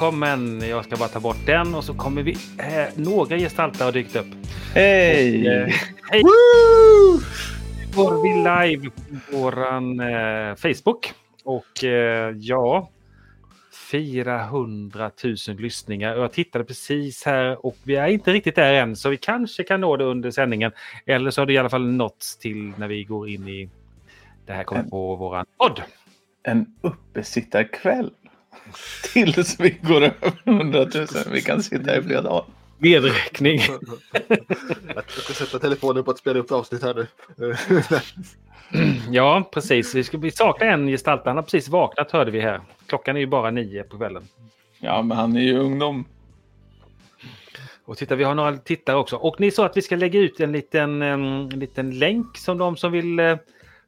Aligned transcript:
välkommen! 0.00 0.68
Jag 0.68 0.84
ska 0.84 0.96
bara 0.96 1.08
ta 1.08 1.20
bort 1.20 1.46
den 1.46 1.74
och 1.74 1.84
så 1.84 1.94
kommer 1.94 2.22
vi... 2.22 2.32
Eh, 2.58 2.88
några 2.94 3.38
gestalter 3.38 3.84
har 3.84 3.92
dykt 3.92 4.16
upp. 4.16 4.26
Hej! 4.74 5.48
Eh, 5.48 5.74
hej! 6.10 6.22
Går 7.94 8.22
vi 8.22 8.28
live 8.28 8.90
på 8.90 9.36
våran 9.36 10.00
eh, 10.00 10.54
Facebook. 10.54 11.12
Och 11.44 11.84
eh, 11.84 12.34
ja, 12.36 12.90
400 13.92 15.10
000 15.24 15.36
lyssningar. 15.58 16.16
Jag 16.16 16.32
tittade 16.32 16.64
precis 16.64 17.24
här 17.24 17.66
och 17.66 17.76
vi 17.82 17.96
är 17.96 18.08
inte 18.08 18.32
riktigt 18.32 18.54
där 18.54 18.72
än 18.74 18.96
så 18.96 19.08
vi 19.08 19.16
kanske 19.16 19.62
kan 19.62 19.80
nå 19.80 19.96
det 19.96 20.04
under 20.04 20.30
sändningen. 20.30 20.72
Eller 21.06 21.30
så 21.30 21.40
har 21.40 21.46
det 21.46 21.52
i 21.52 21.58
alla 21.58 21.70
fall 21.70 21.86
nåtts 21.86 22.38
till 22.38 22.72
när 22.76 22.88
vi 22.88 23.04
går 23.04 23.28
in 23.28 23.48
i 23.48 23.70
det 24.46 24.52
här 24.52 24.64
kommer 24.64 24.82
på 24.82 25.16
våran 25.16 25.46
podd. 25.58 25.82
En 26.42 26.66
uppesittarkväll. 26.80 28.10
Tills 29.12 29.60
vi 29.60 29.70
går 29.82 30.02
över 30.02 30.32
100 30.44 30.86
000. 30.94 31.06
Vi 31.32 31.42
kan 31.42 31.62
sitta 31.62 31.96
i 31.96 32.02
flera 32.02 32.22
dagar. 32.22 32.44
Medräkning. 32.78 33.60
Jag 34.94 35.10
ska 35.10 35.32
sätta 35.32 35.58
telefonen 35.58 36.04
på 36.04 36.10
att 36.10 36.18
spela 36.18 36.38
upp 36.38 36.52
avsnitt 36.52 36.82
här 36.82 37.06
nu. 37.36 37.54
Ja, 39.10 39.48
precis. 39.52 39.94
Vi, 39.94 40.04
ska, 40.04 40.18
vi 40.18 40.30
saknar 40.30 40.66
en 40.66 40.86
gestalt. 40.86 41.22
Han 41.24 41.36
har 41.36 41.42
precis 41.42 41.68
vaknat 41.68 42.10
hörde 42.10 42.30
vi 42.30 42.40
här. 42.40 42.60
Klockan 42.86 43.16
är 43.16 43.20
ju 43.20 43.26
bara 43.26 43.50
nio 43.50 43.82
på 43.82 43.96
kvällen. 43.96 44.28
Ja, 44.78 45.02
men 45.02 45.16
han 45.16 45.36
är 45.36 45.40
ju 45.40 45.58
ungdom. 45.58 46.04
Och 47.84 47.98
titta, 47.98 48.16
vi 48.16 48.24
har 48.24 48.34
några 48.34 48.56
tittare 48.56 48.96
också. 48.96 49.16
Och 49.16 49.40
ni 49.40 49.50
sa 49.50 49.66
att 49.66 49.76
vi 49.76 49.82
ska 49.82 49.96
lägga 49.96 50.20
ut 50.20 50.40
en 50.40 50.52
liten, 50.52 51.02
en 51.02 51.48
liten 51.48 51.98
länk 51.98 52.36
som 52.38 52.58
de 52.58 52.76
som 52.76 52.92
vill 52.92 53.18
eh, 53.18 53.36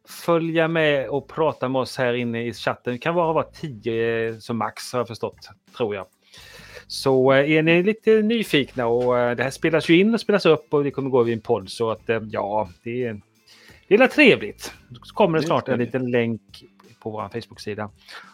följa 0.09 0.69
med 0.69 1.09
och 1.09 1.29
prata 1.29 1.69
med 1.69 1.81
oss 1.81 1.99
här 1.99 2.15
inne 2.15 2.47
i 2.47 2.53
chatten. 2.53 2.93
Det 2.93 2.99
kan 2.99 3.15
vara, 3.15 3.33
vara 3.33 3.45
tio 3.45 4.29
eh, 4.29 4.39
som 4.39 4.59
max 4.59 4.93
har 4.93 5.01
jag 5.01 5.09
förstått, 5.09 5.49
tror 5.77 5.95
jag. 5.95 6.07
Så 6.87 7.33
eh, 7.33 7.51
är 7.51 7.63
ni 7.63 7.83
lite 7.83 8.23
nyfikna 8.23 8.87
och 8.87 9.19
eh, 9.19 9.37
det 9.37 9.43
här 9.43 9.51
spelas 9.51 9.89
ju 9.89 10.01
in 10.01 10.15
och 10.15 10.21
spelas 10.21 10.47
upp 10.47 10.75
och 10.75 10.85
det 10.85 10.91
kommer 10.91 11.11
gå 11.11 11.21
över 11.21 11.33
en 11.33 11.41
podd 11.41 11.71
så 11.71 11.91
att 11.91 12.03
ja, 12.31 12.69
det 12.85 13.05
är, 13.05 13.21
det 13.89 13.95
är 13.95 14.07
trevligt. 14.07 14.73
Så 15.03 15.15
kommer 15.15 15.39
det 15.39 15.45
snart 15.45 15.69
en 15.69 15.79
liten 15.79 16.11
länk 16.11 16.65
på 17.03 17.11
vår 17.11 17.29
Facebook-sida. 17.29 17.91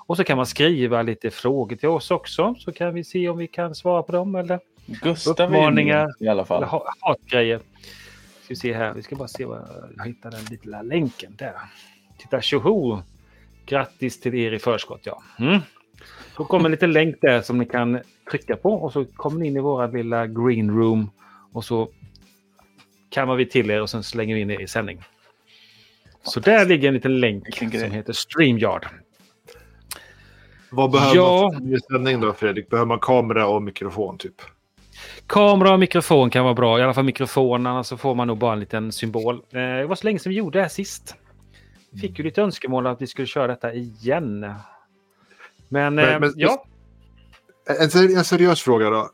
Och 0.06 0.16
så 0.16 0.25
kan 0.25 0.36
man 0.36 0.47
skriva 0.47 1.03
lite 1.03 1.30
frågor 1.30 1.77
till 1.77 1.88
oss 1.88 2.10
också 2.10 2.55
så 2.58 2.72
kan 2.72 2.94
vi 2.94 3.05
se 3.05 3.28
om 3.28 3.38
vi 3.38 3.47
kan 3.47 3.75
svara 3.75 4.03
på 4.03 4.12
dem 4.12 4.34
eller 4.34 4.60
Gustav 4.86 5.32
Uppmaningar. 5.32 6.06
med 6.06 6.14
i 6.20 6.28
alla 6.28 6.32
eller 6.32 6.44
fall. 6.44 6.64
ha- 6.64 6.94
hatgrejer. 7.00 7.60
Ska 8.48 8.52
vi 8.54 8.56
se 8.56 8.72
här, 8.72 8.94
vi 8.94 9.02
ska 9.02 9.16
bara 9.16 9.28
se 9.28 9.44
vad 9.44 9.91
jag 9.96 10.06
hittar 10.06 10.30
den 10.30 10.44
lilla 10.44 10.82
länken 10.82 11.34
där. 11.38 11.52
Titta, 12.18 12.41
tjoho! 12.41 13.02
Grattis 13.66 14.20
till 14.20 14.34
er 14.34 14.52
i 14.52 14.58
förskott, 14.58 15.00
ja. 15.04 15.22
Mm. 15.38 15.60
Så 16.36 16.44
kommer 16.44 16.64
en 16.64 16.70
liten 16.70 16.92
länk 16.92 17.16
där 17.20 17.42
som 17.42 17.58
ni 17.58 17.66
kan 17.66 18.00
trycka 18.30 18.56
på 18.56 18.72
och 18.74 18.92
så 18.92 19.04
kommer 19.04 19.41
ni 19.41 19.46
in 19.46 19.56
i 19.56 19.60
våra 19.60 19.86
lilla 19.86 20.26
green 20.26 20.70
room 20.70 21.10
och 21.52 21.64
så 21.64 21.88
kammar 23.10 23.36
vi 23.36 23.46
till 23.46 23.70
er 23.70 23.82
och 23.82 23.91
sen 23.91 24.02
slänger 24.02 24.34
vi 24.34 24.41
in 24.41 24.50
er 24.50 24.60
i 24.60 24.66
sändning. 24.66 25.02
Så 26.22 26.41
där 26.41 26.66
ligger 26.66 26.88
en 26.88 26.94
liten 26.94 27.20
länk 27.20 27.56
som 27.56 27.70
heter 27.91 28.12
StreamYard. 28.12 28.86
Vad 30.70 30.91
behöver 30.91 31.16
Ja. 31.16 31.50
man 31.53 31.70
för 31.70 31.92
sändning 31.92 32.20
då 32.20 32.32
Fredrik? 32.32 32.69
Behöver 32.70 32.86
man 32.86 32.98
kamera 32.98 33.47
och 33.48 33.62
mikrofon 33.62 34.19
typ? 34.19 34.42
Kamera 35.28 35.72
och 35.72 35.78
mikrofon 35.81 36.31
kan 36.31 36.44
vara 36.44 36.55
bra. 36.55 36.78
I 36.78 36.83
alla 36.83 36.94
fall 36.94 37.05
mikrofon, 37.05 37.66
annars 37.66 37.87
så 37.87 37.97
får 37.97 38.15
man 38.15 38.27
nog 38.28 38.39
bara 38.39 38.53
en 38.53 38.61
liten 38.61 38.93
symbol. 38.93 39.34
Eh, 39.37 39.61
Det 39.61 39.87
var 39.87 39.94
så 39.97 40.05
länge 40.05 40.19
sedan 40.19 40.31
vi 40.31 40.37
gjorde 40.37 40.59
det 40.59 40.62
här 40.62 40.69
sist. 40.69 41.15
Vi 41.91 42.00
fick 42.00 42.19
ju 42.19 42.25
lite 42.25 42.43
önskemål 42.43 42.87
att 42.87 43.03
vi 43.03 43.06
skulle 43.06 43.27
köra 43.27 43.47
detta 43.47 43.72
igen. 43.75 44.41
Men, 44.41 45.94
Men- 45.94 45.99
eh, 45.99 46.21
men- 46.21 46.33
ja, 46.37 46.65
En, 47.81 47.89
seri- 47.91 48.15
en 48.19 48.25
seriös 48.25 48.62
fråga 48.62 48.91
då. 48.91 49.11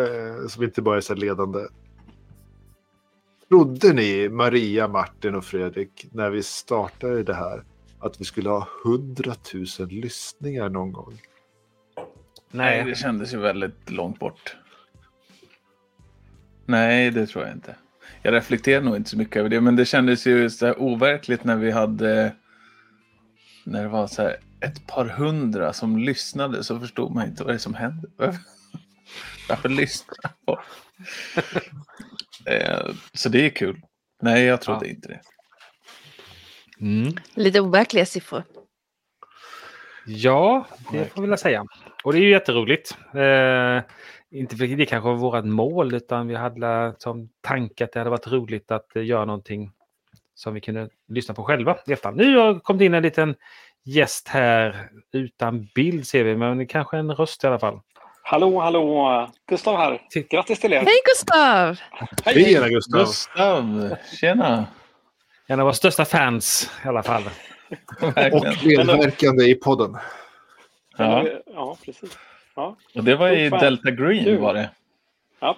Eh, 0.00 0.48
som 0.48 0.62
inte 0.64 0.82
bara 0.82 0.96
är 0.96 1.00
så 1.00 1.14
ledande. 1.14 1.58
Trodde 3.48 3.92
ni, 3.92 4.28
Maria, 4.28 4.88
Martin 4.88 5.34
och 5.34 5.44
Fredrik, 5.44 6.06
när 6.12 6.30
vi 6.30 6.42
startade 6.42 7.22
det 7.22 7.34
här, 7.34 7.62
att 8.00 8.20
vi 8.20 8.24
skulle 8.24 8.48
ha 8.50 8.68
100 8.84 9.34
000 9.78 9.88
lyssningar 9.88 10.68
någon 10.68 10.92
gång? 10.92 11.20
Nej, 11.96 12.04
nej. 12.50 12.84
det 12.84 12.94
kändes 12.98 13.34
ju 13.34 13.38
väldigt 13.38 13.90
långt 13.90 14.18
bort. 14.18 14.56
Nej, 16.70 17.10
det 17.10 17.26
tror 17.26 17.44
jag 17.44 17.52
inte. 17.54 17.76
Jag 18.22 18.34
reflekterar 18.34 18.82
nog 18.82 18.96
inte 18.96 19.10
så 19.10 19.16
mycket 19.18 19.36
över 19.36 19.48
det, 19.48 19.60
men 19.60 19.76
det 19.76 19.84
kändes 19.86 20.26
ju 20.26 20.50
så 20.50 20.66
här 20.66 20.80
overkligt 20.82 21.44
när 21.44 21.56
vi 21.56 21.70
hade... 21.70 22.32
När 23.64 23.82
det 23.82 23.88
var 23.88 24.06
så 24.06 24.22
här 24.22 24.36
ett 24.60 24.86
par 24.86 25.04
hundra 25.04 25.72
som 25.72 25.98
lyssnade 25.98 26.64
så 26.64 26.80
förstod 26.80 27.14
man 27.14 27.26
inte 27.26 27.42
vad 27.44 27.52
det 27.52 27.56
är 27.56 27.58
som 27.58 27.74
hände. 27.74 28.08
Varför, 29.48 29.68
lyssnar 29.68 30.30
folk? 30.46 30.60
Eh, 32.46 32.90
Så 33.12 33.28
det 33.28 33.46
är 33.46 33.50
kul. 33.50 33.80
Nej, 34.22 34.44
jag 34.44 34.60
trodde 34.60 34.86
Ja. 34.86 34.90
inte 34.92 35.08
det. 35.08 35.20
Mm. 36.80 37.12
Lite 37.34 37.60
overkliga 37.60 38.06
siffror. 38.06 38.44
Ja, 40.06 40.66
det 40.92 41.04
får 41.14 41.22
vi 41.22 41.28
väl 41.28 41.38
säga. 41.38 41.64
Och 42.04 42.12
det 42.12 42.18
är 42.18 42.22
ju 42.22 42.30
jätteroligt. 42.30 42.96
Eh, 43.14 43.82
inte 44.30 44.56
för 44.56 44.66
det 44.66 44.86
kanske 44.86 45.08
var 45.08 45.16
vårt 45.16 45.44
mål, 45.44 45.94
utan 45.94 46.28
vi 46.28 46.34
hade 46.34 46.94
som 46.98 47.28
tanke 47.40 47.84
att 47.84 47.92
det 47.92 48.00
hade 48.00 48.10
varit 48.10 48.26
roligt 48.26 48.70
att 48.70 48.96
eh, 48.96 49.04
göra 49.04 49.24
någonting 49.24 49.72
som 50.34 50.54
vi 50.54 50.60
kunde 50.60 50.88
lyssna 51.08 51.34
på 51.34 51.44
själva 51.44 51.78
i 51.86 51.92
efterhand. 51.92 52.16
Nu 52.16 52.36
har 52.36 52.54
det 52.54 52.60
kommit 52.60 52.82
in 52.82 52.94
en 52.94 53.02
liten 53.02 53.34
gäst 53.84 54.28
här 54.28 54.88
utan 55.12 55.68
bild 55.74 56.06
ser 56.06 56.24
vi, 56.24 56.36
men 56.36 56.58
det 56.58 56.64
är 56.64 56.66
kanske 56.66 56.98
en 56.98 57.14
röst 57.14 57.44
i 57.44 57.46
alla 57.46 57.58
fall. 57.58 57.80
Hallå, 58.22 58.60
hallå! 58.60 59.28
Gustav 59.48 59.76
här. 59.76 60.02
Grattis 60.30 60.60
till 60.60 60.72
er! 60.72 60.80
Hej 60.80 61.00
Gustav! 61.04 61.80
Tjena 62.34 62.68
Gustav! 62.68 63.00
Gustav, 63.00 63.96
tjena! 64.20 64.66
En 65.46 65.60
av 65.60 65.64
våra 65.64 65.74
största 65.74 66.04
fans 66.04 66.70
i 66.84 66.88
alla 66.88 67.02
fall. 67.02 67.22
Och 68.32 68.44
medverkande 68.66 69.44
i 69.44 69.54
podden. 69.54 69.96
Ja, 70.96 71.26
ja 71.46 71.76
precis. 71.84 72.18
Ja, 72.54 72.76
och 72.94 73.04
det 73.04 73.16
var 73.16 73.30
i. 73.30 73.48
Delta 73.50 73.90
Green 73.90 74.24
Kul. 74.24 74.38
var 74.38 74.54
det. 74.54 74.70
ja. 75.40 75.56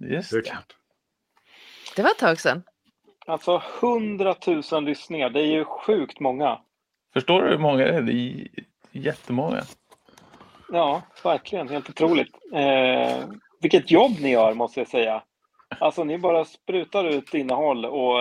Just 0.00 0.30
Det 0.30 0.40
det. 1.96 2.02
var 2.02 2.10
ett 2.10 2.18
tag 2.18 2.40
sedan. 2.40 2.62
Alltså 3.26 3.62
100 3.82 4.34
000 4.72 4.84
lyssningar, 4.84 5.30
det 5.30 5.40
är 5.40 5.46
ju 5.46 5.64
sjukt 5.64 6.20
många. 6.20 6.60
Förstår 7.12 7.42
du 7.42 7.48
hur 7.48 7.58
många 7.58 7.84
det 7.84 7.94
är? 7.94 8.02
Det 8.02 8.12
är 8.12 8.48
jättemånga. 8.92 9.62
Ja, 10.72 11.02
verkligen. 11.24 11.68
Helt 11.68 11.90
otroligt. 11.90 12.34
Eh, 12.52 13.24
vilket 13.60 13.90
jobb 13.90 14.12
ni 14.20 14.30
gör, 14.30 14.54
måste 14.54 14.80
jag 14.80 14.88
säga. 14.88 15.22
Alltså, 15.80 16.04
ni 16.04 16.18
bara 16.18 16.44
sprutar 16.44 17.04
ut 17.04 17.34
innehåll 17.34 17.84
och 17.84 18.16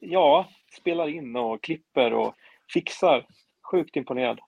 ja, 0.00 0.48
spelar 0.78 1.08
in 1.08 1.36
och 1.36 1.62
klipper 1.62 2.12
och 2.14 2.34
fixar. 2.72 3.26
Sjukt 3.70 3.96
imponerad. 3.96 4.38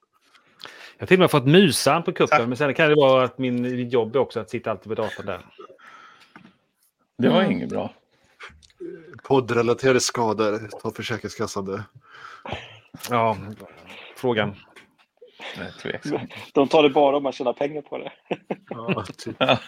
Jag 0.97 1.03
har 1.03 1.07
till 1.07 1.17
och 1.17 1.21
med 1.21 1.31
fått 1.31 1.47
musan 1.47 2.03
på 2.03 2.13
kuppen, 2.13 2.49
men 2.49 2.57
sen 2.57 2.75
kan 2.75 2.89
det 2.89 2.95
vara 2.95 3.25
att 3.25 3.39
min 3.39 3.63
mitt 3.63 3.93
jobb 3.93 4.17
är 4.17 4.21
också 4.21 4.41
att 4.41 4.51
sitta 4.51 4.71
alltid 4.71 4.89
vid 4.89 4.97
datorn 4.99 5.27
där. 5.27 5.41
Det 7.19 7.29
var 7.29 7.41
Mm. 7.41 7.53
inget 7.53 7.69
bra. 7.69 7.95
Poddrelaterade 9.23 10.01
skador 10.01 10.69
tar 10.83 10.91
Försäkringskassan 10.91 11.65
det. 11.65 11.85
Ja, 13.11 13.37
frågan. 14.17 14.57
De 16.53 16.69
tar 16.69 16.83
det 16.83 16.91
bara 16.91 17.17
om 17.17 17.23
man 17.23 17.33
tjänar 17.33 17.53
pengar 17.53 17.83
på 17.83 17.99
det. 17.99 18.13
Ja, 18.71 19.05
typ. 19.17 19.37
Ja, 19.39 19.59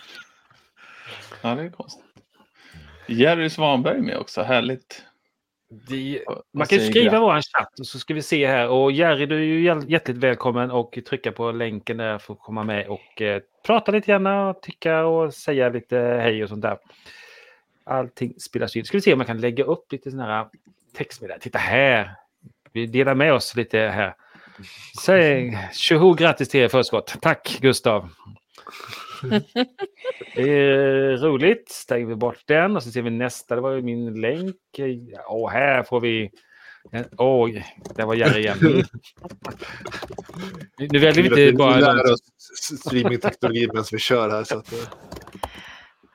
ja 1.43 1.55
det 1.55 1.63
är 1.63 1.71
konstigt. 1.71 2.05
Jerry 3.07 3.51
Svanberg 3.51 4.01
med 4.01 4.19
också. 4.19 4.43
Härligt. 4.43 5.05
Vad 6.27 6.43
man 6.53 6.67
kan 6.67 6.79
ju 6.79 6.91
skriva 6.91 7.21
vår 7.21 7.33
chatt 7.33 7.81
och 7.81 7.87
så 7.87 7.99
ska 7.99 8.15
vi 8.15 8.23
se 8.23 8.47
här. 8.47 8.69
Och 8.69 8.93
Jerry, 8.93 9.27
du 9.27 9.35
är 9.35 9.41
ju 9.41 9.85
hjärtligt 9.89 10.17
välkommen 10.17 10.71
och 10.71 10.99
trycka 11.09 11.33
på 11.33 11.53
länken 11.53 11.97
där 11.97 12.19
för 12.19 12.33
att 12.33 12.41
komma 12.41 12.65
med 12.65 12.87
och 12.87 13.23
eh, 13.23 13.43
prata 13.67 13.93
lite 13.93 14.07
grann 14.07 14.27
och 14.27 14.63
tycka 14.63 15.05
och 15.05 15.35
säga 15.35 15.69
lite 15.69 15.97
hej 15.97 16.43
och 16.43 16.49
sånt 16.49 16.63
där. 16.63 16.79
Allting 17.85 18.35
spelas 18.41 18.77
in. 18.77 18.85
Ska 18.85 18.97
vi 18.97 19.01
se 19.01 19.13
om 19.13 19.19
man 19.19 19.27
kan 19.27 19.41
lägga 19.41 19.65
upp 19.65 19.93
lite 19.93 20.11
sådana 20.11 20.33
här 20.33 20.47
textmeddelanden. 20.97 21.43
Titta 21.43 21.59
här! 21.59 22.15
Vi 22.73 22.87
delar 22.87 23.15
med 23.15 23.33
oss 23.33 23.57
lite 23.57 23.79
här. 23.79 24.15
Säg 25.05 25.59
tjoho 25.73 26.15
grattis 26.15 26.49
till 26.49 26.61
er 26.61 26.69
förskott. 26.69 27.17
Tack 27.21 27.59
Gustav! 27.61 28.09
Det 30.35 30.51
är 30.51 31.17
roligt. 31.17 31.69
Stänger 31.69 32.07
vi 32.07 32.15
bort 32.15 32.43
den 32.47 32.77
och 32.77 32.83
så 32.83 32.91
ser 32.91 33.03
vi 33.03 33.11
nästa. 33.11 33.55
Det 33.55 33.61
var 33.61 33.71
ju 33.73 33.83
min 33.83 34.21
länk. 34.21 34.57
Och 35.27 35.51
här 35.51 35.83
får 35.83 36.01
vi... 36.01 36.31
Oj, 37.19 37.67
där 37.97 38.07
var 38.07 38.15
Jerry 38.15 38.41
igen. 38.41 38.59
Nu 40.79 40.99
väljer 40.99 41.13
vi 41.23 41.29
inte 41.29 41.35
Vi 41.45 41.53
bara... 41.53 41.77
lär 41.79 42.13
oss 42.13 42.21
streamingteknologi 42.81 43.67
medan 43.67 43.85
vi 43.93 43.99
kör 43.99 44.31
här. 44.31 44.45
Så 44.45 44.59
att, 44.59 44.75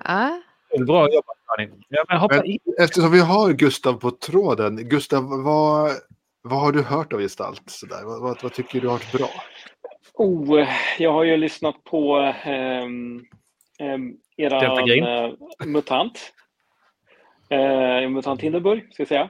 Ja. 0.03 0.42
Bra 0.88 1.01
jobbat 1.13 1.38
Karin. 1.48 1.83
Ja, 1.89 2.06
men 2.10 2.18
hoppa 2.18 2.36
Men- 2.36 2.45
in. 2.45 2.60
eftersom 2.80 3.12
vi 3.12 3.19
har 3.19 3.51
Gustav 3.53 3.94
på 3.94 4.12
tråden. 4.12 4.75
Gustav, 4.89 5.24
vad, 5.44 5.92
vad 6.42 6.60
har 6.60 6.71
du 6.71 6.81
hört 6.81 7.13
av 7.13 7.19
gestalt? 7.21 7.62
Så 7.65 7.86
där? 7.86 8.03
Vad, 8.06 8.21
vad, 8.21 8.38
vad 8.44 8.53
tycker 8.53 8.81
du 8.81 8.88
har 8.88 8.94
varit 8.94 9.12
bra? 9.12 9.30
Oh, 10.18 10.68
jag 11.00 11.14
har 11.14 11.24
ju 11.24 11.38
lyssnat 11.38 11.84
på 11.84 12.34
eran 14.38 14.86
Green. 14.86 15.04
eh, 15.04 15.31
MUTANT. 15.66 16.34
Eh, 17.50 18.10
MUTANT 18.10 18.42
Hindenburg, 18.42 18.94
ska 18.94 19.02
jag 19.02 19.08
säga. 19.08 19.30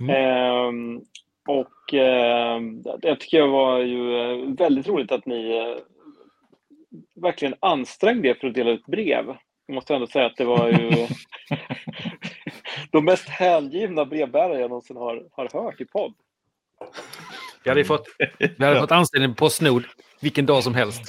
Mm. 0.00 0.16
Ehm, 0.16 1.00
och 1.48 1.94
ehm, 1.94 2.82
det 2.82 3.16
tycker 3.16 3.38
jag 3.38 3.48
var 3.48 3.78
ju 3.78 4.16
eh, 4.16 4.54
väldigt 4.54 4.88
roligt 4.88 5.12
att 5.12 5.26
ni 5.26 5.56
eh, 5.56 5.82
verkligen 7.22 7.54
ansträngde 7.60 8.28
er 8.28 8.34
för 8.34 8.48
att 8.48 8.54
dela 8.54 8.70
ut 8.70 8.86
brev. 8.86 9.36
Jag 9.66 9.74
måste 9.74 9.94
ändå 9.94 10.06
säga 10.06 10.26
att 10.26 10.36
det 10.36 10.44
var 10.44 10.68
ju 10.68 11.06
de 12.92 13.04
mest 13.04 13.28
hängivna 13.28 14.04
brevbärare 14.04 14.60
jag 14.60 14.68
någonsin 14.68 14.96
har, 14.96 15.28
har 15.32 15.62
hört 15.64 15.80
i 15.80 15.84
podd. 15.84 16.14
Vi 17.64 17.70
hade 17.70 17.84
fått, 17.84 18.06
vi 18.58 18.64
hade 18.64 18.80
fått 18.80 18.92
anställning 18.92 19.34
på 19.34 19.50
Snod 19.50 19.84
vilken 20.20 20.46
dag 20.46 20.62
som 20.62 20.74
helst. 20.74 21.02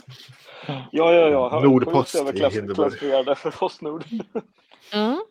Ja, 0.67 0.83
ja, 0.91 1.29
ja. 1.29 1.49
Han- 1.49 1.63
Nordpost 1.63 2.15
i 2.15 2.19
Hindenburg. 2.49 3.37
för 3.37 3.51
Postnord. 3.51 4.03
Mm. 4.93 5.21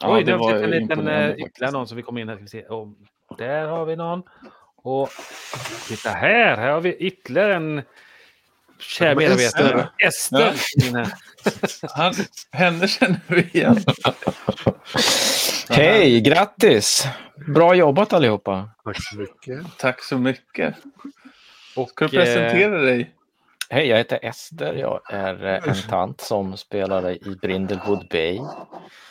Ja, 0.00 0.14
Oj, 0.16 0.24
det 0.24 0.32
det 0.32 0.36
var 0.38 0.54
en 0.54 0.70
liten 0.70 1.08
eh, 1.08 1.30
ytterligare 1.30 1.72
någon 1.72 1.86
som 1.88 1.96
vi 1.96 2.02
kommer 2.02 2.20
in 2.20 2.28
här. 2.28 2.34
Ska 2.36 2.42
vi 2.42 2.48
se. 2.48 2.62
Och 2.62 2.88
där 3.38 3.66
har 3.66 3.84
vi 3.84 3.96
någon. 3.96 4.22
Och 4.76 5.08
titta 5.88 6.10
här, 6.10 6.56
här 6.56 6.70
har 6.72 6.80
vi 6.80 6.94
ytterligare 6.94 7.54
en 7.54 7.82
kär 8.82 9.14
medarbetare. 9.14 9.88
Ester. 9.98 10.54
Ja. 10.92 11.06
Han, 11.90 12.14
henne 12.52 12.88
känner 12.88 13.20
vi 13.26 13.40
igen. 13.52 13.78
Hej, 15.68 16.20
grattis! 16.20 17.06
Bra 17.54 17.74
jobbat 17.74 18.12
allihopa. 18.12 18.70
Tack 18.84 18.96
så 19.02 19.16
mycket. 19.16 19.78
Tack 19.78 20.02
så 20.02 20.18
mycket. 20.18 20.74
Och, 21.76 21.88
Ska 21.90 22.08
du 22.08 22.18
eh, 22.18 22.24
presentera 22.24 22.80
dig? 22.80 23.14
Hej, 23.70 23.86
jag 23.86 23.96
heter 23.98 24.18
Ester. 24.22 24.74
Jag 24.74 25.00
är 25.12 25.44
eh, 25.46 25.68
en 25.68 25.74
tant 25.88 26.20
som 26.20 26.56
spelade 26.56 27.12
i 27.12 27.36
Brindlewood 27.42 28.08
Bay 28.10 28.40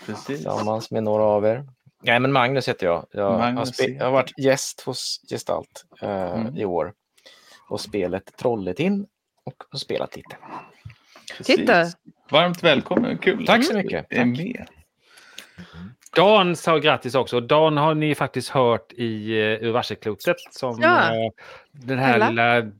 Precis. 0.06 0.25
tillsammans 0.25 0.91
med 0.91 1.03
några 1.03 1.23
av 1.23 1.45
er. 1.45 1.65
Nej, 2.03 2.19
men 2.19 2.31
Magnus 2.31 2.69
heter 2.69 2.85
jag. 2.85 3.06
Jag, 3.12 3.31
har, 3.31 3.38
Magnus, 3.38 3.79
jag 3.79 4.06
har 4.06 4.12
varit 4.12 4.39
gäst 4.39 4.81
hos 4.81 5.21
Gestalt 5.29 5.85
eh, 6.01 6.31
Mm. 6.33 6.57
i 6.57 6.65
år 6.65 6.94
och 7.69 7.81
spelet 7.81 8.38
Trolletin 8.38 9.06
och 9.43 9.55
har 9.69 9.79
spelat 9.79 10.15
lite. 10.15 10.38
Precis. 11.38 11.55
Titta. 11.55 11.85
Varmt 12.29 12.63
välkommen. 12.63 13.17
Kul 13.17 13.45
Tack 13.45 13.65
så 13.65 13.73
mycket. 13.73 14.05
är 14.09 14.17
Tack. 14.17 14.27
med. 14.27 14.67
Dan 16.15 16.55
sa 16.55 16.77
grattis 16.77 17.15
också. 17.15 17.39
Dan 17.39 17.77
har 17.77 17.95
ni 17.95 18.15
faktiskt 18.15 18.49
hört 18.49 18.93
i 18.93 19.31
uh, 19.33 19.63
Ur 19.67 19.71
varselklotet 19.71 20.38
som 20.51 20.79
Ja. 20.81 21.05
eh, 21.15 21.31
den 21.71 21.99
här 21.99 22.13
Alla. 22.13 22.29
lilla 22.29 22.71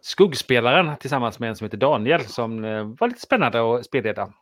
skuggspelaren 0.00 0.96
tillsammans 0.96 1.38
med 1.38 1.48
en 1.48 1.56
som 1.56 1.64
heter 1.64 1.76
Daniel 1.78 2.20
som 2.26 2.64
eh, 2.64 2.84
var 2.84 3.08
lite 3.08 3.20
spännande 3.20 3.74
att 3.76 3.84
spelleda. 3.84 4.32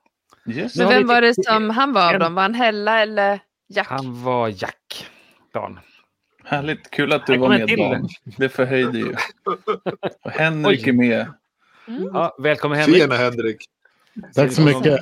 Nu 0.45 0.69
Men 0.79 0.89
vem 0.89 1.07
var 1.07 1.21
det 1.21 1.45
som 1.45 1.71
han 1.71 1.93
var 1.93 2.15
av 2.15 2.21
dem? 2.21 2.35
Var 2.35 2.43
han 2.43 2.55
Hella 2.55 3.01
eller 3.03 3.41
Jack? 3.69 3.87
Han 3.91 4.23
var 4.23 4.49
Jack. 4.49 5.07
Dan. 5.53 5.81
Härligt. 6.45 6.91
Kul 6.91 7.13
att 7.13 7.27
du 7.27 7.39
var 7.39 7.49
med. 7.49 7.69
Dan. 7.79 8.09
Det 8.37 8.49
förhöjde 8.49 8.99
ju. 8.99 9.15
Och 10.23 10.31
Henrik 10.31 10.83
Oj. 10.87 10.89
är 10.89 10.93
med. 10.93 11.27
Ja, 11.87 12.37
välkommen 12.39 12.79
Henrik. 12.79 12.97
Tjena 13.01 13.15
Henrik. 13.15 13.65
Tack 14.35 14.53
så 14.53 14.63
mycket. 14.63 15.01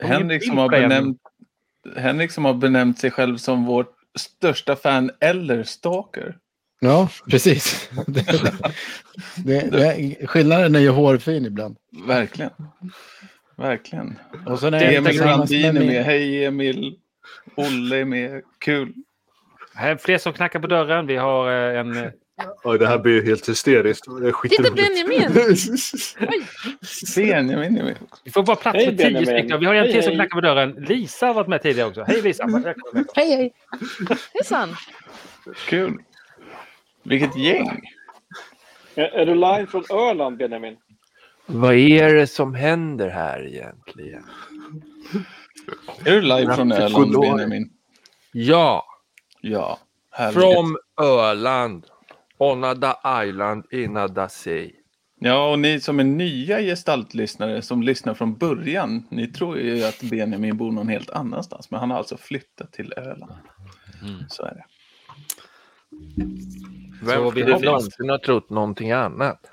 Henrik 0.00 0.46
som, 0.46 0.58
har 0.58 0.68
benämnt, 0.68 1.18
Henrik 1.96 2.30
som 2.30 2.44
har 2.44 2.54
benämnt 2.54 2.98
sig 2.98 3.10
själv 3.10 3.36
som 3.36 3.64
vårt 3.64 3.94
största 4.18 4.76
fan 4.76 5.10
eller 5.20 5.62
stalker. 5.62 6.36
Ja, 6.80 7.08
precis. 7.30 7.90
Det, 8.06 8.26
det, 9.44 9.70
det, 9.70 10.26
skillnaden 10.26 10.74
är 10.74 10.80
ju 10.80 10.88
hårfin 10.88 11.46
ibland. 11.46 11.76
Verkligen. 12.06 12.50
Verkligen. 13.56 14.18
Och 14.46 14.60
sen 14.60 14.74
är 14.74 14.92
Emil 14.92 15.18
Brandin 15.18 15.64
är 15.64 15.72
min- 15.72 15.86
med. 15.86 16.04
Hej 16.04 16.44
Emil. 16.44 16.96
Olle 17.54 17.96
är 17.96 18.04
med. 18.04 18.42
Kul. 18.58 18.92
Här 19.74 19.90
är 19.90 19.96
fler 19.96 20.18
som 20.18 20.32
knackar 20.32 20.60
på 20.60 20.66
dörren. 20.66 21.06
Vi 21.06 21.16
har 21.16 21.72
eh, 21.72 21.80
en... 21.80 22.10
Oj, 22.64 22.78
det 22.78 22.86
här 22.86 22.98
blir 22.98 23.22
helt 23.22 23.48
hysteriskt. 23.48 24.04
Titta. 24.48 24.62
Benjamin! 24.62 25.32
Benjamin 27.16 27.78
är 27.78 27.84
med. 27.84 27.98
Vi 28.24 28.30
får 28.30 28.42
bara 28.42 28.56
plats 28.56 28.76
Hej, 28.76 28.86
för 28.86 29.04
tio 29.04 29.26
stycken. 29.26 29.60
Vi 29.60 29.66
har 29.66 29.74
en 29.74 29.84
Hej, 29.84 29.92
till 29.92 30.02
som 30.02 30.14
knackar 30.14 30.34
på 30.34 30.40
dörren. 30.40 30.70
Lisa 30.70 31.26
har 31.26 31.34
varit 31.34 31.48
med 31.48 31.62
tidigare 31.62 31.88
också. 31.88 32.02
Hej 32.02 32.22
Lisa! 32.22 32.46
Välkommen. 32.46 33.06
Hej 33.14 33.36
hej! 33.36 33.52
Hejsan! 34.34 34.76
Kul. 35.68 35.98
Vilket 37.02 37.36
gäng. 37.36 37.80
Är, 38.94 39.04
är 39.04 39.26
du 39.26 39.34
live 39.34 39.66
från 39.66 39.84
Öland, 39.90 40.36
Benjamin? 40.36 40.76
Vad 41.46 41.74
är 41.74 42.14
det 42.14 42.26
som 42.26 42.54
händer 42.54 43.08
här 43.08 43.46
egentligen? 43.46 44.24
Är 46.04 46.12
du 46.12 46.20
live 46.20 46.54
från 46.54 46.72
Öland. 46.72 47.20
Benjamin? 47.20 47.70
Ja, 48.32 48.86
Ja. 49.40 49.78
Härligt. 50.10 50.40
from 50.40 50.78
Öland. 51.00 51.86
Onada 52.40 53.22
Island 53.26 53.64
Inada 53.70 54.28
Sea. 54.28 54.68
Ja, 55.22 55.50
och 55.50 55.58
ni 55.58 55.80
som 55.80 56.00
är 56.00 56.04
nya 56.04 56.60
gestaltlyssnare 56.60 57.62
som 57.62 57.82
lyssnar 57.82 58.14
från 58.14 58.34
början. 58.38 59.06
Ni 59.10 59.26
tror 59.32 59.58
ju 59.58 59.84
att 59.84 60.02
Benjamin 60.02 60.56
bor 60.56 60.72
någon 60.72 60.88
helt 60.88 61.10
annanstans. 61.10 61.70
Men 61.70 61.80
han 61.80 61.90
har 61.90 61.98
alltså 61.98 62.16
flyttat 62.16 62.72
till 62.72 62.92
Öland. 62.96 63.32
Så 64.28 64.42
är 64.42 64.54
det. 64.54 64.64
Så 67.00 67.06
Vem 67.06 67.24
vi 67.24 67.30
skulle 67.30 67.52
hoppas- 67.52 67.62
någonsin 67.64 68.10
ha 68.10 68.18
trott 68.18 68.50
någonting 68.50 68.92
annat? 68.92 69.50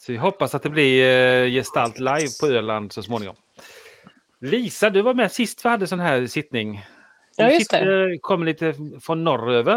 Så 0.00 0.12
vi 0.12 0.18
hoppas 0.18 0.54
att 0.54 0.62
det 0.62 0.70
blir 0.70 1.04
eh, 1.44 1.50
Gestalt 1.50 1.98
live 1.98 2.28
på 2.40 2.46
Öland 2.46 2.92
så 2.92 3.02
småningom. 3.02 3.36
Lisa, 4.40 4.90
du 4.90 5.02
var 5.02 5.14
med 5.14 5.32
sist 5.32 5.64
vi 5.64 5.68
hade 5.68 5.86
sån 5.86 6.00
här 6.00 6.26
sittning. 6.26 6.84
Ja, 7.36 7.46
Du 7.46 7.54
just 7.54 7.70
det. 7.70 8.18
kommer 8.22 8.46
lite 8.46 8.74
från 9.00 9.24
norröver 9.24 9.76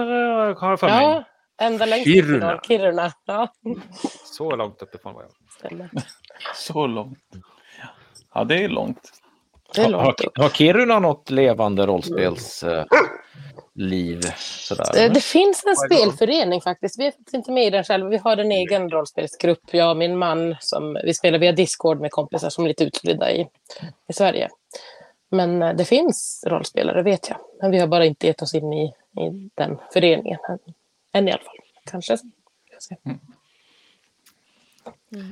eh, 0.49 0.57
har 0.59 0.69
jag 0.69 0.79
för 0.79 0.87
mig. 0.87 1.03
Ja, 1.03 1.23
ända 1.61 1.85
längst 1.85 2.03
Kiruna. 2.05 2.59
Kiruna. 2.67 3.11
Ja, 3.25 3.47
Så 4.25 4.55
långt 4.55 4.81
uppifrån 4.81 5.13
var 5.13 5.21
jag. 5.21 5.31
stämmer. 5.59 5.89
Så 6.55 6.87
långt. 6.87 7.19
Ja, 8.33 8.43
det 8.43 8.63
är 8.63 8.69
långt. 8.69 9.11
Det 9.75 9.81
är 9.81 9.85
Har, 9.85 9.91
långt 10.05 10.21
upp. 10.21 10.37
har 10.37 10.49
Kiruna 10.49 10.99
något 10.99 11.29
levande 11.29 11.85
rollspelsliv? 11.85 12.77
Eh, 14.25 14.31
Eh, 14.71 14.89
eller? 14.93 15.09
Det 15.13 15.23
finns 15.23 15.63
en 15.65 15.75
spelförening 15.75 16.61
faktiskt. 16.61 16.99
Vi 16.99 17.05
är 17.05 17.13
inte 17.33 17.51
med 17.51 17.65
i 17.65 17.69
den 17.69 17.83
själva. 17.83 18.09
Vi 18.09 18.17
har 18.17 18.37
en 18.37 18.51
egen 18.51 18.89
rollspelsgrupp. 18.89 19.59
Jag 19.71 19.89
och 19.89 19.97
min 19.97 20.17
man. 20.17 20.55
Som, 20.59 20.97
vi 21.03 21.13
spelar 21.13 21.39
via 21.39 21.51
Discord 21.51 21.99
med 22.01 22.11
kompisar 22.11 22.49
som 22.49 22.63
är 22.63 22.67
lite 22.67 22.83
utspridda 22.83 23.31
i, 23.31 23.47
i 24.09 24.13
Sverige. 24.13 24.49
Men 25.31 25.61
eh, 25.61 25.73
det 25.75 25.85
finns 25.85 26.43
rollspelare 26.47 27.03
vet 27.03 27.29
jag. 27.29 27.37
Men 27.61 27.71
vi 27.71 27.79
har 27.79 27.87
bara 27.87 28.05
inte 28.05 28.27
gett 28.27 28.41
oss 28.41 28.55
in 28.55 28.73
i, 28.73 28.85
i 29.21 29.49
den 29.55 29.77
föreningen. 29.93 30.39
Än, 31.13 31.23
än 31.23 31.27
i 31.27 31.31
alla 31.31 31.43
fall. 31.43 31.57
Kanske. 31.85 32.17
Får 32.17 32.79
se. 32.79 32.95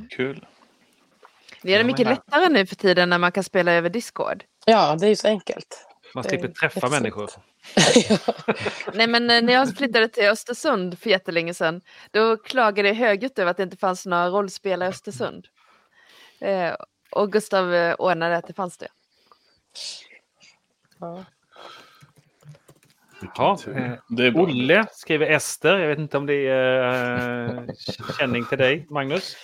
Kul. 0.10 0.46
Det 1.62 1.74
är 1.74 1.78
det 1.78 1.84
mycket 1.84 2.08
lättare 2.08 2.50
nu 2.50 2.66
för 2.66 2.76
tiden 2.76 3.10
när 3.10 3.18
man 3.18 3.32
kan 3.32 3.44
spela 3.44 3.72
över 3.72 3.90
Discord. 3.90 4.44
Ja, 4.66 4.96
det 5.00 5.06
är 5.06 5.10
ju 5.10 5.16
så 5.16 5.28
enkelt. 5.28 5.88
Man 6.16 6.24
slipper 6.24 6.48
träffa 6.48 6.90
människor. 6.90 7.30
ja. 8.10 8.18
Nej 8.94 9.08
men 9.08 9.30
eh, 9.30 9.42
när 9.42 9.54
jag 9.54 9.78
flyttade 9.78 10.08
till 10.08 10.24
Östersund 10.24 11.00
för 11.00 11.10
jättelänge 11.10 11.54
sedan, 11.54 11.82
då 12.12 12.38
klagade 12.38 12.88
jag 12.88 12.96
högljutt 12.96 13.40
över 13.40 13.52
att 13.52 13.58
det 13.58 13.64
inte 13.64 13.78
fanns 13.78 14.06
några 14.06 14.30
rollspelare 14.30 14.90
i 14.90 14.92
Östersund. 14.92 15.48
Eh, 16.40 16.76
och 17.12 17.32
Gustav 17.32 17.74
eh, 17.74 17.96
ordnade 17.96 18.38
att 18.38 18.48
det 18.48 18.54
fanns 18.54 18.78
det. 18.78 18.88
Ja. 21.00 21.26
Ja, 23.36 23.58
eh, 23.76 23.92
Det. 24.10 24.34
Olle 24.34 24.86
skriver 24.92 25.26
Ester. 25.26 25.80
Jag 25.80 25.88
vet 25.88 26.00
inte 26.00 26.18
om 26.18 26.26
det 26.26 26.48
är 26.48 27.46
eh, 27.46 27.62
känning 28.20 28.46
till 28.46 28.58
dig, 28.58 28.86
Magnus. 28.90 29.36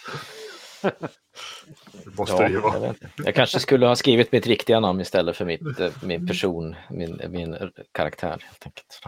Det 2.05 2.17
måste 2.17 2.43
det 2.43 2.49
ju 2.49 2.55
Ja, 2.55 2.61
vara. 2.61 2.85
jag, 2.85 2.95
jag 3.25 3.35
kanske 3.35 3.59
skulle 3.59 3.85
ha 3.87 3.95
skrivit 3.95 4.31
mitt 4.31 4.47
riktiga 4.47 4.79
namn 4.79 5.01
istället 5.01 5.37
för 5.37 5.45
mitt, 5.45 5.79
eh, 5.79 5.91
min 6.03 6.27
person, 6.27 6.75
min, 6.89 7.21
min 7.29 7.57
karaktär. 7.91 8.29
Helt 8.29 8.65
enkelt. 8.65 9.01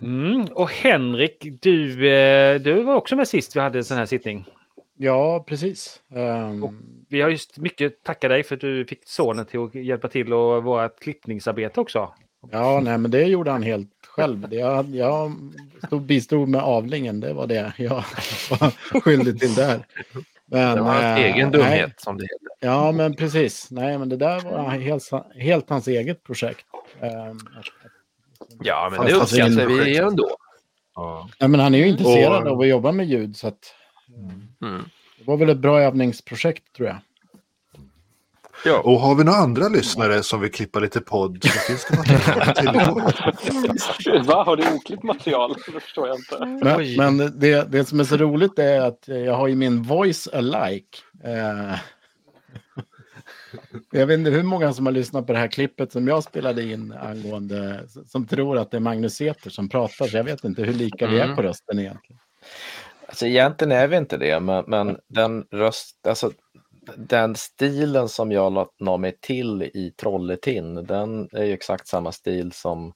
Mm. 0.00 0.44
Och 0.52 0.70
Henrik, 0.70 1.46
du, 1.62 2.08
eh, 2.08 2.60
du 2.60 2.82
var 2.82 2.94
också 2.94 3.16
med 3.16 3.28
sist 3.28 3.56
vi 3.56 3.60
hade 3.60 3.78
en 3.78 3.84
sån 3.84 3.96
här 3.96 4.06
sittning. 4.06 4.46
Ja, 4.96 5.44
precis. 5.48 6.02
Ehm, 6.14 6.78
Vi 7.08 7.20
har 7.20 7.30
just 7.30 7.58
mycket 7.58 8.02
tacka 8.02 8.28
dig 8.28 8.42
för 8.42 8.54
att 8.54 8.60
du 8.60 8.84
fick 8.86 9.00
sonen 9.04 9.46
till 9.46 9.60
att 9.60 9.74
hjälpa 9.74 10.08
till 10.08 10.32
och 10.32 10.64
vårt 10.64 11.00
klippningsarbete 11.00 11.80
också. 11.80 12.14
Ja, 12.50 12.80
nej, 12.80 12.98
men 12.98 13.10
det 13.10 13.24
gjorde 13.24 13.50
han 13.50 13.62
helt 13.62 13.90
själv. 14.06 14.48
Det 14.48 14.56
jag, 14.56 14.94
jag 14.96 15.32
stod, 15.86 16.02
bistod 16.02 16.48
med 16.48 16.60
avlingen, 16.62 17.20
det 17.20 17.32
var 17.32 17.46
det 17.46 17.72
jag 17.76 18.04
var 18.50 19.00
skyldig 19.00 19.40
till 19.40 19.54
där. 19.54 19.86
Men, 20.46 20.76
Det 20.76 20.82
var 20.82 20.92
hans 20.92 21.02
eh, 21.04 21.24
egen 21.24 21.50
nej. 21.50 21.58
dumhet 21.60 22.00
som 22.00 22.16
det 22.18 22.24
heter. 22.24 22.38
Ja, 22.60 22.92
men 22.92 23.14
precis. 23.16 23.70
Nej, 23.70 23.98
men 23.98 24.08
det 24.08 24.16
där 24.16 24.40
var 24.40 24.68
helt, 24.70 25.10
helt 25.36 25.70
hans 25.70 25.88
eget 25.88 26.22
projekt. 26.24 26.66
Ehm, 27.00 27.38
Ja, 28.60 28.88
men 28.90 28.98
Fast 28.98 29.10
det 29.10 29.16
uppskattar 29.16 29.66
vi 29.66 29.76
projekt. 29.78 30.00
ändå. 30.02 30.36
Ja. 30.94 31.28
Ja, 31.38 31.48
men 31.48 31.60
han 31.60 31.74
är 31.74 31.78
ju 31.78 31.88
intresserad 31.88 32.42
Och- 32.46 32.52
av 32.52 32.60
att 32.60 32.68
jobba 32.68 32.92
med 32.92 33.06
ljud 33.06 33.36
så 33.36 33.48
att 33.48 33.74
Mm. 34.62 34.84
det 35.18 35.24
var 35.24 35.36
väl 35.36 35.48
ett 35.48 35.58
bra 35.58 35.80
övningsprojekt 35.80 36.72
tror 36.76 36.88
jag. 36.88 36.96
Ja. 38.64 38.80
Och 38.80 39.00
har 39.00 39.14
vi 39.14 39.24
några 39.24 39.38
andra 39.38 39.68
lyssnare 39.68 40.22
som 40.22 40.40
vill 40.40 40.52
klippa 40.52 40.78
lite 40.80 41.00
podd 41.00 41.44
så 41.44 41.48
finns 41.58 41.86
det 41.90 41.96
material 41.96 42.40
att 42.48 42.56
tillgå. 42.56 44.22
Va, 44.32 44.44
har 44.44 44.56
du 44.56 44.74
oklippt 44.74 45.02
material? 45.02 45.54
Det 45.66 45.80
förstår 45.80 46.08
jag 46.08 46.16
inte. 46.16 46.46
Men, 46.64 46.96
men 47.16 47.38
det, 47.40 47.72
det 47.72 47.84
som 47.84 48.00
är 48.00 48.04
så 48.04 48.16
roligt 48.16 48.58
är 48.58 48.80
att 48.80 49.04
jag 49.06 49.34
har 49.34 49.48
ju 49.48 49.56
min 49.56 49.82
voice 49.82 50.28
alike. 50.32 50.98
Eh, 51.24 51.78
jag 53.92 54.06
vet 54.06 54.18
inte 54.18 54.30
hur 54.30 54.42
många 54.42 54.72
som 54.72 54.86
har 54.86 54.92
lyssnat 54.92 55.26
på 55.26 55.32
det 55.32 55.38
här 55.38 55.48
klippet 55.48 55.92
som 55.92 56.08
jag 56.08 56.22
spelade 56.24 56.62
in 56.62 56.92
angående, 56.92 57.80
som 58.06 58.26
tror 58.26 58.58
att 58.58 58.70
det 58.70 58.76
är 58.76 58.80
Magnus 58.80 59.14
Säter 59.16 59.50
som 59.50 59.68
pratar, 59.68 60.06
så 60.06 60.16
jag 60.16 60.24
vet 60.24 60.44
inte 60.44 60.62
hur 60.62 60.72
lika 60.74 61.06
vi 61.06 61.18
är 61.18 61.24
Mm. 61.24 61.36
på 61.36 61.42
rösten 61.42 61.78
egentligen. 61.78 62.20
Alltså 63.06 63.26
egentligen 63.26 63.72
är 63.72 63.88
vi 63.88 63.96
inte 63.96 64.16
det, 64.16 64.40
men, 64.40 64.64
men 64.66 64.96
den 65.08 65.44
röst, 65.52 66.06
alltså 66.06 66.30
den 66.96 67.34
stilen 67.34 68.08
som 68.08 68.32
jag 68.32 68.68
la, 68.78 68.96
mig 68.96 69.16
till 69.20 69.62
i 69.62 69.92
Trolletin, 69.96 70.74
den 70.74 71.28
är 71.32 71.44
ju 71.44 71.52
exakt 71.52 71.88
samma 71.88 72.12
stil 72.12 72.52
som, 72.52 72.92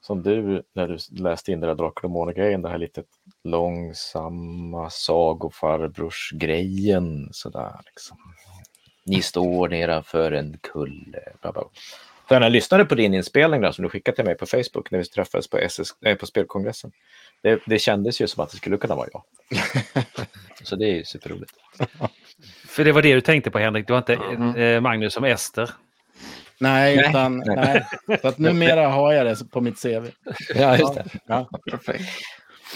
som 0.00 0.22
du 0.22 0.62
när 0.74 0.88
du 0.88 0.98
läste 1.10 1.52
in 1.52 1.60
det 1.60 1.66
där 1.66 1.74
Drakar 1.74 2.04
och 2.04 2.10
Måne-grejen, 2.10 2.62
det 2.62 2.68
här 2.68 2.78
lite 2.78 3.02
långsamma 3.44 4.90
sagofarbrors-grejen 4.90 7.28
sådär 7.32 7.80
liksom. 7.86 8.18
Ni 9.04 9.22
står 9.22 9.68
nedanför 9.68 10.32
en 10.32 10.58
kulle. 10.58 11.22
Bla 11.40 11.52
bla. 11.52 11.64
För 12.28 12.34
när 12.40 12.46
jag 12.46 12.52
lyssnade 12.52 12.84
på 12.84 12.94
din 12.94 13.14
inspelning 13.14 13.60
där, 13.60 13.72
som 13.72 13.82
du 13.82 13.88
skickade 13.88 14.16
till 14.16 14.24
mig 14.24 14.34
på 14.34 14.46
Facebook 14.46 14.90
när 14.90 14.98
vi 14.98 15.04
träffades 15.04 15.48
på, 15.48 15.58
SS, 15.58 15.88
nej, 16.00 16.16
på 16.16 16.26
spelkongressen. 16.26 16.92
Det, 17.42 17.60
det 17.66 17.78
kändes 17.78 18.20
ju 18.20 18.26
som 18.26 18.44
att 18.44 18.50
det 18.50 18.56
skulle 18.56 18.76
kunna 18.76 18.94
vara 18.94 19.08
jag. 19.12 19.22
Så 20.62 20.76
det 20.76 20.84
är 20.84 20.94
ju 20.94 21.04
superroligt. 21.04 21.52
För 22.68 22.84
det 22.84 22.92
var 22.92 23.02
det 23.02 23.14
du 23.14 23.20
tänkte 23.20 23.50
på 23.50 23.58
Henrik, 23.58 23.86
det 23.86 23.92
var 23.92 23.98
inte 23.98 24.14
Mm. 24.14 24.56
eh, 24.56 24.80
Magnus 24.80 25.12
som 25.14 25.24
Ester. 25.24 25.70
Nej, 26.58 26.96
Nej. 26.96 27.08
utan, 27.10 27.38
nej. 27.38 27.86
Så 28.22 28.28
att 28.28 28.38
numera 28.38 28.88
har 28.88 29.12
jag 29.12 29.26
det 29.26 29.50
på 29.50 29.60
mitt 29.60 29.82
CV. 29.82 30.06
Ja, 30.54 30.76
just 30.76 30.94
det. 30.94 31.04
Ja. 31.26 31.48
Perfekt. 31.70 32.04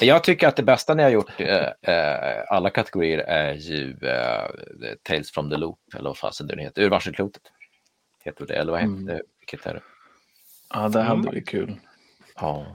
Jag 0.00 0.25
tycker 0.25 0.49
att 0.49 0.57
det 0.57 0.62
bästa 0.62 0.95
ni 0.95 1.03
har 1.03 1.11
gjort 1.11 1.31
eh, 1.41 1.67
eh, 1.83 2.43
alla 2.49 2.71
kategorier 2.71 3.19
är 3.19 3.55
ju 3.55 3.91
eh, 4.03 4.45
Tales 5.03 5.31
from 5.31 5.50
the 5.50 5.57
Loop, 5.57 5.79
eller 5.95 6.11
vad 6.11 6.19
fasen 6.19 6.47
det 6.47 6.57
nu 6.57 6.62
heter, 6.62 6.83
Ur 6.83 6.88
varselklotet. 6.91 7.43
Heter 8.25 8.47
det, 8.47 8.55
eller 8.55 8.73
vad 8.73 8.81
heter 8.81 8.93
Mm. 8.95 9.21
Det? 9.47 9.53
Vilket 9.53 9.67
är 9.67 9.75
det? 9.75 9.83
Ja, 10.75 10.88
det 10.88 11.03
hade 11.03 11.31
vi 11.31 11.43
kul. 11.43 11.81
Ja. 12.35 12.67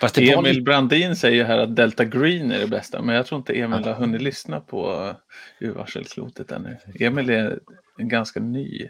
Fast 0.00 0.18
Emil 0.18 0.42
lite... 0.42 0.60
Brandin 0.60 1.16
säger 1.16 1.44
här 1.44 1.58
att 1.58 1.76
Delta 1.76 2.04
Green 2.04 2.52
är 2.52 2.58
det 2.58 2.66
bästa, 2.66 3.02
men 3.02 3.14
jag 3.14 3.26
tror 3.26 3.38
inte 3.38 3.52
Emil 3.52 3.84
har 3.84 3.94
hunnit 3.94 4.22
lyssna 4.22 4.60
på 4.60 4.92
uh, 4.92 5.14
Ur 5.58 5.72
varselklotet 5.72 6.50
ännu. 6.50 6.78
Emil 7.00 7.30
är 7.30 7.60
en 7.98 8.08
ganska 8.08 8.40
ny 8.40 8.88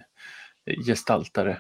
gestaltare. 0.87 1.59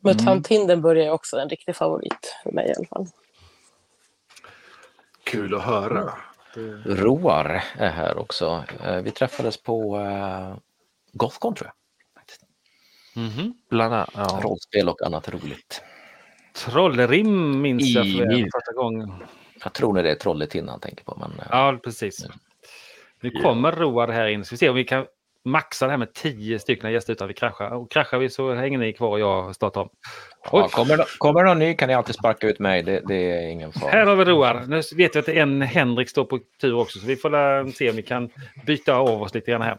MUTANT 0.00 0.48
Hindenburg 0.48 0.98
är 0.98 1.10
också 1.10 1.36
en 1.36 1.48
riktig 1.48 1.76
favorit 1.76 2.36
för 2.42 2.52
mig 2.52 2.68
i 2.68 2.74
alla 2.76 2.86
fall. 2.86 3.06
Kul 5.24 5.54
att 5.54 5.62
höra. 5.62 6.12
Roar 6.84 7.64
är 7.78 7.90
här 7.90 8.18
också. 8.18 8.64
Eh, 8.84 8.96
vi 8.96 9.10
träffades 9.10 9.62
på 9.62 10.00
eh, 10.00 10.56
Gothcon 11.12 11.54
tror 11.54 11.66
jag. 11.66 11.79
Mhm. 13.20 13.54
Bland 13.70 13.94
annat. 13.94 14.10
Ja. 14.14 14.40
Rollspel 14.42 14.88
och 14.88 15.02
annat 15.06 15.28
roligt. 15.28 15.82
Trollerim 16.54 17.60
minns 17.60 17.88
jag 17.94 18.04
för 18.04 18.32
I- 18.38 18.42
första 18.42 18.72
gången. 18.76 19.12
Jag 19.64 19.72
tror 19.72 20.02
det 20.02 20.10
är 20.10 20.14
Trolletin 20.14 20.68
han 20.68 20.80
tänker 20.80 21.04
på. 21.04 21.16
Men, 21.20 21.30
eh, 21.38 21.46
Ja, 21.50 21.78
precis. 21.84 22.26
Nu 23.20 23.30
kommer 23.30 23.72
Roar 23.72 24.08
här 24.08 24.26
in, 24.26 24.44
så 24.44 24.50
vi 24.54 24.56
ser 24.56 24.68
om 24.70 24.76
vi 24.76 24.84
kan 24.84 25.06
maxa 25.44 25.86
det 25.86 25.90
här 25.90 25.98
med 25.98 26.12
tio 26.14 26.58
stycken 26.58 26.92
gäster 26.92 27.12
utan 27.12 27.28
vi 27.28 27.34
kraschar. 27.34 27.70
Och 27.70 27.90
kraschar 27.90 28.18
vi 28.18 28.30
så 28.30 28.54
hänger 28.54 28.78
ni 28.78 28.92
kvar 28.92 29.08
och 29.08 29.20
jag 29.20 29.54
startar 29.54 29.80
om. 29.80 29.88
ja, 30.52 30.68
kommer, 30.68 31.18
kommer 31.18 31.44
någon 31.44 31.58
ny 31.58 31.74
kan 31.74 31.88
ni 31.88 31.94
alltid 31.94 32.14
sparka 32.14 32.46
ut 32.46 32.58
mig. 32.58 32.82
Det, 32.82 33.00
det 33.08 33.14
är 33.14 33.48
ingen 33.48 33.72
fara. 33.72 33.90
Här 33.90 34.06
har 34.06 34.16
vi 34.16 34.24
Roar. 34.24 34.64
Nu 34.68 34.76
vet 34.96 35.14
vi 35.16 35.18
att 35.18 35.26
det 35.26 35.32
är 35.38 35.42
en 35.42 35.62
Henrik 35.62 36.10
står 36.10 36.24
på 36.24 36.38
tur 36.60 36.74
också, 36.74 36.98
så 36.98 37.06
vi 37.06 37.16
får 37.16 37.70
se 37.72 37.90
om 37.90 37.96
vi 37.96 38.02
kan 38.02 38.30
byta 38.66 38.94
av 38.94 39.22
oss 39.22 39.34
lite 39.34 39.50
grann 39.50 39.62
här. 39.62 39.78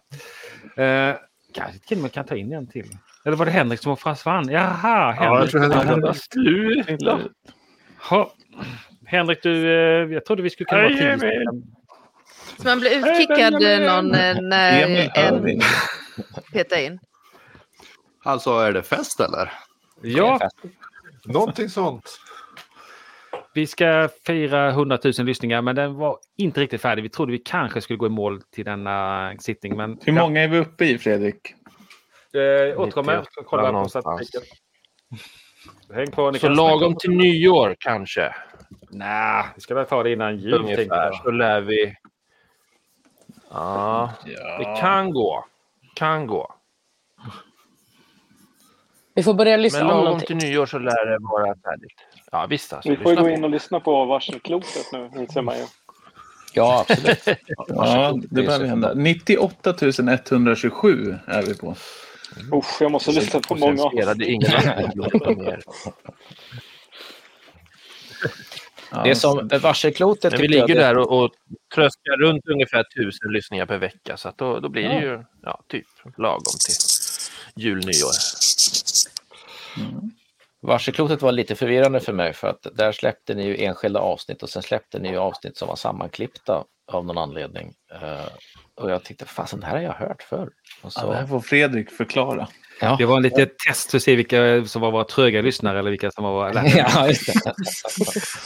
Uh, 1.11 1.15
kanske 1.53 1.79
till 1.79 1.97
och 1.97 2.01
med 2.01 2.11
kan 2.11 2.25
ta 2.25 2.35
in 2.35 2.53
en 2.53 2.67
till. 2.67 2.85
Eller 3.25 3.37
var 3.37 3.45
det 3.45 3.51
Henrik 3.51 3.79
som 3.79 3.97
försvann? 3.97 4.49
Jaha, 4.49 4.79
Ja, 4.83 5.13
jag 5.15 5.31
Henrik. 5.35 5.51
tror 5.51 5.61
Henrik 5.61 5.77
Ja, 5.81 5.83
hade- 5.89 6.13
Sluta! 6.13 7.19
Ja. 8.09 8.33
Henrik, 9.05 9.43
du, 9.43 9.65
eh, 9.67 10.13
jag 10.13 10.25
trodde 10.25 10.41
vi 10.41 10.49
skulle 10.49 10.65
kunna 10.65 10.81
vara 10.81 11.17
tio. 11.17 11.41
Så 12.57 12.67
man 12.67 12.79
blir 12.79 12.97
utkickad 12.97 13.53
någon 13.53 14.13
eh, 14.15 14.37
när 14.41 15.09
en 15.15 15.61
petar 16.53 16.77
in. 16.85 16.99
Alltså 18.23 18.51
är 18.59 18.71
det 18.71 18.83
fest 18.83 19.19
eller? 19.19 19.51
Ja, 20.01 20.39
Någonting 21.25 21.69
sånt. 21.69 22.19
vi 23.53 23.67
ska 23.67 24.09
fira 24.27 24.69
100 24.71 24.97
000 25.03 25.13
lyssningar, 25.25 25.61
men 25.61 25.75
den 25.75 25.93
var 25.95 26.17
inte 26.37 26.59
riktigt 26.61 26.81
färdig. 26.81 27.03
Vi 27.03 27.09
trodde 27.09 27.31
vi 27.31 27.37
kanske 27.37 27.81
skulle 27.81 27.97
gå 27.97 28.05
i 28.05 28.09
mål 28.09 28.41
till 28.55 28.65
denna 28.65 29.33
sittning, 29.39 29.77
men... 29.77 29.97
Hur 30.03 30.13
många 30.13 30.41
är 30.43 30.47
vi 30.47 30.57
uppe 30.59 30.85
i, 30.85 30.97
Fredrik? 30.97 31.55
Ja, 32.31 32.41
eh, 32.41 32.79
återkommer. 32.79 33.13
Jag 33.13 33.25
ska 33.25 33.43
kolla 33.43 33.71
på 33.83 33.89
statistiken. 33.89 34.41
Häng 35.93 36.05
ni 36.05 36.39
Så 36.39 36.47
kan 36.47 36.55
lagom 36.55 36.95
till 36.95 37.11
nyår 37.11 37.75
kanske. 37.79 38.35
Nej, 38.89 39.45
vi 39.55 39.61
ska 39.61 39.75
väl 39.75 39.85
ta 39.85 40.03
det 40.03 40.11
innan 40.11 40.37
jul. 40.37 40.53
Ungefär. 40.53 41.11
Så 41.23 41.31
lär 41.31 41.61
vi... 41.61 41.95
Ja, 43.49 44.13
det 44.59 44.77
kan 44.79 45.11
gå. 45.13 45.45
Kan 45.95 46.27
gå. 46.27 46.55
Vi 49.13 49.23
får 49.23 49.33
börja 49.33 49.57
lyssna 49.57 49.79
Men 49.79 49.87
om 49.87 49.91
lagom 49.91 50.05
någonting. 50.05 50.39
till 50.39 50.49
nyår 50.49 50.65
så 50.65 50.79
lär 50.79 51.05
det 51.05 51.17
vara 51.19 51.45
färdigt. 51.45 51.93
Ja, 52.31 52.45
visst 52.49 52.73
alltså. 52.73 52.89
Vi 52.89 52.97
får 52.97 53.15
gå 53.15 53.21
på. 53.21 53.29
in 53.29 53.43
och 53.43 53.49
lyssna 53.49 53.79
på 53.79 54.05
varselklotet 54.05 54.91
nu, 54.91 55.09
inser 55.15 55.41
man 55.41 55.57
ju. 55.57 55.65
Ja, 56.53 56.85
absolut. 56.89 57.39
Ja, 57.67 58.19
det 58.29 58.43
behöver 58.43 58.65
hända. 58.65 58.93
98 58.93 59.73
127 60.31 61.15
är 61.27 61.43
vi 61.43 61.57
på. 61.57 61.75
Usch, 62.53 62.81
jag 62.81 62.91
måste 62.91 63.11
lyssna 63.11 63.39
på 63.39 63.53
Och 63.53 63.59
sen 63.59 63.75
många 63.75 63.89
spelade 63.89 64.25
ingen 64.25 64.51
mer. 64.51 65.61
Det 69.03 69.15
som 69.15 69.47
varselklotet 69.61 70.31
Men 70.31 70.41
vi 70.41 70.47
ligger 70.47 70.67
det- 70.67 70.73
där 70.73 70.97
och, 70.97 71.23
och 71.23 71.31
tröskar 71.75 72.17
runt 72.17 72.47
ungefär 72.47 72.83
tusen 72.83 73.31
lyssningar 73.31 73.65
per 73.65 73.77
vecka. 73.77 74.17
Så 74.17 74.29
att 74.29 74.37
då, 74.37 74.59
då 74.59 74.69
blir 74.69 74.89
det 74.89 74.99
ju 75.01 75.23
ja, 75.43 75.61
typ 75.67 75.85
lagom 76.17 76.53
till 76.65 76.75
jul, 77.63 77.77
nyår. 77.85 78.11
Varselklotet 80.61 81.21
var 81.21 81.31
lite 81.31 81.55
förvirrande 81.55 81.99
för 81.99 82.13
mig 82.13 82.33
för 82.33 82.47
att 82.47 82.67
där 82.73 82.91
släppte 82.91 83.33
ni 83.33 83.45
ju 83.45 83.63
enskilda 83.63 83.99
avsnitt 83.99 84.43
och 84.43 84.49
sen 84.49 84.61
släppte 84.63 84.99
ni 84.99 85.09
ju 85.09 85.17
avsnitt 85.17 85.57
som 85.57 85.67
var 85.67 85.75
sammanklippta 85.75 86.63
av 86.91 87.05
någon 87.05 87.17
anledning. 87.17 87.73
Och 88.75 88.91
jag 88.91 89.03
tyckte, 89.03 89.25
fasen 89.25 89.59
det 89.59 89.65
här 89.65 89.75
har 89.75 89.83
jag 89.83 89.93
hört 89.93 90.23
förr. 90.23 90.49
Och 90.81 90.91
Ja, 90.95 91.05
det 91.05 91.13
här 91.15 91.21
så, 91.21 91.27
får 91.27 91.39
Fredrik 91.39 91.91
förklara. 91.91 92.47
ja. 92.81 92.95
Det 92.99 93.05
var 93.05 93.17
en 93.17 93.23
litet 93.23 93.57
test 93.67 93.91
för 93.91 93.97
att 93.97 94.03
se 94.03 94.15
vilka 94.15 94.65
som 94.65 94.81
var 94.81 94.91
våra 94.91 95.03
tröga 95.03 95.41
lyssnare 95.41 95.79
eller 95.79 95.89
vilka 95.91 96.11
som 96.11 96.23
var 96.23 96.31
våra... 96.31 96.49
Eller, 96.49 96.77
ja, 96.77 97.07
just 97.07 97.43
det. 97.43 97.53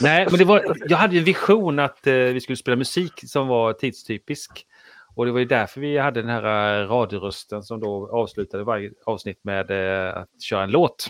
Nej, 0.00 0.26
men 0.30 0.38
det 0.38 0.44
var, 0.44 0.76
jag 0.88 0.96
hade 0.96 1.14
ju 1.14 1.18
en 1.18 1.24
vision 1.24 1.78
att 1.78 2.06
eh, 2.06 2.14
vi 2.14 2.40
skulle 2.40 2.56
spela 2.56 2.76
musik 2.76 3.12
som 3.26 3.48
var 3.48 3.72
tidstypisk. 3.72 4.66
Och 5.14 5.26
det 5.26 5.32
var 5.32 5.38
ju 5.38 5.44
därför 5.44 5.80
vi 5.80 5.98
hade 5.98 6.22
den 6.22 6.30
här 6.30 6.82
eh, 6.82 6.88
radiorösten 6.88 7.62
som 7.62 7.80
då 7.80 8.10
avslutade 8.12 8.64
varje 8.64 8.90
avsnitt 9.06 9.40
med 9.44 9.70
eh, 9.70 10.16
att 10.16 10.42
köra 10.42 10.62
en 10.62 10.70
låt. 10.70 11.08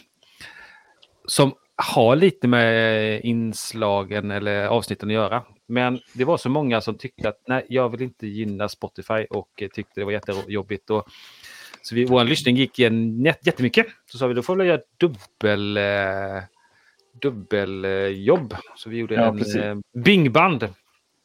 Som 1.26 1.54
har 1.76 2.16
lite 2.16 2.48
med 2.48 3.20
inslagen 3.24 4.30
eller 4.30 4.66
avsnitten 4.66 5.08
att 5.08 5.14
göra. 5.14 5.42
Men 5.68 6.00
det 6.14 6.24
var 6.24 6.36
så 6.36 6.48
många 6.48 6.80
som 6.80 6.98
tyckte 6.98 7.28
att 7.28 7.42
nej, 7.48 7.66
jag 7.68 7.88
vill 7.88 8.02
inte 8.02 8.26
gynna 8.26 8.68
Spotify 8.68 9.24
och 9.30 9.62
eh, 9.62 9.68
tyckte 9.68 10.00
det 10.00 10.04
var 10.04 10.12
jättejobbigt. 10.12 10.90
Och, 10.90 11.06
så 11.82 11.94
vi, 11.94 12.04
vår 12.04 12.24
lyssning 12.24 12.56
gick 12.56 12.78
igen 12.78 13.26
jät- 13.26 13.38
jättemycket. 13.46 13.86
Så 14.12 14.18
sa 14.18 14.26
vi 14.26 14.34
då 14.34 14.42
får 14.42 14.56
vi 14.56 14.64
göra 14.64 14.80
dubbel, 14.98 15.76
eh, 15.76 16.42
dubbeljobb. 17.22 18.54
Så 18.76 18.90
vi 18.90 18.96
gjorde 18.96 19.14
Ja, 19.14 19.28
en 19.28 19.38
precis. 19.38 19.56
eh, 19.56 19.76
bingband. 20.04 20.68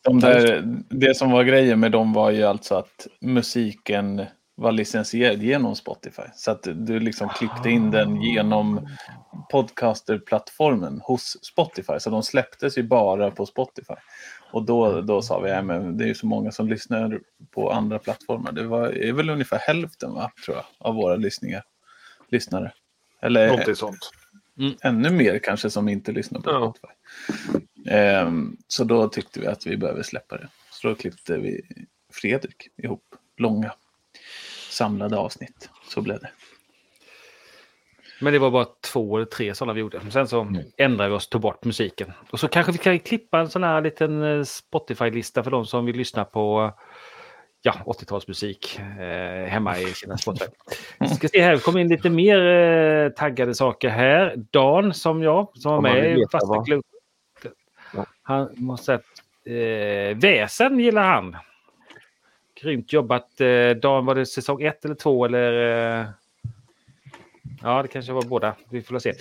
De 0.04 0.20
där, 0.20 0.64
det 0.90 1.16
som 1.18 1.32
var 1.32 1.44
grejen 1.44 1.80
med 1.80 1.92
dem 1.92 2.14
var 2.14 2.32
ju 2.32 2.44
alltså 2.44 2.76
att 2.76 3.08
musiken 3.22 4.26
var 4.62 4.72
licensierad 4.72 5.44
genom 5.44 5.76
Spotify. 5.76 6.22
Så 6.36 6.52
att 6.52 6.68
du 6.74 7.00
liksom 7.00 7.30
klippte 7.30 7.70
in 7.70 7.92
den 7.92 8.22
genom 8.22 8.88
podcasterplattformen 9.52 11.02
hos 11.04 11.38
Spotify. 11.46 12.00
Så 12.00 12.10
de 12.10 12.24
släpptes 12.24 12.78
ju 12.78 12.84
bara 12.84 13.32
på 13.32 13.46
Spotify. 13.46 13.94
Och 14.52 14.64
då, 14.66 15.02
då 15.02 15.22
sa 15.22 15.40
vi, 15.40 15.50
ja, 15.50 15.62
men 15.62 15.98
det 15.98 16.04
är 16.04 16.08
ju 16.08 16.16
så 16.16 16.26
många 16.26 16.52
som 16.52 16.68
lyssnar 16.68 17.20
på 17.52 17.72
andra 17.72 18.00
plattformar. 18.00 18.52
Det 18.52 18.64
var, 18.64 18.88
är 18.88 19.14
väl 19.14 19.30
ungefär 19.30 19.58
hälften 19.60 20.14
va, 20.14 20.32
tror 20.46 20.58
jag, 20.58 20.66
av 20.78 20.96
våra 20.96 21.16
lyssningar, 21.16 21.64
lyssnare. 22.30 22.72
Eller 23.22 23.48
Någonting 23.48 23.76
sånt. 23.76 24.12
ännu 24.84 25.10
mer 25.10 25.40
kanske 25.40 25.70
som 25.70 25.90
inte 25.90 26.12
lyssnar 26.12 26.42
på 26.42 26.50
Ja. 26.50 26.74
Spotify. 26.78 26.94
Ehm, 27.90 28.58
så 28.68 28.84
då 28.84 29.08
tyckte 29.10 29.40
vi 29.40 29.48
att 29.48 29.68
vi 29.68 29.78
behöver 29.78 30.04
släppa 30.04 30.38
det. 30.38 30.48
Så 30.72 30.88
då 30.88 30.96
klippte 30.96 31.38
vi 31.38 31.62
Fredrik 32.14 32.68
ihop 32.78 33.04
långa 33.38 33.74
samlade 34.72 35.18
avsnitt. 35.18 35.70
Så 35.84 36.02
blev 36.02 36.20
det. 36.20 36.30
Men 38.22 38.34
det 38.34 38.40
var 38.40 38.52
bara 38.52 38.68
två 38.82 39.18
eller 39.18 39.26
tre 39.26 39.56
sådana 39.56 39.74
vi 39.74 39.80
gjorde. 39.80 40.12
Sen 40.12 40.28
så 40.28 40.48
ändrade 40.78 41.10
vi 41.10 41.16
oss 41.16 41.26
och 41.26 41.32
tog 41.32 41.42
bort 41.42 41.66
musiken. 41.66 42.12
Och 42.32 42.40
så 42.40 42.48
kanske 42.48 42.72
vi 42.72 42.78
kan 42.78 43.00
klippa 43.00 43.40
en 43.40 43.50
sån 43.50 43.64
här 43.64 43.82
liten 43.82 44.24
eh, 44.24 44.44
Spotify-lista 44.44 45.44
för 45.44 45.52
de 45.52 45.66
som 45.66 45.86
vill 45.86 45.96
lyssna 45.96 46.26
på 46.26 46.74
ja, 47.62 47.74
80-talsmusik 47.86 48.80
eh, 49.00 49.48
hemma 49.48 49.80
i 49.80 49.86
sina 49.86 50.18
Spotify. 50.18 50.52
Vi 51.00 51.08
ska 51.08 51.28
se 51.28 51.42
här, 51.42 51.52
det 51.52 51.64
kom 51.64 51.78
in 51.78 51.88
lite 51.88 52.10
mer 52.10 52.46
eh, 52.46 53.10
taggade 53.10 53.56
saker 53.56 53.90
här. 53.90 54.36
Dan 54.52 54.94
som 54.94 55.24
jag, 55.24 55.52
som 55.54 55.72
var 55.72 55.82
med 55.82 56.20
i 56.20 56.26
fasta 56.32 56.48
vad. 56.48 56.66
klubb. 56.66 56.84
Han 58.24 58.50
måste 58.56 59.00
säga 59.46 60.10
eh, 60.12 60.18
väsen 60.18 60.80
gillar 60.80 61.04
han. 61.04 61.38
Grymt 62.62 62.94
jobbat. 62.94 63.42
Eh, 63.42 63.70
Dan, 63.70 64.06
var 64.06 64.16
det 64.16 64.26
säsong 64.26 64.62
ett 64.62 64.86
eller 64.86 64.96
två 64.96 65.26
eller? 65.26 65.54
Eh... 66.00 66.08
Ja, 67.64 67.82
det 67.82 67.88
kanske 67.88 68.12
var 68.12 68.22
båda. 68.22 68.56
Vi 68.70 68.82
får 68.82 69.00
se. 69.00 69.14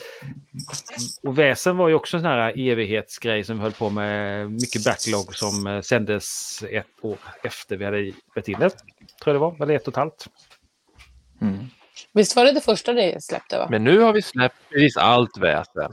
Och 1.23 1.38
Väsen 1.38 1.76
var 1.76 1.88
ju 1.88 1.94
också 1.94 2.16
en 2.16 2.23
sån 2.23 2.30
här 2.30 2.52
evighetsgrej 2.56 3.44
som 3.44 3.56
vi 3.56 3.62
höll 3.62 3.73
på 3.73 3.90
med. 3.90 4.50
Mycket 4.50 4.85
backlog 4.85 5.35
som 5.35 5.66
eh, 5.66 5.80
sändes 5.80 6.59
ett 6.70 6.87
år 7.02 7.18
efter 7.42 7.76
vi 7.76 7.85
hade 7.85 8.12
spelat 8.30 8.49
in 8.49 8.59
det. 8.59 8.70
Tror 8.70 8.80
jag 9.25 9.35
det 9.35 9.38
var, 9.38 9.62
eller 9.62 9.75
ett 9.75 9.88
och 9.88 9.92
ett 9.92 9.97
halvt. 9.97 10.26
Visst 12.12 12.37
var 12.37 12.44
det 12.44 12.52
det 12.52 12.61
första 12.61 12.92
ni 12.92 13.16
släppte? 13.20 13.59
va? 13.59 13.66
Men 13.70 13.85
nu 13.85 14.00
har 14.00 14.12
vi 14.12 14.23
släppt 14.23 14.56
precis 14.70 14.97
allt 14.97 15.38
väsen. 15.38 15.92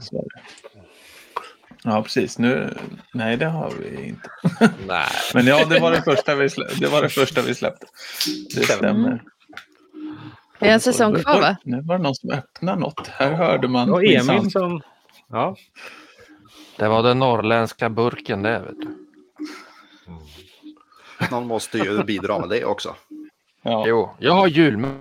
Ja, 1.84 2.02
precis. 2.02 2.38
Nu, 2.38 2.74
nej, 3.14 3.36
det 3.36 3.46
har 3.46 3.70
vi 3.80 4.04
inte. 4.06 4.30
Nej. 4.86 5.06
Men 5.34 5.46
ja, 5.46 5.64
det 5.64 5.80
var 5.80 5.90
det 5.90 6.02
första 6.02 6.34
vi 6.34 6.50
släppte. 6.50 6.74
Det, 6.80 6.86
var 6.88 7.02
det, 7.02 7.08
första 7.08 7.42
vi 7.42 7.54
släppte. 7.54 7.86
det 8.54 8.62
stämmer. 8.64 9.22
Det 10.58 10.68
är 10.68 10.72
en 10.72 10.80
säsong 10.80 11.14
kvar 11.14 11.34
var- 11.34 11.40
va? 11.40 11.56
Nu 11.64 11.80
var 11.82 11.96
det 11.98 12.02
någon 12.02 12.14
som 12.14 12.30
öppnade 12.30 12.80
något. 12.80 13.06
Här 13.06 13.32
hörde 13.32 13.68
man. 13.68 13.92
Och 13.92 14.04
Emil 14.04 14.50
som... 14.50 14.80
Ja. 15.28 15.56
Det 16.76 16.88
var 16.88 17.02
den 17.02 17.18
norrländska 17.18 17.90
burken 17.90 18.42
det, 18.42 18.58
vet 18.58 18.80
du. 18.80 18.88
Någon 21.30 21.46
måste 21.46 21.78
ju 21.78 22.02
bidra 22.04 22.38
med 22.38 22.48
det 22.48 22.64
också. 22.64 22.94
Ja. 23.62 23.84
Jo, 23.86 24.16
jag 24.18 24.32
har 24.32 24.46
julmust. 24.46 24.98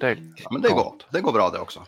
Det, 0.00 0.18
Ja, 0.36 0.48
men 0.50 0.62
det 0.62 0.68
går, 0.68 0.94
det 1.10 1.20
går 1.20 1.32
bra 1.32 1.50
det 1.50 1.58
också. 1.58 1.82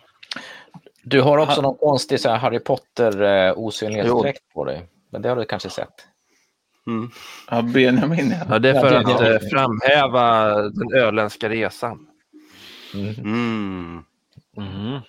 Du 1.03 1.21
har 1.21 1.39
också 1.39 1.63
någon 1.63 1.77
konstig 1.79 2.21
så 2.21 2.29
här, 2.31 2.37
Harry 2.37 2.59
Potter 2.59 3.23
eh, 3.23 3.59
osynlighetsdräkt 3.59 4.43
på 4.55 4.65
dig. 4.65 4.87
Men 5.11 5.23
det 5.23 5.29
har 5.29 5.37
du 5.37 5.45
kanske 5.45 5.71
sett? 5.71 6.07
Mm. 6.87 7.11
Ja, 7.51 7.63
Benjamin. 7.63 8.31
Ja. 8.31 8.47
ja, 8.51 8.59
det 8.59 8.71
är 8.71 8.81
för 8.81 8.93
Ja, 8.93 8.99
att 9.13 9.19
det- 9.19 9.35
eh, 9.35 9.41
framhäva 9.53 10.45
den 10.63 10.95
öländska 10.95 11.49
resan. 11.49 12.07
Mm. 12.95 14.05
Mm. 14.57 15.01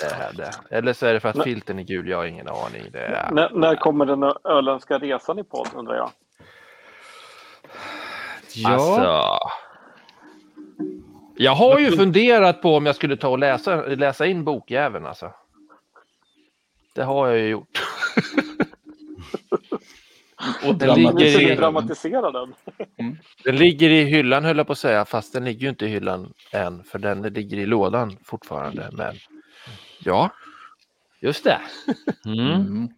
Det 0.00 0.04
är 0.06 0.32
det. 0.36 0.50
Eller 0.76 0.92
så 0.92 1.06
är 1.06 1.14
det 1.14 1.20
för 1.20 1.28
att 1.28 1.34
Men- 1.36 1.44
filten 1.44 1.78
är 1.78 1.82
gul. 1.82 2.08
Jag 2.08 2.16
har 2.16 2.24
ingen 2.24 2.48
aning. 2.48 2.82
Det 2.92 2.98
är... 3.00 3.30
När, 3.32 3.50
när 3.50 3.76
kommer 3.76 4.06
den 4.06 4.22
öländska 4.44 4.98
resan 4.98 5.38
i 5.38 5.44
podd 5.44 5.68
undrar 5.76 5.96
jag? 5.96 6.10
Ja. 8.54 8.68
Alltså. 8.68 9.38
Jag 11.36 11.54
har 11.54 11.78
ju 11.78 11.96
funderat 11.96 12.62
på 12.62 12.76
om 12.76 12.86
jag 12.86 12.96
skulle 12.96 13.16
ta 13.16 13.28
och 13.28 13.38
läsa, 13.38 13.86
läsa 13.86 14.26
in 14.26 14.44
bokjäveln 14.44 15.06
alltså. 15.06 15.32
Det 16.94 17.02
har 17.02 17.28
jag 17.28 17.38
ju 17.38 17.46
gjort. 17.46 17.82
Och 20.66 20.74
Den 20.74 20.94
ligger, 20.94 21.52
i, 21.52 21.54
dramatisera 21.54 22.30
den. 22.30 22.54
den 23.44 23.56
ligger 23.56 23.90
i 23.90 24.04
hyllan 24.04 24.44
höll 24.44 24.56
jag 24.56 24.66
på 24.66 24.72
att 24.72 24.78
säga, 24.78 25.04
fast 25.04 25.32
den 25.32 25.44
ligger 25.44 25.62
ju 25.62 25.68
inte 25.68 25.84
i 25.84 25.88
hyllan 25.88 26.32
än, 26.50 26.84
för 26.84 26.98
den 26.98 27.22
ligger 27.22 27.56
i 27.56 27.66
lådan 27.66 28.16
fortfarande. 28.24 28.90
Men 28.92 29.14
ja, 29.98 30.30
just 31.20 31.44
det. 31.44 31.60
Mm. 32.26 32.50
Mm. 32.50 32.88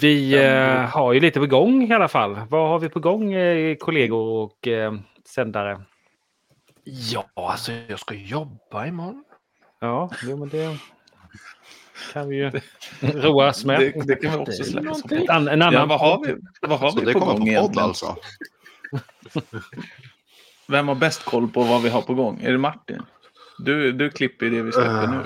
Vi 0.00 0.44
eh, 0.44 0.80
har 0.90 1.12
ju 1.12 1.20
lite 1.20 1.40
på 1.40 1.46
gång 1.46 1.90
i 1.90 1.94
alla 1.94 2.08
fall. 2.08 2.38
Vad 2.50 2.68
har 2.68 2.78
vi 2.78 2.88
på 2.88 3.00
gång, 3.00 3.32
eh, 3.32 3.76
kollegor 3.76 4.42
och 4.42 4.68
eh, 4.68 4.92
sändare? 5.28 5.82
Ja, 6.84 7.30
alltså 7.34 7.72
jag 7.72 7.98
ska 7.98 8.14
jobba 8.14 8.86
imorgon. 8.86 9.24
Ja, 9.80 10.10
jo, 10.22 10.36
men 10.36 10.48
det 10.48 10.78
kan 12.12 12.28
vi 12.28 12.36
ju 12.36 12.50
roas 13.02 13.64
med. 13.64 13.80
Det, 13.80 14.06
det 14.06 14.16
kan 14.16 14.32
vi 14.32 14.38
också 14.38 14.64
släppa 14.64 14.94
som 14.94 15.12
Ett 15.12 15.30
an, 15.30 15.48
en 15.48 15.62
annan 15.62 15.74
Ja, 15.74 15.86
vad 15.86 16.00
har 16.00 16.26
vi, 16.26 16.36
vad 16.60 16.78
har 16.78 16.90
Så 16.90 17.00
vi 17.00 17.06
det 17.06 17.12
på 17.12 17.20
kommer 17.20 17.38
gång 17.38 17.54
på 17.54 17.68
podd 17.68 17.78
alltså. 17.78 18.16
Vem 20.68 20.88
har 20.88 20.94
bäst 20.94 21.24
koll 21.24 21.48
på 21.48 21.62
vad 21.62 21.82
vi 21.82 21.88
har 21.88 22.02
på 22.02 22.14
gång? 22.14 22.40
Är 22.42 22.52
det 22.52 22.58
Martin? 22.58 23.02
Du, 23.58 23.92
du 23.92 24.10
klipper 24.10 24.46
ju 24.46 24.52
det 24.52 24.62
vi 24.62 24.72
släpper 24.72 25.04
Eh, 25.04 25.10
nu. 25.10 25.20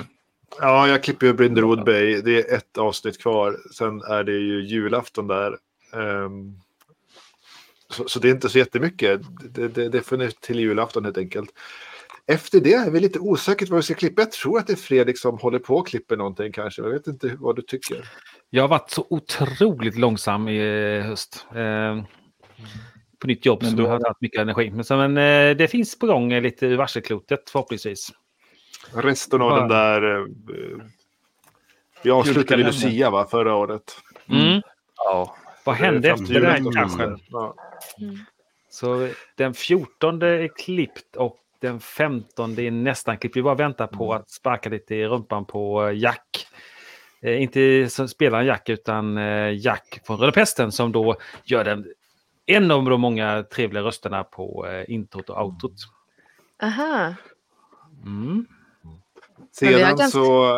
Ja, 0.60 0.88
jag 0.88 1.02
klipper 1.02 1.26
ju 1.26 1.32
Brindlewood 1.32 1.84
Bay. 1.84 2.20
Det 2.20 2.50
är 2.50 2.56
ett 2.56 2.78
avsnitt 2.78 3.22
kvar. 3.22 3.56
Sen 3.74 4.02
är 4.02 4.24
det 4.24 4.32
ju 4.32 4.62
julafton 4.64 5.26
där. 5.26 5.58
Ehm, 5.92 6.60
så, 7.92 8.08
så 8.08 8.18
det 8.18 8.28
är 8.28 8.32
inte 8.32 8.48
så 8.48 8.58
jättemycket. 8.58 9.20
Det, 9.54 9.68
det, 9.68 9.88
det 9.88 10.02
får 10.02 10.16
ni 10.16 10.30
till 10.30 10.58
julafton 10.60 11.04
helt 11.04 11.18
enkelt. 11.18 11.50
Efter 12.26 12.60
det 12.60 12.72
är 12.74 12.90
vi 12.90 13.00
lite 13.00 13.18
osäkert 13.18 13.68
vad 13.68 13.76
vi 13.76 13.82
ska 13.82 13.94
klippa. 13.94 14.22
Jag 14.22 14.32
tror 14.32 14.58
att 14.58 14.66
det 14.66 14.72
är 14.72 14.76
Fredrik 14.76 15.18
som 15.18 15.38
håller 15.38 15.58
på 15.58 15.76
och 15.76 15.86
klipper 15.86 16.16
någonting 16.16 16.52
kanske. 16.52 16.82
Jag 16.82 16.90
vet 16.90 17.06
inte 17.06 17.36
vad 17.38 17.56
du 17.56 17.62
tycker. 17.62 18.10
Jag 18.50 18.62
har 18.62 18.68
varit 18.68 18.90
så 18.90 19.06
otroligt 19.10 19.98
långsam 19.98 20.48
i 20.48 21.00
höst. 21.00 21.46
Eh, 21.54 22.02
på 23.18 23.26
nytt 23.26 23.46
jobb 23.46 23.58
Men 23.62 23.70
som 23.70 23.76
du 23.76 23.82
har 23.82 23.90
har- 23.90 24.00
tagit 24.00 24.20
mycket 24.20 24.40
energi. 24.40 24.70
Men, 24.70 24.84
så, 24.84 24.96
men 24.96 25.16
eh, 25.16 25.56
det 25.56 25.68
finns 25.68 25.98
på 25.98 26.06
gång 26.06 26.32
lite 26.40 26.66
ur 26.66 26.76
varselklotet 26.76 27.50
förhoppningsvis. 27.50 28.12
Resten 28.94 29.42
av 29.42 29.50
Ja. 29.50 29.56
den 29.58 29.68
där... 29.68 30.18
eh, 30.20 30.26
vi 32.02 32.10
avslutade. 32.10 32.62
Lucia 32.62 33.10
va, 33.10 33.26
förra 33.30 33.54
året. 33.54 33.96
Mm. 34.28 34.60
Ja, 34.96 35.36
Vad 35.64 35.74
hände 35.76 36.10
efter 36.10 36.40
den 36.40 36.72
kraschen? 36.72 37.20
Ja. 37.28 37.54
Så 38.70 39.08
den 39.36 39.54
14 39.54 40.22
är 40.22 40.48
klippt 40.56 41.16
och 41.16 41.38
den 41.60 41.80
15 41.80 42.58
är 42.58 42.70
nästan 42.70 43.18
klippt. 43.18 43.36
Vi 43.36 43.42
bara 43.42 43.54
väntar 43.54 43.86
på 43.86 44.14
att 44.14 44.30
sparka 44.30 44.68
lite 44.68 44.94
i 44.94 45.06
rumpan 45.06 45.44
på 45.44 45.86
eh, 45.86 45.98
Jack. 45.98 46.46
Eh, 47.20 47.42
inte 47.42 47.88
spelaren 48.08 48.46
Jack 48.46 48.68
utan 48.68 49.18
eh, 49.18 49.54
Jack 49.64 50.00
från 50.06 50.18
Röda 50.18 50.32
Pesten 50.32 50.72
som 50.72 50.92
då 50.92 51.16
gör 51.44 51.64
den 51.64 51.86
en 52.46 52.70
av 52.70 52.84
de 52.84 53.00
många 53.00 53.42
trevliga 53.42 53.82
rösterna 53.82 54.24
på 54.24 54.66
eh, 54.66 54.94
introt 54.94 55.30
och 55.30 55.44
outrot. 55.44 55.72
Aha. 56.62 57.14
Mm. 58.04 58.46
Sedan 59.52 59.80
ganska- 59.80 60.06
så 60.06 60.54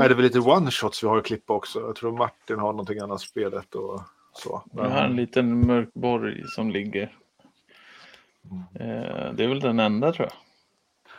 är 0.00 0.08
det 0.08 0.14
väl 0.14 0.24
lite 0.24 0.38
one-shots 0.38 0.98
vi 1.02 1.08
har 1.08 1.18
att 1.18 1.24
klippa 1.26 1.52
också. 1.52 1.80
Jag 1.80 1.96
tror 1.96 2.18
Martin 2.18 2.58
har 2.58 2.72
någonting 2.72 2.98
annat 2.98 3.20
spelet 3.20 3.74
och 3.74 4.02
så. 4.36 4.62
Jag 4.72 4.88
har 4.88 5.02
en 5.02 5.16
liten 5.16 5.66
mörk 5.66 5.94
borg 5.94 6.42
som 6.48 6.70
ligger. 6.70 7.02
Eh, 8.74 9.32
det 9.32 9.44
är 9.44 9.48
väl 9.48 9.60
den 9.60 9.80
enda 9.80 10.12
tror 10.12 10.28
jag. 10.28 10.36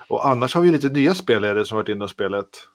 Och 0.10 0.27
annars 0.27 0.56
har 0.56 0.62
vi 0.62 0.71
lite 0.71 0.89
nya 0.89 1.15
spelare 1.15 1.65
som 1.65 1.75
varit 1.75 1.89
inne 1.89 2.03
och 2.03 2.10
spelat. 2.10 2.67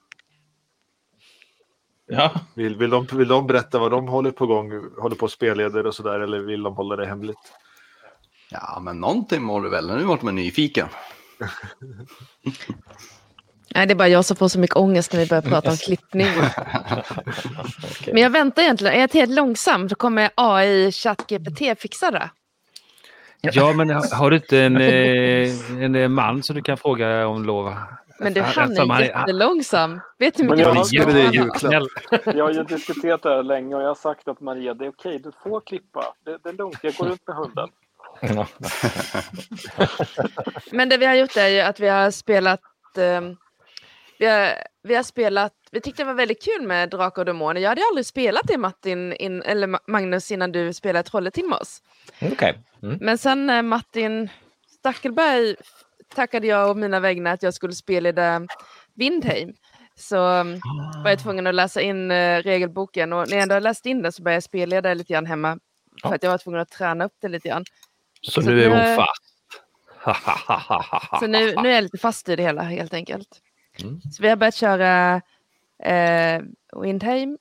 Ja, 2.05 2.31
Vill, 2.55 2.77
vill, 2.77 2.89
de, 2.89 3.07
vill 3.13 3.27
de 3.27 3.47
berätta 3.47 3.79
vad 3.79 3.91
de 3.91 4.07
håller 4.07 4.31
på 4.31 4.45
gång, 4.45 4.71
håller 4.97 5.15
på 5.15 5.27
spelleder 5.27 5.87
och 5.87 5.95
sådär 5.95 6.19
eller 6.19 6.39
vill 6.39 6.63
de 6.63 6.75
hålla 6.75 6.95
det 6.95 7.05
hemligt? 7.05 7.53
Ja, 8.49 8.79
men 8.81 8.99
någonting 8.99 9.43
må 9.43 9.59
du 9.59 9.69
väl. 9.69 9.87
Nu 9.87 10.03
vart 10.03 10.21
man 10.21 10.35
nyfiken. 10.35 10.87
Nej, 13.75 13.85
det 13.87 13.93
är 13.93 13.95
bara 13.95 14.07
jag 14.07 14.25
som 14.25 14.37
får 14.37 14.47
så 14.47 14.59
mycket 14.59 14.75
ångest 14.77 15.13
när 15.13 15.19
vi 15.19 15.25
börjar 15.27 15.41
prata 15.41 15.69
om 15.69 15.77
klippning. 15.77 16.27
Men 18.13 18.21
jag 18.21 18.29
väntar 18.29 18.61
egentligen. 18.61 18.93
Är 18.95 18.99
jag 18.99 19.09
tillräckligt 19.09 19.35
långsam 19.35 19.89
så 19.89 19.95
kommer 19.95 20.29
AI 20.35 20.91
ChatGPT 20.91 21.79
fixa 21.79 22.11
det. 22.11 22.29
Ja, 23.41 23.73
men 23.73 23.89
har 23.89 24.15
har 24.15 24.29
du 24.29 24.35
inte 24.35 24.59
en, 24.59 24.77
eh, 24.77 25.83
en 25.83 25.95
eh, 25.95 26.07
man 26.07 26.43
som 26.43 26.55
du 26.55 26.61
kan 26.61 26.77
fråga 26.77 27.27
om 27.27 27.45
lov? 27.45 27.75
Men 28.19 28.33
du, 28.33 28.41
han 28.41 28.91
är 28.91 29.01
jättelångsam. 29.01 30.01
Vet 30.19 30.37
du 30.37 30.43
hur 30.43 30.49
Men 30.49 30.57
mycket 30.57 30.93
jag- 30.93 31.33
julklapp. 31.33 31.59
Snäll. 31.59 31.87
Jag 32.25 32.43
har 32.45 32.51
ju 32.51 32.63
diskuterat 32.63 33.21
det 33.21 33.29
här 33.29 33.43
länge 33.43 33.75
och 33.75 33.81
jag 33.81 33.87
har 33.87 33.95
sagt 33.95 34.27
att 34.27 34.41
Maria, 34.41 34.73
det 34.73 34.85
är 34.85 34.89
okej, 34.89 35.19
du 35.23 35.31
får 35.43 35.61
klippa. 35.61 36.13
Det, 36.25 36.37
det 36.43 36.49
är 36.49 36.53
lugnt, 36.53 36.77
jag 36.81 36.93
går 36.93 37.11
ut 37.11 37.27
med 37.27 37.35
hunden. 37.35 37.69
Men 40.71 40.89
det 40.89 40.97
vi 40.97 41.05
har 41.05 41.15
gjort 41.15 41.37
är 41.37 41.47
ju 41.47 41.59
att 41.59 41.79
vi 41.79 41.87
har 41.89 42.11
spelat... 42.11 42.61
ehm, 42.97 43.35
vi, 44.19 44.25
har, 44.25 44.53
vi 44.83 44.95
har 44.95 45.03
spelat... 45.03 45.53
Vi 45.71 45.81
tyckte 45.81 46.01
det 46.03 46.07
var 46.07 46.13
väldigt 46.13 46.43
kul 46.43 46.67
med 46.67 46.89
Drakar 46.89 47.21
och 47.21 47.25
Demoner. 47.25 47.61
Jag 47.61 47.69
hade 47.69 47.81
aldrig 47.91 48.05
spelat 48.05 48.41
det 48.47 48.57
Martin, 48.57 49.13
in, 49.13 49.41
eller 49.41 49.67
Ma- 49.67 49.79
Magnus 49.87 50.31
innan 50.31 50.51
du 50.51 50.73
spelade 50.73 51.09
Trolletim 51.09 51.49
med 51.49 51.59
oss. 51.59 51.81
Okej. 52.21 52.59
Mm. 52.83 52.97
Men 53.01 53.17
sen 53.17 53.47
när 53.47 53.61
Martin 53.61 54.29
Stackelberg 54.79 55.55
tackade 56.15 56.47
jag 56.47 56.69
och 56.69 56.77
mina 56.77 56.99
vägnar 56.99 57.33
att 57.33 57.43
jag 57.43 57.53
skulle 57.53 57.73
spela 57.73 58.41
Vindheim. 58.93 59.53
så 59.95 60.17
um, 60.17 60.59
var 61.03 61.09
jag 61.09 61.19
tvungen 61.19 61.47
att 61.47 61.55
läsa 61.55 61.81
in 61.81 62.11
uh, 62.11 62.41
regelboken 62.41 63.13
och 63.13 63.27
när 63.29 63.35
jag 63.35 63.43
ändå 63.43 63.59
läst 63.59 63.85
in 63.85 64.01
den 64.01 64.11
så 64.11 64.23
började 64.23 64.35
jag 64.35 64.43
spelleda 64.43 64.93
lite 64.93 65.13
grann 65.13 65.25
hemma. 65.25 65.59
För 66.01 66.09
Ja. 66.09 66.15
att 66.15 66.23
jag 66.23 66.31
var 66.31 66.37
tvungen 66.37 66.61
att 66.61 66.69
träna 66.71 67.05
upp 67.05 67.13
det 67.21 67.27
lite 67.27 67.47
grann. 67.49 67.65
Så 68.21 68.41
Så 68.41 68.49
nu 68.49 68.63
är 68.63 68.69
hon 68.69 68.95
fast. 68.95 69.23
Så 71.19 71.27
nu, 71.27 71.55
nu 71.55 71.69
är 71.69 71.73
jag 71.75 71.83
lite 71.83 71.97
fast 71.97 72.29
i 72.29 72.35
det 72.35 72.43
hela 72.43 72.61
helt 72.61 72.93
enkelt. 72.93 73.27
Mm. 73.81 74.01
Så 74.01 74.21
vi 74.21 74.29
har 74.29 74.35
börjat 74.35 74.55
köra 74.55 75.21
eh, 75.83 76.41
Windheim. 76.81 77.37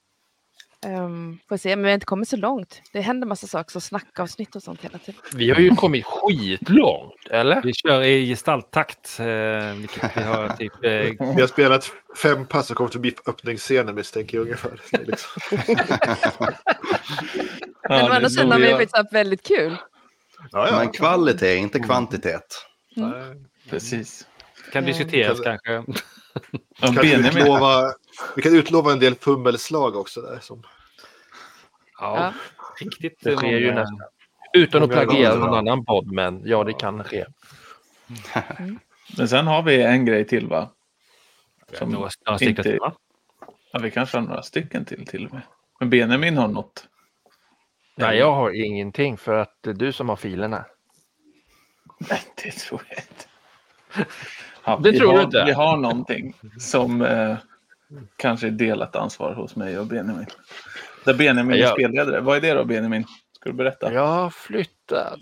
Um, 0.87 1.38
får 1.49 1.57
se, 1.57 1.77
men 1.77 1.83
vi 1.83 1.88
har 1.88 1.95
inte 1.95 2.07
kommit 2.07 2.29
så 2.29 2.37
långt. 2.37 2.83
Det 2.92 3.01
händer 3.01 3.27
massa 3.27 3.47
saker, 3.47 3.71
så 3.73 3.81
snackavsnitt 3.81 4.57
och 4.57 4.62
sånt 4.62 4.85
hela 4.85 4.99
tiden. 4.99 5.21
Vi 5.35 5.51
har 5.51 5.61
ju 5.61 5.71
kommit 5.71 6.05
skitlångt, 6.07 7.27
eller? 7.31 7.62
Vi 7.62 7.73
kör 7.75 8.03
i 8.03 8.27
gestalttakt. 8.27 9.21
Eh, 9.21 9.27
vi 9.27 10.23
har 10.23 10.57
typ... 10.57 10.73
Eh, 10.85 10.90
Vi 11.35 11.40
har 11.40 11.47
spelat 11.47 11.92
fem 12.23 12.47
pass 12.47 12.71
och 12.71 12.77
kommit 12.77 12.92
förbi 12.92 13.14
öppningsscenen 13.27 13.95
misstänker 13.95 14.37
jag 14.38 14.45
ungefär. 14.45 14.81
Liksom. 14.90 15.42
Men 17.88 18.05
å 18.05 18.14
andra 18.14 18.29
sidan 18.29 18.53
har 18.53 18.59
vi 18.59 18.71
faktiskt 18.71 18.97
haft 18.97 19.12
väldigt 19.12 19.47
kul. 19.47 19.77
Ja, 20.53 20.68
ja. 20.68 20.79
Men 20.79 20.92
kvalitet, 20.92 21.57
inte 21.57 21.81
kvantitet. 21.81 22.66
Precis. 23.71 24.27
kan 24.73 24.85
diskuteras 24.85 25.40
kanske. 25.40 25.85
Ja, 26.81 26.87
Kan 26.87 26.95
Benjamin, 26.95 27.42
utlova, 27.42 27.92
vi 28.37 28.42
kan 28.42 28.55
utlova 28.57 28.92
en 28.92 28.99
del 28.99 29.14
fummelslag 29.14 29.97
också 29.97 30.21
där. 30.21 30.38
Som, 30.40 30.62
Ja, 32.01 32.33
riktigt. 32.81 33.18
Det 33.21 33.37
sker 33.37 33.59
ju 33.59 33.75
nästan. 33.75 34.01
Utan 34.53 34.83
att 34.83 34.90
plagiera 34.90 35.35
någon 35.35 35.55
annan 35.55 35.85
podd, 35.85 36.12
men 36.12 36.42
ja, 36.45 36.64
det 36.64 36.73
kan 36.73 37.05
ske. 37.05 37.25
men 39.18 39.29
sen 39.29 39.47
har 39.47 39.62
vi 39.62 39.83
en 39.83 40.05
grej 40.05 40.27
till 40.27 40.47
va? 40.47 40.71
Som 41.73 41.90
Några, 41.90 42.11
några 42.27 42.45
inte- 42.45 42.62
till, 42.62 42.79
va? 42.81 42.92
Ja, 43.73 43.79
vi 43.79 43.90
kanske 43.90 44.16
har 44.18 44.23
några 44.23 44.42
stycken 44.42 44.85
till 44.85 45.07
till 45.07 45.27
och 45.27 45.33
med. 45.33 45.42
Men 45.81 45.90
Benjamin 45.90 46.37
har 46.37 46.49
något. 46.49 46.88
Nej, 47.97 48.18
jag 48.18 48.33
har 48.33 48.51
ingenting 48.64 49.16
för 49.16 49.35
att 49.35 49.59
det 49.61 49.71
är 49.71 49.75
du 49.75 49.92
som 49.92 50.09
har 50.09 50.16
filerna. 50.16 50.64
Nej, 51.99 52.21
det 52.45 52.51
tror 52.51 52.83
jag 52.88 52.99
inte. 52.99 53.25
Ja, 54.64 54.77
Det 54.83 54.90
vi 54.90 54.98
tror 54.98 55.11
har, 55.11 55.18
du 55.18 55.22
inte? 55.25 55.44
Vi 55.46 55.53
har 55.53 55.77
någonting 55.77 56.35
som 56.59 57.03
eh, 57.03 57.37
kanske 58.16 58.46
är 58.46 58.51
delat 58.51 58.96
ansvar 58.96 59.35
hos 59.35 59.57
mig 59.57 59.79
och 59.79 59.87
Benjamin. 59.87 60.27
Där 61.05 61.14
Benjamin 61.14 61.55
är 61.57 61.59
Ja. 61.59 61.72
spelledare. 61.72 62.20
Vad 62.20 62.37
är 62.37 62.40
det 62.40 62.55
då 62.55 62.64
Benjamin? 62.64 63.05
Ska 63.33 63.51
du 63.51 63.55
berätta? 63.57 63.92
Jag 63.92 64.07
har 64.07 64.31
flyttat. 64.31 65.18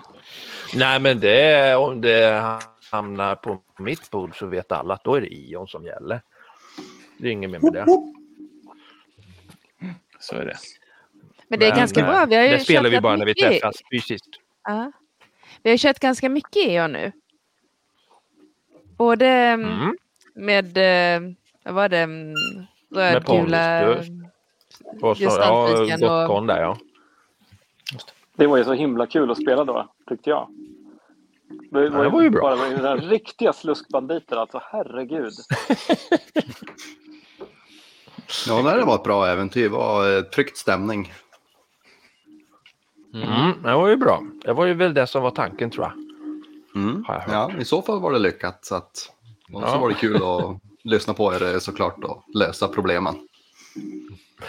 Nej, 0.74 1.00
men 1.00 1.20
det 1.20 1.40
är, 1.42 1.76
om 1.76 2.00
det 2.00 2.42
hamnar 2.90 3.34
på 3.34 3.60
mitt 3.78 4.10
bord 4.10 4.38
så 4.38 4.46
vet 4.46 4.72
alla 4.72 4.94
att 4.94 5.04
då 5.04 5.14
är 5.14 5.20
det 5.20 5.34
Ion 5.34 5.68
som 5.68 5.84
gäller. 5.84 6.22
Det 7.18 7.28
är 7.28 7.32
inget 7.32 7.50
mer 7.50 7.58
med 7.58 7.72
det. 7.72 7.86
Så 10.20 10.36
är 10.36 10.44
det. 10.44 10.56
Men 11.48 11.58
det 11.58 11.66
är 11.66 11.70
Men, 11.70 11.78
ganska 11.78 12.02
bra. 12.02 12.26
Vi 12.26 12.36
har 12.36 12.42
ju 12.42 12.48
Det 12.50 12.60
spelar 12.60 12.90
vi 12.90 13.00
bara 13.00 13.16
när 13.16 13.26
vi 13.26 13.34
träffas 13.34 13.76
fysiskt. 13.92 14.28
Ja. 14.64 14.92
Vi 15.62 15.70
har 15.70 15.76
kört 15.76 15.98
ganska 15.98 16.28
mycket 16.28 16.66
i 16.66 16.80
år 16.80 16.88
nu. 16.88 17.12
Både 18.98 19.26
mm. 19.26 19.70
Mm. 19.70 19.96
med, 20.34 20.76
eh, 20.76 21.32
vad 21.64 21.74
var 21.74 21.88
det, 21.88 21.98
mm, 21.98 22.34
Med 22.88 23.12
rödgula 23.12 23.84
Paulus 23.84 24.08
Och 25.02 25.16
så, 25.16 25.24
ja, 25.24 26.28
och... 26.28 26.46
Där 26.46 26.60
ja. 26.60 26.78
Det 28.36 28.46
var 28.46 28.56
ju 28.56 28.64
så 28.64 28.72
himla 28.72 29.06
kul 29.06 29.30
att 29.30 29.42
spela 29.42 29.64
då, 29.64 29.88
tyckte 30.08 30.30
jag. 30.30 30.48
Det 31.70 31.90
det 31.90 32.08
var 32.08 32.22
ju 32.22 32.30
bra. 32.30 32.56
Bara 32.56 32.96
riktiga 32.96 33.52
sluskbanditer 33.52 34.36
alltså, 34.36 34.62
herregud. 34.64 35.32
Ja, 38.48 38.62
det 38.62 38.84
var 38.84 38.94
ett 38.94 39.02
bra 39.02 39.26
äventyr. 39.26 39.62
Det 39.62 39.68
var 39.68 40.16
eh, 40.16 40.22
tryckt 40.22 40.56
stämning. 40.56 41.12
Mm, 43.14 43.62
det 43.62 43.74
var 43.74 43.88
ju 43.88 43.96
bra. 43.96 44.22
Det 44.44 44.52
var 44.52 44.66
ju 44.66 44.74
väl 44.74 44.94
det 44.94 45.06
som 45.06 45.22
var 45.22 45.30
tanken 45.30 45.70
tror 45.70 45.84
jag. 45.84 46.07
Mm. 46.82 47.04
Har 47.04 47.14
jag 47.14 47.20
hört. 47.20 47.52
Ja, 47.54 47.60
i 47.60 47.64
så 47.64 47.82
fall 47.82 48.00
var 48.00 48.12
det 48.12 48.18
lyckat. 48.18 48.64
Så 48.64 48.74
att, 48.74 49.10
och 49.52 49.60
så 49.62 49.66
Ja. 49.68 49.78
var 49.78 49.88
det 49.88 49.94
kul 49.94 50.16
att 50.16 50.56
lyssna 50.84 51.14
på 51.14 51.34
er 51.34 51.54
eh, 51.54 51.58
såklart 51.58 52.04
och 52.04 52.24
lösa 52.34 52.68
problemen. 52.68 53.14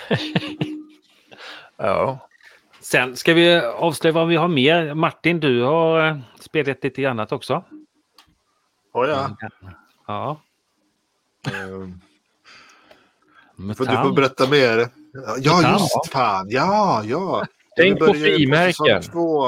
Ja. 1.78 2.28
Sen 2.82 3.16
ska 3.18 3.34
vi 3.34 3.56
avslöja 3.62 4.14
vad 4.14 4.28
vi 4.28 4.36
har 4.36 4.48
mer. 4.48 4.94
Martin, 4.94 5.40
du 5.40 5.62
har 5.64 6.08
eh, 6.08 6.18
spelat 6.40 6.84
lite 6.84 7.10
annat 7.10 7.32
också. 7.32 7.64
oh, 8.94 9.08
ja. 9.10 9.30
Ja. 10.08 10.42
Ehm, 11.48 12.00
Får 13.58 13.64
Mutant. 13.64 13.90
du 13.90 13.96
får 13.98 14.14
berätta 14.16 14.48
mer. 14.50 14.88
Ja, 15.38 15.56
Mutant. 15.58 15.80
just 15.82 16.12
fan. 16.12 16.46
Ja, 16.50 17.02
ja. 17.06 17.46
Tänk 17.78 18.00
på 18.00 18.14
frimärken. 18.14 19.02
två. 19.02 19.46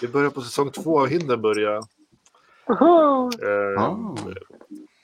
Vi 0.00 0.08
börjar 0.08 0.30
på 0.30 0.40
säsong 0.42 0.70
två 0.70 1.00
av 1.00 1.06
Hinden 1.08 1.42
börja. 1.42 1.80
Ehm, 2.70 3.78
Ah. 3.78 4.16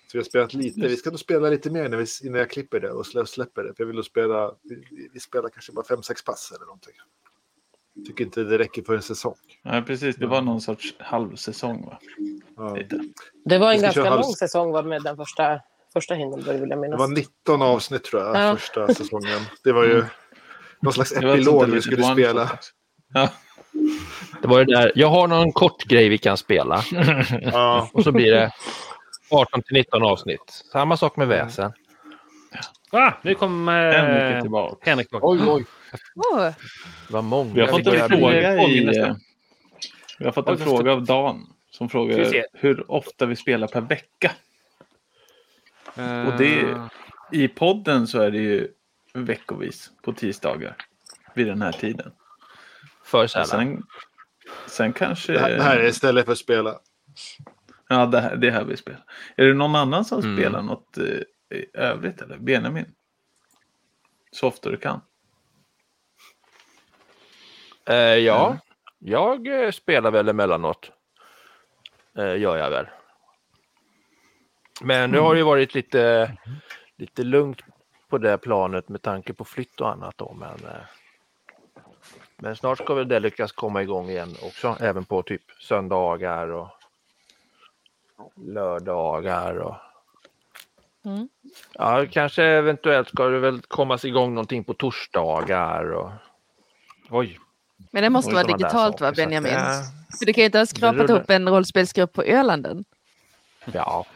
Så 0.08 0.12
vi 0.12 0.18
har 0.18 0.24
spelat 0.24 0.54
lite. 0.54 0.80
Vi 0.80 0.96
ska 0.96 1.10
nog 1.10 1.18
spela 1.20 1.48
lite 1.50 1.70
mer 1.70 1.88
när 1.88 1.96
vi, 1.96 2.06
innan 2.24 2.38
jag 2.38 2.50
klipper 2.50 2.80
det 2.80 2.90
och 2.90 3.04
slä- 3.04 3.24
släpper 3.24 3.62
det. 3.64 3.68
För 3.74 3.82
jag 3.82 3.86
vill 3.86 3.96
nog 3.96 4.04
spela, 4.04 4.52
vi, 4.62 5.08
vi 5.12 5.20
spelar 5.20 5.48
kanske 5.48 5.72
bara 5.72 5.84
fem, 5.84 6.02
sex 6.02 6.24
pass 6.24 6.52
eller 6.56 6.66
någonting. 6.66 6.94
Tycker 8.06 8.24
inte 8.24 8.44
det 8.44 8.58
räcker 8.58 8.82
för 8.82 8.94
en 8.94 9.02
säsong. 9.02 9.34
Ja, 9.62 9.82
precis. 9.86 10.16
Det 10.16 10.26
var 10.26 10.42
någon 10.42 10.60
sorts 10.60 10.94
halvsäsong 10.98 11.86
va? 11.86 11.98
Ja. 12.56 12.76
Det 13.44 13.58
var 13.58 13.72
en 13.72 13.78
ska 13.78 13.86
ganska 13.86 14.00
köra 14.00 14.10
halv- 14.10 14.20
lång 14.22 14.32
säsong 14.32 14.70
var 14.72 14.82
med 14.82 15.02
den 15.02 15.16
första, 15.16 15.60
första 15.92 16.14
Hindenburg 16.14 16.60
vill 16.60 16.70
jag 16.70 16.78
Det 16.78 16.82
minnas. 16.82 16.98
var 16.98 17.08
19 17.08 17.62
avsnitt 17.62 18.04
tror 18.04 18.22
jag, 18.22 18.36
Ja. 18.36 18.56
första 18.56 18.94
säsongen. 18.94 19.40
Det 19.64 19.72
var 19.72 19.84
ju 19.84 20.04
någon 20.80 20.92
slags 20.92 21.10
Det 21.10 21.32
epilog 21.32 21.64
vi 21.70 21.82
skulle 21.82 22.02
spela. 22.12 22.58
Ja, 23.14 23.30
Det 24.42 24.48
var 24.48 24.64
det 24.64 24.74
där. 24.76 24.92
Jag 24.94 25.08
har 25.08 25.28
någon 25.28 25.52
kort 25.52 25.84
grej 25.84 26.08
vi 26.08 26.18
kan 26.18 26.36
spela. 26.36 26.82
Ja, 27.42 27.90
Och 27.92 28.02
så 28.04 28.12
blir 28.12 28.32
det 28.32 28.50
18 29.30 29.62
till 29.62 29.74
19 29.74 30.02
avsnitt. 30.02 30.64
Samma 30.72 30.96
sak 30.96 31.16
med 31.16 31.28
väsen. 31.28 31.72
Ah, 32.90 33.12
nu 33.22 33.34
kom 33.34 33.68
Henrik 33.68 34.34
eh, 34.36 34.40
tillbaka. 34.40 34.90
Henrik 34.90 35.08
tillbaka. 35.08 35.26
Oj, 35.26 35.40
oj. 35.46 35.64
Åh, 36.32 36.50
Vad 37.10 37.24
många. 37.24 37.52
Vi 37.54 37.60
har 37.60 37.68
fått 37.68 37.86
en 37.86 38.08
fråga 38.08 38.62
i... 38.66 38.98
eh, 38.98 39.14
Vi 40.18 40.24
har 40.24 40.32
fått 40.32 40.48
en 40.48 40.58
fråga 40.58 40.92
av 40.92 41.04
Dan. 41.04 41.46
Som 41.70 41.88
frågar 41.88 42.44
hur 42.52 42.90
ofta 42.90 43.26
vi 43.26 43.36
spelar 43.36 43.68
per 43.68 43.80
vecka. 43.80 44.32
Eh, 45.96 46.26
Och 46.28 46.38
det, 46.38 46.76
I 47.32 47.48
podden 47.48 48.06
så 48.06 48.20
är 48.20 48.30
det 48.30 48.38
ju 48.38 48.68
veckovis 49.14 49.90
på 50.02 50.12
tisdagar. 50.12 50.76
Vid 51.34 51.46
den 51.46 51.62
här 51.62 51.72
tiden. 51.72 52.12
För 53.06 53.26
sällan. 53.26 53.46
sen, 53.48 53.82
sen 54.66 54.92
kanske... 54.92 55.32
det, 55.32 55.38
här, 55.38 55.50
det 55.50 55.62
här 55.62 55.76
är 55.76 55.84
istället 55.84 56.24
för 56.24 56.32
att 56.32 56.38
spela. 56.38 56.78
Ja, 57.88 58.06
det, 58.06 58.20
här, 58.20 58.36
det 58.36 58.46
är 58.46 58.50
här 58.50 58.64
vi 58.64 58.76
spelar. 58.76 59.04
Är 59.36 59.44
det 59.44 59.54
någon 59.54 59.74
annan 59.76 60.04
som 60.04 60.20
Mm. 60.20 60.36
spelar 60.36 60.62
något 60.62 60.98
eh, 60.98 61.04
i 61.58 61.66
övrigt? 61.74 62.20
Eller 62.22 62.38
Benjamin? 62.38 62.94
Så 64.30 64.48
ofta 64.48 64.70
du 64.70 64.76
kan. 64.76 65.00
Eh, 67.86 67.96
ja, 67.96 68.58
jag 68.98 69.64
eh, 69.64 69.70
spelar 69.70 70.10
väl 70.10 70.28
emellanåt. 70.28 70.90
Eh, 72.18 72.36
gör 72.38 72.56
jag 72.56 72.70
väl. 72.70 72.86
Men 74.80 75.10
nu 75.10 75.18
har 75.18 75.34
det 75.34 75.38
ju 75.38 75.44
varit 75.44 75.74
lite, 75.74 76.32
lite 76.96 77.22
lugnt 77.22 77.60
på 78.08 78.18
det 78.18 78.38
planet 78.38 78.88
med 78.88 79.02
tanke 79.02 79.34
på 79.34 79.44
flytt 79.44 79.80
och 79.80 79.90
annat. 79.90 80.18
Då, 80.18 80.32
men, 80.32 80.54
eh, 80.64 80.82
men 82.36 82.56
snart 82.56 82.78
ska 82.78 82.94
väl 82.94 83.08
det 83.08 83.20
lyckas 83.20 83.52
komma 83.52 83.82
igång 83.82 84.10
igen 84.10 84.36
också. 84.42 84.76
Även 84.80 85.04
på 85.04 85.22
typ 85.22 85.42
söndagar 85.60 86.48
och 86.48 86.68
lördagar. 88.34 89.56
Och... 89.58 89.74
Mm. 91.04 91.28
Ja, 91.72 92.06
kanske 92.10 92.44
eventuellt 92.44 93.08
ska 93.08 93.24
det 93.24 93.38
väl 93.38 93.60
komma 93.60 93.98
igång 94.02 94.34
någonting 94.34 94.64
på 94.64 94.74
torsdagar. 94.74 95.92
Och... 95.92 96.10
Oj. 97.10 97.38
Men 97.90 98.02
det 98.02 98.10
måste 98.10 98.28
och 98.28 98.34
vara 98.34 98.56
digitalt 98.56 99.00
va, 99.00 99.12
Benjamin? 99.12 99.52
För 100.18 100.26
du 100.26 100.32
kan 100.32 100.42
ju 100.42 100.46
inte 100.46 100.58
ha 100.58 100.66
skrapat 100.66 101.10
ihop 101.10 101.30
en 101.30 101.48
rollspelsgrupp 101.48 102.12
på 102.12 102.22
Ölanden. 102.22 102.84
Ja. 103.72 104.06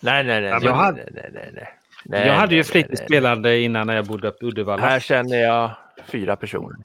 Nej, 0.00 0.24
nej, 0.24 0.40
nej. 0.40 0.42
Ja, 0.42 0.50
men 0.50 0.60
nej, 0.60 0.64
jag 0.68 0.74
hade- 0.74 1.08
nej, 1.12 1.30
nej, 1.34 1.50
nej, 1.54 1.79
nej. 2.04 2.26
jag 2.26 2.34
hade 2.34 2.54
ju 2.54 2.64
flitigt 2.64 3.04
spelande 3.04 3.60
innan 3.60 3.86
när 3.86 3.96
jag 3.96 4.06
bodde 4.06 4.28
uppe 4.28 4.44
i 4.44 4.48
Uddevalla. 4.48 4.82
Här 4.82 5.00
känner 5.00 5.36
jag 5.36 5.70
fyra 6.06 6.36
personer. 6.36 6.76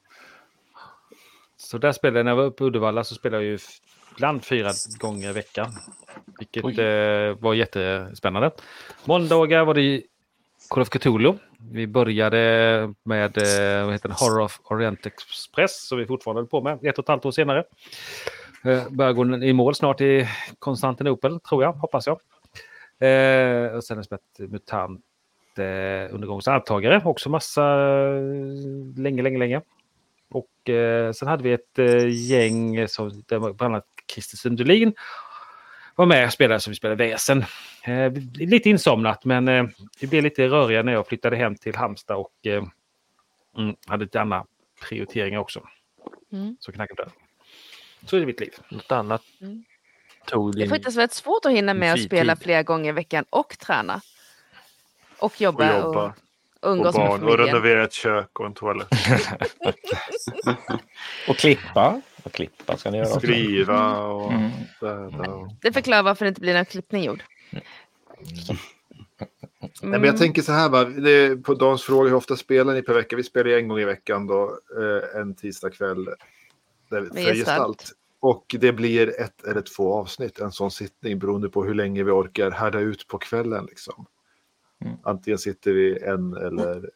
Så 1.58 1.78
där 1.78 1.92
spelade 1.92 2.20
jag, 2.20 2.24
när 2.24 2.32
jag 2.32 2.36
var 2.36 2.44
uppe 2.44 2.64
i 2.64 2.68
Uddevalla 2.68 3.04
så 3.04 3.16
spelade 3.16 3.44
jag 3.44 3.52
ju 3.52 3.60
ibland 4.16 4.46
fyra 4.46 4.72
gånger 5.00 5.30
i 5.30 5.34
veckan. 5.34 5.72
Vilket 6.40 6.64
eh, 6.64 7.44
var 7.44 7.54
jättespännande. 7.54 8.52
Måndagar 9.06 9.66
var 9.66 9.74
det 9.74 10.02
Call 10.70 10.82
of 10.82 10.90
Cthulhu. 10.90 11.34
Vi 11.72 11.88
började 11.88 12.94
med 13.04 13.38
eh, 13.38 13.86
vad 13.86 13.94
heter 13.94 14.10
det, 14.10 14.16
Horror 14.16 14.42
of 14.42 14.60
Orient 14.64 15.06
Express 15.06 15.88
som 15.88 15.98
vi 15.98 16.06
fortfarande 16.06 16.46
på 16.46 16.62
med 16.62 16.86
ett 16.86 16.98
och 16.98 17.06
ett 17.06 17.10
halvt 17.10 17.26
år 17.26 17.32
senare. 17.32 17.64
Eh, 18.64 18.90
Börjar 18.90 19.14
gå 19.14 19.38
i 19.44 19.54
mål 19.54 19.76
snart 19.76 20.02
i 20.02 20.28
Konstantinopel, 20.60 21.40
tror 21.40 21.64
jag, 21.64 21.74
hoppas 21.74 22.08
jag. 22.08 22.20
Eh, 23.00 23.76
och 23.76 23.84
sen 23.84 23.98
har 23.98 24.00
jag 24.00 24.06
spelat 24.06 24.52
MUTANT 24.52 25.02
eh, 25.58 26.14
undergångens 26.16 26.48
arvtagare, 26.48 27.02
också 27.06 27.30
massa 27.30 27.64
eh, 27.64 28.22
länge, 28.98 29.22
länge, 29.22 29.40
länge. 29.40 29.62
Och 30.30 30.70
eh, 30.70 31.12
sen 31.12 31.28
hade 31.28 31.44
vi 31.44 31.54
ett 31.54 31.80
eh, 31.80 32.08
gäng 32.08 32.88
som 32.88 33.24
där 33.28 33.40
bland 33.40 33.62
annat 33.62 33.88
Christer 34.14 34.38
Sundelin 34.38 34.94
var 35.96 36.06
med 36.06 36.26
och 36.26 36.34
spelade 36.34 36.60
som 36.60 36.72
vi 36.72 36.76
spelade 36.76 37.08
väsen. 37.10 37.44
Eh, 37.84 38.14
lite 38.34 38.70
insomnat 38.70 39.26
men 39.26 39.48
eh, 39.48 39.66
det 40.00 40.08
blev 40.08 40.24
lite 40.24 40.48
röriga 40.48 40.84
när 40.84 40.92
jag 40.94 41.08
flyttade 41.08 41.36
hem 41.36 41.56
till 41.56 41.76
Halmstad 41.76 42.18
och 42.18 42.48
eh, 42.48 42.64
mm, 43.58 43.76
hade 43.88 44.04
lite 44.04 44.22
andra 44.22 44.46
prioriteringar 44.90 45.40
också. 45.40 45.68
Mm. 46.32 46.58
Så 46.60 46.72
knackade 46.72 47.04
det. 47.04 47.12
Så 48.08 48.16
är 48.16 48.20
det 48.20 48.26
mitt 48.26 48.40
liv. 48.40 48.54
Något 48.70 48.92
annat 48.92 49.22
Mm. 49.42 49.64
Tog 50.26 50.52
Det 50.52 50.58
är 50.58 50.60
din... 50.60 50.70
faktiskt 50.70 50.98
väldigt 50.98 51.14
svårt 51.14 51.46
att 51.46 51.52
hinna 51.52 51.74
med 51.74 51.94
att 51.94 52.04
spela 52.04 52.36
flera 52.36 52.64
gånger 52.64 52.90
i 52.90 52.92
veckan 52.92 53.26
och 53.30 53.58
träna. 53.60 54.02
Och 55.18 55.24
Och 55.26 55.42
jobba 55.42 55.78
och, 55.78 55.84
jobba. 55.86 56.06
och 56.06 56.12
Och 56.70 56.72
umgås 56.72 56.98
med 56.98 57.08
barn. 57.08 57.24
Och 57.24 57.30
familjen. 57.30 57.48
renovera 57.48 57.84
ett 57.84 57.94
kök 57.94 58.40
och 58.40 58.46
en 58.46 58.54
toalett. 58.54 58.88
Och 61.28 61.38
klippa. 61.38 62.02
Och 62.24 62.32
klippa 62.32 62.78
ska 62.78 62.92
ni 62.92 62.98
göra 62.98 63.08
också. 63.08 63.20
Skriva 63.20 63.98
och 63.98 64.32
Mm. 64.34 64.52
städa. 64.78 65.32
Och... 65.32 65.50
Det 65.62 65.72
förklarar 65.72 66.04
varför 66.04 66.26
det 66.26 66.30
inte 66.30 66.42
blir 66.42 66.54
någon 66.54 66.66
klippning 66.66 67.04
gjord. 67.04 67.24
Nej, 69.82 70.00
men 70.00 70.04
jag 70.04 70.18
tänker 70.18 70.42
så 70.42 70.52
här, 70.52 70.70
va, 70.70 70.84
det 70.84 71.12
är 71.12 71.36
på 71.36 71.54
Dans 71.54 71.84
fråga 71.84 72.10
hur 72.10 72.16
ofta 72.16 72.36
spelar 72.36 72.74
ni 72.74 72.82
per 72.82 72.94
vecka? 72.94 73.16
Vi 73.16 73.24
spelar 73.24 73.52
en 73.52 73.68
gång 73.68 73.80
i 73.80 73.86
veckan 73.86 74.28
då, 74.28 74.44
eh, 74.78 75.20
en 75.22 75.36
tisdagkväll. 75.36 76.06
Där 76.90 77.02
Med 77.02 77.14
För 77.14 77.20
gestalt. 77.34 77.38
gestalt. 77.38 77.92
Och 78.26 78.56
det 78.60 78.72
blir 78.72 79.22
ett 79.22 79.44
eller 79.44 79.62
två 79.62 79.94
avsnitt, 79.94 80.40
en 80.40 80.52
sån 80.52 80.72
sittning 80.72 81.20
beroende 81.20 81.50
på 81.50 81.64
hur 81.64 81.74
länge 81.74 82.04
vi 82.04 82.12
orkar 82.12 82.52
härda 82.52 82.80
ut 82.80 83.08
på 83.08 83.18
kvällen. 83.18 83.66
Liksom. 83.66 84.06
Mm. 84.86 84.98
Antingen 85.04 85.38
sitter 85.38 85.74
vi 85.74 86.00
en 86.04 86.34
eller 86.34 86.90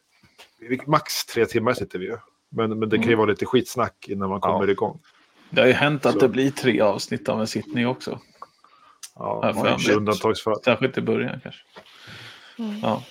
max 0.86 1.26
tre 1.26 1.46
timmar 1.46 1.72
sitter 1.72 1.98
vi 1.98 2.06
ju. 2.06 2.16
Men, 2.48 2.78
men 2.78 2.88
det 2.88 2.98
kan 2.98 3.08
ju 3.08 3.14
vara 3.14 3.26
lite 3.26 3.46
skitsnack 3.46 4.08
innan 4.08 4.30
man 4.30 4.40
kommer 4.40 4.66
Ja. 4.66 4.72
igång. 4.72 5.00
Det 5.50 5.60
har 5.60 5.68
ju 5.68 5.72
hänt 5.72 6.06
att 6.06 6.12
Så. 6.12 6.18
det 6.18 6.28
blir 6.28 6.50
tre 6.50 6.80
avsnitt 6.80 7.28
av 7.28 7.40
en 7.40 7.46
sittning 7.46 7.86
också. 7.86 8.20
Ja, 9.14 9.54
Ja, 9.86 9.94
undantagsfall. 9.96 10.62
Särskilt 10.64 10.98
i 10.98 11.00
början 11.00 11.40
kanske. 11.42 11.62
Mm. 12.58 12.78
Ja. 12.82 13.04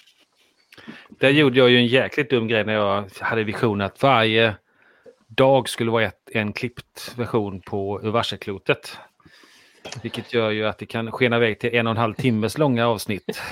Där 1.10 1.30
gjorde 1.30 1.60
jag 1.60 1.70
ju 1.70 1.78
en 1.78 1.88
jäkligt 1.88 2.30
dum 2.30 2.48
grej 2.48 2.66
när 2.66 2.74
jag 2.74 3.06
hade 3.20 3.44
visionen 3.44 3.86
att 3.86 4.04
varje 4.04 4.56
dag 5.30 5.70
skulle 5.70 5.92
vara 5.92 6.04
ett, 6.04 6.30
en 6.34 6.54
klippt 6.54 7.14
version 7.18 7.62
på 7.62 8.02
ur 8.04 8.12
varselklotet. 8.12 8.98
Vilket 10.02 10.34
gör 10.34 10.50
ju 10.50 10.66
att 10.68 10.78
det 10.78 10.86
kan 10.86 11.12
skena 11.12 11.36
iväg 11.38 11.60
till 11.60 11.76
en 11.76 11.88
och 11.88 11.92
en 11.92 11.98
halv 11.98 12.14
timmes 12.14 12.58
långa 12.58 12.88
avsnitt. 12.88 13.42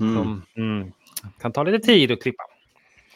Mm. 0.00 0.14
Som 0.16 0.42
mm, 0.56 0.92
kan 1.40 1.52
ta 1.52 1.62
lite 1.62 1.86
tid 1.86 2.12
att 2.12 2.22
klippa. 2.22 2.44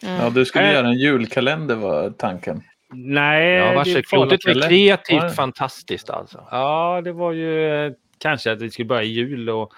Mm. 0.02 0.14
ja, 0.20 0.30
du 0.30 0.44
skulle 0.44 0.68
Äh. 0.68 0.72
göra 0.74 0.86
en 0.88 0.98
julkalender 0.98 1.76
var 1.76 2.10
tanken. 2.10 2.62
Nej, 2.92 3.52
Ja, 3.54 3.84
farligt, 4.10 4.44
var 4.46 4.68
kreativt 4.68 5.22
Ja. 5.22 5.28
fantastiskt 5.30 6.10
alltså. 6.10 6.44
Ja, 6.50 7.00
det 7.04 7.12
var 7.12 7.32
ju 7.32 7.70
eh, 7.86 7.92
kanske 8.18 8.52
att 8.52 8.62
vi 8.62 8.70
skulle 8.70 8.86
börja 8.86 9.02
i 9.02 9.08
jul 9.12 9.50
och 9.50 9.72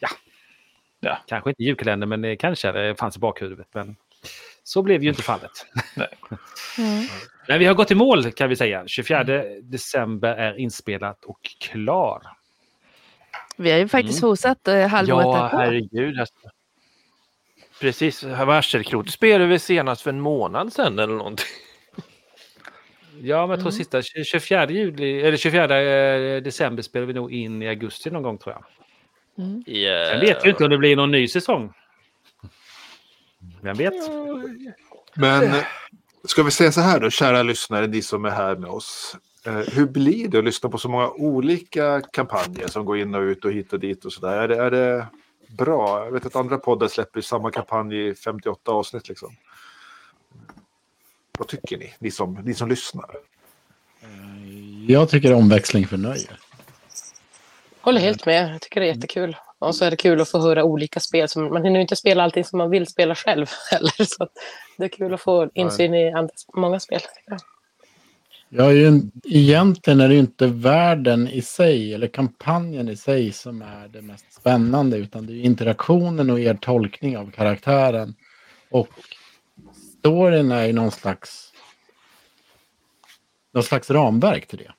ja, 0.00 0.08
Ja. 1.00 1.18
kanske 1.26 1.50
inte 1.50 1.62
julkalender, 1.62 2.06
men 2.06 2.22
det 2.22 2.36
kanske 2.36 2.72
det 2.72 2.94
fanns 2.98 3.16
i 3.16 3.20
bakhuvudet. 3.20 3.68
Men 3.72 3.96
så 4.68 4.82
blev 4.82 5.02
ju 5.02 5.08
inte 5.08 5.22
fallet. 5.22 5.50
Mm. 6.78 7.04
Men 7.48 7.58
vi 7.58 7.64
har 7.64 7.74
gått 7.74 7.90
i 7.90 7.94
mål 7.94 8.32
kan 8.32 8.48
vi 8.48 8.56
säga. 8.56 8.82
24 8.86 9.24
december 9.62 10.34
är 10.36 10.58
inspelat 10.58 11.24
och 11.24 11.40
klar. 11.60 12.22
Vi 13.56 13.70
har 13.70 13.78
ju 13.78 13.88
faktiskt 13.88 14.22
Mm. 14.22 14.30
fortsatt 14.30 14.68
eh, 14.68 14.86
halvåret 14.86 15.26
Ja, 15.26 15.42
därpå. 15.42 15.56
herregud. 15.56 16.20
Alltså. 16.20 16.34
Precis, 17.80 18.22
varselklotet 18.24 19.12
spelade 19.12 19.46
vi 19.46 19.58
senast 19.58 20.02
för 20.02 20.10
en 20.10 20.20
månad 20.20 20.72
sedan 20.72 20.98
eller 20.98 21.14
någonting. 21.14 21.46
Ja, 23.22 23.40
men 23.40 23.50
jag 23.50 23.58
tror 23.58 23.70
Mm. 23.70 23.72
sista 23.72 24.02
24 24.02 24.70
juli, 24.70 25.20
eller 25.20 25.36
24 25.36 25.80
eh, 25.80 26.42
december 26.42 26.82
spelar 26.82 27.06
vi 27.06 27.12
nog 27.12 27.32
in 27.32 27.62
i 27.62 27.68
augusti 27.68 28.10
någon 28.10 28.22
gång 28.22 28.38
tror 28.38 28.54
jag. 28.54 28.64
Mm. 29.44 29.62
Sen 30.10 30.20
vet 30.20 30.44
vi 30.44 30.50
inte 30.50 30.64
om 30.64 30.70
det 30.70 30.78
blir 30.78 30.96
någon 30.96 31.10
ny 31.10 31.28
säsong. 31.28 31.72
Vem 33.60 33.76
vet? 33.76 33.94
Men 35.14 35.44
eh, 35.44 35.64
ska 36.24 36.42
vi 36.42 36.50
säga 36.50 36.72
så 36.72 36.80
här 36.80 37.00
då, 37.00 37.10
kära 37.10 37.42
lyssnare, 37.42 37.86
ni 37.86 38.02
som 38.02 38.24
är 38.24 38.30
här 38.30 38.56
med 38.56 38.70
oss. 38.70 39.16
Eh, 39.46 39.52
hur 39.54 39.86
blir 39.86 40.28
det 40.28 40.38
att 40.38 40.44
lyssna 40.44 40.68
på 40.68 40.78
så 40.78 40.88
många 40.88 41.10
olika 41.10 42.00
kampanjer 42.00 42.68
som 42.68 42.84
går 42.84 42.98
in 42.98 43.14
och 43.14 43.20
ut 43.20 43.44
och 43.44 43.52
hit 43.52 43.72
och 43.72 43.80
dit 43.80 44.04
och 44.04 44.12
så 44.12 44.20
där? 44.20 44.38
Är 44.38 44.48
det, 44.48 44.56
är 44.56 44.70
det 44.70 45.06
bra? 45.48 46.04
Jag 46.04 46.12
vet 46.12 46.26
att 46.26 46.36
andra 46.36 46.58
poddar 46.58 46.88
släpper 46.88 47.20
samma 47.20 47.50
kampanj 47.50 48.08
i 48.08 48.14
58 48.14 48.72
avsnitt 48.72 49.08
liksom. 49.08 49.36
Vad 51.38 51.48
tycker 51.48 51.78
ni, 51.78 51.94
ni 51.98 52.10
som, 52.10 52.34
ni 52.44 52.54
som 52.54 52.68
lyssnar? 52.68 53.10
Jag 54.86 55.08
tycker 55.08 55.34
omväxling 55.34 55.86
förnöjer. 55.86 56.38
Håller 57.80 58.00
helt 58.00 58.26
med. 58.26 58.54
Jag 58.54 58.60
tycker 58.60 58.80
det 58.80 58.86
är 58.86 58.94
jättekul. 58.94 59.36
Och 59.58 59.74
så 59.74 59.84
är 59.84 59.90
det 59.90 59.96
kul 59.96 60.20
att 60.20 60.28
få 60.28 60.38
höra 60.40 60.64
olika 60.64 61.00
spel. 61.00 61.28
Som, 61.28 61.44
man 61.44 61.64
hinner 61.64 61.76
ju 61.76 61.82
inte 61.82 61.96
spela 61.96 62.22
allting 62.22 62.44
som 62.44 62.58
man 62.58 62.70
vill 62.70 62.86
spela 62.86 63.14
själv 63.14 63.46
heller. 63.70 64.04
Så 64.04 64.28
det 64.76 64.84
är 64.84 64.88
kul 64.88 65.14
att 65.14 65.20
få 65.20 65.50
insyn 65.54 65.94
i 65.94 66.12
andra, 66.12 66.34
många 66.54 66.80
spel. 66.80 67.00
en- 68.86 69.10
egentligen 69.24 70.00
är 70.00 70.08
det 70.08 70.14
ju 70.14 70.20
inte 70.20 70.46
världen 70.46 71.28
i 71.28 71.42
sig 71.42 71.94
eller 71.94 72.06
kampanjen 72.06 72.88
i 72.88 72.96
sig 72.96 73.32
som 73.32 73.62
är 73.62 73.88
det 73.88 74.02
mest 74.02 74.32
spännande 74.32 74.96
utan 74.96 75.26
det 75.26 75.32
är 75.32 75.40
interaktionen 75.42 76.30
och 76.30 76.40
er 76.40 76.54
tolkning 76.54 77.18
av 77.18 77.30
karaktären. 77.30 78.14
Och 78.70 78.88
storyn 79.98 80.52
är 80.52 80.66
ju 80.66 80.72
någon 80.72 80.90
slags, 80.90 81.52
någon 83.52 83.62
slags 83.62 83.90
ramverk 83.90 84.46
till 84.46 84.58
det. 84.58 84.72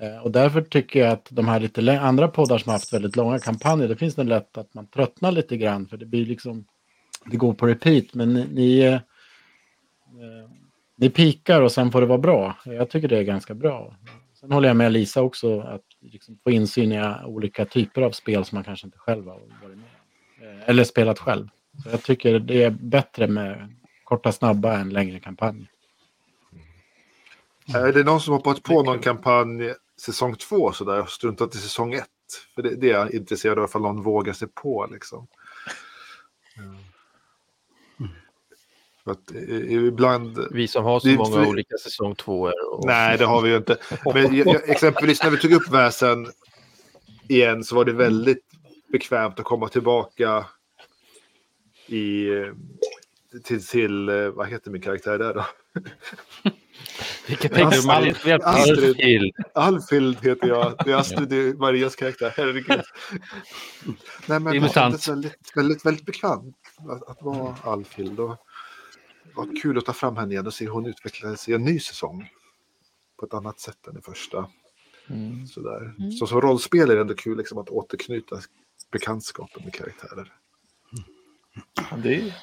Eh, 0.00 0.18
Och 0.18 0.30
därför 0.30 0.62
tycker 0.62 1.00
jag 1.00 1.12
att 1.12 1.28
de 1.30 1.48
här 1.48 1.60
lite 1.60 2.00
andra 2.00 2.28
poddar 2.28 2.58
som 2.58 2.70
har 2.70 2.74
haft 2.74 2.92
väldigt 2.92 3.16
långa 3.16 3.38
kampanjer, 3.38 3.88
det 3.88 3.96
finns 3.96 4.14
det 4.14 4.24
lätt 4.24 4.58
att 4.58 4.74
man 4.74 4.86
tröttnar 4.86 5.32
lite 5.32 5.56
grann 5.56 5.86
för 5.86 5.96
det 5.96 6.06
blir 6.06 6.26
liksom, 6.26 6.64
det 7.24 7.36
går 7.36 7.54
på 7.54 7.66
repeat. 7.66 8.14
Men 8.14 8.34
ni, 8.34 8.46
ni, 8.52 8.78
eh, 8.80 8.94
eh, 8.94 9.00
ni 10.96 11.10
pikar 11.10 11.62
och 11.62 11.72
sen 11.72 11.90
får 11.92 12.00
det 12.00 12.06
vara 12.06 12.18
bra. 12.18 12.56
Jag 12.64 12.90
tycker 12.90 13.08
det 13.08 13.18
är 13.18 13.22
ganska 13.22 13.54
bra. 13.54 13.96
Sen 14.40 14.52
håller 14.52 14.68
jag 14.68 14.76
med 14.76 14.92
Lisa 14.92 15.22
också 15.22 15.60
att 15.60 15.82
liksom 16.00 16.38
få 16.44 16.50
insyn 16.50 16.92
i 16.92 17.14
olika 17.24 17.64
typer 17.64 18.02
av 18.02 18.10
spel 18.10 18.44
som 18.44 18.56
man 18.56 18.64
kanske 18.64 18.86
inte 18.86 18.98
själv 18.98 19.26
har 19.26 19.40
varit 19.62 19.78
med. 19.78 20.58
Eh, 20.60 20.68
Eller 20.68 20.84
spelat 20.84 21.18
själv. 21.18 21.48
Så 21.82 21.88
jag 21.90 22.02
tycker 22.02 22.38
det 22.38 22.62
är 22.62 22.70
bättre 22.70 23.26
med 23.26 23.74
korta 24.04 24.32
snabba 24.32 24.78
än 24.78 24.88
längre 24.90 25.20
kampanjer. 25.20 25.66
Är 27.74 27.92
det 27.92 28.04
någon 28.04 28.20
som 28.20 28.34
hoppat 28.34 28.62
på 28.62 28.82
någon 28.82 28.98
kampanj 28.98 29.72
säsong 30.00 30.34
två 30.36 30.72
sådär 30.72 31.00
och 31.00 31.10
struntat 31.10 31.54
i 31.54 31.58
säsong 31.58 31.94
ett? 31.94 32.06
För 32.54 32.62
det, 32.62 32.76
det 32.76 32.90
är 32.90 32.94
jag 32.94 33.14
intresserad 33.14 33.58
av 33.58 33.64
ifall 33.64 33.82
någon 33.82 34.02
vågar 34.02 34.32
sig 34.32 34.48
på 34.48 34.88
liksom. 34.92 35.26
Mm. 36.58 36.76
För 39.04 39.10
att, 39.10 39.34
eh, 39.34 39.72
ibland... 39.72 40.46
Vi 40.50 40.68
som 40.68 40.84
har 40.84 41.00
så 41.00 41.08
Det 41.08 41.16
många 41.16 41.36
för- 41.36 41.46
olika 41.46 41.76
säsong 41.76 42.14
två. 42.14 42.52
Och... 42.70 42.86
Nej, 42.86 43.18
det 43.18 43.24
har 43.24 43.42
vi 43.42 43.50
ju 43.50 43.56
inte. 43.56 43.76
Men 44.14 44.36
jag, 44.36 44.46
jag, 44.46 44.68
exempelvis 44.68 45.22
när 45.22 45.30
vi 45.30 45.36
tog 45.36 45.52
upp 45.52 45.68
väsen 45.68 46.26
igen 47.28 47.64
så 47.64 47.76
var 47.76 47.84
det 47.84 47.92
väldigt 47.92 48.44
bekvämt 48.92 49.38
att 49.38 49.44
komma 49.44 49.68
tillbaka 49.68 50.46
i, 51.86 52.28
eh, 52.28 52.52
till, 53.44 53.66
till, 53.66 54.08
eh, 54.08 54.28
vad 54.28 54.48
heter 54.48 54.70
min 54.70 54.82
karaktär 54.82 55.18
där 55.18 55.34
då? 55.34 55.44
Vilka 57.26 57.48
tänkte 57.48 57.80
du? 57.80 57.90
Astrid, 57.90 58.42
Astrid, 58.42 59.32
Alfhild 59.54 60.18
heter 60.24 60.48
jag. 60.48 60.74
Det 60.84 60.92
är 60.92 60.96
Astrid, 60.96 61.28
det 61.28 61.36
är 61.36 61.54
Marias 61.54 61.96
karaktär. 61.96 62.34
Herregud. 62.36 62.82
Nej, 64.26 64.40
men 64.40 64.44
Det 64.44 64.58
är 64.58 64.68
kändes 64.68 65.08
väldigt, 65.08 65.56
väldigt, 65.56 65.86
väldigt 65.86 66.06
bekvämt 66.06 66.56
att, 66.88 67.08
att 67.08 67.22
vara 67.22 67.56
Alfhild. 67.64 68.20
Och 68.20 68.36
var 69.34 69.60
kul 69.62 69.78
att 69.78 69.84
ta 69.84 69.92
fram 69.92 70.16
henne 70.16 70.32
igen 70.32 70.46
och 70.46 70.54
se 70.54 70.64
hur 70.64 70.72
hon 70.72 70.86
utvecklades 70.86 71.48
i 71.48 71.52
en 71.52 71.64
ny 71.64 71.80
säsong. 71.80 72.30
På 73.20 73.26
ett 73.26 73.34
annat 73.34 73.60
sätt 73.60 73.86
än 73.86 73.98
i 73.98 74.02
första. 74.02 74.50
Mm. 75.10 75.46
Sådär. 75.46 75.94
Mm. 75.98 76.12
Så 76.12 76.26
som 76.26 76.40
rollspel 76.40 76.90
är 76.90 76.94
det 76.94 77.00
ändå 77.00 77.14
kul 77.14 77.38
liksom, 77.38 77.58
att 77.58 77.68
återknyta 77.68 78.40
bekantskapen 78.92 79.64
med 79.64 79.74
karaktärer. 79.74 80.32
Ja, 81.90 81.96
det 81.96 82.14
är. 82.14 82.34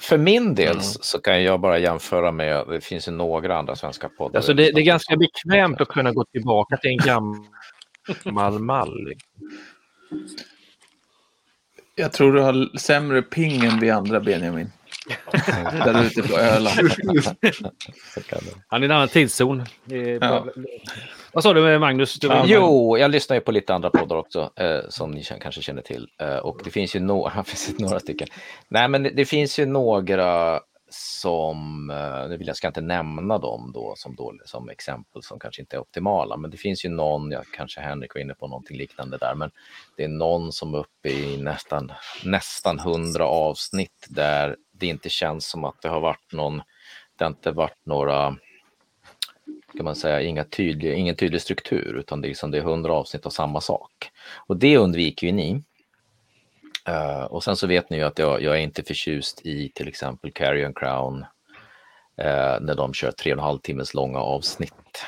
För 0.00 0.18
min 0.18 0.54
del 0.54 0.76
Ja. 0.76 0.82
så 0.82 1.20
kan 1.20 1.42
jag 1.42 1.60
bara 1.60 1.78
jämföra 1.78 2.32
med, 2.32 2.66
det 2.68 2.80
finns 2.80 3.08
ju 3.08 3.12
några 3.12 3.58
andra 3.58 3.76
svenska 3.76 4.08
poddar. 4.08 4.36
Alltså 4.38 4.54
det, 4.54 4.62
det 4.72 4.80
är 4.80 4.84
ganska 4.84 5.16
bekvämt 5.16 5.80
att 5.80 5.88
kunna 5.88 6.12
gå 6.12 6.24
tillbaka 6.24 6.76
till 6.76 6.90
en 6.90 6.96
gammal 8.24 8.58
mall. 8.58 9.12
Jag 11.94 12.12
tror 12.12 12.32
du 12.32 12.40
har 12.40 12.78
sämre 12.78 13.22
ping 13.22 13.64
än 13.64 13.80
vi 13.80 13.90
andra, 13.90 14.20
Benjamin. 14.20 14.72
Där 15.84 16.04
ute 16.04 16.22
på 16.22 16.38
Öland. 16.38 16.78
Han 18.68 18.82
är 18.82 18.82
i 18.82 18.84
en 18.84 18.90
annan 18.92 19.08
tidszon. 19.08 19.64
Ja. 20.20 20.46
Vad 21.32 21.42
sa 21.44 21.52
du 21.52 21.78
Magnus? 21.78 22.14
Du 22.14 22.28
var- 22.28 22.44
Jo, 22.46 22.98
jag 22.98 23.10
lyssnar 23.10 23.36
ju 23.36 23.40
på 23.40 23.52
lite 23.52 23.74
andra 23.74 23.90
poddar 23.90 24.16
också 24.16 24.50
eh, 24.56 24.80
som 24.88 25.10
ni 25.10 25.22
kanske 25.40 25.62
känner 25.62 25.82
till. 25.82 26.08
Eh, 26.20 26.36
och 26.36 26.60
det 26.64 26.70
finns 26.70 26.96
ju 26.96 27.00
några, 27.00 27.42
precis, 27.44 27.78
några 27.78 28.00
stycken. 28.00 28.28
Nej, 28.68 28.88
men 28.88 29.02
det, 29.02 29.10
det 29.10 29.24
finns 29.24 29.58
ju 29.58 29.66
några 29.66 30.60
som, 30.90 31.90
eh, 31.90 32.28
nu 32.28 32.36
vill 32.36 32.46
jag 32.46 32.56
ska 32.56 32.66
inte 32.66 32.80
nämna 32.80 33.38
dem 33.38 33.70
då 33.74 33.94
som, 33.96 34.14
då 34.14 34.32
som 34.44 34.68
exempel 34.68 35.22
som 35.22 35.38
kanske 35.38 35.62
inte 35.62 35.76
är 35.76 35.80
optimala, 35.80 36.36
men 36.36 36.50
det 36.50 36.56
finns 36.56 36.84
ju 36.84 36.88
någon, 36.88 37.30
jag 37.30 37.44
kanske 37.56 37.80
Henrik 37.80 38.14
var 38.14 38.20
inne 38.20 38.34
på 38.34 38.46
någonting 38.48 38.78
liknande 38.78 39.16
där, 39.18 39.34
men 39.34 39.50
det 39.96 40.04
är 40.04 40.08
någon 40.08 40.52
som 40.52 40.74
är 40.74 40.78
uppe 40.78 41.08
i 41.08 41.42
nästan, 41.42 41.92
nästan 42.24 42.78
100 42.78 43.24
avsnitt 43.26 44.06
där 44.08 44.56
det 44.72 44.86
inte 44.86 45.08
känns 45.08 45.46
som 45.48 45.64
att 45.64 45.82
det 45.82 45.88
har 45.88 46.00
varit 46.00 46.32
någon, 46.32 46.56
det 47.18 47.24
har 47.24 47.30
inte 47.30 47.50
varit 47.50 47.86
några 47.86 48.36
kan 49.78 49.84
man 49.84 49.96
säga, 49.96 50.20
inga 50.20 50.44
tydliga, 50.44 50.94
ingen 50.94 51.16
tydlig 51.16 51.40
struktur, 51.40 51.96
utan 51.98 52.20
det 52.20 52.26
är, 52.26 52.28
liksom, 52.28 52.50
det 52.50 52.58
är 52.58 52.62
100 52.62 52.92
avsnitt 52.92 53.26
av 53.26 53.30
samma 53.30 53.60
sak. 53.60 54.10
Och 54.46 54.56
det 54.56 54.78
undviker 54.78 55.26
ju 55.26 55.32
ni. 55.32 55.62
Uh, 56.88 57.24
och 57.24 57.44
sen 57.44 57.56
så 57.56 57.66
vet 57.66 57.90
ni 57.90 57.96
ju 57.96 58.02
att 58.02 58.18
jag, 58.18 58.42
jag 58.42 58.54
är 58.54 58.60
inte 58.60 58.82
förtjust 58.82 59.46
i 59.46 59.72
till 59.74 59.88
exempel 59.88 60.32
Carrion 60.32 60.74
Crown 60.74 61.16
uh, 61.16 62.60
när 62.60 62.74
de 62.74 62.94
kör 62.94 63.10
tre 63.10 63.32
och 63.32 63.38
en 63.38 63.44
halv 63.44 63.58
timmes 63.58 63.94
långa 63.94 64.18
avsnitt. 64.18 65.04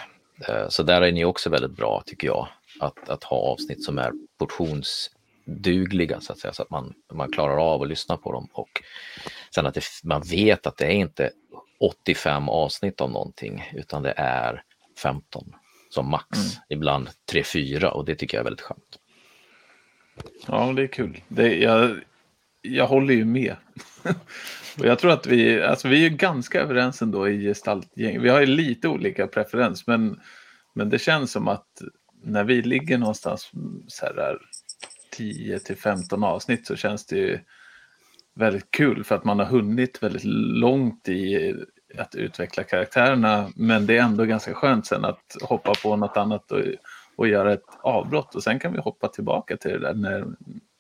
Uh, 0.49 0.69
så 0.69 0.83
där 0.83 1.03
är 1.03 1.13
ni 1.13 1.25
också 1.25 1.51
väldigt 1.51 1.77
bra, 1.77 2.03
tycker 2.07 2.27
jag, 2.27 2.49
att, 2.81 3.09
att 3.09 3.25
ha 3.25 3.37
avsnitt 3.37 3.85
som 3.85 3.99
är 3.99 4.13
portionsdugliga, 4.39 6.21
så 6.21 6.33
att 6.33 6.39
säga, 6.39 6.53
så 6.53 6.63
att 6.63 6.71
man, 6.71 6.95
man 7.13 7.33
klarar 7.33 7.57
av 7.57 7.83
att 7.83 7.89
lyssna 7.89 8.17
på 8.17 8.33
dem. 8.33 8.49
Och 8.53 8.83
sen 9.55 9.67
att 9.67 9.75
det, 9.75 9.85
man 10.05 10.23
vet 10.23 10.67
att 10.67 10.77
det 10.77 10.87
är 10.87 10.91
inte 10.91 11.31
85 11.81 12.49
avsnitt 12.49 13.01
av 13.01 13.11
någonting, 13.11 13.71
utan 13.75 14.03
det 14.03 14.15
är 14.17 14.63
15 15.03 15.55
som 15.91 16.11
max, 16.11 16.39
ibland 16.69 17.09
3-4 17.33 17.85
och 17.85 18.05
det 18.05 18.15
tycker 18.15 18.37
jag 18.37 18.41
är 18.41 18.45
väldigt 18.45 18.61
skönt. 18.61 18.99
Ja, 20.47 20.73
det 20.77 20.83
är 20.83 20.87
kul. 20.87 21.21
Det, 21.29 21.57
jag, 21.57 22.01
jag 22.63 22.87
håller 22.87 23.15
ju 23.15 23.25
med. 23.25 23.57
Och 24.79 24.87
jag 24.87 24.99
tror 24.99 25.13
att 25.13 25.27
vi, 25.27 25.63
alltså 25.63 25.89
vi 25.89 26.07
är 26.07 26.11
ganska 26.11 26.61
överens 26.61 27.03
ändå 27.03 27.29
i 27.29 27.41
gestaltgäng. 27.41 28.23
Vi 28.23 28.29
har 28.29 28.41
ju 28.41 28.47
lite 28.47 28.89
olika 28.89 29.27
preferens, 29.27 29.87
men, 29.87 30.21
men 30.75 30.91
det 30.91 30.99
känns 30.99 31.33
som 31.33 31.49
att 31.49 31.83
när 32.23 32.45
vi 32.45 32.63
ligger 32.63 32.99
någonstans 32.99 33.51
så 33.89 34.07
här 34.07 34.15
där 34.15 34.39
10 35.11 35.59
till 35.59 35.77
15 35.77 36.25
avsnitt 36.25 36.67
så 36.67 36.77
känns 36.77 37.07
det 37.07 37.17
ju 37.17 37.39
väldigt 38.41 38.71
kul 38.71 39.05
för 39.05 39.15
att 39.15 39.25
man 39.25 39.39
har 39.39 39.47
hunnit 39.47 40.03
väldigt 40.03 40.25
långt 40.25 41.09
i 41.09 41.55
att 41.99 42.15
utveckla 42.15 42.65
karaktärerna. 42.65 43.53
Men 43.57 43.87
det 43.87 43.97
är 43.97 44.03
ändå 44.03 44.25
ganska 44.25 44.55
skönt 44.55 44.87
sen 44.87 45.05
att 45.05 45.37
hoppa 45.43 45.73
på 45.83 45.97
något 45.97 46.17
annat 46.17 46.53
och, 46.53 46.63
och 47.17 47.29
göra 47.29 47.53
ett 47.53 47.65
avbrott 47.83 48.35
och 48.35 48.43
sen 48.43 48.59
kan 48.59 48.73
vi 48.73 48.79
hoppa 48.79 49.09
tillbaka 49.09 49.57
till 49.57 49.71
det 49.71 49.79
där 49.79 49.95
när, 49.95 50.27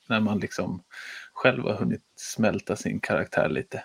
när 0.08 0.20
man 0.20 0.38
liksom 0.38 0.82
själv 1.32 1.62
har 1.64 1.74
hunnit 1.74 2.02
smälta 2.16 2.76
sin 2.76 3.00
karaktär 3.00 3.48
lite 3.48 3.82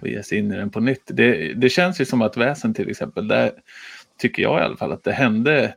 och 0.00 0.08
ge 0.08 0.22
sig 0.22 0.38
in 0.38 0.52
i 0.52 0.56
den 0.56 0.70
på 0.70 0.80
nytt. 0.80 1.02
Det, 1.06 1.54
det 1.54 1.68
känns 1.68 2.00
ju 2.00 2.04
som 2.04 2.22
att 2.22 2.36
Väsen 2.36 2.74
till 2.74 2.90
exempel, 2.90 3.28
där 3.28 3.52
tycker 4.18 4.42
jag 4.42 4.60
i 4.60 4.64
alla 4.64 4.76
fall 4.76 4.92
att 4.92 5.04
det 5.04 5.12
hände, 5.12 5.74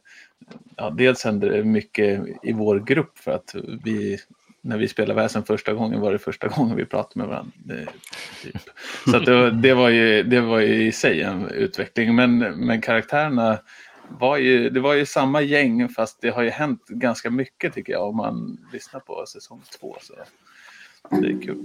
ja, 0.76 0.90
dels 0.90 1.24
hände 1.24 1.50
det 1.50 1.64
mycket 1.64 2.24
i 2.44 2.54
vår 2.54 2.80
grupp 2.80 3.18
för 3.18 3.32
att 3.32 3.56
vi 3.84 4.18
när 4.70 4.78
vi 4.78 4.88
spelade 4.88 5.22
Väsen 5.22 5.44
första 5.44 5.74
gången 5.74 6.00
var 6.02 6.12
det 6.12 6.20
första 6.20 6.48
gången 6.48 6.76
vi 6.78 6.86
pratade 6.86 7.20
med 7.20 7.28
varandra. 7.28 7.52
Det, 7.64 7.86
typ. 8.44 8.62
Så 9.08 9.18
att 9.18 9.26
det, 9.26 9.36
var- 9.36 9.52
det, 9.52 9.74
var 9.74 9.90
ju, 9.90 10.24
det 10.24 10.42
var 10.42 10.60
ju 10.60 10.84
i 10.88 10.92
sig 10.92 11.22
en 11.22 11.50
utveckling. 11.50 12.16
Men, 12.16 12.38
men 12.40 12.82
karaktärerna 12.82 13.58
var 14.10 14.38
ju, 14.38 14.70
det 14.70 14.80
var 14.80 14.94
ju 14.94 15.06
samma 15.06 15.42
gäng 15.42 15.90
fast 15.90 16.22
det 16.22 16.30
har 16.30 16.44
ju 16.44 16.50
hänt 16.50 16.86
ganska 16.88 17.30
mycket 17.30 17.74
tycker 17.74 17.94
jag 17.94 18.08
om 18.10 18.18
man 18.18 18.58
lyssnar 18.74 19.00
på 19.00 19.26
säsong 19.26 19.62
två. 19.80 19.98
Så 20.02 20.14
det 21.22 21.28
är 21.28 21.42
kul. 21.42 21.58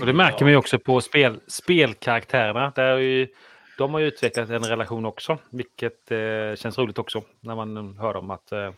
Och 0.00 0.06
det 0.06 0.12
märker 0.12 0.44
man 0.44 0.50
ju 0.52 0.56
också 0.56 0.78
på 0.78 1.00
spel, 1.00 1.40
spelkaraktärerna. 1.46 2.72
Där 2.74 2.82
är 2.84 2.98
ju, 2.98 3.28
de 3.78 3.92
har 3.92 4.00
ju 4.00 4.06
utvecklat 4.06 4.50
en 4.50 4.64
relation 4.64 5.04
också, 5.06 5.38
vilket 5.50 6.10
eh, 6.10 6.18
känns 6.56 6.78
roligt 6.78 6.98
också 6.98 7.22
när 7.40 7.54
man 7.54 7.96
hör 7.98 8.16
om 8.16 8.30
att 8.30 8.52
eh, 8.52 8.70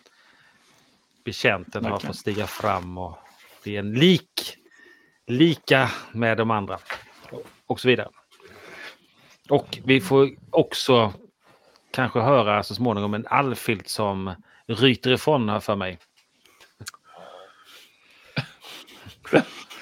betjänten 1.25 1.85
har 1.85 1.99
fått 1.99 2.17
stiga 2.17 2.47
fram 2.47 2.99
och 2.99 3.19
det 3.65 3.77
är 3.77 3.79
en 3.79 3.93
lik, 3.93 4.57
lika 5.27 5.91
med 6.13 6.37
de 6.37 6.51
andra 6.51 6.79
och 7.67 7.81
så 7.81 7.89
vidare. 7.89 8.09
Och 9.49 9.79
vi 9.85 10.01
får 10.01 10.31
också 10.51 11.13
kanske 11.91 12.21
höra 12.21 12.63
så 12.63 12.75
småningom 12.75 13.15
en 13.15 13.27
Alfilt 13.27 13.89
som 13.89 14.35
ryter 14.67 15.11
ifrån 15.11 15.49
här 15.49 15.61
för 15.61 15.77
mig. 15.77 15.99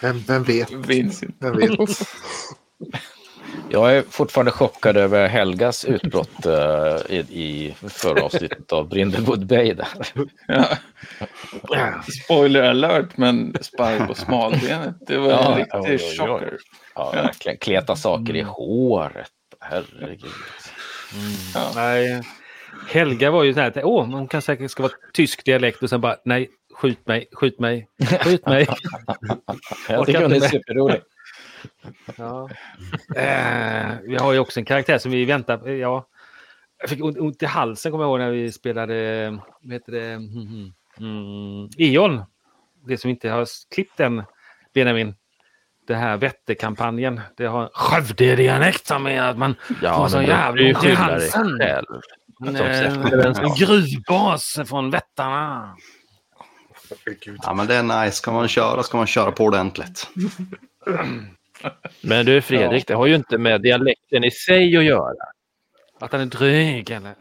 Vem, 0.00 0.18
vem 0.18 0.42
vet? 0.42 0.70
Vincent. 0.70 1.36
Vem 1.38 1.56
vet? 1.56 1.78
Jag 3.68 3.96
är 3.96 4.02
fortfarande 4.02 4.50
chockad 4.50 4.96
över 4.96 5.28
Helgas 5.28 5.84
utbrott 5.84 6.46
eh, 6.46 6.96
i, 7.08 7.18
i 7.18 7.74
förra 7.88 8.22
avsnittet 8.22 8.72
av 8.72 8.88
Brindlewood 8.88 9.46
Bay. 9.46 9.74
Där. 9.74 9.88
Ja. 10.46 12.02
Spoiler 12.24 12.62
alert, 12.62 13.16
men 13.16 13.54
spark 13.60 14.06
på 14.06 14.14
smalbenet. 14.14 14.94
Det 15.06 15.18
var 15.18 15.30
en 15.30 15.58
oj, 15.58 15.66
oj, 15.72 15.90
riktig 15.90 16.20
oj. 16.20 16.28
chocker. 16.28 16.58
Ja, 16.94 17.10
verkligen. 17.10 17.58
Kleta 17.58 17.96
saker 17.96 18.36
i 18.36 18.42
håret. 18.42 19.30
Herregud. 19.60 20.30
Ja. 21.54 21.72
Nej. 21.74 22.22
Helga 22.88 23.30
var 23.30 23.44
ju 23.44 23.54
så 23.54 23.60
här, 23.60 23.84
åh, 23.84 24.06
hon 24.06 24.28
kan 24.28 24.42
säkert 24.42 24.70
ska 24.70 24.82
vara 24.82 24.92
tysk 25.12 25.44
dialekt 25.44 25.82
och 25.82 25.90
sen 25.90 26.00
bara, 26.00 26.16
nej, 26.24 26.50
skjut 26.74 27.06
mig, 27.06 27.28
skjut 27.32 27.60
mig, 27.60 27.88
skjut 28.24 28.46
mig. 28.46 28.66
Jag 29.88 30.06
tycker 30.06 30.22
hon 30.22 30.32
är 30.32 30.40
superrolig. 30.40 31.00
Ja. 32.16 32.48
Eh, 33.16 33.88
vi 34.02 34.16
har 34.16 34.32
ju 34.32 34.38
också 34.38 34.60
en 34.60 34.66
karaktär 34.66 34.98
som 34.98 35.10
vi 35.10 35.24
väntar 35.24 35.56
på. 35.56 35.70
Ja. 35.70 36.06
Jag 36.80 36.90
fick 36.90 37.04
ont, 37.04 37.18
ont 37.18 37.42
i 37.42 37.46
halsen 37.46 37.92
kommer 37.92 38.04
jag 38.04 38.10
ihåg 38.10 38.18
när 38.18 38.30
vi 38.30 38.52
spelade, 38.52 39.30
vad 39.60 39.72
heter 39.72 39.92
det, 39.92 40.12
mm, 40.12 40.72
mm, 40.98 41.68
Eon. 41.78 42.22
Det 42.86 42.98
som 42.98 43.10
inte 43.10 43.30
har 43.30 43.46
klippt 43.74 44.00
än, 44.00 44.22
Benjamin. 44.74 45.14
Det 45.86 45.94
här 45.94 46.16
Vätterkampanjen. 46.16 47.20
Det 47.36 47.46
har 47.46 47.62
en 47.62 47.68
Skövde-dialekt 47.72 48.86
som 48.86 49.06
är 49.06 49.22
att 49.22 49.38
man 49.38 49.54
får 49.80 50.08
så 50.08 50.22
jävla 50.22 50.76
ont 50.76 50.84
i 50.84 50.94
halsen. 50.94 51.58
själv. 51.58 51.86
En, 52.46 52.56
eh, 52.56 53.42
en 53.42 53.54
gruvbas 53.56 54.58
från 54.66 54.90
Vättarna. 54.90 55.76
Ja, 57.42 57.54
men 57.54 57.66
det 57.66 57.74
är 57.74 58.04
nice. 58.04 58.16
Ska 58.16 58.32
man 58.32 58.48
köra 58.48 58.82
ska 58.82 58.96
man 58.96 59.06
köra 59.06 59.32
på 59.32 59.44
ordentligt. 59.44 60.08
Men 62.00 62.26
du 62.26 62.40
Fredrik, 62.42 62.86
det 62.86 62.94
har 62.94 63.06
ju 63.06 63.14
inte 63.14 63.38
med 63.38 63.62
dialekten 63.62 64.24
i 64.24 64.30
sig 64.30 64.76
att 64.76 64.84
göra. 64.84 65.14
Att 66.00 66.12
han 66.12 66.20
är 66.20 66.26
dryg 66.26 66.90
eller? 66.90 67.14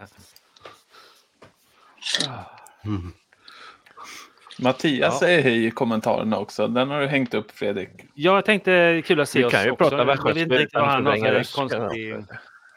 Mattias 4.59 5.13
Ja. 5.13 5.19
säger 5.19 5.41
hej 5.43 5.65
i 5.65 5.71
kommentarerna 5.71 6.37
också. 6.37 6.67
Den 6.67 6.89
har 6.89 7.01
du 7.01 7.07
hängt 7.07 7.33
upp 7.33 7.51
Fredrik. 7.51 7.89
Ja, 8.13 8.35
jag 8.35 8.45
tänkte 8.45 9.01
kul 9.05 9.19
att 9.19 9.29
se 9.29 9.39
Vi 9.39 9.45
oss 9.45 9.51
kan 9.51 9.63
ju 9.63 9.71
också. 9.71 9.83
prata 9.83 9.97
jag 9.97 10.05
vet 10.05 10.15
västgötska 10.15 10.41
inte 10.41 10.55
riktigt 10.55 10.73
vad 10.73 10.87
han 10.89 11.05
har 11.05 11.53
konstig, 11.55 12.15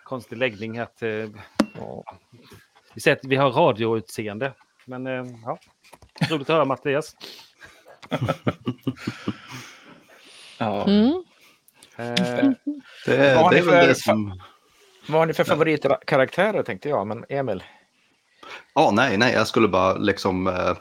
konstig 0.04 0.36
läggning. 0.38 0.78
Att, 0.78 1.02
eh, 1.02 1.08
vi 2.94 3.00
säger 3.00 3.16
att 3.16 3.24
vi 3.24 3.36
har 3.36 3.50
radioutseende. 3.50 4.52
Men 4.84 5.06
eh, 5.06 5.24
ja, 5.44 5.58
roligt 6.30 6.50
att 6.50 6.54
höra 6.54 6.64
Mattias. 6.64 7.16
Ja. 10.58 10.84
Mm. 10.88 11.24
Eh, 11.97 12.05
Det, 13.07 13.34
Vad 13.34 13.45
har 13.45 13.51
det 13.51 13.59
är 13.59 13.62
väl 13.62 13.88
det 13.88 13.95
som... 13.95 14.40
Vad 15.07 15.18
har 15.20 15.26
ni 15.26 15.32
för 15.32 15.45
favoritkaraktärer 15.45 16.62
tänkte 16.62 16.88
jag, 16.88 17.07
men 17.07 17.24
Emil? 17.28 17.62
Ja, 18.74 18.90
nej, 18.90 19.16
nej, 19.18 19.32
jag 19.32 19.47
skulle 19.47 19.68
bara 19.68 19.95
liksom 19.95 20.47
eh, 20.47 20.76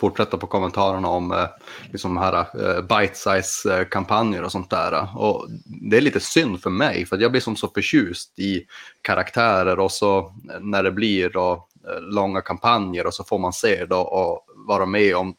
fortsätta 0.00 0.38
på 0.38 0.46
kommentarerna 0.46 1.08
om 1.08 1.32
eh, 1.32 1.46
liksom 1.92 2.16
här 2.16 2.34
eh, 2.38 2.82
bite-size-kampanjer 2.82 4.42
och 4.42 4.52
sånt 4.52 4.70
där. 4.70 5.08
Och 5.16 5.46
det 5.64 5.96
är 5.96 6.00
lite 6.00 6.20
synd 6.20 6.62
för 6.62 6.70
mig, 6.70 7.06
för 7.06 7.18
jag 7.18 7.30
blir 7.30 7.40
som 7.40 7.56
så 7.56 7.68
förtjust 7.68 8.38
i 8.38 8.66
karaktärer 9.02 9.78
och 9.78 9.92
så 9.92 10.34
när 10.60 10.82
det 10.82 10.92
blir 10.92 11.30
då 11.30 11.66
eh, 11.88 12.00
långa 12.00 12.40
kampanjer 12.40 13.06
och 13.06 13.14
så 13.14 13.24
får 13.24 13.38
man 13.38 13.52
se 13.52 13.84
då 13.84 14.00
och 14.00 14.46
vara 14.66 14.86
med 14.86 15.16
om 15.16 15.34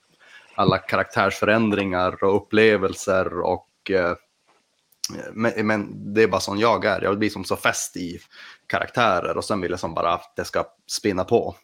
alla 0.56 0.78
karaktärsförändringar 0.78 2.24
och 2.24 2.36
upplevelser 2.36 3.40
och 3.42 3.68
eh, 3.92 4.14
men, 5.34 5.68
men 5.68 6.14
det 6.14 6.24
är 6.24 6.28
bara 6.28 6.42
som 6.42 6.58
jag 6.58 6.86
är. 6.86 7.02
Jag 7.02 7.20
blir 7.20 7.30
som 7.30 7.44
så 7.44 7.56
fäst 7.56 7.98
i 7.98 8.20
karaktärer 8.68 9.38
och 9.38 9.46
sen 9.46 9.62
vill 9.62 9.72
jag 9.72 9.80
som 9.80 9.94
bara 9.94 10.14
att 10.14 10.36
det 10.36 10.46
ska 10.46 10.66
spinna 10.88 11.24
på. 11.24 11.56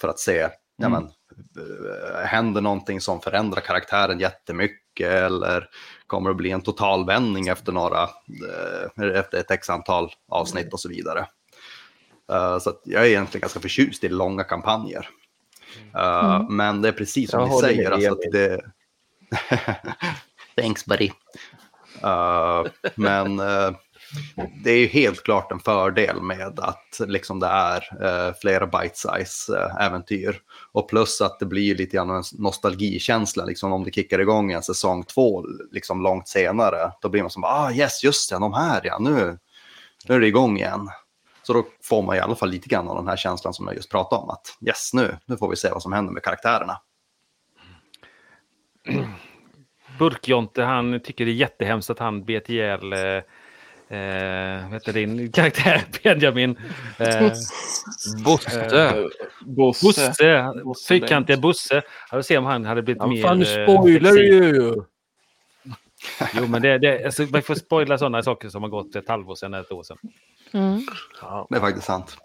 För 0.00 0.08
att 0.08 0.18
se, 0.18 0.48
ja 0.76 0.88
men, 0.88 1.02
eh, 1.02 2.26
händer 2.26 2.60
någonting 2.60 3.00
som 3.00 3.20
förändrar 3.20 3.60
karaktären 3.60 4.20
jättemycket 4.20 4.80
mycket 5.00 5.12
eller 5.12 5.68
kommer 6.06 6.30
det 6.30 6.34
bli 6.34 6.50
en 6.50 6.60
totalvändning 6.60 7.48
efter 7.48 7.72
några, 7.72 8.02
eh, 8.02 9.18
efter 9.18 9.38
ett 9.38 9.50
x 9.50 9.70
antal 9.70 10.10
avsnitt 10.28 10.72
och 10.72 10.80
så 10.80 10.88
vidare. 10.88 11.26
Så 12.60 12.72
jag 12.84 13.02
är 13.02 13.06
egentligen 13.06 13.40
ganska 13.40 13.60
förtjust 13.60 14.04
i 14.04 14.08
långa 14.08 14.44
kampanjer. 14.44 15.08
Mm. 15.94 16.56
Men 16.56 16.82
det 16.82 16.88
är 16.88 16.92
precis 16.92 17.30
som 17.30 17.40
Jag 17.40 17.48
ni 17.48 17.60
säger, 17.60 17.90
alltså 17.90 18.14
det... 18.32 18.60
Thanks 20.60 20.84
buddy. 20.84 21.10
Eh, 22.02 22.64
men 22.94 23.40
eh, 23.40 23.70
det 24.64 24.70
är 24.70 24.78
ju 24.78 24.86
helt 24.86 25.22
klart 25.22 25.52
en 25.52 25.60
fördel 25.60 26.22
med 26.22 26.60
att 26.60 27.00
liksom 27.06 27.40
det 27.40 27.46
är 27.46 28.02
uh, 28.02 28.34
flera 28.40 28.66
bite-size 28.66 29.56
eh, 29.56 29.86
äventyr. 29.86 30.40
Och 30.72 30.88
plus 30.88 31.20
att 31.20 31.38
det 31.38 31.46
blir 31.46 31.74
lite 31.74 31.96
grann 31.96 32.10
en 32.10 32.22
nostalgikänsla, 32.32 33.44
liksom 33.44 33.72
om 33.72 33.84
det 33.84 33.90
kickar 33.90 34.18
igång 34.18 34.52
en 34.52 34.62
säsong 34.62 35.04
två 35.04 35.44
liksom 35.70 36.02
långt 36.02 36.28
senare. 36.28 36.92
Då 37.00 37.08
blir 37.08 37.22
man 37.22 37.30
som, 37.30 37.44
ah 37.44 37.72
yes, 37.72 38.04
just 38.04 38.30
det, 38.30 38.38
de 38.38 38.52
här 38.52 38.80
ja, 38.84 38.98
nu, 38.98 39.38
nu 40.08 40.14
är 40.14 40.20
det 40.20 40.26
igång 40.26 40.56
igen. 40.56 40.90
Så 41.42 41.52
då 41.52 41.66
får 41.82 42.02
man 42.02 42.16
i 42.16 42.20
alla 42.20 42.36
fall 42.36 42.50
lite 42.50 42.68
grann 42.68 42.88
av 42.88 42.96
den 42.96 43.08
här 43.08 43.16
känslan 43.16 43.54
som 43.54 43.66
jag 43.66 43.76
just 43.76 43.90
pratade 43.90 44.22
om, 44.22 44.30
att 44.30 44.58
yes, 44.66 44.90
nu, 44.94 45.16
nu 45.26 45.36
får 45.36 45.50
vi 45.50 45.56
se 45.56 45.70
vad 45.70 45.82
som 45.82 45.92
händer 45.92 46.12
med 46.12 46.22
karaktärerna. 46.22 46.80
Burkjonte 50.00 50.62
han 50.62 51.00
tycker 51.00 51.24
det 51.24 51.30
är 51.30 51.34
jättehemskt 51.34 51.90
att 51.90 51.98
han 51.98 52.24
bet 52.24 52.48
ihjäl 52.48 52.92
eh, 52.92 52.98
eh, 53.98 54.62
vad 54.62 54.72
heter 54.72 54.92
din 54.92 55.32
karaktär 55.32 55.82
Benjamin? 56.02 56.58
Eh, 56.98 57.28
Bosse. 58.24 58.60
eh, 58.60 58.92
Bosse. 59.46 59.82
Bosse, 59.84 60.52
Bosse 60.64 60.88
fyrkantiga 60.88 61.36
Bosse. 61.36 61.82
Jag 62.10 62.16
vill 62.16 62.24
se 62.24 62.38
om 62.38 62.44
han 62.44 62.64
hade 62.64 62.82
blivit 62.82 63.00
Han 63.02 63.10
mer... 63.10 63.22
fan 63.22 63.42
eh, 63.42 63.46
spoilar 63.46 64.10
flexibel. 64.10 64.54
ju! 64.54 64.74
Jo, 66.34 66.46
men 66.46 66.62
det, 66.62 66.78
det, 66.78 67.04
alltså, 67.04 67.22
man 67.22 67.42
får 67.42 67.54
spoila 67.54 67.98
sådana 67.98 68.22
saker 68.22 68.48
som 68.48 68.62
har 68.62 68.70
gått 68.70 68.96
ett 68.96 69.08
halvår 69.08 69.34
sedan 69.34 69.54
ett 69.54 69.72
år 69.72 69.82
sedan. 69.82 69.98
Mm. 70.52 70.86
Ja, 71.22 71.46
Det 71.50 71.56
är 71.56 71.60
faktiskt 71.60 71.86
sant. 71.86 72.16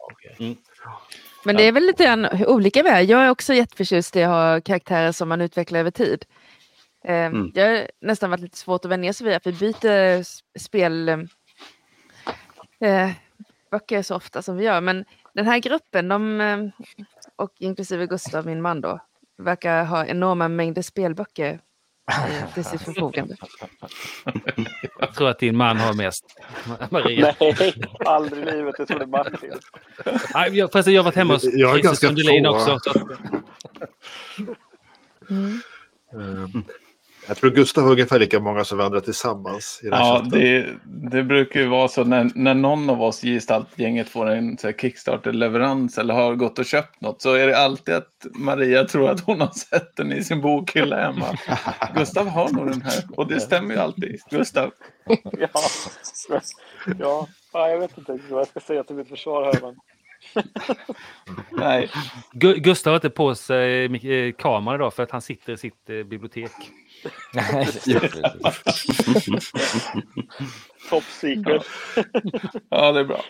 Men 1.43 1.55
det 1.55 1.63
är 1.63 1.71
väl 1.71 1.85
lite 1.85 2.29
olika 2.47 2.79
är. 2.79 3.01
Jag 3.01 3.25
är 3.25 3.29
också 3.29 3.53
jätteförtjust 3.53 4.15
i 4.15 4.23
att 4.23 4.29
ha 4.29 4.61
karaktärer 4.61 5.11
som 5.11 5.29
man 5.29 5.41
utvecklar 5.41 5.79
över 5.79 5.91
tid. 5.91 6.25
Eh, 7.07 7.25
Mm. 7.25 7.51
Det 7.53 7.61
har 7.61 7.87
nästan 8.01 8.29
varit 8.29 8.41
lite 8.41 8.57
svårt 8.57 8.85
att 8.85 8.91
vänja 8.91 9.13
sig 9.13 9.25
vid 9.27 9.35
att 9.35 9.47
vi 9.47 9.51
byter 9.51 10.19
s- 10.19 10.39
spel 10.59 11.09
eh, 12.79 13.09
böcker 13.71 14.01
så 14.01 14.15
ofta 14.15 14.41
som 14.41 14.57
vi 14.57 14.63
gör. 14.65 14.81
Men 14.81 15.05
den 15.33 15.45
här 15.45 15.59
gruppen, 15.59 16.07
de, 16.07 16.41
eh, 16.41 16.57
och 17.35 17.51
inklusive 17.59 18.07
Gustav, 18.07 18.45
min 18.45 18.61
man 18.61 18.81
då, 18.81 18.99
verkar 19.37 19.83
ha 19.85 20.05
enorma 20.05 20.47
mängder 20.47 20.81
spelböcker 20.81 21.59
till 22.53 22.65
sitt 22.65 22.81
förfogande. 22.81 23.35
Jag 24.99 25.13
tror 25.13 25.29
att 25.29 25.39
din 25.39 25.57
man 25.57 25.77
har 25.77 25.93
mest. 25.93 26.25
Maria. 26.91 27.35
Nej, 27.39 27.73
aldrig 28.05 28.47
i 28.47 28.51
livet. 28.51 28.75
Jag 28.77 28.87
trodde 28.87 29.05
Martin. 29.05 29.51
Nej, 30.33 30.57
jag, 30.57 30.71
förresten, 30.71 30.93
jag 30.93 30.99
har 31.01 31.05
varit 31.05 31.15
hemma 31.15 31.33
hos 31.33 31.43
Jag 31.43 31.67
har 31.67 31.73
Christer 31.75 31.87
ganska 31.89 32.07
Sundelin 32.07 32.45
också. 32.45 32.79
Så 32.79 32.89
att, 32.89 32.97
Mm. 35.29 35.61
Jag 37.27 37.37
tror 37.37 37.49
Gustav 37.51 37.83
har 37.83 37.91
ungefär 37.91 38.19
lika 38.19 38.39
många 38.39 38.63
som 38.63 38.77
vi 38.77 38.83
andra 38.83 39.01
tillsammans. 39.01 39.79
I 39.83 39.85
den 39.85 39.93
här 39.93 40.05
Ja, 40.05 40.15
chatten. 40.15 40.29
det, 40.39 40.67
det 41.11 41.23
brukar 41.23 41.59
ju 41.59 41.67
vara 41.67 41.87
så 41.87 42.03
när, 42.03 42.31
när 42.35 42.53
någon 42.53 42.89
av 42.89 43.01
oss 43.01 43.23
i 43.23 43.33
gestaltgänget 43.33 44.09
får 44.09 44.29
en 44.29 44.57
Kickstarter-leverans 44.57 45.97
eller 45.99 46.13
har 46.13 46.35
gått 46.35 46.59
och 46.59 46.65
köpt 46.65 47.01
något 47.01 47.21
så 47.21 47.33
är 47.33 47.47
det 47.47 47.57
alltid 47.57 47.95
att 47.95 48.25
Maria 48.33 48.83
tror 48.85 49.09
att 49.09 49.19
hon 49.19 49.41
har 49.41 49.51
sett 49.51 49.95
den 49.95 50.11
i 50.11 50.23
sin 50.23 50.41
bokhylla 50.41 51.01
hemma. 51.01 51.37
Gustav 51.95 52.27
har 52.27 52.49
nog 52.49 52.69
den 52.69 52.81
här 52.81 53.03
och 53.17 53.27
det 53.27 53.39
stämmer 53.39 53.73
ju 53.73 53.79
alltid. 53.79 54.19
Gustav. 54.31 54.71
Ja. 55.39 55.47
Ja. 56.99 57.27
ja, 57.53 57.69
jag 57.69 57.79
vet 57.79 57.97
inte 57.97 58.19
vad 58.29 58.39
jag 58.39 58.47
ska 58.47 58.59
säga 58.59 58.83
till 58.83 58.95
mitt 58.95 59.09
försvar 59.09 59.43
här. 59.43 59.61
Men... 59.61 59.75
Nej, 61.51 61.89
Gu- 62.33 62.57
Gustav 62.57 62.91
har 62.91 62.97
inte 62.97 63.09
på 63.09 63.35
sig 63.35 63.85
eh, 63.85 64.33
kameran 64.33 64.75
idag 64.75 64.93
för 64.93 65.03
att 65.03 65.11
han 65.11 65.21
sitter 65.21 65.53
i 65.53 65.57
sitt 65.57 65.89
eh, 65.89 66.03
bibliotek. 66.03 66.51
Nej. 67.33 67.67
Top 70.89 71.03
secret. 71.03 71.65
ja 72.69 72.91
det 72.91 72.99
är 72.99 73.03
bra. 73.03 73.21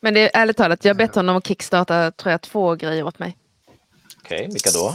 Men 0.00 0.14
det 0.14 0.20
är 0.20 0.30
ärligt 0.42 0.56
talat, 0.56 0.84
jag 0.84 0.94
har 0.94 0.98
bett 0.98 1.14
honom 1.14 1.36
att 1.36 1.46
kickstarta 1.46 2.10
tror 2.10 2.30
jag, 2.30 2.42
två 2.42 2.74
grejer 2.74 3.02
åt 3.02 3.18
mig. 3.18 3.36
Okej, 4.18 4.48
vilka 4.52 4.70
då? 4.70 4.94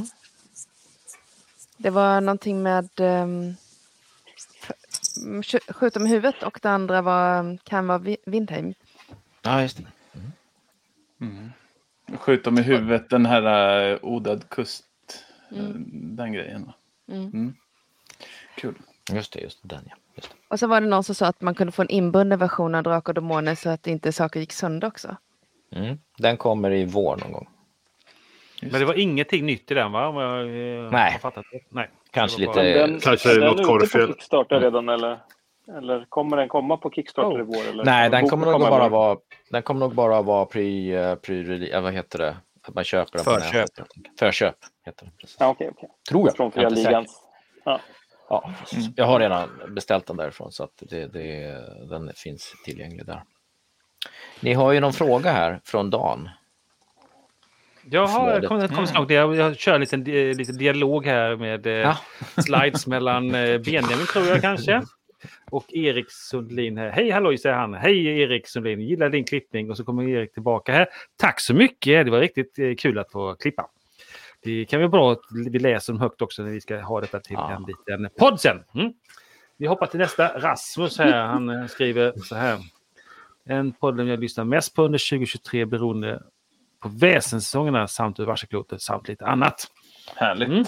Det 1.77 1.89
var 1.89 2.21
någonting 2.21 2.63
med 2.63 2.89
um, 2.99 3.55
skjuta 5.67 5.99
med 5.99 6.09
huvudet 6.09 6.43
och 6.43 6.59
det 6.61 6.69
andra 6.69 7.01
var, 7.01 7.57
kan 7.63 7.87
vara 7.87 8.15
Vindheim. 8.25 8.73
Ja, 9.41 9.61
just 9.61 9.77
det. 9.77 9.83
Skjut 12.17 12.43
dem 12.43 12.57
i 12.57 12.61
huvudet, 12.61 13.09
den 13.09 13.25
här 13.25 13.91
uh, 13.91 13.99
odöd 14.01 14.49
kust. 14.49 14.83
Eh, 15.53 15.59
Mm. 15.59 16.15
Den 16.15 16.33
grejen. 16.33 16.71
Mm. 17.11 17.53
Kul. 18.55 18.75
Just 19.13 19.33
det, 19.33 19.39
just 19.39 19.59
den 19.63 19.81
ja. 19.89 19.95
Just 20.15 20.29
det. 20.29 20.35
Och 20.47 20.59
så 20.59 20.67
var 20.67 20.81
det 20.81 20.87
någon 20.87 21.03
som 21.03 21.15
sa 21.15 21.25
att 21.27 21.41
man 21.41 21.55
kunde 21.55 21.71
få 21.73 21.81
en 21.81 21.89
inbunden 21.89 22.39
version 22.39 22.75
av 22.75 22.83
Drakar 22.83 23.09
och 23.11 23.15
Demoner 23.15 23.55
så 23.55 23.69
att 23.69 23.87
inte 23.87 24.11
saker 24.11 24.39
gick 24.39 24.51
sönder 24.51 24.87
också. 24.87 25.17
Mm. 25.75 25.97
Den 26.17 26.37
kommer 26.37 26.71
i 26.71 26.85
vår 26.85 27.17
någon 27.17 27.31
gång. 27.31 27.47
Men 28.61 28.79
det 28.79 28.85
var 28.85 28.93
ingenting 28.99 29.45
nytt 29.45 29.71
i 29.71 29.73
den 29.73 29.91
va? 29.91 30.07
Om 30.07 30.15
jag, 30.15 30.39
eh, 30.41 30.91
Nej. 30.91 31.11
har 31.11 31.19
fattat 31.19 31.45
det. 31.51 31.59
Nej. 31.69 31.89
Kanske 32.11 32.41
Det 32.41 32.47
var 32.47 32.53
bara- 32.53 32.63
lite- 32.63 32.79
Den, 32.87 32.99
Kanske 32.99 33.31
är 33.35 33.39
något 33.39 33.57
den 33.57 33.65
på 33.65 33.71
korvfel. 33.71 34.07
Kickstarter 34.07 34.59
redan 34.59 34.89
eller? 34.89 35.19
Eller 35.77 36.05
kommer 36.09 36.37
den 36.37 36.47
komma 36.49 36.77
på 36.77 36.91
Kickstarter 36.91 37.37
Oh. 37.37 37.39
i 37.39 37.43
vår? 37.43 37.69
Eller? 37.71 37.83
Nej, 37.85 38.09
den 38.09 38.29
kommer 38.29 38.45
nog 38.45 38.53
kommer 38.53 38.69
bara 38.69 38.89
vara, 38.89 39.17
den 39.49 39.61
kommer 39.63 39.79
nog 39.79 39.95
bara 39.95 40.21
vara 40.21 40.45
pre, 40.45 40.95
eh, 40.95 41.15
pre 41.15 41.79
vad 41.81 41.93
heter 41.93 42.19
det? 42.19 42.37
Att 42.67 42.75
man 42.75 42.83
köper 42.83 43.17
den 43.17 43.25
på 43.25 43.31
Förköp. 43.31 43.53
nätet. 43.53 43.77
helt 43.77 43.79
enkelt. 43.97 44.19
Förköp 44.19 44.55
heter 44.85 45.05
det. 45.05 45.11
Precis. 45.21 45.37
Ja, 45.39 45.47
okej, 45.47 45.69
okej. 45.71 45.89
Tror 46.09 46.27
jag. 46.27 46.35
Från 46.37 46.51
säker. 46.51 46.69
Ligans. 46.69 47.21
Ja. 47.63 47.79
Ja, 48.29 48.53
precis. 48.59 48.85
Jag 48.95 49.05
har 49.05 49.19
redan 49.19 49.49
beställt 49.69 50.05
den 50.07 50.17
därifrån 50.17 50.51
så 50.51 50.63
att 50.63 50.83
det, 50.89 51.07
det, 51.07 51.57
den 51.89 52.11
finns 52.15 52.53
tillgänglig 52.65 53.05
där. 53.05 53.23
Ni 54.39 54.53
har 54.53 54.71
ju 54.71 54.79
någon 54.79 54.93
fråga 54.93 55.31
här 55.31 55.61
från 55.63 55.89
Dan. 55.89 56.29
Jaha, 57.91 58.33
jag 58.33 58.47
kommer 58.47 58.67
kom 58.67 58.87
snart. 58.87 59.09
Jag, 59.11 59.35
jag 59.35 59.57
kör 59.57 59.73
en 59.75 59.81
liten, 59.81 60.03
di- 60.03 60.33
liten 60.33 60.57
dialog 60.57 61.05
här 61.05 61.35
med 61.35 61.67
eh, 61.67 61.73
Ja. 61.73 61.97
slides 62.41 62.87
mellan 62.87 63.35
eh, 63.35 63.57
Benjamin 63.57 64.05
tror 64.13 64.25
jag 64.25 64.41
kanske. 64.41 64.81
Och 65.51 65.73
Erik 65.73 66.11
Sundlin 66.11 66.77
här. 66.77 66.89
Hej 66.89 67.09
halloj 67.11 67.37
säger 67.37 67.55
han. 67.55 67.73
Hej 67.73 68.21
Erik 68.21 68.47
Sundlin, 68.47 68.81
gillar 68.81 69.09
din 69.09 69.23
klippning. 69.23 69.69
Och 69.71 69.77
så 69.77 69.83
kommer 69.83 70.09
Erik 70.09 70.33
tillbaka 70.33 70.71
här. 70.73 70.87
Tack 71.17 71.39
så 71.39 71.53
mycket, 71.53 72.05
det 72.05 72.11
var 72.11 72.19
riktigt 72.19 72.59
eh, 72.59 72.75
kul 72.75 72.99
att 72.99 73.11
få 73.11 73.35
klippa. 73.35 73.69
Det 74.43 74.65
kan 74.65 74.79
vara 74.79 74.89
bra 74.89 75.11
att 75.11 75.21
vi 75.51 75.59
läser 75.59 75.93
dem 75.93 76.01
högt 76.01 76.21
också 76.21 76.43
när 76.43 76.49
vi 76.49 76.61
ska 76.61 76.81
ha 76.81 77.01
detta 77.01 77.19
till 77.19 77.35
Ja. 77.39 77.51
en 77.55 77.63
liten 77.63 78.09
podd 78.19 78.39
sen. 78.39 78.63
Mm. 78.75 78.93
Vi 79.57 79.67
hoppar 79.67 79.87
till 79.87 79.99
nästa. 79.99 80.39
Rasmus 80.39 80.97
här, 80.97 81.25
han 81.25 81.49
eh, 81.49 81.67
skriver 81.67 82.13
så 82.23 82.35
här. 82.35 82.59
En 83.45 83.71
podden 83.71 84.07
jag 84.07 84.19
lyssnar 84.19 84.43
mest 84.43 84.75
på 84.75 84.83
under 84.83 85.09
2023 85.09 85.65
beroende 85.65 86.23
på 86.79 86.89
väsensäsongerna 86.89 87.87
samt 87.87 88.19
ur 88.19 88.25
varseklotet 88.25 88.81
samt 88.81 89.07
lite 89.07 89.25
annat. 89.25 89.67
Härligt. 90.15 90.49
Mm. 90.49 90.65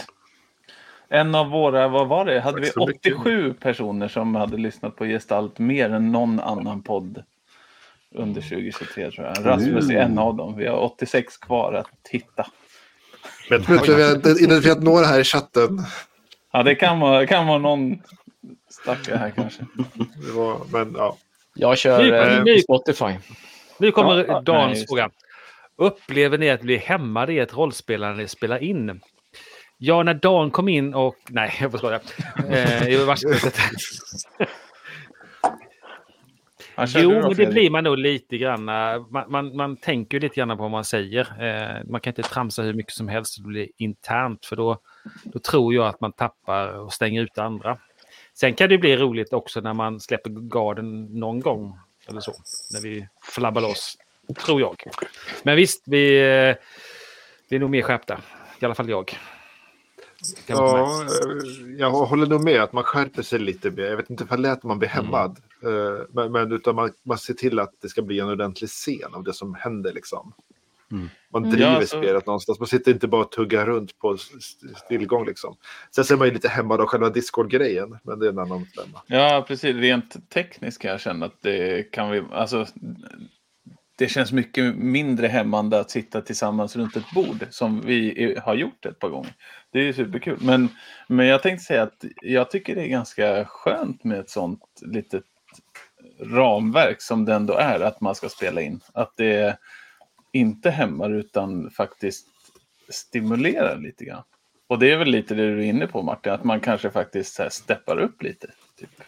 En 1.10 1.36
av 1.36 1.50
våra, 1.50 1.88
vad 1.88 2.08
var 2.08 2.26
det? 2.26 2.40
Hade 2.40 2.62
vi 2.62 2.68
så 2.68 2.88
mycket. 2.88 3.16
87 3.16 3.54
personer 3.54 4.08
som 4.08 4.36
hade 4.36 4.58
lyssnat 4.58 4.96
på 4.96 5.06
Gestalt 5.06 5.60
mer 5.60 5.90
än 5.90 6.12
någon 6.12 6.40
annan 6.40 6.84
podd 6.84 7.24
under 8.12 8.42
2023 8.42 9.12
tror 9.12 9.28
jag. 9.28 9.46
Rasmus 9.46 9.90
är 9.90 9.98
en 9.98 10.20
av 10.20 10.36
dem. 10.36 10.58
Vi 10.58 10.68
har 10.68 10.78
86 10.78 11.38
kvar 11.38 11.74
att 11.74 12.08
hitta. 12.10 12.46
Men 13.50 13.58
jag 13.60 13.66
tror 13.66 13.78
inte 13.78 13.96
vi 13.96 14.04
har 14.04 14.44
identifierat 14.44 14.84
några 14.84 15.06
här 15.06 15.20
i 15.20 15.24
chatten. 15.24 15.82
Ja, 16.54 16.64
det 16.64 16.76
kan 16.76 17.00
vara, 17.00 17.26
kan 17.28 17.48
vara 17.48 17.58
någon 17.58 18.02
stackare 18.70 19.18
här 19.18 19.30
kanske. 19.36 19.66
Det 20.26 20.32
var, 20.32 20.62
men 20.72 20.96
ja. 20.98 21.18
Jag 21.56 21.78
kör 21.78 22.04
Nu- 22.44 22.52
eh, 22.52 22.58
Spotify. 22.60 23.14
Nu 23.80 23.92
kommer 23.92 24.26
Ja, 24.28 24.42
Dans 24.42 24.86
fråga. 24.88 25.10
Upplever 25.78 26.38
ni 26.38 26.50
att 26.50 26.62
bli 26.62 26.78
hämmade 26.78 27.34
i 27.34 27.40
ett 27.40 27.54
rollspel 27.58 28.02
när 28.02 28.14
ni 28.14 28.28
spelar 28.28 28.64
in? 28.64 29.02
Ja, 29.78 30.04
när 30.04 30.14
Dan 30.14 30.52
kom 30.52 30.70
in 30.70 30.94
och... 30.94 31.16
Nej, 31.30 31.58
jag 31.62 31.72
får 31.72 31.78
skoja. 31.78 32.00
Eh, 32.50 32.88
i. 32.88 32.98
Jo, 36.88 37.10
men 37.12 37.34
det 37.34 37.46
blir 37.46 37.70
man 37.70 37.84
nog 37.84 37.98
lite 37.98 38.38
grann. 38.38 38.70
eh, 38.70 39.06
Man, 39.10 39.32
man, 39.32 39.56
man 39.56 39.78
tänker 39.78 40.20
lite 40.20 40.36
grann 40.36 40.50
på 40.50 40.56
vad 40.64 40.72
man 40.72 40.86
säger. 40.86 41.44
Eh, 41.44 41.84
man 41.90 42.02
kan 42.02 42.12
inte 42.12 42.22
tramsa 42.24 42.62
hur 42.62 42.74
mycket 42.74 42.94
som 42.94 43.08
helst. 43.08 43.38
Det 43.38 43.44
blir 43.48 43.68
internt 43.78 44.46
för 44.46 44.56
då, 44.56 44.80
då 45.24 45.40
tror 45.40 45.74
jag 45.74 45.88
att 45.88 46.02
man 46.02 46.12
tappar 46.14 46.80
och 46.80 46.94
stänger 46.94 47.22
ut 47.22 47.38
andra. 47.38 47.78
Sen 48.34 48.54
kan 48.54 48.70
det 48.70 48.78
bli 48.78 48.98
roligt 48.98 49.34
också 49.34 49.62
när 49.62 49.74
man 49.74 50.00
släpper 50.00 50.30
garden 50.30 51.04
någon 51.20 51.40
gång. 51.40 51.80
Eller 52.10 52.20
så. 52.22 52.34
När 52.74 52.82
vi 52.82 53.08
flabbar 53.34 53.62
loss. 53.62 53.98
Tror 54.46 54.62
jag. 54.62 54.84
Men 55.44 55.56
visst, 55.56 55.84
vi, 55.86 56.18
eh, 56.18 56.56
vi 57.50 57.56
är 57.56 57.60
nog 57.60 57.70
mer 57.70 57.82
skärpta. 57.82 58.20
I 58.60 58.66
alla 58.66 58.76
fall 58.76 58.90
jag. 58.90 59.18
Ja, 60.48 61.02
eh, 61.04 61.72
jag 61.78 61.90
håller 61.92 62.26
nog 62.28 62.44
med 62.44 62.62
att 62.62 62.74
man 62.74 62.84
skärper 62.84 63.22
sig 63.22 63.40
lite 63.40 63.72
mer. 63.72 63.84
Jag 63.84 63.98
vet 63.98 64.10
inte 64.10 64.24
ifall 64.24 64.42
det 64.42 64.50
lät 64.50 64.64
man 64.64 64.80
bli 64.80 64.88
hämmad. 64.88 65.40
Eh, 65.64 66.06
Men, 66.10 66.32
men 66.32 66.52
utan 66.52 66.76
man, 66.76 66.92
man 67.04 67.18
ser 67.18 67.34
till 67.34 67.60
att 67.60 67.74
det 67.82 67.90
ska 67.90 68.02
bli 68.02 68.20
en 68.20 68.30
ordentlig 68.30 68.70
scen 68.70 69.14
av 69.14 69.24
det 69.24 69.34
som 69.34 69.54
händer. 69.56 69.94
Liksom. 69.94 70.34
Mm. 70.92 71.10
Man 71.32 71.44
Mm. 71.44 71.56
driver 71.56 71.72
Ja, 71.74 71.82
så- 71.82 71.98
spelet 71.98 72.26
någonstans. 72.26 72.60
Man 72.60 72.68
sitter 72.68 72.92
inte 72.92 73.08
bara 73.08 73.22
och 73.22 73.32
tuggar 73.32 73.66
runt 73.66 74.00
på 74.00 74.14
st- 74.14 74.68
stillgång. 74.86 75.26
Liksom. 75.26 75.56
Sen 75.96 76.04
ser 76.06 76.18
man 76.18 76.28
ju 76.28 76.34
lite 76.34 76.50
hämmad 76.50 76.82
av 76.82 76.88
själva 76.88 77.10
Discord-grejen. 77.10 77.98
Men 78.04 78.20
det 78.20 78.26
är 78.26 78.30
en 78.30 78.40
annan 78.40 78.66
femma. 78.66 79.02
Ja, 79.08 79.46
precis. 79.48 79.76
Rent 79.76 80.30
tekniskt 80.30 80.82
kan 80.82 80.92
jag 80.92 81.00
känna 81.02 81.26
att 81.26 81.42
det 81.42 81.92
kan 81.92 82.12
vi... 82.12 82.24
Alltså, 82.32 82.66
det 83.98 84.08
känns 84.08 84.32
mycket 84.32 84.76
mindre 84.76 85.28
hämmande 85.28 85.80
att 85.80 85.92
sitta 85.92 86.22
tillsammans 86.22 86.76
runt 86.76 86.96
ett 86.96 87.12
bord 87.16 87.48
som 87.50 87.82
vi 87.82 88.38
har 88.44 88.56
gjort 88.56 88.86
ett 88.86 89.00
par 89.00 89.10
gånger. 89.10 89.34
Det 89.76 89.82
är 89.82 89.86
ju 89.86 89.94
superkul. 89.94 90.38
Men, 90.42 90.70
men 91.08 91.26
jag 91.26 91.44
tänkte 91.44 91.66
säga 91.66 91.84
att 91.84 92.06
jag 92.22 92.52
tycker 92.52 92.76
det 92.76 92.82
är 92.82 92.88
ganska 92.88 93.46
skönt 93.46 94.04
med 94.04 94.20
ett 94.20 94.30
sånt 94.30 94.62
litet 94.82 95.24
ramverk 96.20 97.02
som 97.02 97.26
det 97.26 97.34
ändå 97.34 97.54
är 97.54 97.80
att 97.80 98.02
man 98.02 98.16
ska 98.16 98.30
spela 98.30 98.62
in. 98.62 98.80
Att 98.94 99.14
det 99.18 99.58
inte 100.32 100.70
hämmar 100.70 101.10
utan 101.14 101.70
faktiskt 101.72 102.28
stimulerar 102.90 103.78
lite 103.78 104.06
grann. 104.06 104.24
Och 104.68 104.80
det 104.80 104.92
är 104.92 104.98
väl 104.98 105.08
lite 105.08 105.36
det 105.36 105.56
du 105.56 105.60
är 105.60 105.70
inne 105.70 105.88
på 105.88 106.02
Martin, 106.02 106.34
att 106.34 106.44
man 106.44 106.60
kanske 106.60 106.90
faktiskt 106.90 107.36
så 107.36 107.44
här 107.44 107.50
steppar 107.50 107.98
upp 107.98 108.24
lite. 108.24 108.48
Typ. 108.80 109.02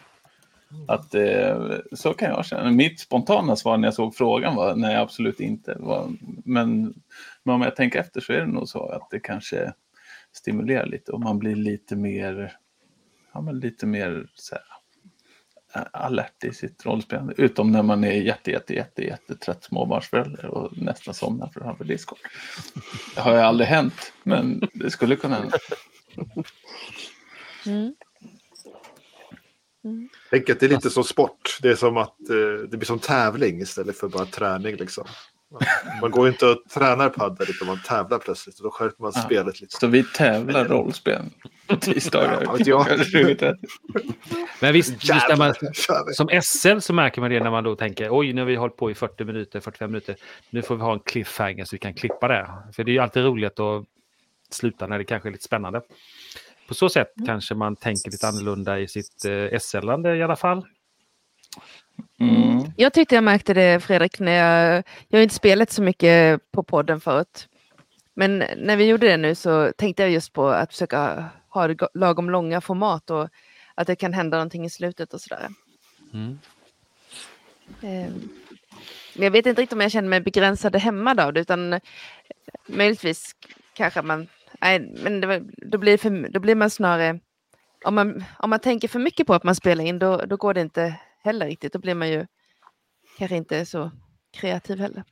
Att, 0.88 1.14
eh, 1.14 1.72
så 1.92 2.14
kan 2.14 2.28
jag 2.28 2.46
känna. 2.46 2.70
Mitt 2.70 3.00
spontana 3.00 3.56
svar 3.56 3.76
när 3.76 3.86
jag 3.86 3.94
såg 3.94 4.14
frågan 4.14 4.56
var 4.56 4.74
nej, 4.74 4.96
absolut 4.96 5.40
inte. 5.40 5.76
Var, 5.78 6.12
men, 6.44 6.94
men 7.42 7.54
om 7.54 7.62
jag 7.62 7.76
tänker 7.76 8.00
efter 8.00 8.20
så 8.20 8.32
är 8.32 8.40
det 8.40 8.46
nog 8.46 8.68
så 8.68 8.88
att 8.88 9.10
det 9.10 9.20
kanske 9.20 9.72
stimulerar 10.32 10.86
lite 10.86 11.12
och 11.12 11.20
man 11.20 11.38
blir 11.38 11.56
lite 11.56 11.96
mer, 11.96 12.56
ja, 13.32 13.40
men 13.40 13.60
lite 13.60 13.86
mer 13.86 14.30
så 14.34 14.54
här, 14.54 14.64
alert 15.92 16.44
i 16.44 16.52
sitt 16.52 16.86
rollspelande. 16.86 17.34
Utom 17.36 17.72
när 17.72 17.82
man 17.82 18.04
är 18.04 18.12
jätte, 18.12 18.50
jätte, 18.50 18.74
jätte, 18.74 19.02
jättetrött 19.02 19.64
småbarnsförälder 19.64 20.46
och 20.46 20.78
nästan 20.78 21.14
somnar 21.14 21.50
framför 21.54 21.84
Discord. 21.84 22.18
Det 23.14 23.20
har 23.20 23.32
ju 23.32 23.38
aldrig 23.38 23.68
hänt, 23.68 24.12
men 24.22 24.68
det 24.74 24.90
skulle 24.90 25.16
kunna 25.16 25.34
hända. 25.34 25.58
Mm. 27.66 27.94
Tänk 30.30 30.50
att 30.50 30.60
det 30.60 30.66
är 30.66 30.70
lite 30.70 30.90
som 30.90 31.04
sport. 31.04 31.58
Det 31.62 31.68
är 31.68 31.74
som 31.74 31.96
att 31.96 32.30
eh, 32.30 32.68
det 32.70 32.76
blir 32.76 32.84
som 32.86 32.98
tävling 32.98 33.60
istället 33.60 33.96
för 33.96 34.08
bara 34.08 34.26
träning. 34.26 34.76
Liksom. 34.76 35.04
Man 36.00 36.10
går 36.10 36.28
inte 36.28 36.46
och 36.46 36.58
tränar 36.74 37.08
padel 37.08 37.46
utan 37.50 37.68
man 37.68 37.78
tävlar 37.86 38.18
plötsligt. 38.18 38.58
Och 38.58 38.62
då 38.64 38.70
skärper 38.70 39.02
man 39.02 39.12
Ja. 39.14 39.20
spelet 39.22 39.60
lite. 39.60 39.76
Så 39.80 39.86
vi 39.86 40.04
tävlar 40.04 40.64
rollspel 40.64 41.22
på 41.66 41.76
tisdagar. 41.76 42.42
Ja, 42.58 42.86
20.30. 42.88 43.54
Men 44.60 44.72
visst, 44.72 44.90
man, 44.90 45.18
Jävlar, 45.18 45.56
vi. 46.06 46.14
som 46.14 46.28
SL 46.42 46.78
så 46.78 46.92
märker 46.92 47.20
man 47.20 47.30
det 47.30 47.40
när 47.40 47.50
man 47.50 47.64
då 47.64 47.76
tänker 47.76 48.08
oj, 48.10 48.32
nu 48.32 48.40
har 48.40 48.46
vi 48.46 48.56
hållit 48.56 48.76
på 48.76 48.90
i 48.90 48.94
40 48.94 49.24
minuter, 49.24 49.60
45 49.60 49.90
minuter. 49.90 50.16
Nu 50.50 50.62
får 50.62 50.76
vi 50.76 50.82
ha 50.82 50.92
en 50.92 51.00
cliffhanger 51.00 51.64
så 51.64 51.74
vi 51.76 51.78
kan 51.78 51.94
klippa 51.94 52.28
det. 52.28 52.50
För 52.76 52.84
det 52.84 52.90
är 52.90 52.92
ju 52.92 52.98
alltid 52.98 53.24
roligt 53.24 53.60
att 53.60 53.84
sluta 54.50 54.86
när 54.86 54.98
det 54.98 55.04
kanske 55.04 55.28
är 55.28 55.30
lite 55.32 55.44
spännande. 55.44 55.82
På 56.68 56.74
så 56.74 56.88
sätt 56.88 57.08
kanske 57.26 57.54
man 57.54 57.76
tänker 57.76 58.10
lite 58.10 58.28
annorlunda 58.28 58.78
i 58.78 58.88
sitt 58.88 59.24
eh, 59.24 59.58
SL-ande 59.58 60.16
i 60.16 60.22
alla 60.22 60.36
fall. 60.36 60.64
Mm. 62.20 62.72
Jag 62.76 62.92
tyckte 62.92 63.14
jag 63.14 63.24
märkte 63.24 63.54
det 63.54 63.80
Fredrik, 63.80 64.20
när 64.20 64.32
jag, 64.32 64.84
jag 65.08 65.18
har 65.18 65.22
inte 65.22 65.34
spelat 65.34 65.70
så 65.70 65.82
mycket 65.82 66.40
på 66.52 66.62
podden 66.62 67.00
förut. 67.00 67.48
Men 68.14 68.44
när 68.56 68.76
vi 68.76 68.86
gjorde 68.86 69.06
det 69.08 69.16
nu 69.16 69.34
så 69.34 69.72
tänkte 69.76 70.02
jag 70.02 70.10
just 70.10 70.32
på 70.32 70.48
att 70.48 70.72
försöka 70.72 71.24
ha 71.48 71.66
det 71.68 71.74
go- 71.74 71.88
lagom 71.94 72.30
långa 72.30 72.60
format 72.60 73.10
och 73.10 73.28
att 73.74 73.86
det 73.86 73.96
kan 73.96 74.12
hända 74.12 74.36
någonting 74.36 74.64
i 74.64 74.70
slutet 74.70 75.14
och 75.14 75.20
sådär. 75.20 75.48
Mm. 76.14 76.38
Ehm, 77.82 78.28
Men 79.14 79.24
jag 79.24 79.30
vet 79.30 79.46
inte 79.46 79.62
riktigt 79.62 79.72
om 79.72 79.80
jag 79.80 79.92
känner 79.92 80.08
mig 80.08 80.20
begränsad 80.20 80.76
hemma 80.76 81.14
det 81.14 81.40
utan 81.40 81.80
möjligtvis 82.66 83.32
kanske 83.74 84.02
man, 84.02 84.28
nej 84.60 84.80
men 85.02 85.20
det, 85.20 85.42
då, 85.56 85.78
blir 85.78 85.98
för, 85.98 86.28
då 86.28 86.40
blir 86.40 86.54
man 86.54 86.70
snarare, 86.70 87.18
om 87.84 87.94
man, 87.94 88.24
om 88.38 88.50
man 88.50 88.60
tänker 88.60 88.88
för 88.88 88.98
mycket 88.98 89.26
på 89.26 89.34
att 89.34 89.44
man 89.44 89.54
spelar 89.54 89.84
in 89.84 89.98
då, 89.98 90.16
då 90.16 90.36
går 90.36 90.54
det 90.54 90.60
inte 90.60 90.94
heller 91.24 91.46
riktigt, 91.46 91.72
då 91.72 91.78
blir 91.78 91.94
man 91.94 92.08
ju 92.10 92.26
kanske 93.18 93.36
inte 93.36 93.66
så 93.66 93.90
kreativ 94.32 94.78
heller. 94.78 95.04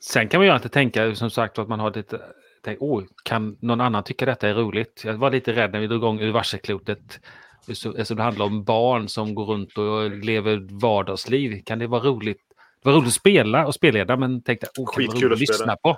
Sen 0.00 0.28
kan 0.28 0.40
man 0.40 0.46
ju 0.46 0.52
alltid 0.52 0.72
tänka 0.72 1.14
som 1.14 1.30
sagt 1.30 1.58
att 1.58 1.68
man 1.68 1.80
har 1.80 1.94
lite 1.94 2.20
tänk, 2.64 2.82
oh, 2.82 3.04
kan 3.24 3.56
någon 3.60 3.80
annan 3.80 4.04
tycka 4.04 4.26
detta 4.26 4.48
är 4.48 4.54
roligt? 4.54 5.02
Jag 5.04 5.14
var 5.14 5.30
lite 5.30 5.52
rädd 5.52 5.72
när 5.72 5.80
vi 5.80 5.86
drog 5.86 5.98
igång 5.98 6.20
ur 6.20 6.32
varselklotet. 6.32 7.20
Så- 7.72 7.90
Eftersom 7.90 8.16
det 8.16 8.22
handlar 8.22 8.46
om 8.46 8.64
barn 8.64 9.08
som 9.08 9.34
går 9.34 9.44
runt 9.44 9.78
och 9.78 10.10
lever 10.10 10.80
vardagsliv. 10.80 11.62
Kan 11.64 11.78
det 11.78 11.86
vara 11.86 12.02
roligt? 12.02 12.40
Det 12.82 12.88
var 12.88 12.96
roligt 12.96 13.08
att 13.08 13.14
spela 13.14 13.66
och 13.66 13.74
spelleda 13.74 14.16
men 14.16 14.42
tänkte 14.42 14.66
oh, 14.78 14.92
kan 14.94 15.02
det 15.02 15.08
vara 15.08 15.16
roligt 15.18 15.32
att 15.32 15.40
lyssna 15.40 15.76
på. 15.76 15.96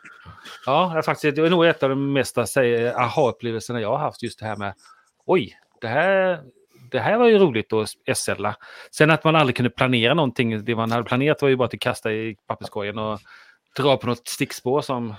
Ja, 0.67 0.91
det 0.93 0.99
är 0.99 1.03
faktiskt, 1.03 1.37
det 1.37 1.43
är 1.47 1.51
nog 1.51 1.67
ett 1.67 1.83
av 1.83 1.91
de 1.91 2.13
mesta 2.13 2.47
aha-upplevelserna 2.97 3.81
jag 3.81 3.89
har 3.91 3.99
haft. 3.99 4.23
Just 4.23 4.39
det 4.39 4.47
här 4.47 4.57
med 4.57 4.75
oj, 5.27 5.59
det 5.81 5.89
här, 5.89 6.41
det 6.95 7.01
här 7.01 7.19
var 7.19 7.27
ju 7.29 7.39
roligt 7.39 7.73
att 7.73 8.17
SLa. 8.17 8.57
Sen 8.91 9.11
att 9.11 9.25
man 9.25 9.37
aldrig 9.37 9.57
kunde 9.57 9.71
planera 9.71 10.15
någonting. 10.15 10.65
Det 10.65 10.75
man 10.77 10.91
hade 10.91 11.05
planerat 11.05 11.43
var 11.43 11.49
ju 11.49 11.57
bara 11.57 11.65
att 11.65 11.81
kasta 11.81 12.13
i 12.13 12.37
papperskorgen 12.47 12.99
och 12.99 13.21
dra 13.77 13.97
på 13.97 14.07
något 14.07 14.29
stickspår 14.29 14.81
som 14.81 15.15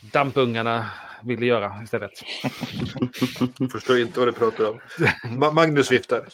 dampungarna 0.00 0.90
ville 1.22 1.46
göra 1.46 1.72
istället. 1.84 2.10
Förstår 3.72 3.98
inte 4.00 4.18
vad 4.18 4.28
du 4.28 4.32
pratar 4.32 4.70
om. 4.70 4.80
Ma- 5.24 5.52
Magnus 5.52 5.92
viftar. 5.92 6.24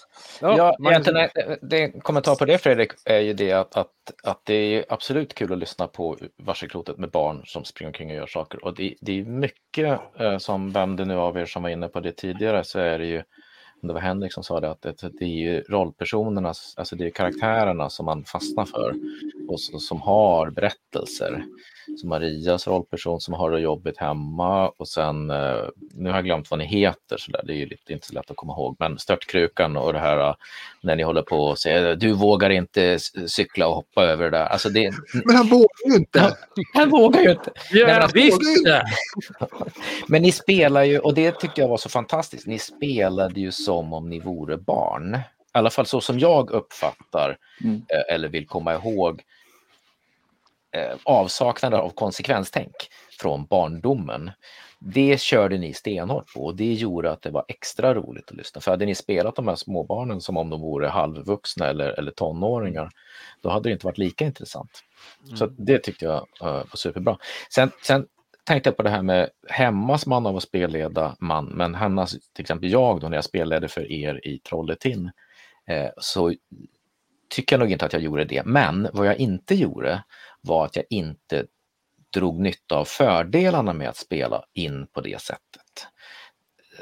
Ja, 0.40 0.76
man- 0.78 0.92
egentligen, 0.92 1.16
är- 1.20 1.58
det, 1.62 1.82
en 1.82 2.00
kommentar 2.00 2.34
på 2.36 2.44
det 2.44 2.58
Fredrik 2.58 2.90
är 3.04 3.20
ju 3.20 3.32
det 3.32 3.52
att, 3.52 3.76
att, 3.76 3.90
att 4.22 4.40
det 4.44 4.54
är 4.54 4.84
absolut 4.88 5.34
kul 5.34 5.52
att 5.52 5.58
lyssna 5.58 5.86
på 5.86 6.16
varselklotet 6.38 6.98
med 6.98 7.10
barn 7.10 7.42
som 7.44 7.64
springer 7.64 7.88
omkring 7.88 8.10
och 8.10 8.16
gör 8.16 8.26
saker. 8.26 8.64
Och 8.64 8.74
det, 8.74 8.94
det 9.00 9.20
är 9.20 9.24
mycket 9.24 10.00
eh, 10.20 10.38
som, 10.38 10.72
vem 10.72 10.96
det 10.96 11.04
nu 11.04 11.14
av 11.14 11.38
er 11.38 11.46
som 11.46 11.62
var 11.62 11.70
inne 11.70 11.88
på 11.88 12.00
det 12.00 12.12
tidigare, 12.12 12.64
så 12.64 12.78
är 12.78 12.98
det 12.98 13.06
ju, 13.06 13.22
det 13.80 13.92
var 13.92 14.00
Henrik 14.00 14.32
som 14.32 14.42
sa 14.42 14.60
det, 14.60 14.70
att 14.70 14.82
det, 14.82 15.18
det 15.18 15.24
är 15.24 15.28
ju 15.28 15.60
rollpersonerna, 15.60 16.54
alltså 16.76 16.96
det 16.96 17.06
är 17.06 17.10
karaktärerna 17.10 17.90
som 17.90 18.06
man 18.06 18.24
fastnar 18.24 18.64
för 18.64 18.94
och 19.48 19.60
som 19.60 20.00
har 20.00 20.50
berättelser. 20.50 21.44
Som 22.00 22.08
Marias 22.08 22.66
rollperson 22.66 23.20
som 23.20 23.34
har 23.34 23.50
det 23.50 23.60
jobbigt 23.60 23.98
hemma 23.98 24.68
och 24.68 24.88
sen, 24.88 25.30
eh, 25.30 25.56
nu 25.94 26.08
har 26.08 26.16
jag 26.16 26.24
glömt 26.24 26.50
vad 26.50 26.58
ni 26.58 26.66
heter, 26.66 27.16
så 27.18 27.30
där, 27.30 27.42
det 27.44 27.52
är 27.52 27.56
ju 27.56 27.66
lite, 27.66 27.92
inte 27.92 28.06
så 28.06 28.14
lätt 28.14 28.30
att 28.30 28.36
komma 28.36 28.52
ihåg, 28.52 28.76
men 28.78 28.98
Störtkrukan 28.98 29.76
och 29.76 29.92
det 29.92 29.98
här 29.98 30.28
eh, 30.28 30.34
när 30.80 30.96
ni 30.96 31.02
håller 31.02 31.22
på 31.22 31.36
och 31.36 31.58
säger 31.58 31.96
du 31.96 32.12
vågar 32.12 32.50
inte 32.50 32.98
cykla 33.26 33.68
och 33.68 33.74
hoppa 33.74 34.04
över 34.04 34.24
det 34.24 34.30
där. 34.30 34.46
Alltså 34.46 34.68
det, 34.68 34.92
Men 35.24 35.36
han 35.36 35.46
vågar 35.46 35.90
ju 35.90 35.96
inte. 35.96 36.36
han 36.74 36.90
vågar 36.90 37.20
ju 37.22 37.30
inte. 37.30 37.52
Nej, 37.72 37.84
men 37.84 37.94
Ja, 37.94 38.00
alltså, 38.00 38.16
visst! 38.16 38.40
Men 40.08 40.22
ni 40.22 40.32
spelar 40.32 40.82
ju, 40.82 40.98
och 40.98 41.14
det 41.14 41.32
tyckte 41.32 41.60
jag 41.60 41.68
var 41.68 41.76
så 41.76 41.88
fantastiskt, 41.88 42.46
ni 42.46 42.58
spelade 42.58 43.40
ju 43.40 43.52
som 43.52 43.92
om 43.92 44.10
ni 44.10 44.20
vore 44.20 44.56
barn. 44.56 45.14
I 45.14 45.18
alla 45.58 45.70
fall 45.70 45.86
så 45.86 46.00
som 46.00 46.18
jag 46.18 46.50
uppfattar 46.50 47.36
Mm. 47.64 47.76
eh, 47.76 48.14
eller 48.14 48.28
vill 48.28 48.46
komma 48.46 48.74
ihåg 48.74 49.22
eh, 50.76 50.96
avsaknaden 51.04 51.80
av 51.80 51.90
konsekvenstänk 51.90 52.74
från 53.20 53.46
barndomen. 53.46 54.30
Det 54.78 55.20
körde 55.20 55.58
ni 55.58 55.72
stenhårt 55.72 56.34
på 56.34 56.44
och 56.44 56.56
det 56.56 56.72
gjorde 56.72 57.12
att 57.12 57.22
det 57.22 57.30
var 57.30 57.44
extra 57.48 57.94
roligt 57.94 58.30
att 58.30 58.36
lyssna. 58.36 58.60
För 58.60 58.70
hade 58.70 58.86
ni 58.86 58.94
spelat 58.94 59.36
de 59.36 59.48
här 59.48 59.54
småbarnen 59.54 60.20
som 60.20 60.36
om 60.36 60.50
de 60.50 60.60
vore 60.60 60.88
halvvuxna 60.88 61.66
eller, 61.66 61.88
eller 61.88 62.10
tonåringar, 62.10 62.90
då 63.42 63.48
hade 63.48 63.68
det 63.68 63.72
inte 63.72 63.86
varit 63.86 63.98
lika 63.98 64.24
intressant. 64.24 64.82
Så 65.34 65.44
att 65.44 65.50
det 65.56 65.78
tyckte 65.78 66.04
jag 66.04 66.26
eh, 66.40 66.46
var 66.46 66.76
superbra. 66.76 67.18
Sen, 67.54 67.70
sen 67.82 68.06
tänkte 68.44 68.68
jag 68.68 68.76
på 68.76 68.82
det 68.82 68.90
här 68.90 69.02
med 69.02 69.30
hemmas 69.48 70.06
man 70.06 70.26
av 70.26 70.36
att 70.36 70.42
spelleda 70.42 71.16
man, 71.20 71.44
men 71.44 71.74
hemma, 71.74 72.06
till 72.06 72.42
exempel 72.42 72.70
jag 72.70 73.00
då 73.00 73.08
när 73.08 73.16
jag 73.16 73.24
spelade 73.24 73.68
för 73.68 73.92
er 73.92 74.26
i 74.26 74.38
Trolletin, 74.38 75.10
eh, 75.66 75.90
så 75.96 76.34
tycker 77.28 77.56
jag 77.56 77.60
nog 77.60 77.72
inte 77.72 77.86
att 77.86 77.92
jag 77.92 78.02
gjorde 78.02 78.24
det. 78.24 78.42
Men 78.44 78.88
vad 78.92 79.06
jag 79.06 79.16
inte 79.16 79.54
gjorde 79.54 80.02
var 80.40 80.64
att 80.64 80.76
jag 80.76 80.84
inte 80.90 81.46
drog 82.14 82.40
nytta 82.40 82.76
av 82.76 82.84
fördelarna 82.84 83.72
med 83.72 83.88
att 83.88 83.96
spela 83.96 84.44
in 84.52 84.86
på 84.86 85.00
det 85.00 85.20
sättet. 85.20 85.86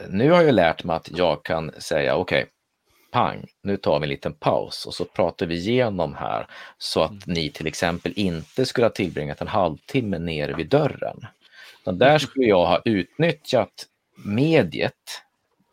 Nu 0.09 0.31
har 0.31 0.43
jag 0.43 0.55
lärt 0.55 0.85
mig 0.85 0.97
att 0.97 1.09
jag 1.11 1.45
kan 1.45 1.73
säga 1.79 2.17
okej, 2.17 2.47
pang, 3.13 3.47
nu 3.63 3.77
tar 3.77 4.01
vi 4.01 4.05
en 4.05 4.09
liten 4.09 4.33
paus 4.33 4.87
och 4.87 4.95
så 4.95 5.05
pratar 5.05 5.47
vi 5.47 5.55
igenom 5.55 6.15
här 6.15 6.47
så 6.79 7.03
att 7.03 7.27
ni 7.27 7.51
till 7.51 7.67
exempel 7.67 8.13
inte 8.17 8.67
skulle 8.67 8.85
ha 8.85 8.91
tillbringat 8.91 9.41
en 9.41 9.49
halvtimme 9.49 10.19
nere 10.19 10.55
vid 10.55 10.69
dörren. 10.69 11.27
Utan 11.83 11.99
där 11.99 12.19
skulle 12.19 12.47
jag 12.47 12.67
ha 12.67 12.83
utnyttjat 12.85 13.87
mediet 14.17 15.23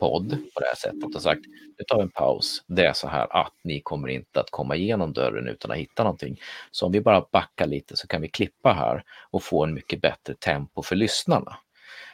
podd 0.02 0.30
på 0.54 0.60
det 0.60 0.66
här 0.66 0.76
sättet 0.76 1.16
och 1.16 1.22
sagt 1.22 1.42
nu 1.78 1.84
tar 1.88 1.98
vi 1.98 2.04
en 2.04 2.10
paus. 2.10 2.64
Det 2.68 2.86
är 2.86 2.94
så 2.94 3.08
här 3.08 3.28
att 3.30 3.54
ni 3.64 3.82
kommer 3.82 4.08
inte 4.08 4.40
att 4.40 4.52
komma 4.52 4.76
igenom 4.76 5.14
dörren 5.14 5.48
utan 5.48 5.72
att 5.72 5.78
hitta 5.78 6.04
någonting. 6.04 6.40
Så 6.72 6.86
om 6.86 6.92
vi 6.92 7.02
bara 7.02 7.26
backar 7.32 7.68
lite 7.68 7.98
så 7.98 8.08
kan 8.08 8.22
vi 8.22 8.28
klippa 8.30 8.74
här 8.74 9.04
och 9.32 9.44
få 9.44 9.64
en 9.64 9.74
mycket 9.74 10.02
bättre 10.02 10.34
tempo 10.34 10.82
för 10.82 10.96
lyssnarna. 10.96 11.58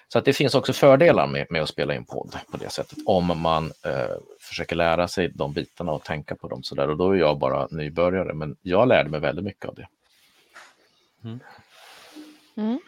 Så 0.08 0.20
att 0.20 0.26
det 0.26 0.34
finns 0.34 0.56
också 0.56 0.74
fördelar 0.74 1.28
med, 1.28 1.48
med 1.50 1.62
att 1.62 1.70
spela 1.70 1.96
in 1.96 2.06
podd 2.06 2.36
på 2.52 2.58
det 2.58 2.70
sättet, 2.70 2.98
om 3.06 3.42
man 3.42 3.66
eh, 3.66 4.18
försöker 4.40 4.76
lära 4.76 5.08
sig 5.08 5.32
de 5.36 5.54
bitarna 5.54 5.92
och 5.92 6.04
tänka 6.04 6.36
på 6.36 6.48
dem 6.48 6.64
sådär. 6.64 6.90
Och 6.90 6.98
då 6.98 7.12
är 7.12 7.16
jag 7.16 7.40
bara 7.40 7.68
nybörjare, 7.72 8.34
men 8.34 8.58
jag 8.62 8.88
lärde 8.88 9.10
mig 9.10 9.20
väldigt 9.20 9.46
mycket 9.46 9.66
av 9.66 9.76
det. 9.76 9.88
Mm. 11.24 12.80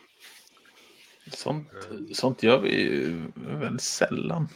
Sånt, 1.34 1.68
sånt 2.14 2.44
gör 2.44 2.60
vi 2.60 2.82
ju 2.82 3.32
väldigt 3.36 3.82
sällan. 3.82 4.50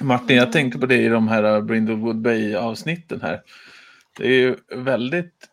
Martin, 0.00 0.36
jag 0.36 0.52
tänkte 0.52 0.78
på 0.78 0.86
det 0.86 1.02
i 1.02 1.08
de 1.08 1.28
här 1.28 1.60
Brindlewood 1.60 2.20
Bay-avsnitten 2.20 3.20
här. 3.22 3.42
Det 4.16 4.24
är 4.24 4.38
ju 4.38 4.56
väldigt... 4.76 5.48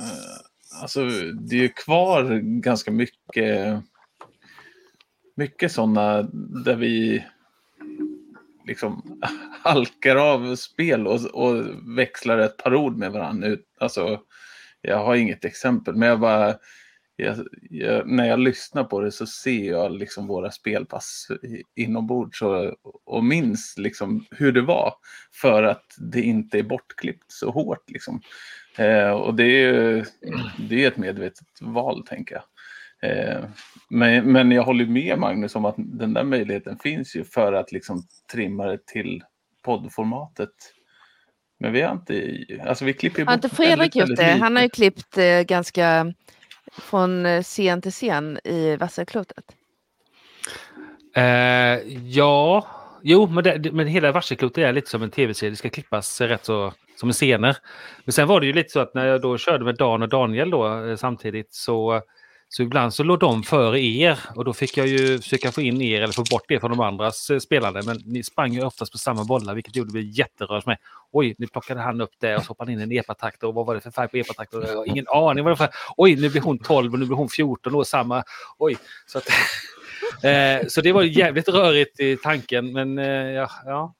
Eh, 0.00 0.80
alltså, 0.82 1.04
det 1.40 1.56
är 1.56 1.60
ju 1.60 1.68
kvar 1.68 2.40
ganska 2.60 2.90
mycket... 2.90 3.82
Mycket 5.36 5.72
sådana 5.72 6.22
där 6.64 6.76
vi 6.76 7.24
liksom 8.66 9.20
halkar 9.62 10.16
av 10.16 10.56
spel 10.56 11.06
och, 11.06 11.20
och 11.20 11.64
växlar 11.98 12.38
ett 12.38 12.56
par 12.56 12.74
ord 12.74 12.96
med 12.96 13.12
varandra. 13.12 13.56
Alltså, 13.80 14.20
jag 14.80 14.98
har 14.98 15.14
inget 15.14 15.44
exempel, 15.44 15.96
men 15.96 16.08
jag 16.08 16.20
bara... 16.20 16.54
Jag, 17.16 17.46
jag, 17.70 18.08
när 18.08 18.28
jag 18.28 18.38
lyssnar 18.38 18.84
på 18.84 19.00
det 19.00 19.12
så 19.12 19.26
ser 19.26 19.70
jag 19.70 19.92
liksom 19.92 20.26
våra 20.26 20.50
spelpass 20.50 21.28
inombords 21.76 22.42
och, 22.42 22.74
och 23.04 23.24
minns 23.24 23.74
liksom 23.78 24.26
hur 24.30 24.52
det 24.52 24.62
var. 24.62 24.94
För 25.32 25.62
att 25.62 25.84
det 25.98 26.22
inte 26.22 26.58
är 26.58 26.62
bortklippt 26.62 27.32
så 27.32 27.50
hårt. 27.50 27.90
Liksom. 27.90 28.20
Eh, 28.78 29.10
och 29.10 29.34
det 29.34 29.44
är 29.44 29.72
ju 29.72 30.04
det 30.68 30.84
är 30.84 30.88
ett 30.88 30.96
medvetet 30.96 31.46
val, 31.60 32.06
tänker 32.06 32.34
jag. 32.34 32.44
Eh, 33.10 33.44
men, 33.88 34.32
men 34.32 34.50
jag 34.50 34.62
håller 34.62 34.86
med 34.86 35.18
Magnus 35.18 35.56
om 35.56 35.64
att 35.64 35.74
den 35.78 36.14
där 36.14 36.24
möjligheten 36.24 36.78
finns 36.78 37.16
ju 37.16 37.24
för 37.24 37.52
att 37.52 37.72
liksom 37.72 38.02
trimma 38.32 38.66
det 38.66 38.86
till 38.86 39.22
poddformatet. 39.64 40.50
Men 41.58 41.72
vi 41.72 41.80
har 41.82 41.92
inte, 41.92 42.38
alltså 42.68 42.84
vi 42.84 42.92
klipper 42.92 43.24
Har 43.24 43.34
inte 43.34 43.48
Fredrik 43.48 43.96
gjort 43.96 44.16
det? 44.16 44.38
Han 44.40 44.56
har 44.56 44.62
ju 44.62 44.68
klippt 44.68 45.18
eh, 45.18 45.40
ganska 45.40 46.12
från 46.72 47.26
eh, 47.26 47.42
scen 47.42 47.82
till 47.82 47.92
scen 47.92 48.38
i 48.44 48.76
Vasselklotet? 48.76 49.44
Eh, 51.16 51.78
ja, 52.04 52.66
jo, 53.02 53.26
men, 53.26 53.44
det, 53.44 53.72
men 53.72 53.86
hela 53.86 54.12
Vasselklotet 54.12 54.58
är 54.58 54.72
lite 54.72 54.90
som 54.90 55.02
en 55.02 55.10
tv-serie. 55.10 55.50
Det 55.50 55.56
ska 55.56 55.70
klippas 55.70 56.20
rätt 56.20 56.44
så 56.44 56.72
som 56.96 57.08
en 57.08 57.12
scener. 57.12 57.56
Men 58.04 58.12
sen 58.12 58.28
var 58.28 58.40
det 58.40 58.46
ju 58.46 58.52
lite 58.52 58.70
så 58.70 58.80
att 58.80 58.94
när 58.94 59.06
jag 59.06 59.20
då 59.20 59.38
körde 59.38 59.64
med 59.64 59.76
Dan 59.76 60.02
och 60.02 60.08
Daniel 60.08 60.50
då 60.50 60.84
eh, 60.84 60.96
samtidigt 60.96 61.54
så 61.54 62.02
så 62.48 62.62
ibland 62.62 62.94
så 62.94 63.02
låg 63.02 63.18
de 63.18 63.42
före 63.42 63.80
er 63.80 64.18
och 64.34 64.44
då 64.44 64.52
fick 64.52 64.76
jag 64.76 64.86
ju 64.86 65.18
försöka 65.18 65.52
få 65.52 65.60
in 65.60 65.82
er 65.82 66.02
eller 66.02 66.12
få 66.12 66.24
bort 66.30 66.50
er 66.50 66.58
från 66.58 66.70
de 66.70 66.80
andras 66.80 67.30
eh, 67.30 67.38
spelande. 67.38 67.82
Men 67.86 68.02
ni 68.04 68.22
sprang 68.22 68.52
ju 68.52 68.64
oftast 68.64 68.92
på 68.92 68.98
samma 68.98 69.24
bollar 69.24 69.54
vilket 69.54 69.76
gjorde 69.76 69.92
mig 69.92 70.18
jätterörs 70.18 70.66
med. 70.66 70.76
Oj, 71.12 71.34
nu 71.38 71.46
plockade 71.46 71.80
han 71.80 72.00
upp 72.00 72.12
det 72.20 72.36
och 72.36 72.42
så 72.42 72.48
hoppade 72.48 72.70
han 72.70 72.80
in 72.80 72.92
en 72.92 72.98
epatakt 72.98 73.42
och 73.42 73.54
vad 73.54 73.66
var 73.66 73.74
det 73.74 73.80
för 73.80 73.90
färg 73.90 74.08
på 74.08 74.16
epatakt? 74.16 74.52
Jag 74.52 74.76
har 74.76 74.88
ingen 74.88 75.06
aning 75.08 75.44
vad 75.44 75.52
det 75.52 75.56
för 75.56 75.68
Oj, 75.96 76.16
nu 76.16 76.30
blir 76.30 76.40
hon 76.40 76.58
12 76.58 76.92
och 76.92 76.98
nu 76.98 77.06
blir 77.06 77.16
hon 77.16 77.28
14 77.28 77.74
och 77.74 77.86
samma. 77.86 78.24
Oj, 78.58 78.76
så 79.06 79.18
att, 79.18 79.28
eh, 80.24 80.66
så 80.68 80.80
det 80.80 80.92
var 80.92 81.02
jävligt 81.02 81.48
rörigt 81.48 82.00
i 82.00 82.16
tanken 82.16 82.72
men 82.72 82.98
eh, 82.98 83.06
ja, 83.06 83.50
ja. 83.64 83.94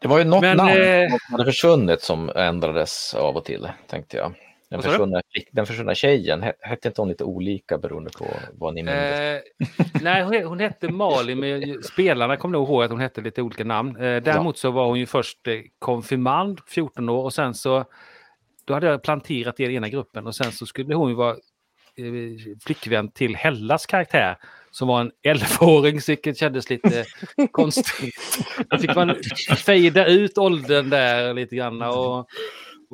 Det 0.00 0.08
var 0.08 0.18
ju 0.18 0.24
något 0.24 0.40
Men, 0.40 0.56
namn 0.56 1.10
som 1.10 1.32
hade 1.32 1.44
försvunnit 1.44 2.02
som 2.02 2.30
ändrades 2.36 3.14
av 3.14 3.36
och 3.36 3.44
till, 3.44 3.68
tänkte 3.88 4.16
jag. 4.16 4.34
Den 4.70 4.82
försvunna, 4.82 5.22
den 5.52 5.66
försvunna 5.66 5.94
tjejen, 5.94 6.42
he- 6.44 6.52
hette 6.60 6.88
inte 6.88 7.00
hon 7.00 7.08
lite 7.08 7.24
olika 7.24 7.78
beroende 7.78 8.10
på 8.18 8.26
vad 8.52 8.74
ni 8.74 8.82
minns? 8.82 8.94
Eh, 8.96 9.40
nej, 10.02 10.42
hon, 10.44 10.60
hette 10.60 10.88
Malin, 10.88 11.38
men 11.40 11.82
spelarna 11.82 12.36
kommer 12.36 12.52
nog 12.58 12.68
ihåg 12.68 12.82
att 12.82 12.90
hon 12.90 13.00
hette 13.00 13.20
lite 13.20 13.42
olika 13.42 13.64
namn. 13.64 13.96
Eh, 13.96 14.22
däremot 14.22 14.58
så 14.58 14.70
var 14.70 14.86
hon 14.86 14.98
ju 14.98 15.06
först 15.06 15.46
eh, 15.48 15.54
konfirmand, 15.78 16.60
14 16.68 17.08
år, 17.08 17.22
och 17.24 17.34
sen 17.34 17.54
så 17.54 17.84
då 18.64 18.74
hade 18.74 18.86
jag 18.86 19.02
planterat 19.02 19.60
er 19.60 19.70
i 19.70 19.74
ena 19.74 19.88
gruppen 19.88 20.26
och 20.26 20.34
sen 20.36 20.52
så 20.52 20.66
skulle 20.66 20.94
hon 20.94 21.08
ju 21.10 21.14
vara 21.16 21.30
eh, 21.30 22.56
flickvän 22.64 23.10
till 23.10 23.36
Hellas 23.36 23.86
karaktär 23.86 24.36
som 24.70 24.88
var 24.88 25.00
en 25.00 25.10
11-åring, 25.28 26.00
vilket 26.06 26.38
kändes 26.38 26.70
lite 26.70 27.04
konstigt. 27.50 28.14
Då 28.70 28.78
fick 28.78 28.94
man 28.94 29.14
fejda 29.64 30.06
ut 30.06 30.38
åldern 30.38 30.90
där 30.90 31.34
lite 31.34 31.56
grann 31.56 31.82
och, 31.82 32.26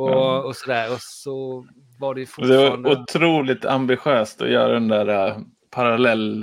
och, 0.01 0.45
och 0.45 0.57
sådär. 0.57 0.93
Och 0.93 1.01
så 1.01 1.67
var 1.99 2.15
det 2.15 2.21
ju 2.21 2.27
Det 2.37 2.57
var 2.57 2.71
fortfarande... 2.71 2.91
otroligt 2.91 3.65
ambitiöst 3.65 4.43
att 4.43 4.51
göra 4.51 4.73
den 4.73 4.89
där 4.89 5.29
uh, 5.29 5.39
parallell 5.71 6.43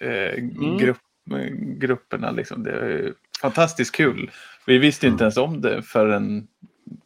eh, 0.00 0.34
grupp, 0.78 0.98
eh, 1.30 1.46
grupperna. 1.56 2.30
Liksom. 2.30 2.62
Det 2.62 2.70
ju 2.70 3.14
fantastiskt 3.40 3.94
kul. 3.94 4.30
Vi 4.66 4.78
visste 4.78 5.06
inte 5.06 5.24
ens 5.24 5.36
om 5.36 5.60
det 5.60 5.82
förrän 5.82 6.46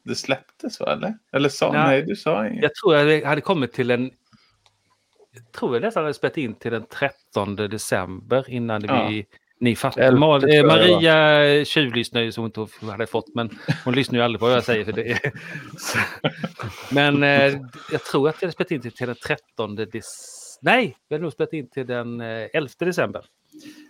det 0.05 0.15
släpptes, 0.15 0.81
va? 0.81 0.93
Eller? 0.93 1.15
Eller 1.33 1.49
sa, 1.49 1.67
Ja. 1.67 1.73
nej, 1.87 2.03
du 2.03 2.17
sa 2.17 2.47
inget. 2.47 2.63
Jag 2.63 2.75
tror 2.75 2.95
jag 2.97 3.27
hade 3.29 3.41
kommit 3.41 3.73
till 3.73 3.91
en... 3.91 4.11
Jag 5.35 5.53
tror 5.53 5.75
jag 5.75 5.83
nästan 5.83 6.03
hade 6.03 6.15
spelat 6.15 6.37
in 6.39 6.55
till 6.55 6.73
den 6.73 6.85
13 7.35 7.57
december 7.57 8.51
innan 8.51 8.85
Ja. 8.85 9.09
vi... 9.09 9.27
Ni. 9.63 9.71
Elfte 9.71 10.11
Mal, 10.11 10.55
eh. 10.55 10.67
Maria 10.67 11.65
tjuvlyssnar 11.65 12.21
ju 12.21 12.33
som 12.33 12.43
hon 12.43 12.67
inte 12.67 12.87
hade 12.87 13.07
fått, 13.07 13.35
men 13.35 13.59
hon 13.85 13.95
lyssnar 13.95 14.19
ju 14.19 14.25
aldrig 14.25 14.41
på 14.41 14.47
vad 14.47 14.55
jag 14.55 14.65
säger. 14.65 14.85
För 14.85 14.93
det 14.93 15.33
så. 15.79 15.99
Men 16.95 17.23
eh, 17.23 17.61
jag 17.93 18.05
tror 18.05 18.29
att 18.29 18.35
jag 18.41 18.47
hade 18.47 18.53
spelat 18.53 18.71
in 18.71 18.81
till, 18.81 19.07
den 19.07 19.17
13 19.17 19.75
december. 19.77 20.03
Nej, 20.61 20.97
vi 21.09 21.15
hade 21.15 21.23
nog 21.23 21.33
spelat 21.33 21.53
in 21.53 21.71
till 21.71 21.87
den 21.87 22.21
eh, 22.21 22.49
11 22.53 22.69
december. 22.79 23.25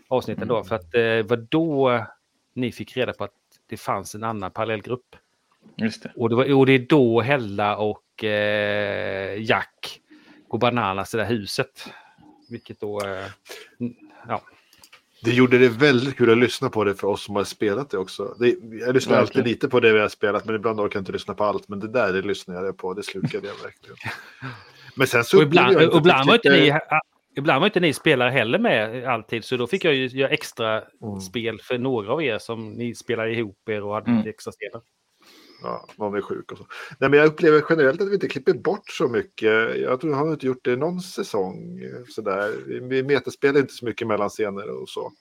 Avsnitten 0.09 0.49
då, 0.49 0.65
för 0.65 0.77
att 0.77 0.95
eh, 0.95 1.01
det 1.01 1.23
var 1.23 1.37
då 1.37 2.07
ni 2.55 2.73
fick 2.73 2.97
reda 2.97 3.13
på 3.13 3.25
att 3.25 3.35
det 3.69 3.77
fanns 3.77 4.15
en 4.15 4.25
annan 4.25 4.51
parallellgrupp. 4.51 5.17
Just 5.77 6.03
det. 6.03 6.13
Och 6.17 6.29
det, 6.29 6.35
var, 6.35 6.53
och 6.53 6.67
det 6.67 6.73
är 6.73 6.87
då 6.89 7.21
Hella 7.21 7.77
och 7.77 8.25
eh, 8.25 9.43
Jack 9.43 10.01
går 10.49 10.59
bananas 10.59 11.15
i 11.15 11.17
det 11.17 11.23
där 11.23 11.31
huset. 11.31 11.91
Vilket 12.51 12.81
då... 12.81 13.01
Eh, 13.01 13.27
ja. 14.29 14.43
Det 15.25 15.31
gjorde 15.31 15.59
det 15.59 15.69
väldigt 15.69 16.17
kul 16.17 16.31
att 16.31 16.39
lyssna 16.39 16.71
på 16.71 16.85
det 16.85 16.95
för 16.95 17.09
oss 17.09 17.25
som 17.25 17.37
har 17.37 17.45
spelat 17.45 17.91
det 17.91 17.99
också. 17.99 18.35
Det, 18.39 18.57
jag 18.81 18.95
lyssnar 18.95 19.17
alltid 19.19 19.37
Verkligen. 19.37 19.49
lite 19.49 19.69
på 19.69 19.81
det 19.81 19.93
vi 19.93 20.01
har 20.01 20.09
spelat, 20.09 20.45
men 20.45 20.55
ibland 20.55 20.81
orkar 20.81 20.97
jag 20.97 21.01
inte 21.01 21.13
lyssna 21.13 21.35
på 21.35 21.45
allt. 21.45 21.69
Men 21.69 21.81
det 21.81 21.89
där 21.89 22.13
det 22.13 22.23
lyssnade 22.23 22.67
jag 22.67 22.77
på, 22.77 22.95
det 22.95 23.03
slukade 23.03 23.47
jag 23.47 23.55
verkligen. 23.55 23.97
Men 24.97 25.07
sen 25.07 25.25
så 25.25 25.37
Och 25.37 25.43
ibland, 25.43 25.75
jag 25.75 25.91
och 25.93 25.99
ibland, 25.99 26.27
var 26.29 26.35
inte 26.35 26.51
ni, 26.51 26.69
eh, 26.69 26.77
ibland 27.37 27.61
var 27.61 27.67
inte 27.67 27.81
ni 27.81 27.93
spelare 27.93 28.31
heller 28.31 28.59
med 28.59 29.05
alltid. 29.05 29.45
Så 29.45 29.57
då 29.57 29.67
fick 29.67 29.85
jag 29.85 29.95
ju 29.95 30.07
göra 30.07 30.31
extra 30.31 30.83
spel 31.29 31.59
för 31.63 31.79
några 31.79 32.13
av 32.13 32.23
er 32.23 32.39
som 32.39 32.71
ni 32.73 32.95
spelade 32.95 33.31
ihop 33.35 33.69
er 33.69 33.83
och 33.83 33.95
hade 33.95 34.11
Mm. 34.11 34.29
extra 34.29 34.53
spel. 34.53 34.71
Ja, 35.63 35.87
någon 35.97 36.15
är 36.15 36.21
sjuk 36.21 36.53
och 36.53 36.59
så. 36.59 36.67
Nej, 36.99 37.11
men 37.11 37.19
jag 37.19 37.27
upplever 37.27 37.65
generellt 37.71 38.01
att 38.01 38.09
vi 38.09 38.15
inte 38.15 38.29
klipper 38.29 38.55
bort 38.55 38.91
så 38.91 39.09
mycket. 39.09 39.81
Jag 39.81 40.01
tror 40.01 40.15
har 40.15 40.33
inte 40.33 40.47
gjort 40.47 40.65
det 40.65 40.77
någon 40.77 41.01
säsong. 41.01 41.81
Sådär. 42.09 42.53
Vi 42.67 43.03
metaspelar 43.03 43.61
inte 43.61 43.75
så 43.75 43.85
mycket 43.85 44.07
mellan 44.07 44.29
scener 44.29 44.71
och 44.83 44.89
så. 44.89 45.13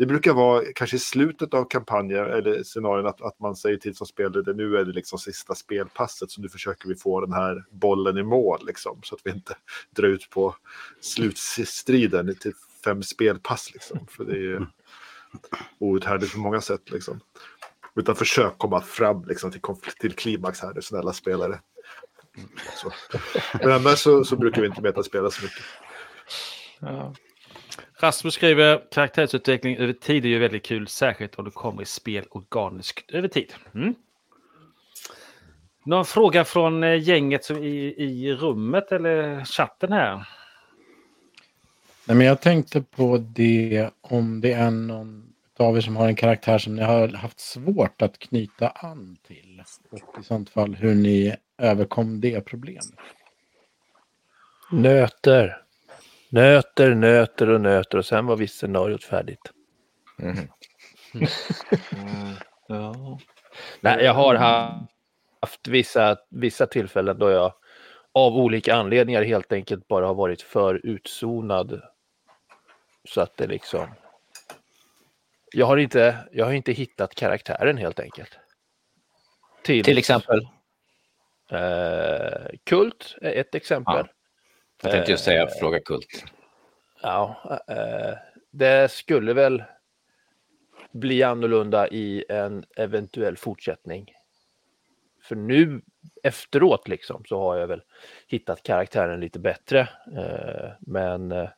Det 0.00 0.06
brukar 0.06 0.32
vara 0.32 0.64
kanske 0.74 0.96
i 0.96 1.00
slutet 1.00 1.54
av 1.54 1.64
kampanjer 1.64 2.24
eller 2.24 2.62
scenarion 2.62 3.06
att, 3.06 3.22
att 3.22 3.40
man 3.40 3.56
säger 3.56 3.76
till 3.76 3.96
som 3.96 4.06
spelare 4.06 4.52
nu 4.52 4.76
är 4.76 4.84
det 4.84 4.92
liksom 4.92 5.18
sista 5.18 5.54
spelpasset 5.54 6.30
så 6.30 6.40
nu 6.40 6.48
försöker 6.48 6.88
vi 6.88 6.94
få 6.94 7.20
den 7.20 7.32
här 7.32 7.64
bollen 7.70 8.18
i 8.18 8.22
mål 8.22 8.58
liksom 8.66 9.00
så 9.02 9.14
att 9.14 9.20
vi 9.24 9.30
inte 9.30 9.56
drar 9.96 10.08
ut 10.08 10.30
på 10.30 10.54
slutstriden 11.00 12.36
till 12.40 12.52
fem 12.84 13.02
spelpass 13.02 13.70
liksom. 13.72 14.06
För 14.10 14.24
det 14.24 14.32
är 14.32 14.42
ju 14.42 14.66
outhärdligt 15.78 16.32
på 16.32 16.38
många 16.38 16.60
sätt 16.60 16.90
liksom. 16.90 17.20
Utan 17.96 18.16
försök 18.16 18.58
komma 18.58 18.80
fram 18.80 19.24
liksom, 19.24 19.50
till, 19.50 19.60
till 20.00 20.12
klimax 20.12 20.60
här, 20.60 20.74
nu, 20.74 20.82
snälla 20.82 21.12
spelare. 21.12 21.60
Så. 22.76 22.92
Men 23.58 23.72
annars 23.72 23.98
så, 23.98 24.24
så 24.24 24.36
brukar 24.36 24.62
vi 24.62 24.68
inte 24.68 24.82
metaspela 24.82 25.30
så 25.30 25.42
mycket. 25.42 25.62
Ja. 26.80 27.14
Rasmus 28.00 28.34
skriver 28.34 28.82
karaktärsutveckling 28.90 29.76
över 29.76 29.92
tid 29.92 30.24
är 30.24 30.28
ju 30.28 30.38
väldigt 30.38 30.64
kul, 30.64 30.88
särskilt 30.88 31.34
om 31.34 31.44
det 31.44 31.50
kommer 31.50 31.82
i 31.82 31.86
spel 31.86 32.24
organiskt 32.30 33.10
över 33.10 33.28
tid. 33.28 33.54
Mm. 33.74 33.94
Någon 35.84 36.04
fråga 36.04 36.44
från 36.44 36.84
eh, 36.84 37.02
gänget 37.02 37.44
som 37.44 37.56
i, 37.56 37.94
i 37.98 38.34
rummet 38.34 38.92
eller 38.92 39.44
chatten 39.44 39.92
här? 39.92 40.28
Nej, 42.04 42.16
men 42.16 42.26
jag 42.26 42.40
tänkte 42.40 42.82
på 42.82 43.18
det 43.18 43.90
om 44.00 44.40
det 44.40 44.52
är 44.52 44.70
någon 44.70 45.32
av 45.60 45.76
er 45.76 45.80
som 45.80 45.96
har 45.96 46.08
en 46.08 46.16
karaktär 46.16 46.58
som 46.58 46.76
ni 46.76 46.82
har 46.82 47.08
haft 47.08 47.40
svårt 47.40 48.02
att 48.02 48.18
knyta 48.18 48.68
an 48.68 49.16
till. 49.26 49.62
Och 49.90 50.20
i 50.20 50.22
sånt 50.22 50.50
fall 50.50 50.74
hur 50.74 50.94
ni 50.94 51.36
överkom 51.58 52.20
det 52.20 52.40
problemet. 52.40 52.84
Nöter. 54.72 55.62
Nöter, 56.28 56.94
nöter 56.94 57.48
och 57.48 57.60
nöter 57.60 57.98
och 57.98 58.06
sen 58.06 58.26
var 58.26 58.36
visst 58.36 58.56
scenariot 58.56 59.04
färdigt. 59.04 59.52
Ja. 62.66 63.18
Nej, 63.80 64.04
jag 64.04 64.14
har 64.14 64.34
haft 64.34 65.68
vissa, 65.68 66.16
vissa 66.28 66.66
tillfällen 66.66 67.18
då 67.18 67.30
jag 67.30 67.52
av 68.12 68.36
olika 68.36 68.74
anledningar 68.74 69.22
helt 69.22 69.52
enkelt 69.52 69.88
bara 69.88 70.06
har 70.06 70.14
varit 70.14 70.42
för 70.42 70.86
utzonad 70.86 71.82
Så 73.04 73.20
att 73.20 73.36
det 73.36 73.46
liksom... 73.46 73.86
Jag 75.52 75.66
har 75.66 75.76
inte, 75.76 76.28
jag 76.32 76.44
har 76.44 76.52
inte 76.52 76.72
hittat 76.72 77.14
karaktären 77.14 77.78
helt 77.78 78.00
enkelt. 78.00 78.38
Till, 79.62 79.84
Till 79.84 79.98
exempel. 79.98 80.48
Eh, 81.50 82.46
Kult 82.64 83.16
är 83.20 83.32
ett 83.40 83.54
exempel. 83.54 84.06
Jag 84.82 84.92
tänkte 84.92 85.10
just 85.10 85.24
säga 85.24 85.42
Eh, 85.42 85.48
fråga 85.60 85.80
Kult. 85.80 86.24
Ja, 87.02 87.60
eh, 87.68 88.18
det 88.50 88.90
skulle 88.90 89.32
väl 89.32 89.64
bli 90.92 91.22
annorlunda 91.22 91.88
i 91.88 92.24
en 92.28 92.64
eventuell 92.76 93.36
fortsättning. 93.36 94.12
För 95.22 95.36
nu 95.36 95.82
efteråt 96.22 96.88
liksom 96.88 97.24
så 97.24 97.38
har 97.38 97.56
jag 97.56 97.66
väl 97.66 97.82
hittat 98.28 98.62
karaktären 98.62 99.20
lite 99.20 99.38
bättre. 99.38 99.80
Eh, 100.16 100.70
men 100.80 101.32
eh, 101.32 101.48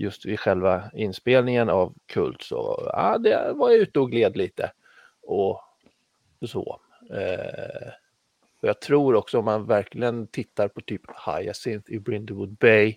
just 0.00 0.26
vid 0.26 0.40
själva 0.40 0.90
inspelningen 0.94 1.68
av 1.68 1.94
Kult 2.06 2.42
så 2.42 2.90
ja, 2.92 3.18
det 3.18 3.52
var 3.52 3.70
jag 3.70 3.78
ute 3.78 4.00
och 4.00 4.10
gled 4.10 4.36
lite. 4.36 4.72
Och 5.22 5.60
så. 6.46 6.80
Eh, 7.10 7.92
och 8.62 8.68
jag 8.68 8.80
tror 8.80 9.14
också 9.14 9.38
om 9.38 9.44
man 9.44 9.66
verkligen 9.66 10.26
tittar 10.26 10.68
på 10.68 10.80
typ 10.80 11.02
Hyacinth 11.26 11.92
i 11.92 11.98
Brindlewood 11.98 12.56
Bay 12.56 12.96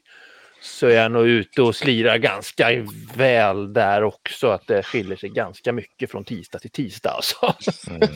så 0.62 0.88
är 0.88 0.96
jag 0.96 1.12
nog 1.12 1.28
ute 1.28 1.62
och 1.62 1.76
slirar 1.76 2.18
ganska 2.18 2.86
väl 3.16 3.74
där 3.74 4.04
också. 4.04 4.48
Att 4.48 4.68
det 4.68 4.84
skiljer 4.84 5.18
sig 5.18 5.30
ganska 5.30 5.74
mycket 5.74 6.12
från 6.12 6.24
tisdag 6.24 6.60
till 6.60 6.72
tisdag. 6.72 7.10
Alltså. 7.10 7.54
Mm. 7.90 8.10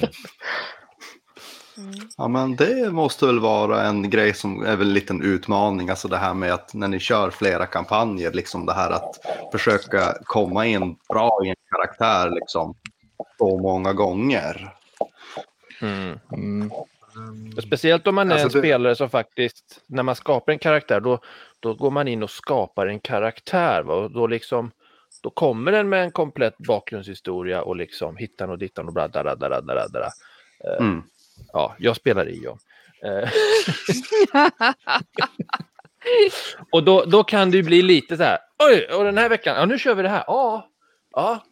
Ja, 2.17 2.27
men 2.27 2.55
det 2.55 2.91
måste 2.91 3.25
väl 3.25 3.39
vara 3.39 3.83
en 3.83 4.09
grej 4.09 4.33
som 4.33 4.65
är 4.65 4.75
väl 4.75 4.87
en 4.87 4.93
liten 4.93 5.21
utmaning. 5.21 5.89
Alltså 5.89 6.07
det 6.07 6.17
här 6.17 6.33
med 6.33 6.53
att 6.53 6.73
när 6.73 6.87
ni 6.87 6.99
kör 6.99 7.29
flera 7.29 7.65
kampanjer, 7.65 8.31
liksom 8.31 8.65
det 8.65 8.73
här 8.73 8.91
att 8.91 9.15
försöka 9.51 10.17
komma 10.23 10.65
in 10.65 10.95
bra 11.09 11.39
i 11.45 11.49
en 11.49 11.55
karaktär 11.71 12.29
liksom 12.29 12.75
så 13.37 13.57
många 13.57 13.93
gånger. 13.93 14.73
Mm. 15.81 16.19
Mm. 16.33 16.71
Speciellt 17.61 18.07
om 18.07 18.15
man 18.15 18.31
är 18.31 18.33
Alltså 18.33 18.57
en 18.57 18.61
det- 18.61 18.67
spelare 18.67 18.95
som 18.95 19.09
faktiskt, 19.09 19.81
när 19.87 20.03
man 20.03 20.15
skapar 20.15 20.51
en 20.53 20.59
karaktär, 20.59 20.99
då, 20.99 21.19
då 21.59 21.73
går 21.73 21.91
man 21.91 22.07
in 22.07 22.23
och 22.23 22.29
skapar 22.29 22.87
en 22.87 22.99
karaktär. 22.99 23.83
Va? 23.83 23.93
Och 23.93 24.11
då, 24.11 24.27
liksom, 24.27 24.71
då 25.23 25.29
kommer 25.29 25.71
den 25.71 25.89
med 25.89 26.03
en 26.03 26.11
komplett 26.11 26.57
bakgrundshistoria 26.57 27.61
och 27.61 27.75
liksom 27.75 28.17
hittan 28.17 28.49
och 28.49 28.57
dittan 28.57 28.87
och 28.87 28.93
bla, 28.93 29.07
bla, 29.09 29.23
bla, 29.23 29.35
bla, 29.35 29.61
bla, 29.61 29.87
bla. 29.91 30.09
Mm. 30.79 31.03
Ja, 31.53 31.75
jag 31.79 31.95
spelar 31.95 32.29
Ion. 32.29 32.57
Eh, 33.03 33.29
och 36.71 36.83
då, 36.83 37.05
då 37.05 37.23
kan 37.23 37.51
det 37.51 37.57
ju 37.57 37.63
bli 37.63 37.81
lite 37.81 38.17
så 38.17 38.23
här, 38.23 38.37
oj, 38.63 38.87
och 38.97 39.03
den 39.03 39.17
här 39.17 39.29
veckan, 39.29 39.55
ja 39.57 39.65
nu 39.65 39.77
kör 39.79 39.95
vi 39.95 40.03
det 40.03 40.09
här, 40.09 40.23
ja, 40.27 40.69
ja, 41.15 41.43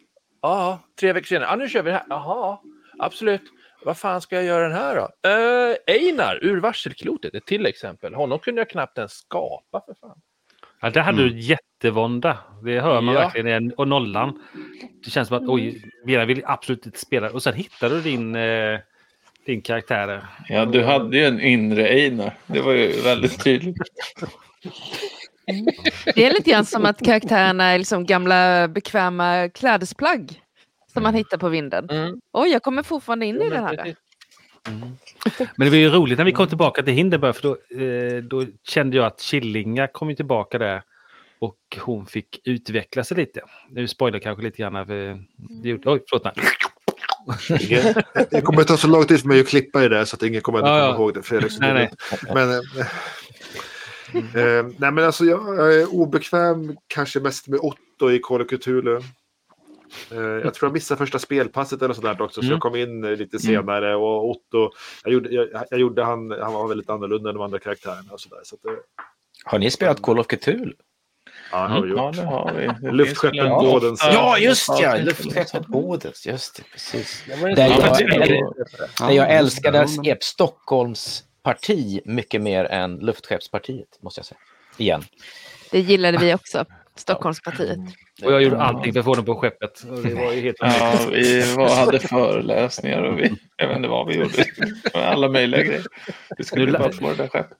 ja, 0.42 0.80
tre 1.00 1.12
veckor 1.12 1.26
senare, 1.26 1.48
ja 1.50 1.56
nu 1.56 1.68
kör 1.68 1.82
vi 1.82 1.90
det 1.90 1.96
här, 1.96 2.06
jaha, 2.08 2.58
absolut. 2.98 3.42
Vad 3.84 3.96
fan 3.98 4.20
ska 4.20 4.36
jag 4.36 4.44
göra 4.44 4.68
den 4.68 4.76
här 4.78 4.96
då? 4.96 5.28
Eh, 5.30 5.76
Einar 5.96 6.38
ur 6.44 6.60
varselklotet, 6.60 7.34
ett 7.34 7.46
till 7.46 7.66
exempel. 7.66 8.14
Honom 8.14 8.38
kunde 8.38 8.60
jag 8.60 8.70
knappt 8.70 8.98
ens 8.98 9.12
skapa 9.12 9.82
för 9.86 9.94
fan. 10.00 10.20
Ja, 10.80 10.90
där 10.90 11.00
hade 11.00 11.28
du 11.28 11.38
jättevånda. 11.40 12.38
Det 12.64 12.80
hör 12.80 13.00
man 13.00 13.14
Ja. 13.14 13.20
verkligen. 13.20 13.46
igen. 13.46 13.72
Och 13.76 13.88
nollan. 13.88 14.42
Det 15.04 15.10
känns 15.10 15.28
som 15.28 15.36
att 15.36 15.48
oj, 15.48 15.82
Vera 16.06 16.24
vill 16.24 16.42
absolut 16.46 16.86
inte 16.86 16.98
spela. 16.98 17.30
Och 17.30 17.42
sen 17.42 17.54
hittar 17.54 17.90
du 17.90 18.00
din, 18.00 18.34
eh, 18.36 18.80
din 19.46 19.62
karaktär. 19.62 20.26
Ja, 20.48 20.64
du 20.64 20.84
hade 20.84 21.16
ju 21.16 21.24
en 21.24 21.40
inre 21.40 21.88
Einar. 21.88 22.38
Det 22.46 22.60
var 22.60 22.72
ju 22.72 23.00
väldigt 23.00 23.44
tydligt. 23.44 23.76
Det 26.14 26.24
är 26.24 26.32
lite 26.32 26.50
grann 26.50 26.66
som 26.66 26.86
att 26.86 27.04
karaktärerna 27.04 27.64
är 27.64 27.78
liksom 27.78 28.06
gamla 28.06 28.68
bekväma 28.68 29.48
klädesplagg 29.48 30.40
som 30.92 31.02
man 31.02 31.14
hittar 31.14 31.38
på 31.38 31.48
vinden. 31.48 31.90
Mm. 31.90 32.20
Oj, 32.32 32.48
jag 32.48 32.62
kommer 32.62 32.82
fortfarande 32.82 33.26
in 33.26 33.42
i 33.42 33.50
den 33.50 33.64
här. 33.64 33.94
Precis. 35.24 35.48
Men 35.56 35.66
det 35.66 35.70
var 35.70 35.76
ju 35.76 35.88
roligt 35.88 36.18
när 36.18 36.24
vi 36.24 36.32
kom 36.32 36.48
tillbaka 36.48 36.82
till 36.82 36.94
Hindenburg. 36.94 37.36
För 37.36 37.42
då, 37.42 37.82
eh, 37.84 38.22
då 38.22 38.44
kände 38.68 38.96
jag 38.96 39.06
att 39.06 39.20
Killinga 39.20 39.86
kom 39.86 40.16
tillbaka 40.16 40.58
där. 40.58 40.82
Och 41.38 41.58
hon 41.80 42.06
fick 42.06 42.40
utveckla 42.44 43.04
sig 43.04 43.16
lite. 43.16 43.40
Nu 43.70 43.88
spoilar 43.88 44.16
jag 44.16 44.22
kanske 44.22 44.44
lite 44.44 44.58
grann. 44.58 44.86
För 44.86 45.22
gjorde, 45.62 45.90
oj, 45.90 46.02
förlåt. 46.08 46.24
Nej. 46.24 46.34
Det 48.30 48.40
kommer 48.44 48.60
att 48.60 48.68
ta 48.68 48.76
så 48.76 48.86
lång 48.88 49.04
tid 49.04 49.20
för 49.20 49.28
mig 49.28 49.40
att 49.40 49.48
klippa 49.48 49.84
i 49.84 49.88
det 49.88 50.06
så 50.06 50.16
att 50.16 50.22
ingen 50.22 50.40
kommer 50.42 50.58
att 50.58 50.64
Ja, 50.64 50.70
komma 50.74 50.84
ja. 50.86 50.94
ihåg 50.94 51.14
det. 51.14 51.22
Fredrik. 51.22 51.52
Nej, 51.58 51.74
nej. 51.74 51.90
Men, 52.34 52.50
eh, 52.50 52.58
eh, 54.14 54.66
nej, 54.78 54.92
men 54.92 54.98
alltså 55.04 55.24
jag, 55.24 55.58
jag 55.58 55.74
är 55.74 55.94
obekväm 55.94 56.76
kanske 56.86 57.20
mest 57.20 57.48
med 57.48 57.60
Otto 57.60 58.10
i 58.10 58.18
Call 58.18 58.42
of 58.42 58.48
Cthulhu. 58.48 58.96
Eh, 60.10 60.18
jag 60.20 60.54
tror 60.54 60.68
jag 60.68 60.72
missade 60.72 60.98
första 60.98 61.18
spelpasset 61.18 61.82
eller 61.82 61.94
sådär 61.94 62.22
också, 62.22 62.40
så 62.40 62.46
Mm. 62.46 62.52
jag 62.52 62.60
kom 62.60 62.76
in 62.76 63.04
eh, 63.04 63.10
lite 63.10 63.38
senare. 63.38 63.96
Och 63.96 64.30
Otto, 64.30 64.70
jag 65.04 65.12
gjorde, 65.12 65.28
jag, 65.30 65.48
jag 65.70 65.80
gjorde 65.80 66.04
han, 66.04 66.30
han 66.30 66.52
var 66.52 66.68
väldigt 66.68 66.90
annorlunda 66.90 67.30
än 67.30 67.36
de 67.36 67.42
andra 67.44 67.58
karaktärerna. 67.58 68.12
Och 68.12 68.20
sådär, 68.20 68.40
så 68.44 68.54
att, 68.56 68.64
eh, 68.64 68.72
Har 69.44 69.58
ni 69.58 69.70
spelat 69.70 70.02
Call 70.02 70.18
of 70.18 70.26
Cthulhu? 70.26 70.72
Ja, 71.52 71.58
har 71.58 71.82
vi 71.82 71.88
gjort. 71.88 71.98
Ja, 71.98 72.12
det 72.14 72.22
har 72.22 72.52
vi. 72.52 72.66
Det 72.98 73.04
finns 73.06 73.22
Bådens- 73.22 74.00
åtta- 74.02 74.12
Ja, 74.12 74.38
just 74.38 74.68
ja! 74.68 74.96
Luftskeppet 74.96 75.66
Bodens, 75.66 76.26
just 76.26 76.56
det, 76.56 76.62
precis. 76.72 77.24
Där 77.26 77.68
jag, 77.68 77.80
där 78.10 78.40
Ja, 79.00 79.12
jag 79.12 79.30
älskade. 79.30 79.86
Skep 79.88 80.22
Stockholms 80.24 81.24
parti 81.42 82.00
mycket 82.04 82.42
mer 82.42 82.64
än 82.64 82.96
luftskeppspartiet, 82.98 83.88
måste 84.02 84.18
jag 84.18 84.26
säga. 84.26 84.38
Igen. 84.76 85.04
Det 85.70 85.80
gillade 85.80 86.18
vi 86.18 86.34
också, 86.34 86.64
Stockholmspartiet. 86.96 87.78
Och 88.24 88.32
jag 88.32 88.42
gjorde 88.42 88.58
allting 88.60 88.92
för 88.92 89.00
att 89.00 89.04
få 89.06 89.14
den 89.14 89.24
på 89.24 89.34
skeppet. 89.34 89.82
Och 89.90 90.02
det 90.02 90.14
var 90.14 90.32
ju 90.32 90.40
helt 90.40 90.56
Ja, 90.60 90.98
vi 91.12 91.54
var, 91.54 91.76
hade 91.76 91.98
föreläsningar 91.98 93.02
och 93.02 93.18
vi, 93.18 93.32
jag 93.56 93.68
vet 93.68 93.76
inte 93.76 93.88
vad 93.88 94.06
vi 94.06 94.14
gjorde. 94.14 94.44
Alla 94.94 95.28
möjliga 95.28 95.62
grejer. 95.62 95.84
Vi 96.38 96.44
skulle 96.44 96.64
Nu 96.66 96.72
bara 96.72 96.92
få 96.92 97.08
det 97.08 97.14
där 97.14 97.28
skeppet. 97.28 97.58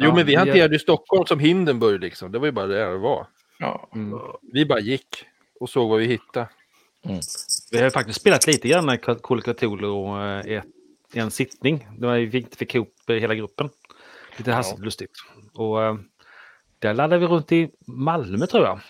Jo, 0.00 0.14
men 0.14 0.26
vi 0.26 0.32
Ja, 0.32 0.38
hanterade 0.38 0.74
ju 0.74 0.78
Stockholm 0.78 1.26
som 1.26 1.38
Hindenburg 1.38 2.00
liksom. 2.00 2.32
Det 2.32 2.38
var 2.38 2.46
ju 2.46 2.52
bara 2.52 2.66
det 2.66 2.84
det 2.90 2.98
var. 2.98 3.26
Ja. 3.58 3.88
Mm. 3.94 4.18
Vi 4.52 4.66
bara 4.66 4.80
gick 4.80 5.24
och 5.60 5.70
såg 5.70 5.90
vad 5.90 5.98
vi 5.98 6.06
hittade. 6.06 6.48
Vi 7.70 7.80
har 7.82 7.90
faktiskt 7.90 8.20
spelat 8.20 8.46
lite 8.46 8.68
grann 8.68 8.86
med 8.86 9.02
Cthulhu 9.02 10.22
eh, 10.46 10.62
i 11.12 11.18
en 11.18 11.30
sittning. 11.30 11.88
Då 11.98 12.10
vi 12.10 12.38
inte 12.38 12.56
fick 12.56 12.74
ihop 12.74 12.94
eh, 13.08 13.14
hela 13.16 13.34
gruppen. 13.34 13.70
Lite 14.36 14.52
hastigt 14.52 14.80
lustigt. 14.80 15.10
Och 15.54 15.82
eh, 15.82 15.96
där 16.78 16.94
laddade 16.94 17.18
vi 17.20 17.26
runt 17.26 17.52
i 17.52 17.70
Malmö 17.86 18.46
tror 18.46 18.64
jag. 18.64 18.80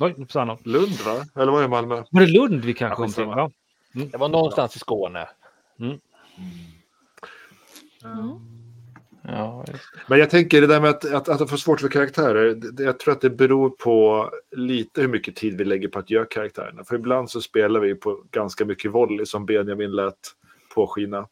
Oj, 0.00 0.14
nu 0.16 0.26
försvann. 0.26 0.58
Lund 0.64 1.00
va? 1.06 1.42
Eller 1.42 1.52
var 1.52 1.62
det 1.62 1.68
Malmö? 1.68 2.04
Var 2.10 2.20
det 2.20 2.26
Lund 2.32 2.64
vi 2.64 2.74
kanske 2.74 2.92
Ja, 2.92 2.96
kom 2.96 3.12
till? 3.12 3.24
skitsamma. 3.24 3.50
Ja. 3.92 4.04
Det 4.12 4.18
var 4.18 4.28
någonstans 4.28 4.76
i 4.76 4.78
Skåne. 4.78 5.28
Ja. 9.22 9.64
Men 10.06 10.18
jag 10.18 10.30
tänker 10.30 10.60
det 10.60 10.66
där 10.66 10.80
med 10.80 10.90
att, 10.90 11.04
att, 11.04 11.28
att 11.28 11.50
få 11.50 11.56
svårt 11.56 11.80
för 11.80 11.88
karaktärer. 11.88 12.54
det- 12.54 12.82
Jag 12.82 12.98
tror 12.98 13.12
att 13.12 13.20
det 13.20 13.30
beror 13.30 13.70
på 13.70 14.30
lite 14.56 15.00
hur 15.00 15.08
mycket 15.08 15.36
tid 15.36 15.58
vi 15.58 15.64
lägger 15.64 15.88
på 15.88 15.98
att 15.98 16.10
göra 16.10 16.24
karaktärerna. 16.24 16.84
För 16.84 16.94
ibland 16.94 17.30
så 17.30 17.40
spelar 17.40 17.80
vi 17.80 17.94
på 17.94 18.24
ganska 18.30 18.64
mycket 18.64 18.90
volley 18.90 19.26
som 19.26 19.46
Benjamin 19.46 19.90
lät 19.92 20.18
påskina. 20.74 21.28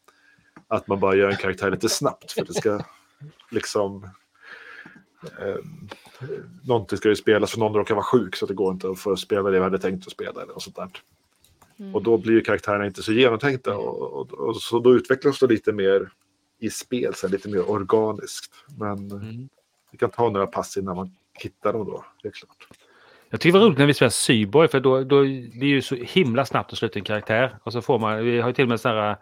Att 0.69 0.87
man 0.87 1.01
bara 1.01 1.15
gör 1.15 1.31
en 1.31 1.37
karaktär 1.37 1.71
lite 1.71 1.89
snabbt 1.89 2.33
för 2.33 2.41
att 2.43 2.49
det 2.49 2.55
ska 2.55 2.81
liksom... 3.51 4.09
Eh, 5.41 5.57
någonting 6.65 6.99
ska 6.99 7.09
ju 7.09 7.17
spelas 7.17 7.51
för 7.51 7.59
någon 7.59 7.75
råkar 7.75 7.95
vara 7.95 8.05
sjuk 8.05 8.37
så 8.37 8.45
att 8.45 8.49
det 8.49 8.55
går 8.55 8.73
inte 8.73 8.91
att 8.91 8.99
få 8.99 9.17
spela 9.17 9.43
det 9.43 9.59
vi 9.59 9.65
hade 9.65 9.79
tänkt 9.79 10.07
att 10.07 10.13
spela. 10.13 10.43
Eller 10.43 10.53
något 10.53 10.63
sånt 10.63 10.77
där. 10.77 10.89
Och 11.95 12.03
då 12.03 12.19
blir 12.19 12.33
ju 12.33 12.41
karaktärerna 12.41 12.87
inte 12.87 13.03
så 13.03 13.13
genomtänkta. 13.13 13.77
Och, 13.77 14.13
och, 14.13 14.33
och, 14.33 14.57
så 14.57 14.79
då 14.79 14.95
utvecklas 14.95 15.39
det 15.39 15.47
lite 15.47 15.73
mer 15.73 16.11
i 16.61 16.71
spel, 16.71 17.15
så 17.15 17.27
här, 17.27 17.33
lite 17.33 17.49
mer 17.49 17.71
organiskt. 17.71 18.55
Men 18.79 19.11
Mm. 19.11 19.49
det 19.91 19.97
kan 19.97 20.11
ta 20.11 20.31
några 20.31 20.47
pass 20.47 20.77
innan 20.77 20.97
man 20.97 21.15
hittar 21.35 21.73
dem 21.73 21.87
då. 21.87 22.05
Det 22.23 22.29
är 22.29 22.33
klart. 22.33 22.69
Jag 23.31 23.41
tycker 23.41 23.53
det 23.53 23.59
var 23.59 23.67
roligt 23.67 23.79
när 23.79 23.87
vi 23.87 23.95
spelade 23.95 24.13
Syborg 24.13 24.69
för 24.69 24.81
då, 24.81 25.05
då 25.05 25.23
det 25.23 25.61
är 25.61 25.65
ju 25.65 25.83
så 25.83 25.95
himla 25.95 26.45
snabbt 26.47 26.73
att 26.73 26.79
sluta 26.79 26.99
en 26.99 27.05
karaktär. 27.05 27.57
Och 27.63 27.73
så 27.73 27.83
får 27.83 27.99
man, 27.99 28.25
vi 28.25 28.41
har 28.41 28.49
ju 28.49 28.55
till 28.55 28.65
och 28.65 28.69
med 28.69 28.81
sån 28.81 28.91
här 28.93 29.17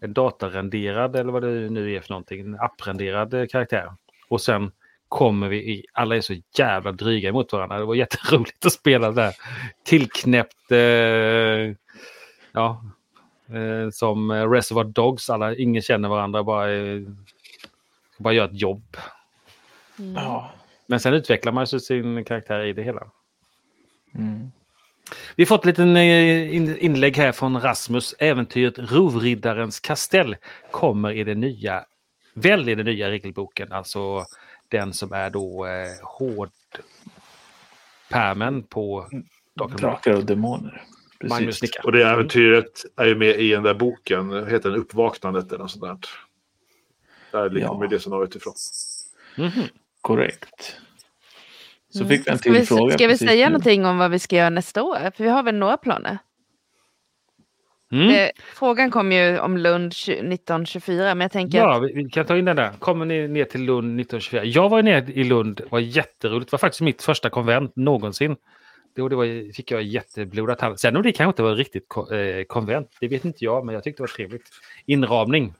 en 0.00 0.12
datarenderad 0.12 1.16
eller 1.16 1.32
vad 1.32 1.42
det 1.42 1.70
nu 1.70 1.92
är 1.94 2.00
för 2.00 2.10
någonting, 2.10 2.40
en 2.40 2.60
apprenderad 2.60 3.34
eh, 3.34 3.46
karaktär. 3.46 3.92
Och 4.28 4.40
sen 4.40 4.70
kommer 5.08 5.48
vi 5.48 5.56
i, 5.72 5.84
alla 5.92 6.16
är 6.16 6.20
så 6.20 6.34
jävla 6.58 6.92
dryga 6.92 7.32
mot 7.32 7.52
varandra. 7.52 7.78
Det 7.78 7.84
var 7.84 7.94
jätteroligt 7.94 8.66
att 8.66 8.72
spela 8.72 9.10
där. 9.12 9.34
Tillknäppt, 9.84 10.72
eh, 10.72 10.78
ja, 12.52 12.84
eh, 13.48 13.90
som 13.90 14.30
eh, 14.30 14.50
Reservoir 14.50 14.84
Dogs, 14.84 15.30
alla, 15.30 15.54
ingen 15.54 15.82
känner 15.82 16.08
varandra, 16.08 16.42
bara, 16.42 16.72
eh, 16.72 17.00
bara 18.18 18.34
gör 18.34 18.44
ett 18.44 18.60
jobb. 18.60 18.96
Ja. 20.14 20.50
Men 20.86 21.00
sen 21.00 21.14
utvecklar 21.14 21.52
man 21.52 21.64
ju 21.64 21.80
sin 21.80 22.24
karaktär 22.24 22.60
i 22.64 22.72
det 22.72 22.82
hela. 22.82 23.02
Mm. 24.14 24.50
Vi 25.36 25.42
har 25.42 25.46
fått 25.46 25.64
en 25.64 25.68
liten 25.68 25.96
eh, 25.96 26.54
in- 26.54 26.78
inlägg 26.78 27.16
här 27.16 27.32
från 27.32 27.60
Rasmus. 27.60 28.14
Äventyret 28.18 28.78
Rovriddarens 28.78 29.80
kastell 29.80 30.36
kommer 30.70 31.12
i 31.12 31.24
den 31.24 31.40
nya, 31.40 31.84
väl 32.34 32.68
i 32.68 32.74
den 32.74 32.86
nya 32.86 33.10
regelboken, 33.10 33.72
alltså 33.72 34.24
den 34.68 34.92
som 34.92 35.12
är 35.12 35.30
då 35.30 35.66
eh, 35.66 35.86
hård, 36.02 36.50
pärmen 38.08 38.62
på 38.62 39.08
Drakar 39.54 39.74
och 39.74 39.80
Drakar 39.80 40.12
och 41.18 41.24
demoner. 41.24 41.40
Magnus 41.40 41.60
Precis. 41.60 41.62
nickar. 41.62 41.86
Och 41.86 41.92
det 41.92 42.02
äventyret 42.08 42.84
är 42.96 43.04
ju 43.06 43.14
med 43.14 43.40
i 43.40 43.50
den 43.50 43.62
där 43.62 43.74
boken. 43.74 44.46
Heter 44.46 44.70
den 44.70 44.78
Uppvaknandet 44.80 45.48
eller 45.48 45.58
något 45.58 45.70
sånt 45.70 45.84
där. 45.84 45.98
Där 47.50 47.58
Ja. 47.60 47.68
kommer 47.68 47.86
det 47.88 47.98
scenariot 48.00 48.36
ifrån. 48.36 48.54
Mhm. 49.36 49.50
Korrekt. 50.00 50.76
Så 51.90 51.98
Mm. 52.04 52.08
fick 52.08 52.26
vi 52.26 52.30
en 52.30 52.38
Ska 52.38 52.50
vi, 52.52 52.58
till 52.58 52.66
fråga. 52.66 52.94
ska 52.94 53.06
vi 53.06 53.12
precis 53.12 53.28
säga 53.28 53.46
nu. 53.46 53.52
någonting 53.52 53.86
om 53.86 53.98
vad 53.98 54.10
vi 54.10 54.18
ska 54.18 54.36
göra 54.36 54.50
nästa 54.50 54.82
år? 54.82 55.10
För 55.16 55.24
vi 55.24 55.30
har 55.30 55.42
väl 55.42 55.54
några 55.54 55.76
planer. 55.76 56.18
Mm. 57.92 58.08
Eh, 58.10 58.28
frågan 58.54 58.90
kom 58.90 59.12
ju 59.12 59.38
om 59.38 59.56
Lund 59.56 59.92
20- 59.92 60.10
1924, 60.12 61.14
men 61.14 61.20
jag 61.20 61.32
tänker 61.32 61.58
Ja, 61.58 61.78
vi, 61.78 61.92
vi 61.92 62.10
kan 62.10 62.26
ta 62.26 62.36
in 62.36 62.44
den 62.44 62.56
där. 62.56 62.72
Kommer 62.78 63.04
ni 63.06 63.28
ner 63.28 63.44
till 63.44 63.62
Lund 63.64 64.00
1924? 64.00 64.44
Jag 64.44 64.68
var 64.68 64.82
ner 64.82 65.10
i 65.10 65.24
Lund, 65.24 65.56
det 65.56 65.64
var 65.70 65.78
jätteroligt. 65.78 66.50
Det 66.50 66.54
var 66.54 66.58
faktiskt 66.58 66.80
mitt 66.80 67.02
första 67.02 67.30
konvent 67.30 67.76
någonsin. 67.76 68.36
Då 68.96 69.08
det 69.08 69.16
var, 69.16 69.52
fick 69.52 69.70
jag 69.70 69.82
jätteblodat 69.82 70.60
hand. 70.60 70.80
Sen 70.80 70.96
om 70.96 71.02
det 71.02 71.12
kanske 71.12 71.30
inte 71.30 71.42
var 71.42 71.54
riktigt 71.54 71.86
eh, 72.12 72.44
konvent, 72.44 72.96
det 73.00 73.08
vet 73.08 73.24
inte 73.24 73.44
jag, 73.44 73.66
men 73.66 73.74
jag 73.74 73.84
tyckte 73.84 74.02
det 74.02 74.02
var 74.02 74.14
trevligt. 74.16 74.50
Inramning. 74.86 75.54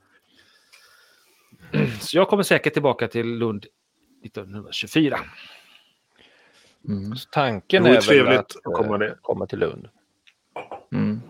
Så 2.01 2.17
jag 2.17 2.27
kommer 2.27 2.43
säkert 2.43 2.73
tillbaka 2.73 3.07
till 3.07 3.27
Lund 3.27 3.65
1924. 4.25 5.19
Mm. 6.87 7.13
Tanken 7.31 7.83
Det 7.83 7.89
är 7.89 7.93
vore 7.93 7.99
väl 7.99 8.03
trevligt 8.03 8.39
att, 8.39 8.55
att 8.55 8.73
komma 8.73 9.05
eh, 9.05 9.13
komma 9.21 9.47
till 9.47 9.59
Lund. 9.59 9.89
Mm. 10.93 11.21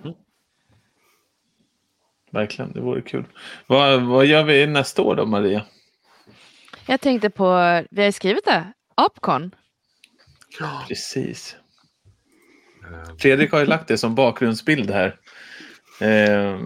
Verkligen, 2.32 2.72
det 2.74 2.82
vore 2.82 3.02
kul. 3.02 3.26
Vad, 3.68 4.02
vad 4.02 4.26
gör 4.26 4.44
vi 4.44 4.68
nästa 4.68 5.02
år 5.02 5.16
då, 5.16 5.26
Maria? 5.26 5.66
jag 6.88 7.02
tänkte 7.02 7.30
på, 7.30 7.46
vi 7.92 8.02
har 8.02 8.06
ju 8.06 8.12
skrivit 8.12 8.46
det, 8.46 8.74
Apcon. 8.96 9.56
Precis. 10.88 11.56
Fredrik 13.20 13.52
har 13.52 13.60
ju 13.60 13.66
lagt 13.66 13.88
det 13.88 13.98
som 13.98 14.16
bakgrundsbild 14.16 14.92
här. 14.92 15.16
Eh, 16.02 16.60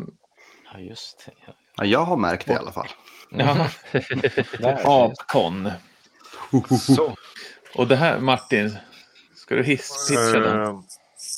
Ja, 0.74 0.80
just 0.80 1.24
det. 1.26 1.32
Ja. 1.48 1.54
Ja, 1.78 1.86
jag 1.86 2.00
har 2.04 2.18
märkt 2.18 2.48
det 2.48 2.54
i 2.54 2.56
alla 2.56 2.72
fall. 2.72 2.88
ja, 3.30 3.68
Där. 4.60 5.06
Apcon. 5.06 5.70
Så. 6.96 7.16
Och 7.76 7.88
det 7.88 7.96
här, 7.96 8.20
Martin, 8.20 8.78
ska 9.36 9.56
du 9.56 9.64
hiss 9.64 10.08
pitcha 10.10 10.40
den? 10.40 10.62
Eh, 10.62 10.80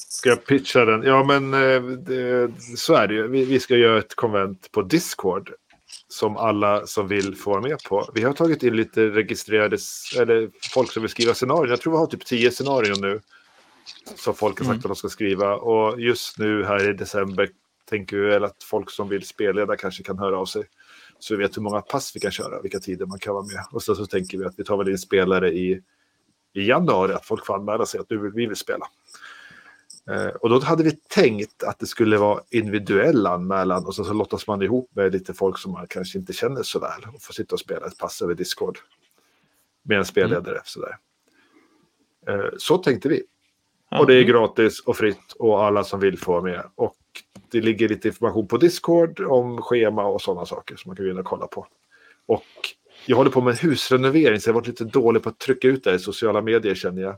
Ska 0.10 0.30
jag 0.30 0.46
pitcha 0.46 0.86
den? 0.86 1.04
Ja, 1.04 1.24
men 1.24 1.54
eh, 1.54 1.82
det, 1.82 2.52
så 2.78 2.94
är 2.94 3.08
det 3.08 3.14
ju. 3.14 3.28
Vi, 3.28 3.46
vi 3.46 3.60
ska 3.60 3.76
göra 3.76 4.00
ett 4.00 4.16
konvent 4.16 4.72
på 4.72 4.82
Discord. 4.82 5.52
Som 6.08 6.38
alla 6.38 6.88
som 6.88 7.08
vill 7.08 7.36
får 7.36 7.52
vara 7.52 7.62
med 7.62 7.78
på. 7.84 8.10
Vi 8.14 8.24
har 8.24 8.34
tagit 8.34 8.64
in 8.64 8.76
lite 8.76 9.02
registrerade, 9.02 9.78
eller 10.20 10.50
folk 10.74 10.92
som 10.92 11.02
vill 11.02 11.10
skriva 11.12 11.34
scenarier. 11.34 11.70
Jag 11.72 11.82
tror 11.82 11.94
vi 11.94 12.00
har 12.00 12.06
typ 12.08 12.26
tio 12.26 12.52
scenarier 12.52 12.96
nu. 13.02 13.22
Som 14.16 14.36
folk 14.36 14.60
har 14.60 14.66
sagt 14.66 14.78
att 14.78 14.90
de 14.90 14.96
ska 14.96 15.10
skriva. 15.10 15.56
Och 15.56 16.02
just 16.02 16.40
nu 16.40 16.64
här 16.64 16.90
i 16.90 16.94
december 16.94 17.50
tänker 17.90 18.18
vi 18.18 18.26
väl 18.26 18.44
att 18.44 18.64
folk 18.64 18.92
som 18.92 19.10
vill 19.10 19.28
spelleda 19.28 19.78
kanske 19.78 20.04
kan 20.04 20.20
höra 20.20 20.38
av 20.38 20.46
sig. 20.46 20.64
Så 21.20 21.36
vi 21.36 21.44
vet 21.44 21.58
hur 21.58 21.62
många 21.62 21.82
pass 21.82 22.16
vi 22.16 22.20
kan 22.20 22.32
köra, 22.32 22.62
vilka 22.62 22.80
tider 22.80 23.06
man 23.06 23.20
kan 23.20 23.34
vara 23.34 23.46
med. 23.46 23.66
Och 23.72 23.84
så, 23.84 23.96
så 23.96 24.06
tänker 24.06 24.38
vi 24.38 24.46
att 24.46 24.60
vi 24.60 24.64
tar 24.64 24.78
väl 24.78 24.90
in 24.90 24.98
spelare 24.98 25.52
i, 25.52 25.82
i 26.54 26.68
januari, 26.68 27.14
att 27.14 27.26
folk 27.26 27.46
får 27.46 27.56
anmäla 27.56 27.86
sig 27.86 28.00
att 28.00 28.10
nu 28.10 28.18
vill 28.18 28.32
vi 28.32 28.46
vill 28.46 28.56
spela. 28.56 28.86
Eh, 30.12 30.28
och 30.28 30.50
då 30.50 30.60
hade 30.60 30.84
vi 30.84 30.92
tänkt 30.92 31.64
att 31.64 31.80
det 31.80 31.86
skulle 31.86 32.18
vara 32.18 32.42
individuell 32.50 33.28
anmälan 33.28 33.86
och 33.86 33.96
så, 33.96 34.04
så 34.04 34.14
lottas 34.14 34.48
man 34.48 34.62
ihop 34.62 34.92
med 34.96 35.12
lite 35.12 35.34
folk 35.34 35.58
som 35.58 35.72
man 35.72 35.88
kanske 35.88 36.20
inte 36.20 36.34
känner 36.34 36.64
så 36.64 36.80
väl 36.80 37.02
och 37.14 37.22
får 37.22 37.34
sitta 37.34 37.56
och 37.56 37.60
spela 37.60 37.88
ett 37.88 37.98
pass 37.98 38.22
över 38.22 38.36
Discord. 38.36 38.80
Med 39.84 39.98
en 39.98 40.06
spelledare. 40.06 40.62
Sådär. 40.64 40.98
Eh, 42.28 42.50
så 42.58 42.78
tänkte 42.78 43.10
vi. 43.10 43.24
Och 43.92 44.08
det 44.08 44.16
är 44.16 44.24
gratis 44.24 44.80
och 44.80 44.98
fritt 44.98 45.34
och 45.40 45.64
alla 45.64 45.84
som 45.84 46.00
vill 46.00 46.20
får 46.20 46.34
vara 46.34 46.44
med. 46.44 46.64
Och 46.76 46.96
det 47.52 47.62
ligger 47.62 47.90
lite 47.90 48.08
information 48.08 48.48
på 48.48 48.58
Discord 48.58 49.20
om 49.20 49.62
schema 49.62 50.06
och 50.06 50.22
sådana 50.22 50.46
saker 50.46 50.76
som 50.76 50.90
man 50.90 50.96
kan 50.96 51.06
gå 51.06 51.12
in 51.12 51.18
och 51.18 51.26
kolla 51.26 51.48
på. 51.48 51.68
Och 52.26 52.46
jag 53.06 53.18
håller 53.18 53.32
på 53.32 53.42
med 53.42 53.52
en 53.52 53.70
husrenovering 53.70 54.40
så 54.40 54.50
jag 54.50 54.54
har 54.54 54.62
varit 54.62 54.68
lite 54.68 54.84
dålig 54.84 55.24
på 55.24 55.30
att 55.30 55.40
trycka 55.40 55.68
ut 55.68 55.84
det 55.84 55.94
i 55.94 56.00
sociala 56.00 56.42
medier 56.42 56.76
känner 56.76 57.02
jag. 57.02 57.16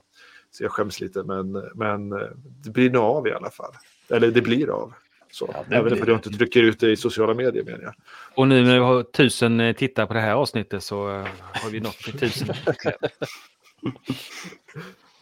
Så 0.52 0.64
jag 0.64 0.72
skäms 0.72 1.02
lite 1.02 1.24
men, 1.24 1.52
men 1.76 2.12
eh, 2.12 2.28
det 2.64 2.70
blir 2.70 2.90
nog 2.90 3.04
av 3.04 3.28
i 3.28 3.32
alla 3.32 3.50
fall. 3.50 3.74
Eller 4.10 4.32
det 4.32 4.42
blir 4.42 4.70
av. 4.70 4.94
Så. 5.32 5.50
Ja, 5.54 5.64
det 5.70 5.76
Även 5.76 5.86
blir 5.86 5.96
för 5.96 6.04
att 6.04 6.08
jag 6.08 6.18
inte 6.18 6.30
trycker 6.30 6.64
ut 6.64 6.80
det 6.80 6.92
i 6.92 6.96
sociala 6.96 7.34
medier 7.34 7.64
menar 7.64 7.84
jag. 7.84 7.94
Och 8.36 8.48
nu 8.48 8.64
när 8.64 8.74
vi 8.74 8.80
har 8.80 9.04
tusen 9.04 9.60
eh, 9.60 9.76
tittare 9.76 10.08
på 10.08 10.14
det 10.14 10.20
här 10.20 10.34
avsnittet 10.34 10.84
så 10.84 11.10
eh, 11.10 11.28
har 11.54 11.70
vi 11.70 11.80
nått 11.80 11.98
till 11.98 12.20
tusen. 12.20 12.56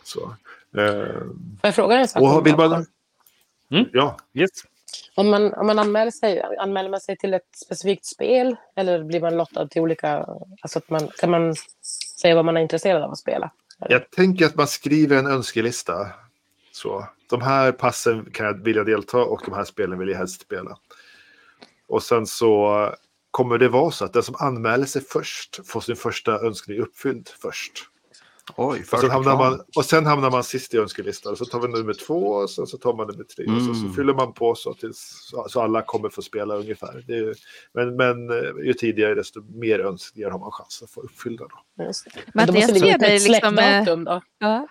Så. 0.03 0.35
Eh, 0.77 1.13
Får 1.13 1.59
jag 1.61 1.75
fråga 1.75 1.95
en 1.95 2.07
sak? 2.07 2.21
och 2.21 2.47
vill 2.47 2.55
man... 2.55 2.73
Apcon? 2.73 2.85
Mm. 3.71 3.85
Ja, 3.93 4.17
Yes. 4.33 4.49
Om 5.15 5.29
man, 5.29 5.53
om 5.53 5.67
man 5.67 5.79
anmäler, 5.79 6.11
sig, 6.11 6.41
anmäler 6.59 6.89
man 6.89 7.01
sig 7.01 7.17
till 7.17 7.33
ett 7.33 7.55
specifikt 7.65 8.05
spel 8.05 8.55
eller 8.75 9.03
blir 9.03 9.21
man 9.21 9.37
lottad 9.37 9.67
till 9.67 9.81
olika... 9.81 10.25
Alltså 10.61 10.79
att 10.79 10.89
man, 10.89 11.07
kan 11.17 11.31
man 11.31 11.55
säga 12.21 12.35
vad 12.35 12.45
man 12.45 12.57
är 12.57 12.61
intresserad 12.61 13.03
av 13.03 13.11
att 13.11 13.17
spela? 13.17 13.51
Jag 13.89 14.11
tänker 14.11 14.45
att 14.45 14.55
man 14.55 14.67
skriver 14.67 15.17
en 15.17 15.27
önskelista. 15.27 16.07
Så. 16.71 17.07
De 17.29 17.41
här 17.41 17.71
passen 17.71 18.31
kan 18.31 18.45
jag 18.45 18.63
vilja 18.63 18.83
delta 18.83 19.17
och 19.17 19.41
de 19.45 19.53
här 19.53 19.63
spelen 19.63 19.99
vill 19.99 20.09
jag 20.09 20.17
helst 20.17 20.41
spela. 20.41 20.77
Och 21.87 22.03
sen 22.03 22.27
så 22.27 22.89
kommer 23.31 23.57
det 23.57 23.69
vara 23.69 23.91
så 23.91 24.05
att 24.05 24.13
den 24.13 24.23
som 24.23 24.35
anmäler 24.39 24.85
sig 24.85 25.01
först 25.01 25.67
får 25.67 25.81
sin 25.81 25.95
första 25.95 26.39
önskning 26.39 26.79
uppfylld 26.79 27.29
först. 27.29 27.89
Oj, 28.55 28.83
Och 28.91 28.99
sen, 28.99 29.09
hamnar 29.11 29.37
man, 29.37 29.61
och 29.75 29.85
sen 29.85 30.05
hamnar 30.05 30.31
man 30.31 30.43
sist 30.43 30.73
i 30.73 30.77
önskelistan. 30.77 31.31
Och 31.31 31.37
så 31.37 31.45
tar 31.45 31.59
vi 31.59 31.67
nummer 31.67 31.93
två 31.93 32.27
och 32.27 32.49
sen 32.49 32.67
så 32.67 32.77
tar 32.77 32.93
man 32.93 33.07
nummer 33.07 33.23
tre. 33.23 33.45
Och 33.45 33.61
så, 33.61 33.73
så 33.73 33.79
Mm. 33.81 33.93
fyller 33.93 34.13
man 34.13 34.33
på 34.33 34.55
så 34.55 34.73
tills 34.73 35.27
så, 35.29 35.45
så 35.49 35.61
alla 35.61 35.81
kommer 35.81 36.09
få 36.09 36.21
spela 36.21 36.55
ungefär. 36.55 37.03
Det 37.07 37.13
är, 37.13 37.17
ju- 37.17 37.33
men, 37.73 37.95
men 37.95 38.29
eh, 38.29 38.65
ju 38.65 38.73
tidigare 38.73 39.15
desto 39.15 39.41
mer 39.41 39.79
önskningar 39.79 40.29
har 40.29 40.39
man 40.39 40.51
chans 40.51 40.81
att 40.83 40.91
få 40.91 41.01
uppfyllda. 41.01 41.45
Då. 41.77 41.83
Just 41.83 42.05
det. 42.05 42.21
Måste 42.35 42.53
jag 42.55 42.69
det 42.71 42.73
ser 42.75 42.81
ligga 42.85 42.95
ett 42.95 43.01
liksom, 43.31 43.57
eh, 43.57 43.63
släktdatum 43.63 44.03
då. 44.03 44.21
Ja. 44.39 44.67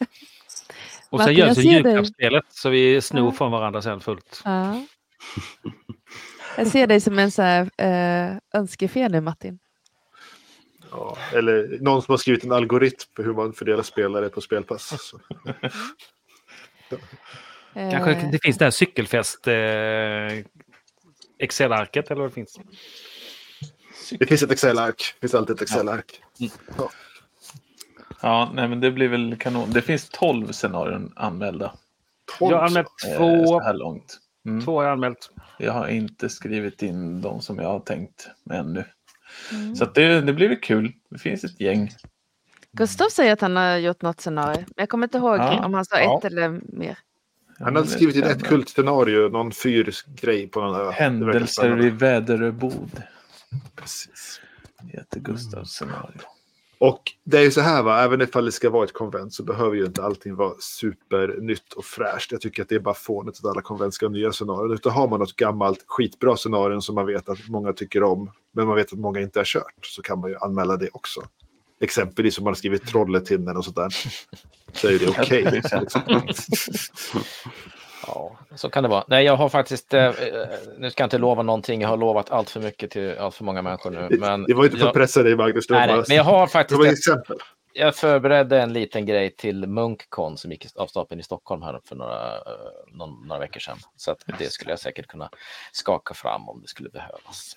Och 1.10 1.20
sen 1.20 1.34
gör 1.34 1.44
vi 1.44 1.48
jag 1.48 1.56
så 1.56 1.62
ser 1.62 1.68
dig. 1.68 1.74
julklappsspelet 1.76 2.44
så 2.48 2.68
vi 2.68 3.00
snor 3.00 3.24
Ja. 3.24 3.32
från 3.32 3.50
varandra 3.52 3.82
sen 3.82 4.00
fullt. 4.00 4.42
Ja. 4.44 4.84
Jag 6.56 6.66
ser 6.66 6.86
dig 6.86 7.00
som 7.00 7.18
en 7.18 7.30
så 7.30 7.42
här, 7.42 7.70
eh, 7.76 8.36
önskefé 8.54 9.08
nu 9.08 9.20
Martin. 9.20 9.58
Ja, 10.90 11.16
eller 11.34 11.78
någon 11.80 12.02
som 12.02 12.12
har 12.12 12.16
skrivit 12.16 12.44
en 12.44 12.52
algoritm 12.52 13.08
för 13.16 13.22
hur 13.24 13.34
man 13.34 13.52
fördelar 13.52 13.82
spelare 13.82 14.28
på 14.28 14.40
spelpass. 14.40 15.10
Så. 15.10 15.18
Kanske 17.74 18.12
Eh, 18.12 18.30
det 18.30 18.38
finns 18.42 18.58
det 18.58 18.64
här 18.64 18.70
cykelfest 18.70 19.46
eh, 19.48 19.54
Excel-arket 21.38 22.10
eller 22.10 22.20
vad 22.20 22.30
det 22.30 22.34
finns. 22.34 22.60
Det 24.18 24.26
finns 24.26 24.42
ett 24.42 24.50
Excel-ark. 24.50 25.14
Det 25.14 25.20
finns 25.20 25.34
alltid 25.34 25.56
ett 25.56 25.62
Excel-ark. 25.62 26.22
Ja, 28.22 28.50
nej, 28.54 28.68
men 28.68 28.80
det 28.80 28.90
blir 28.90 29.08
väl 29.08 29.36
kanon. 29.36 29.70
Det 29.70 29.82
finns 29.82 30.08
12 30.08 30.52
scenarion 30.52 31.12
anmälda 31.16 31.72
Jag 32.40 32.56
har 32.56 32.66
anmält 32.66 32.88
eh, 33.08 33.16
två. 33.16 33.46
så 33.46 33.60
här 33.60 33.74
långt. 33.74 34.18
Mm. 34.46 34.64
Två 34.64 34.76
har 34.76 34.84
jag 34.84 34.92
anmält. 34.92 35.30
Jag 35.58 35.72
har 35.72 35.88
inte 35.88 36.28
skrivit 36.28 36.82
in 36.82 37.20
de 37.20 37.40
som 37.40 37.58
jag 37.58 37.68
har 37.68 37.80
tänkt 37.80 38.28
ännu. 38.50 38.84
Mm. 39.52 39.76
Så 39.76 39.84
att 39.84 39.94
det, 39.94 40.20
det 40.20 40.32
blir 40.32 40.48
väl 40.48 40.60
kul. 40.60 40.92
Det 41.10 41.18
finns 41.18 41.44
ett 41.44 41.60
gäng. 41.60 41.90
Gustav 42.72 43.08
säger 43.08 43.32
att 43.32 43.40
han 43.40 43.56
har 43.56 43.76
gjort 43.76 44.02
något 44.02 44.20
scenario. 44.20 44.58
Men 44.60 44.74
jag 44.76 44.88
kommer 44.88 45.06
inte 45.06 45.18
ihåg 45.18 45.36
Ja. 45.38 45.64
om 45.64 45.74
han 45.74 45.84
sa 45.84 46.00
Ja. 46.00 46.18
ett 46.18 46.24
eller 46.24 46.60
mer. 46.78 46.98
Han 47.58 47.76
hade 47.76 47.88
skrivit 47.88 48.16
in 48.16 48.22
ett 48.24 48.42
kultscenario, 48.44 49.28
någon 49.28 49.52
fyrgrej 49.52 50.48
på 50.48 50.60
någon 50.60 50.80
ö. 50.80 50.84
Det 50.84 50.92
Händelser 50.92 51.84
i 51.84 51.90
Väderöbod. 51.90 53.02
Precis. 53.76 54.40
Heter 54.92 55.20
Gustavs 55.20 55.70
scenario. 55.70 56.20
Och 56.80 57.02
det 57.24 57.38
är 57.38 57.42
ju 57.42 57.50
så 57.50 57.60
här, 57.60 57.82
va? 57.82 58.02
även 58.02 58.20
ifall 58.20 58.44
det 58.44 58.52
ska 58.52 58.70
vara 58.70 58.84
ett 58.84 58.92
konvent 58.92 59.34
så 59.34 59.42
behöver 59.42 59.76
ju 59.76 59.84
inte 59.84 60.02
allting 60.02 60.34
vara 60.34 60.54
supernytt 60.60 61.72
och 61.72 61.84
fräscht. 61.84 62.32
Jag 62.32 62.40
tycker 62.40 62.62
att 62.62 62.68
det 62.68 62.74
är 62.74 62.80
bara 62.80 62.94
fånigt 62.94 63.38
att 63.38 63.44
alla 63.44 63.62
konvent 63.62 63.94
ska 63.94 64.06
ha 64.06 64.12
nya 64.12 64.32
scenarion. 64.32 64.72
Utan 64.72 64.92
har 64.92 65.08
man 65.08 65.20
något 65.20 65.36
gammalt 65.36 65.84
skitbra 65.86 66.36
scenario 66.36 66.80
som 66.80 66.94
man 66.94 67.06
vet 67.06 67.28
att 67.28 67.48
många 67.48 67.72
tycker 67.72 68.02
om, 68.02 68.30
men 68.52 68.66
man 68.66 68.76
vet 68.76 68.92
att 68.92 68.98
många 68.98 69.20
inte 69.20 69.38
har 69.38 69.44
kört, 69.44 69.86
så 69.86 70.02
kan 70.02 70.20
man 70.20 70.30
ju 70.30 70.36
anmäla 70.36 70.76
det 70.76 70.88
också. 70.92 71.20
Exempelvis 71.80 72.38
om 72.38 72.44
man 72.44 72.50
har 72.50 72.56
skrivit 72.56 72.86
Trolletinnen 72.86 73.56
och 73.56 73.64
sådär. 73.64 73.88
Så 74.72 74.88
är 74.88 74.98
det 74.98 75.08
okej. 75.08 75.44
liksom. 75.52 75.86
Ja, 78.14 78.38
så 78.54 78.70
kan 78.70 78.82
det 78.82 78.88
vara. 78.88 79.04
Nej, 79.08 79.24
jag 79.24 79.36
har 79.36 79.48
faktiskt, 79.48 79.94
eh, 79.94 80.04
eh, 80.04 80.12
nu 80.78 80.90
ska 80.90 81.02
jag 81.02 81.06
inte 81.06 81.18
lova 81.18 81.42
någonting, 81.42 81.80
jag 81.80 81.88
har 81.88 81.96
lovat 81.96 82.30
allt 82.30 82.50
för 82.50 82.60
mycket 82.60 82.90
till 82.90 83.18
allt 83.18 83.34
för 83.34 83.44
många 83.44 83.62
människor 83.62 83.90
nu. 83.90 84.08
Men 84.18 84.44
det 84.44 84.54
var 84.54 84.64
inte 84.64 84.76
för 84.76 84.84
att 84.84 84.88
jag, 84.88 84.94
pressa 84.94 85.22
dig 85.22 85.36
Magnus. 85.36 85.66
Det 85.66 85.74
var, 85.74 85.80
nej, 85.80 85.96
bara, 85.96 86.04
men 86.08 86.16
jag 86.16 86.24
har 86.24 86.46
det 86.46 86.52
faktiskt, 86.52 86.78
var 86.78 86.86
ett 86.86 86.92
exempel. 86.92 87.36
jag 87.72 87.96
förberedde 87.96 88.60
en 88.60 88.72
liten 88.72 89.06
grej 89.06 89.36
till 89.36 89.66
Munkcon 89.66 90.38
som 90.38 90.50
gick 90.50 90.66
av 90.76 90.86
stapeln 90.86 91.20
i 91.20 91.22
Stockholm 91.22 91.62
här 91.62 91.80
för 91.84 91.96
några, 91.96 92.36
eh, 92.36 92.42
någon, 92.92 93.26
några 93.26 93.40
veckor 93.40 93.60
sedan. 93.60 93.78
Så 93.96 94.10
att 94.10 94.24
det 94.38 94.52
skulle 94.52 94.70
jag 94.72 94.80
säkert 94.80 95.06
kunna 95.06 95.30
skaka 95.72 96.14
fram 96.14 96.48
om 96.48 96.60
det 96.62 96.68
skulle 96.68 96.88
behövas. 96.90 97.56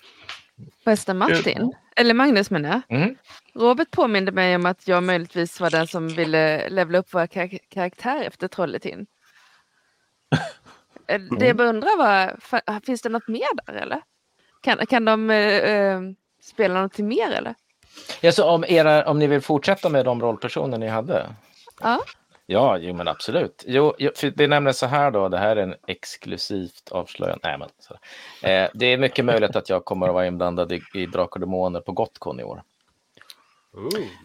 Förresten 0.84 1.18
Martin, 1.18 1.72
eller 1.96 2.14
Magnus 2.14 2.50
menar 2.50 2.68
jag. 2.88 2.98
Mm. 2.98 3.16
Robert 3.54 3.90
påminde 3.90 4.32
mig 4.32 4.56
om 4.56 4.66
att 4.66 4.88
jag 4.88 5.02
möjligtvis 5.02 5.60
var 5.60 5.70
den 5.70 5.86
som 5.86 6.08
ville 6.08 6.68
levla 6.68 6.98
upp 6.98 7.14
våra 7.14 7.26
kar 7.26 7.58
karaktär 7.68 8.24
efter 8.24 8.48
Trolletin. 8.48 9.06
Eh, 11.06 11.20
Det 11.38 11.46
jag 11.46 11.56
bara 11.56 11.68
undrar 11.68 11.98
var, 11.98 12.80
finns 12.80 13.02
det 13.02 13.08
något 13.08 13.28
mer 13.28 13.66
där 13.66 13.74
eller? 13.74 14.00
Kan, 14.60 14.86
kan 14.86 15.04
de 15.04 15.30
eh, 15.30 15.58
eh, 15.58 16.00
spela 16.42 16.82
något 16.82 16.98
mer 16.98 17.30
eller? 17.30 17.54
Ja, 18.20 18.32
så 18.32 18.50
om, 18.50 18.64
era, 18.68 19.10
om 19.10 19.18
ni 19.18 19.26
vill 19.26 19.40
fortsätta 19.40 19.88
med 19.88 20.04
de 20.04 20.20
rollpersoner 20.20 20.78
ni 20.78 20.88
hade? 20.88 21.26
Ja. 21.80 22.00
Ja, 22.46 22.78
jo, 22.78 22.94
men 22.94 23.08
absolut. 23.08 23.64
Jo, 23.66 23.94
det 23.98 24.40
är 24.40 24.48
nämligen 24.48 24.74
så 24.74 24.86
här 24.86 25.10
då, 25.10 25.28
det 25.28 25.38
här 25.38 25.56
är 25.56 25.62
en 25.62 25.74
exklusivt 25.86 26.88
avslöjande. 26.90 27.40
Nej, 27.42 27.58
men, 27.58 27.68
så. 27.78 27.94
Eh, 28.46 28.70
det 28.74 28.86
är 28.86 28.98
mycket 28.98 29.24
möjligt 29.24 29.56
att 29.56 29.68
jag 29.68 29.84
kommer 29.84 30.08
att 30.08 30.14
vara 30.14 30.26
inblandad 30.26 30.72
i, 30.72 30.82
i 30.94 31.06
Drakar 31.06 31.36
och 31.36 31.40
Demoner 31.40 31.80
på 31.80 31.92
Gotcon 31.92 32.40
i 32.40 32.44
år. 32.44 32.62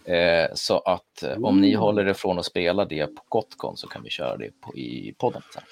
Eh, 0.05 0.47
så 0.53 0.80
att 0.80 1.24
eh, 1.24 1.38
om 1.43 1.62
ni 1.62 1.74
håller 1.74 2.07
ifrån 2.07 2.39
att 2.39 2.45
spela 2.45 2.86
det 2.86 3.07
på 3.07 3.22
Gotcon 3.30 3.78
så 3.78 3.88
kan 3.88 4.03
vi 4.03 4.10
köra 4.10 4.38
det 4.38 4.62
på, 4.62 4.76
i 4.76 5.16
podden. 5.18 5.41
Sen. 5.53 5.64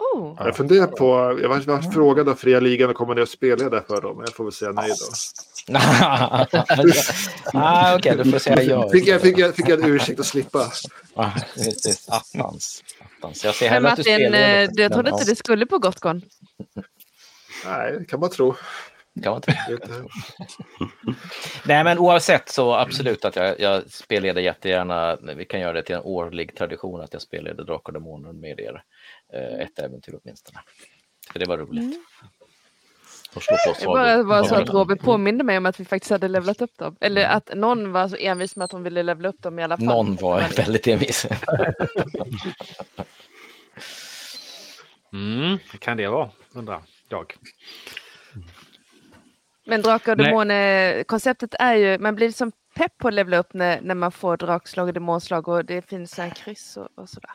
Oh. 0.00 0.36
Jag 0.38 0.56
funderar 0.56 0.86
på, 0.86 1.38
jag 1.42 1.48
var, 1.48 1.58
var 1.60 1.92
frågad 1.92 2.28
av 2.28 2.34
Fria 2.34 2.60
Ligan 2.60 2.90
att 2.90 2.96
komma 2.96 3.14
ner 3.14 3.22
och 3.22 3.28
spela 3.28 3.68
där 3.68 3.80
för 3.88 4.00
dem. 4.00 4.16
men 4.16 4.24
Jag 4.24 4.34
får 4.34 4.44
väl 4.44 4.52
säga 4.52 4.72
nej 4.72 4.90
då. 4.90 5.76
ah, 7.54 7.96
Okej, 7.96 8.16
du 8.24 8.30
får 8.30 8.38
säga 8.38 8.62
ja. 8.62 8.90
Fick 8.90 9.06
jag, 9.08 9.20
fick, 9.20 9.38
jag, 9.38 9.54
fick 9.54 9.68
jag 9.68 9.80
en 9.82 9.90
ursäkt 9.94 10.20
att 10.20 10.26
slippa? 10.26 10.66
Ah. 11.14 11.30
Attans. 12.08 12.84
Attans. 13.18 13.44
Jag 13.44 13.54
ser 13.54 13.68
hellre 13.68 13.90
att 13.90 13.96
du 13.96 14.02
spelar. 14.02 14.38
eh, 14.62 14.68
du- 14.72 14.82
jag 14.82 14.90
men, 14.90 14.92
trodde 14.92 15.10
inte 15.10 15.24
du 15.24 15.34
skulle 15.36 15.66
på 15.66 15.78
Gotcon. 15.78 16.22
Nej, 17.66 17.96
det 17.98 18.04
kan 18.04 18.20
man 18.20 18.30
tro. 18.30 18.54
kan 19.22 19.32
man. 19.32 19.42
Nej, 21.64 21.84
men 21.84 21.98
oavsett 21.98 22.48
så 22.48 22.74
absolut 22.74 23.24
att 23.24 23.36
jag, 23.36 23.60
jag 23.60 23.90
spelleder 23.90 24.42
jättegärna. 24.42 25.18
Vi 25.36 25.44
kan 25.44 25.60
göra 25.60 25.72
det 25.72 25.82
till 25.82 25.94
en 25.94 26.02
årlig 26.02 26.56
tradition 26.56 27.00
att 27.00 27.12
jag 27.12 27.22
spelleder 27.22 27.64
Drakar 27.64 27.88
och 27.88 27.92
Demoner 27.92 28.32
med 28.32 28.60
er. 28.60 28.82
Eh, 29.32 29.60
ett 29.60 29.78
äventyr 29.78 30.18
åtminstone. 30.22 30.58
För 31.32 31.38
det 31.38 31.46
var 31.46 31.58
roligt. 31.58 31.82
Mm. 31.82 32.04
Och 33.34 33.42
slå 33.42 33.56
på 33.64 33.80
Det 33.80 33.86
bara 33.86 34.22
var 34.22 34.44
så 34.44 34.54
att 34.54 34.68
Robert 34.68 35.00
påminde 35.00 35.44
mig 35.44 35.58
om 35.58 35.66
att 35.66 35.80
vi 35.80 35.84
faktiskt 35.84 36.10
hade 36.10 36.28
levlat 36.28 36.62
upp 36.62 36.78
dem. 36.78 36.96
Eller 37.00 37.24
att 37.24 37.50
någon 37.54 37.92
var 37.92 38.08
så 38.08 38.16
envis 38.16 38.56
med 38.56 38.64
att 38.64 38.72
hon 38.72 38.82
ville 38.82 39.02
levla 39.02 39.28
upp 39.28 39.42
dem 39.42 39.58
i 39.58 39.62
alla 39.62 39.76
fall. 39.76 39.86
Någon 39.86 40.16
var 40.16 40.56
väldigt 40.56 40.86
envis. 40.86 41.26
Mm, 45.12 45.58
kan 45.78 45.96
det 45.96 46.08
vara, 46.08 46.30
undrar 46.52 46.82
jag. 47.08 47.34
Men 49.66 49.82
Drakar 49.82 50.12
och. 50.12 50.18
Demoner, 50.18 51.04
konceptet 51.04 51.54
är 51.58 51.74
ju, 51.74 51.98
man 51.98 52.14
blir 52.14 52.26
liksom 52.26 52.52
pepp 52.74 52.98
på 52.98 53.08
att 53.08 53.14
levla 53.14 53.36
upp 53.36 53.54
när, 53.54 53.80
när 53.80 53.94
man 53.94 54.12
får 54.12 54.36
drakslag 54.36 54.88
och 54.88 54.94
demonslag 54.94 55.48
och 55.48 55.64
det 55.64 55.82
finns 55.82 56.18
en 56.18 56.30
kryss 56.30 56.76
och, 56.76 56.88
och 56.94 57.08
sådär. 57.08 57.30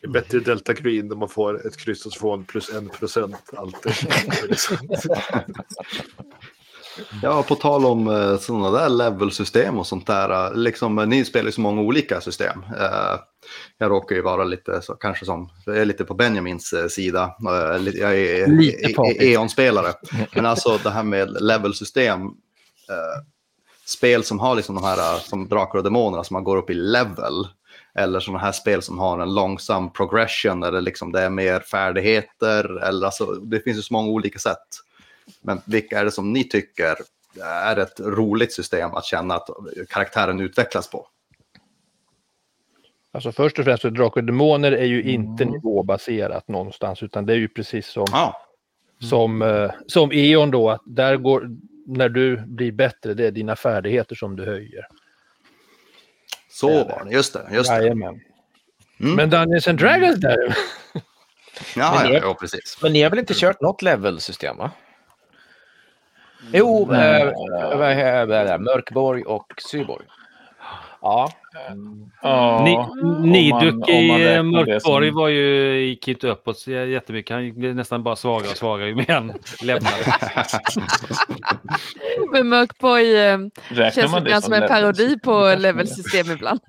Det 0.00 0.06
är 0.06 0.10
bättre 0.12 0.38
i 0.38 0.40
Delta 0.40 0.72
Green 0.72 1.08
där 1.08 1.16
man 1.16 1.28
får 1.28 1.66
ett 1.66 1.76
kryss 1.76 2.06
och 2.06 2.12
så 2.12 2.20
får 2.20 2.36
man 2.36 2.44
plus 2.44 2.70
en 2.74 2.88
procent 2.88 3.36
alltid. 3.56 3.92
Ja, 7.22 7.42
på 7.42 7.54
tal 7.54 7.86
om 7.86 8.08
eh, 8.08 8.38
sådana 8.38 8.70
där 8.70 8.88
level-system 8.88 9.78
och 9.78 9.86
sånt 9.86 10.06
där. 10.06 10.46
eh, 10.46 10.54
Liksom, 10.54 10.98
eh, 10.98 11.06
ni 11.06 11.24
spelar 11.24 11.46
ju 11.46 11.52
så 11.52 11.60
många 11.60 11.80
olika 11.82 12.20
system. 12.20 12.62
Eh, 12.78 13.18
jag 13.78 13.90
råkar 13.90 14.16
ju 14.16 14.22
vara 14.22 14.44
lite, 14.44 14.82
så, 14.82 14.94
kanske 14.94 15.24
som, 15.24 15.50
jag 15.66 15.76
är 15.78 15.84
lite 15.84 16.04
på 16.04 16.14
Benjamins 16.14 16.72
eh, 16.72 16.86
sida. 16.88 17.36
Eh, 17.48 17.88
jag 17.94 18.10
är 18.18 18.62
e- 18.62 18.76
e-. 19.18 19.32
E.ON-spelare. 19.32 19.92
Men 20.34 20.46
alltså 20.46 20.78
det 20.82 20.90
här 20.90 21.02
med 21.02 21.42
level-system. 21.42 22.20
Eh, 22.22 23.24
spel 23.86 24.24
som 24.24 24.38
har 24.38 24.54
liksom 24.54 24.74
de 24.74 24.84
här 24.84 25.14
eh, 25.14 25.20
som 25.20 25.48
Drakar 25.48 25.78
och 25.78 25.84
Demoner, 25.84 26.22
som 26.22 26.34
man 26.34 26.44
går 26.44 26.56
upp 26.56 26.70
i 26.70 26.74
level. 26.74 27.46
Eller 27.94 28.20
sådana 28.20 28.38
här 28.38 28.52
spel 28.52 28.82
som 28.82 28.98
har 28.98 29.18
en 29.18 29.34
långsam 29.34 29.92
progression, 29.92 30.62
eller 30.62 30.80
liksom 30.80 31.12
det 31.12 31.20
är 31.20 31.30
mer 31.30 31.60
färdigheter. 31.60 32.82
Eller 32.82 33.06
alltså, 33.06 33.24
det 33.24 33.60
finns 33.60 33.78
ju 33.78 33.82
så 33.82 33.94
många 33.94 34.08
olika 34.08 34.38
sätt. 34.38 34.68
Men 35.42 35.60
vilka 35.64 36.00
är 36.00 36.04
det 36.04 36.10
som 36.10 36.32
ni 36.32 36.48
tycker 36.48 36.96
är 37.44 37.76
ett 37.76 38.00
roligt 38.00 38.52
system 38.52 38.94
att 38.94 39.04
känna 39.04 39.34
att 39.34 39.48
karaktären 39.88 40.40
utvecklas 40.40 40.90
på? 40.90 41.06
Alltså 43.12 43.32
först 43.32 43.58
och 43.58 43.64
främst, 43.64 43.82
Drakar 43.82 44.20
och 44.20 44.24
Demoner 44.24 44.72
är 44.72 44.84
ju 44.84 45.02
inte 45.02 45.44
nivåbaserat 45.44 46.48
någonstans, 46.48 47.02
utan 47.02 47.26
det 47.26 47.32
är 47.32 47.36
ju 47.36 47.48
precis 47.48 47.86
som, 47.86 48.06
Ja, 48.12 48.46
som, 49.00 49.42
eh, 49.42 49.70
som 49.86 50.10
E.ON 50.12 50.50
då, 50.50 50.70
att 50.70 50.82
där 50.84 51.16
går, 51.16 51.50
när 51.86 52.08
du 52.08 52.36
blir 52.46 52.72
bättre, 52.72 53.14
det 53.14 53.26
är 53.26 53.30
dina 53.30 53.56
färdigheter 53.56 54.14
som 54.14 54.36
du 54.36 54.44
höjer. 54.44 54.86
Så 56.50 56.84
var 56.84 57.04
det. 57.04 57.12
Just 57.12 57.32
det. 57.32 57.48
Just 57.52 57.70
det. 57.70 57.86
Mm. 57.88 59.14
Men 59.16 59.30
Dungeons 59.30 59.68
and 59.68 59.78
Dragons 59.78 60.16
där, 60.20 60.56
Ja, 61.76 61.92
Men 61.96 62.06
ja, 62.06 62.18
det- 62.20 62.26
ja, 62.26 62.34
precis. 62.40 62.78
Men 62.82 62.92
ni 62.92 63.02
har 63.02 63.10
väl 63.10 63.18
inte 63.18 63.34
kört 63.34 63.60
något 63.60 63.82
level-system? 63.82 64.56
va? 64.56 64.70
Jo, 66.52 66.92
eh, 66.94 67.32
vad 67.78 67.94
heter 67.94 68.44
det? 68.44 68.58
Mörkborg 68.58 69.22
och 69.22 69.52
Syborg. 69.70 70.06
ja, 71.00 71.32
Ja, 72.22 72.64
Ni, 72.64 72.76
Niduk 73.30 73.88
i 73.88 74.08
Mörkborg 74.42 75.08
som- 75.08 75.16
var 75.16 75.28
ju, 75.28 75.78
gick 75.88 76.08
inte 76.08 76.28
uppåt 76.28 76.66
jättemycket. 76.66 77.34
Han 77.36 77.54
blev 77.58 77.74
nästan 77.74 78.02
bara 78.02 78.16
svagare 78.16 78.50
och 78.50 78.56
svagare 78.56 78.88
ju 78.88 78.94
mer 78.94 79.14
han 79.14 79.32
lämnade. 79.62 79.96
Men 82.32 82.48
Mörkborg 82.48 83.16
eh, 83.16 83.38
Räknar 83.68 83.90
känns 83.90 84.24
lite 84.24 84.42
som 84.42 84.52
en 84.52 84.68
parodi 84.68 85.18
på 85.18 85.54
levelsystem 85.58 86.30
ibland. 86.30 86.60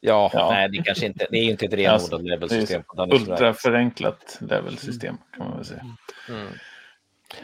Ja, 0.00 0.30
Ja. 0.32 0.50
nej, 0.52 0.68
det 0.68 0.82
kanske 0.82 1.06
inte. 1.06 1.26
Det 1.30 1.38
är 1.38 1.44
ju 1.44 1.50
inte 1.50 1.66
ett 1.66 1.88
Alltså, 1.88 2.16
renodlat 2.16 2.40
Det 2.40 2.46
är 2.46 2.48
level-system. 2.48 2.82
på 2.82 2.94
Dungeons 2.96 3.20
and 3.22 3.30
ultra 3.30 3.36
Dragons. 3.36 3.62
förenklat 3.62 4.38
level-system 4.40 5.16
kan 5.36 5.46
man 5.48 5.56
väl 5.56 5.66
säga. 5.66 5.84
Mm. 6.28 6.46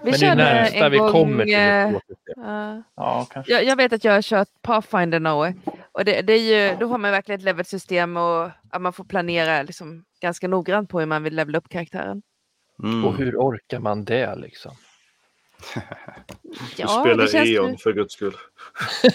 Vi 0.03 0.11
men 0.11 0.21
det 0.21 0.27
är 0.45 0.85
en 0.85 0.93
vi 0.93 0.99
gång, 0.99 1.13
kommer 1.13 1.45
till 1.45 1.55
eh, 1.55 1.89
ett 1.91 2.03
ja. 2.37 2.83
Ja, 2.97 3.27
kanske. 3.31 3.53
jag, 3.53 3.65
jag 3.65 3.77
vet 3.77 3.93
att 3.93 4.05
jag 4.05 4.13
har 4.13 4.23
kört 4.23 4.49
Pathfinder 4.63 5.21
några 5.21 5.53
och 5.93 6.05
det, 6.05 6.23
det 6.23 6.33
är 6.33 6.71
ju, 6.71 6.77
då 6.79 6.87
har 6.87 6.99
man 6.99 7.11
verkligen 7.11 7.41
ett 7.41 7.45
levelsystem 7.45 8.17
och 8.17 8.51
att 8.71 8.83
man 8.83 8.93
får 8.93 9.05
planera 9.05 9.63
liksom 9.63 10.05
ganska 10.21 10.49
noggrant 10.49 10.91
på 10.91 11.01
hur 11.01 11.07
man 11.07 11.23
vill 11.23 11.35
levela 11.35 11.59
upp 11.59 11.69
karaktären. 11.69 12.23
Mm. 12.83 13.05
Och 13.05 13.17
hur 13.17 13.37
orkar 13.37 13.79
man 13.79 14.05
det 14.05 14.37
liksom? 14.37 14.73
Ja, 16.77 17.01
spelar 17.01 17.25
det 17.25 17.31
känns 17.31 17.49
E.ON 17.49 17.71
ju, 17.71 17.77
för 17.77 17.93
guds 17.93 18.15
skull. 18.15 18.37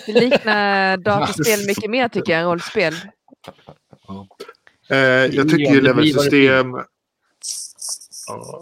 det 0.06 0.14
liknar 0.14 0.98
datorspel 0.98 1.60
mycket 1.68 1.90
mer 1.90 2.10
tycker 2.10 2.34
jag 2.34 2.42
än 2.42 2.48
rollspel. 2.48 2.94
Eh, 4.90 4.98
jag 4.98 5.50
tycker 5.50 5.74
ju 5.74 5.82
levelsystem... 5.82 6.72
Ja, 8.28 8.62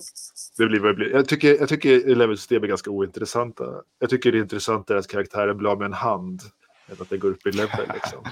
det 0.58 0.66
blir 0.66 0.80
vad 0.80 0.90
det 0.90 0.96
blir. 0.96 1.12
Jag 1.12 1.28
tycker, 1.28 1.60
jag 1.60 1.70
tycker 1.70 2.16
levelsystem 2.16 2.64
är 2.64 2.68
ganska 2.68 2.90
ointressanta. 2.90 3.64
Jag 4.00 4.10
tycker 4.10 4.32
det 4.32 4.38
är 4.38 4.42
intressantare 4.42 5.00
att 5.00 5.08
karaktären 5.08 5.58
blir 5.58 5.70
av 5.70 5.78
med 5.78 5.86
en 5.86 5.94
hand 5.94 6.42
än 6.88 6.96
att 7.00 7.10
den 7.10 7.20
går 7.20 7.30
upp 7.30 7.48
i 7.48 7.52
level. 7.52 7.88
Liksom. 7.94 8.24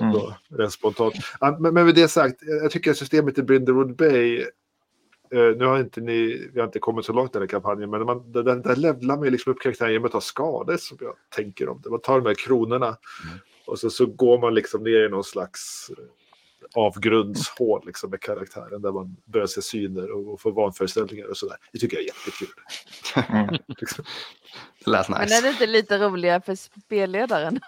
Mm. 0.00 0.12
Då, 0.12 0.36
rent 0.48 0.72
spontant. 0.72 1.14
Men, 1.40 1.62
men 1.62 1.86
med 1.86 1.94
det 1.94 2.08
sagt, 2.08 2.42
jag 2.62 2.70
tycker 2.70 2.90
att 2.90 2.96
systemet 2.96 3.38
i 3.38 3.42
Brindlewood 3.42 3.96
Bay 3.96 4.40
eh, 5.30 5.56
nu 5.56 5.64
har 5.64 5.78
inte 5.78 6.00
ni, 6.00 6.50
vi 6.52 6.60
har 6.60 6.66
inte 6.66 6.78
kommit 6.78 7.04
så 7.04 7.12
långt 7.12 7.30
i 7.30 7.32
den 7.32 7.42
här 7.42 7.48
kampanjen, 7.48 7.90
men 7.90 8.06
man, 8.06 8.32
där, 8.32 8.42
där 8.42 8.76
levlar 8.76 9.16
man 9.16 9.24
ju 9.24 9.30
liksom 9.30 9.52
upp 9.52 9.60
karaktären 9.60 9.92
genom 9.92 10.06
att 10.06 10.12
ta 10.12 10.20
skador 10.20 10.76
som 10.76 10.98
jag 11.00 11.14
tänker 11.36 11.68
om 11.68 11.80
det. 11.84 11.90
Man 11.90 12.00
tar 12.00 12.20
de 12.20 12.26
här 12.26 12.34
kronorna 12.34 12.96
och 13.66 13.78
så, 13.78 13.90
så 13.90 14.06
går 14.06 14.38
man 14.40 14.54
liksom 14.54 14.82
ner 14.82 15.06
i 15.06 15.08
någon 15.08 15.24
slags 15.24 15.90
eh, 15.98 16.04
avgrundshål 16.74 17.82
liksom 17.86 18.10
med 18.10 18.20
karaktären 18.20 18.82
där 18.82 18.92
man 18.92 19.16
börjar 19.24 19.46
se 19.46 19.62
syner 19.62 20.10
och, 20.10 20.32
och 20.32 20.40
få 20.40 20.50
vanföreställningar 20.50 21.26
och 21.26 21.36
sådär. 21.36 21.56
Det 21.72 21.78
tycker 21.78 21.96
jag 21.96 22.02
är 22.02 22.06
jättekul. 22.06 22.54
Mm. 23.28 23.54
Liksom. 23.68 24.04
Det 24.84 24.90
lät 24.90 25.08
Men 25.08 25.18
är 25.18 25.24
nice. 25.24 25.40
det 25.40 25.48
inte 25.48 25.66
lite 25.66 25.98
roligare 25.98 26.40
för 26.40 26.54
spelledaren? 26.54 27.60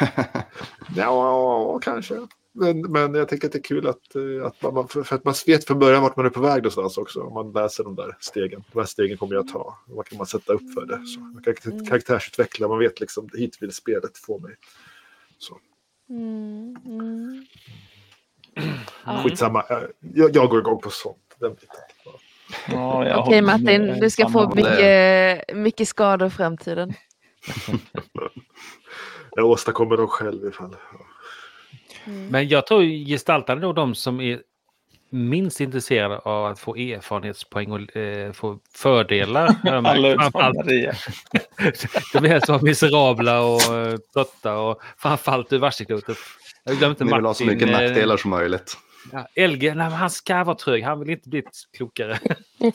Ja, 0.96 1.78
kanske. 1.82 2.14
Men, 2.52 2.80
men 2.80 3.14
jag 3.14 3.28
tänker 3.28 3.46
att 3.48 3.52
det 3.52 3.58
är 3.58 3.62
kul 3.62 3.86
att, 3.86 4.14
eh, 4.14 4.46
att 4.46 4.74
man, 4.74 4.88
för, 4.88 5.02
för 5.02 5.16
att 5.16 5.24
man 5.24 5.34
vet 5.46 5.64
från 5.64 5.78
början 5.78 6.02
vart 6.02 6.16
man 6.16 6.26
är 6.26 6.30
på 6.30 6.40
väg 6.40 6.56
någonstans 6.56 6.98
också. 6.98 7.20
Om 7.20 7.34
man 7.34 7.52
läser 7.52 7.84
de 7.84 7.94
där 7.94 8.16
stegen. 8.20 8.64
De 8.72 8.78
här 8.78 8.86
stegen 8.86 9.16
kommer 9.18 9.34
jag 9.34 9.48
ta. 9.48 9.78
Vad 9.86 10.06
kan 10.06 10.18
man 10.18 10.26
sätta 10.26 10.52
upp 10.52 10.74
för 10.74 10.86
det? 10.86 11.06
Så 11.06 11.20
man 11.20 11.42
kan 11.42 11.54
Mm. 11.72 11.86
karaktärsutveckla. 11.86 12.68
Man 12.68 12.78
vet 12.78 13.00
liksom 13.00 13.28
hit 13.34 13.56
vill 13.60 13.72
spelet 13.72 14.18
få 14.18 14.38
mig. 14.38 14.54
Så. 15.38 15.58
Mm, 16.10 16.76
mm. 16.86 17.46
Skitsamma. 19.22 19.64
Eh, 19.70 19.78
Jag, 20.14 20.36
jag 20.36 20.50
går 20.50 20.58
igång 20.60 20.80
på 20.80 20.90
sånt. 20.90 21.36
Den 21.40 21.54
biten. 21.54 21.68
Ja, 22.68 23.24
Okej 23.26 23.42
Martin, 23.42 24.00
du 24.00 24.10
ska 24.10 24.28
få 24.28 24.54
mycket, 24.54 25.56
mycket 25.56 25.88
skador 25.88 26.28
i 26.28 26.30
framtiden. 26.30 26.94
Jag 29.36 29.46
åstadkommer 29.46 29.96
dem 29.96 30.08
själv 30.08 30.48
ifall. 30.48 30.76
Mm. 32.04 32.26
Men 32.26 32.48
jag 32.48 32.66
tror 32.66 32.82
gestaltade 32.82 33.60
nog 33.60 33.74
de 33.74 33.94
som 33.94 34.20
är 34.20 34.40
minst 35.10 35.60
intresserade 35.60 36.18
av 36.18 36.46
att 36.46 36.58
få 36.58 36.76
erfarenhetspoäng 36.76 37.72
och 37.72 37.96
eh, 37.96 38.32
få 38.32 38.58
fördelar. 38.74 39.48
Framförallt-. 39.48 40.66
De 42.12 42.24
är 42.24 42.46
så 42.46 42.58
miserabla 42.62 43.40
och 43.40 43.62
eh, 43.62 43.96
trötta 43.96 44.58
och 44.58 44.82
framförallt 44.98 45.52
ur 45.52 45.58
varseklotet. 45.58 46.16
Jag 46.64 46.78
glömmer 46.78 46.90
inte 46.92 47.04
Ni 47.04 47.12
vill 47.12 47.24
ha 47.24 47.34
så 47.34 47.44
Martin, 47.44 47.58
mycket 47.58 47.68
eh, 47.68 47.86
nackdelar 47.86 48.16
som 48.16 48.30
möjligt. 48.30 48.78
Ja, 49.12 49.46
LG, 49.46 49.74
nej, 49.74 49.90
han 49.90 50.10
ska 50.10 50.44
vara 50.44 50.56
trög. 50.56 50.84
Han 50.84 51.00
vill 51.00 51.10
inte 51.10 51.28
bli 51.28 51.42
klokare. 51.76 52.18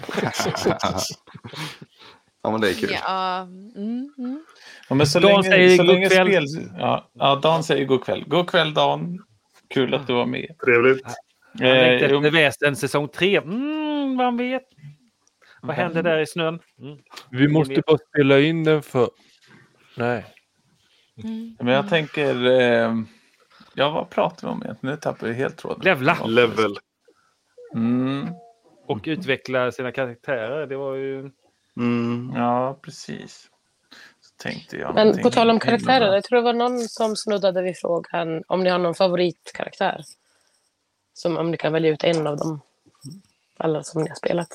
ja, 2.44 2.52
men 2.52 2.62
det 2.62 2.70
är 2.70 2.74
kul. 2.74 2.98
Ja, 3.04 3.42
mm, 3.42 4.14
mm. 4.18 4.46
Ja, 4.90 4.96
men 4.96 5.08
så 5.08 5.20
Dan 5.20 5.32
länge, 5.32 5.44
säger 5.44 5.78
så 5.78 5.84
länge 5.84 6.10
kväll. 6.10 6.48
spel... 6.48 6.70
Ja, 6.78 7.10
ja, 7.14 7.36
Dan 7.36 7.64
säger 7.64 7.86
god 7.86 8.04
kväll. 8.04 8.24
God 8.28 8.50
kväll 8.50 8.74
Dan. 8.74 9.26
Kul 9.70 9.94
att 9.94 10.08
du 10.08 10.14
var 10.14 10.26
med. 10.26 10.56
Trevligt. 10.66 11.06
Längtar 11.54 11.66
Eh, 11.66 12.04
efter 12.04 12.32
väsen 12.32 12.76
säsong 12.76 13.08
tre. 13.08 13.38
Mm, 13.38 14.16
man 14.16 14.38
vet. 14.38 14.64
Vad 15.62 15.76
händer 15.76 16.04
där 16.04 16.20
i 16.20 16.26
snön? 16.26 16.60
Mm. 16.82 16.98
Vi 17.32 17.48
måste 17.48 17.82
bara 17.88 17.98
spela 17.98 18.40
in 18.40 18.64
den 18.64 18.82
för... 18.82 19.10
Nej. 19.98 20.26
men 21.60 21.68
jag 21.68 21.90
tänker... 21.90 22.46
Eh, 22.46 22.96
ja, 23.74 23.90
vad 23.90 24.10
pratar 24.10 24.48
vi 24.48 24.54
om 24.54 24.64
egentligen? 24.64 24.96
Nu 24.96 25.02
tappar 25.02 25.28
vi 25.28 25.34
helt 25.34 25.58
tråden. 25.58 25.82
Levla 25.84 26.26
Level. 26.26 26.78
Mm, 27.76 28.28
och 28.88 29.00
utveckla 29.06 29.72
sina 29.72 29.92
karaktärer. 29.92 30.68
Det 30.68 30.76
var 30.76 30.96
ju... 30.96 31.32
Mm. 31.78 32.32
ja, 32.36 32.80
precis. 32.82 33.50
Tänkte 34.40 34.78
jag 34.78 34.96
Men 34.96 35.22
på 35.22 35.32
tal 35.32 35.50
om 35.50 35.56
innan. 35.56 35.60
karaktärer, 35.60 36.14
jag 36.14 36.24
tror 36.24 36.38
det 36.38 36.44
var 36.44 36.54
någon 36.54 36.80
som 36.80 37.16
snuddade 37.16 37.62
vid 37.62 37.78
frågan 37.78 38.44
om 38.48 38.64
ni 38.64 38.70
har 38.70 38.80
någon 38.80 38.96
favoritkaraktär. 38.96 40.04
Som 41.14 41.38
om 41.38 41.52
ni 41.52 41.58
kan 41.58 41.74
välja 41.74 41.92
ut 41.92 42.04
en 42.04 42.28
av 42.28 42.38
dem. 42.38 42.62
Alla 43.58 43.84
som 43.84 44.04
ni 44.04 44.10
har 44.10 44.16
spelat. 44.16 44.50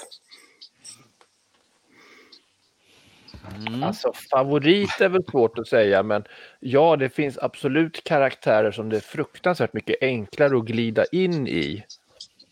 Alltså 3.82 4.12
favorit 4.30 5.01
är 5.01 5.09
väl 5.09 5.24
svårt 5.24 5.59
att 5.59 5.68
säga, 5.68 6.03
men 6.03 6.24
ja, 6.61 6.97
det 6.97 7.11
finns 7.11 7.39
absolut 7.39 8.05
karaktärer 8.05 8.72
som 8.72 8.89
det 8.89 8.97
är 8.97 9.01
fruktansvärt 9.01 9.72
mycket 9.72 9.97
enklare 10.01 10.57
att 10.57 10.64
glida 10.64 11.05
in 11.12 11.49
i 11.49 11.85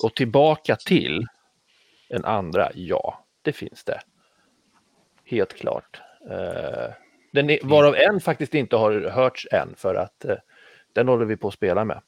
och 0.05 0.15
tillbaka 0.15 0.77
till 0.77 1.27
än 2.11 2.25
andra. 2.25 2.71
Ja, 2.75 3.25
det 3.43 3.53
finns 3.53 3.85
det. 3.85 4.01
Helt 5.25 5.55
klart. 5.55 6.01
Eh, 6.31 6.95
den 7.33 7.51
är, 7.51 7.59
varav 7.63 7.95
en 7.95 8.21
faktiskt 8.21 8.55
inte 8.55 8.77
har 8.77 9.01
hörts 9.01 9.47
än 9.53 9.75
för 9.77 9.95
att 9.95 10.25
eh, 10.25 10.37
den 10.93 11.09
håller 11.09 11.25
vi 11.25 11.37
på 11.37 11.49
att 11.49 11.55
spela 11.55 11.85
med. 11.85 12.01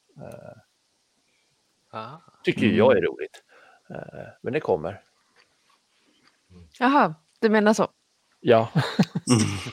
Eh, 1.93 2.17
tycker 2.43 2.65
jag 2.65 2.97
är 2.97 3.01
roligt. 3.01 3.43
Eh, 3.89 4.27
men 4.41 4.53
det 4.53 4.59
kommer. 4.59 5.01
Jaha, 6.79 7.15
du 7.39 7.49
menar 7.49 7.73
så. 7.73 7.87
Ja. 8.39 8.69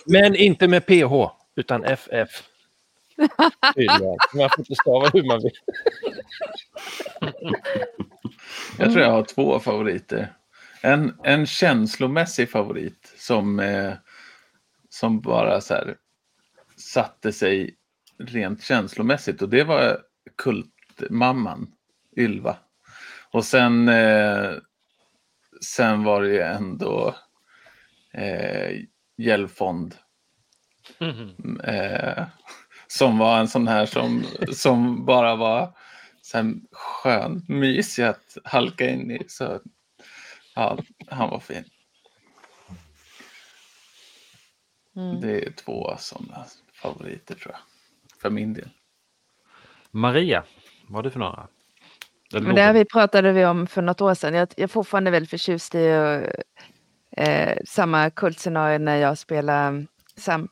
Men 0.07 0.37
inte 0.37 0.69
med 0.69 0.87
PH, 0.87 1.31
utan 1.57 1.85
FF. 1.85 2.31
Tydligen. 3.75 4.17
Man 4.35 4.51
får 4.51 4.59
inte 4.59 4.75
stava 4.75 5.09
hur 5.13 5.27
man 5.27 5.41
vill. 5.43 5.53
Jag 8.79 8.93
tror 8.93 9.05
jag 9.05 9.11
har 9.11 9.23
två 9.23 9.61
favoriter. 9.61 10.33
En, 10.81 11.17
en 11.23 11.47
känslomässig 11.47 12.51
favorit 12.51 13.15
som, 13.17 13.61
eh, 13.61 13.93
som 14.93 15.21
bara 15.21 15.61
så 15.61 15.75
här 15.75 15.97
satte 16.77 17.33
sig 17.33 17.77
rent 18.19 18.63
känslomässigt 18.63 19.43
och 19.43 19.49
det 19.49 19.65
var 19.65 19.99
kultmamman 20.37 21.73
Ylva. 22.17 22.57
Och 23.31 23.45
sen, 23.45 23.89
eh, 23.89 24.51
sen 25.65 26.05
var 26.05 26.23
det 26.23 26.29
ju 26.29 26.41
ändå 26.41 27.15
eh, 28.13 28.81
Hjälfond 29.17 29.95
Mhm. 30.99 31.61
eh, 31.61 32.25
som 32.87 33.19
var 33.19 33.41
en 33.41 33.49
sån 33.49 33.69
här 33.69 33.87
som, 33.87 34.25
som 34.53 35.05
bara 35.05 35.37
var 35.37 35.77
här 36.23 36.67
skön, 36.73 37.45
mysig 37.49 38.03
att 38.03 38.37
halka 38.45 38.91
in 38.91 39.11
i. 39.11 39.25
Så, 39.29 39.61
ja, 40.55 40.79
han 41.09 41.31
var 41.31 41.41
fin. 41.41 41.65
Mm. 44.97 45.21
Det 45.21 45.47
är 45.47 45.53
två 45.53 45.97
sådana 45.99 46.45
favoriter 46.73 47.35
tror 47.35 47.53
jag. 47.53 47.61
För 48.21 48.31
min 48.31 48.53
del. 48.55 48.69
Maria, 49.91 50.45
vad 50.87 50.95
har 50.95 51.03
du 51.03 51.11
för 51.11 51.19
några? 51.19 51.49
Eller 52.35 52.47
Men 52.47 52.55
det 52.55 52.63
här 52.63 52.73
vi 52.73 52.85
pratade 52.85 53.33
vi 53.33 53.45
om 53.45 53.67
för 53.67 53.83
något 53.83 54.01
år 54.01 54.15
sedan. 54.15 54.35
Jag, 54.35 54.49
jag 54.57 54.65
är 54.65 54.69
fortfarande 54.69 55.11
väldigt 55.11 55.31
förtjust 55.31 55.75
i 55.75 55.87
eh, 57.17 57.59
samma 57.65 58.11
kultscenario 58.11 58.79
när 58.79 58.97
jag 58.97 59.19
spelar 59.19 59.87
Sam. 60.17 60.49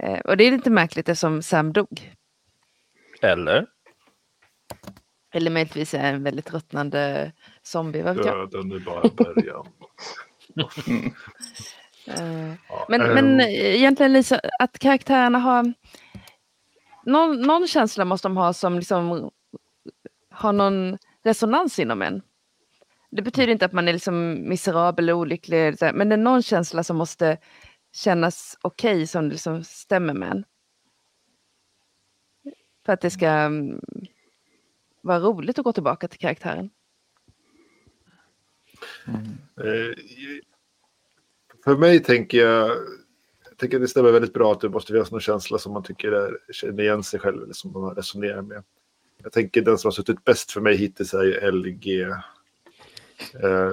Eh, 0.00 0.20
och 0.20 0.36
det 0.36 0.44
är 0.44 0.50
lite 0.50 0.70
märkligt 0.70 1.08
eftersom 1.08 1.42
Sam 1.42 1.72
dog. 1.72 2.16
Eller? 3.22 3.66
Eller 5.34 5.50
möjligtvis 5.50 5.94
är 5.94 6.12
en 6.12 6.22
väldigt 6.22 6.52
ruttnande 6.52 7.32
zombie, 7.62 8.02
vad 8.02 8.16
vet 8.16 8.26
jag. 8.26 8.50
Döden 8.50 8.72
är 8.72 8.78
bara 8.78 9.08
början. 9.08 9.66
Eh, 12.06 12.54
Ja, 12.68 12.86
Men, 12.88 13.00
ehm, 13.00 13.14
men 13.14 13.40
egentligen 13.40 14.12
Lisa, 14.12 14.40
att 14.58 14.78
karaktärerna 14.78 15.38
har... 15.38 15.72
Någon, 17.04 17.42
någon 17.42 17.66
känsla 17.66 18.04
måste 18.04 18.28
de 18.28 18.36
ha 18.36 18.52
som 18.52 18.78
liksom 18.78 19.30
har 20.30 20.52
någon 20.52 20.98
resonans 21.22 21.78
inom 21.78 22.02
en. 22.02 22.22
Det 23.10 23.22
betyder 23.22 23.52
inte 23.52 23.64
att 23.64 23.72
man 23.72 23.88
är 23.88 23.92
liksom 23.92 24.48
miserabel 24.48 25.10
och 25.10 25.18
olycklig, 25.18 25.76
men 25.94 26.08
det 26.08 26.14
är 26.14 26.16
någon 26.16 26.42
känsla 26.42 26.84
som 26.84 26.96
måste 26.96 27.38
kännas 27.92 28.58
okej, 28.62 29.06
som 29.06 29.28
liksom 29.28 29.64
stämmer 29.64 30.14
med 30.14 30.30
en. 30.30 30.44
För 32.86 32.92
att 32.92 33.00
det 33.00 33.10
ska 33.10 33.28
mm, 33.28 33.80
vara 35.00 35.18
roligt 35.18 35.58
att 35.58 35.64
gå 35.64 35.72
tillbaka 35.72 36.08
till 36.08 36.18
karaktären. 36.18 36.70
Eh, 39.56 39.94
för 41.64 41.76
mig 41.76 42.02
tänker 42.02 42.38
jag, 42.38 42.68
jag 43.48 43.56
tänker 43.56 43.76
att 43.76 43.82
det 43.82 43.88
stämmer 43.88 44.12
väldigt 44.12 44.32
bra 44.32 44.52
att 44.52 44.60
det 44.60 44.68
måste 44.68 44.92
finnas 44.92 45.10
någon 45.10 45.20
känsla 45.20 45.58
som 45.58 45.72
man 45.72 45.82
tycker 45.82 46.12
är, 46.12 46.38
känner 46.52 46.82
igen 46.82 47.02
sig 47.02 47.20
själv 47.20 47.42
eller 47.42 47.54
som 47.54 47.72
man 47.72 47.94
resonerar 47.94 48.42
med. 48.42 48.64
Jag 49.22 49.32
tänker 49.32 49.62
den 49.62 49.78
som 49.78 49.88
har 49.88 49.92
suttit 49.92 50.24
bäst 50.24 50.52
för 50.52 50.60
mig 50.60 50.76
hittills 50.76 51.14
är 51.14 51.22
ju 51.22 51.50
LG. 51.50 52.02
Eh, 53.42 53.72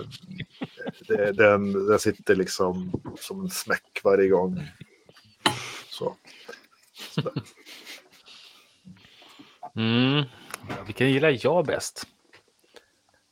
det, 1.08 1.32
den, 1.32 1.88
den 1.88 2.00
sitter 2.00 2.36
liksom 2.36 3.02
som 3.20 3.42
en 3.42 3.50
smäck 3.50 4.02
varje 4.04 4.28
gång. 4.28 4.64
Så. 5.90 6.16
Sådär. 6.94 7.34
Mm. 9.76 10.24
Vilken 10.86 11.12
gillar 11.12 11.40
jag 11.42 11.66
bäst? 11.66 12.08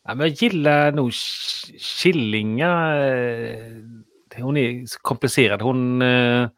Ja, 0.03 0.15
men 0.15 0.27
jag 0.27 0.35
gillar 0.35 0.91
nog 0.91 1.11
Killinga. 1.79 2.97
Eh, 3.05 3.71
hon 4.37 4.57
är 4.57 4.85
komplicerad. 5.01 5.61
Hon 5.61 6.01
eh, 6.01 6.49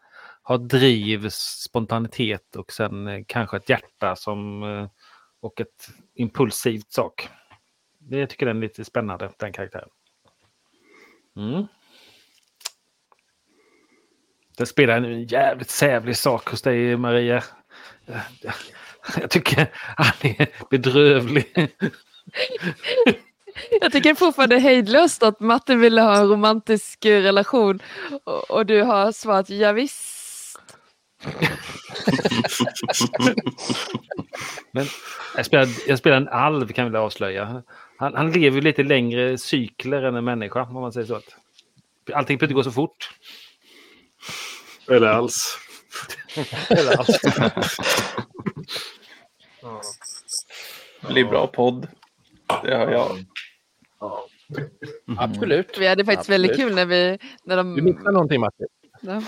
har 0.42 0.58
driv, 0.58 1.30
spontanitet 1.30 2.56
och 2.56 2.72
sen 2.72 3.08
eh, 3.08 3.24
kanske 3.28 3.58
ett 3.58 3.70
hjärta 3.70 4.16
som, 4.16 4.64
eh, 4.64 4.90
och 5.40 5.62
ett 5.62 5.90
impulsivt 6.14 6.92
sak. 6.92 7.30
Det 8.00 8.18
jag 8.18 8.30
tycker 8.30 8.46
den 8.46 8.58
är 8.58 8.62
lite 8.62 8.86
spännande, 8.86 9.32
den 9.38 9.54
karaktären. 9.54 9.90
Mm. 11.36 11.68
Den 14.58 14.68
spelar 14.68 15.02
en 15.02 15.24
jävligt 15.24 15.70
sävlig 15.70 16.18
sak 16.18 16.50
hos 16.50 16.62
dig, 16.62 16.98
Maria. 16.98 17.44
Eh, 18.06 18.52
jag 19.22 19.30
tycker 19.30 19.72
han 19.74 20.14
är 20.22 20.70
bedrövlig. 20.70 21.46
Jag 23.82 23.92
tycker 23.92 24.16
fortfarande 24.16 24.56
det 24.56 24.60
är 24.60 24.64
hejdlöst 24.64 25.24
att 25.24 25.40
Martin 25.40 25.80
ville 25.80 26.02
ha 26.02 26.18
en 26.18 26.30
romantisk 26.30 27.06
relation 27.06 27.80
och, 28.24 28.52
och 28.52 28.66
du 28.66 28.82
har 28.82 29.12
svarat 29.12 29.50
ja, 29.50 29.72
visst. 29.72 30.18
Men 34.72 34.86
jag 35.36 35.46
spelar, 35.46 35.68
jag 35.88 36.00
spelar 36.00 36.18
en 36.18 36.28
alv 36.28 36.68
kan 36.68 36.86
vi 36.86 36.92
väl 36.92 37.02
avslöja. 37.02 37.64
Han, 37.98 38.16
han 38.16 38.32
lever 38.32 38.62
lite 38.62 38.84
längre 38.84 39.38
cykler 39.38 40.04
än 40.04 40.16
en 40.16 40.26
människa 40.26 40.64
om 40.64 40.74
man 40.74 40.94
säger 40.94 41.08
så. 41.08 41.16
Att 41.16 41.38
allting 42.14 42.38
behöver 42.38 42.52
inte 42.52 42.54
gå 42.54 42.64
så 42.64 42.72
fort. 42.72 43.10
Eller 44.88 45.08
alls. 45.08 45.58
Eller 46.70 46.98
alls. 46.98 47.20
Det 51.02 51.14
blir 51.14 51.26
bra 51.26 51.48
podd. 51.48 51.88
Det 52.64 52.76
har 52.76 52.92
jag. 52.92 53.26
Absolut. 55.18 55.78
Vi 55.78 55.88
hade 55.88 56.06
faktiskt 56.06 56.30
väldigt 56.30 56.52
Absolut. 56.52 56.68
kul 56.70 56.76
när 56.76 56.86
vi... 56.86 57.18
När 57.44 57.58
de, 57.58 57.76
Du 57.76 57.82
missar 57.82 58.12
någonting 58.12 58.42
Martin. 58.42 58.68
ja. 59.02 59.22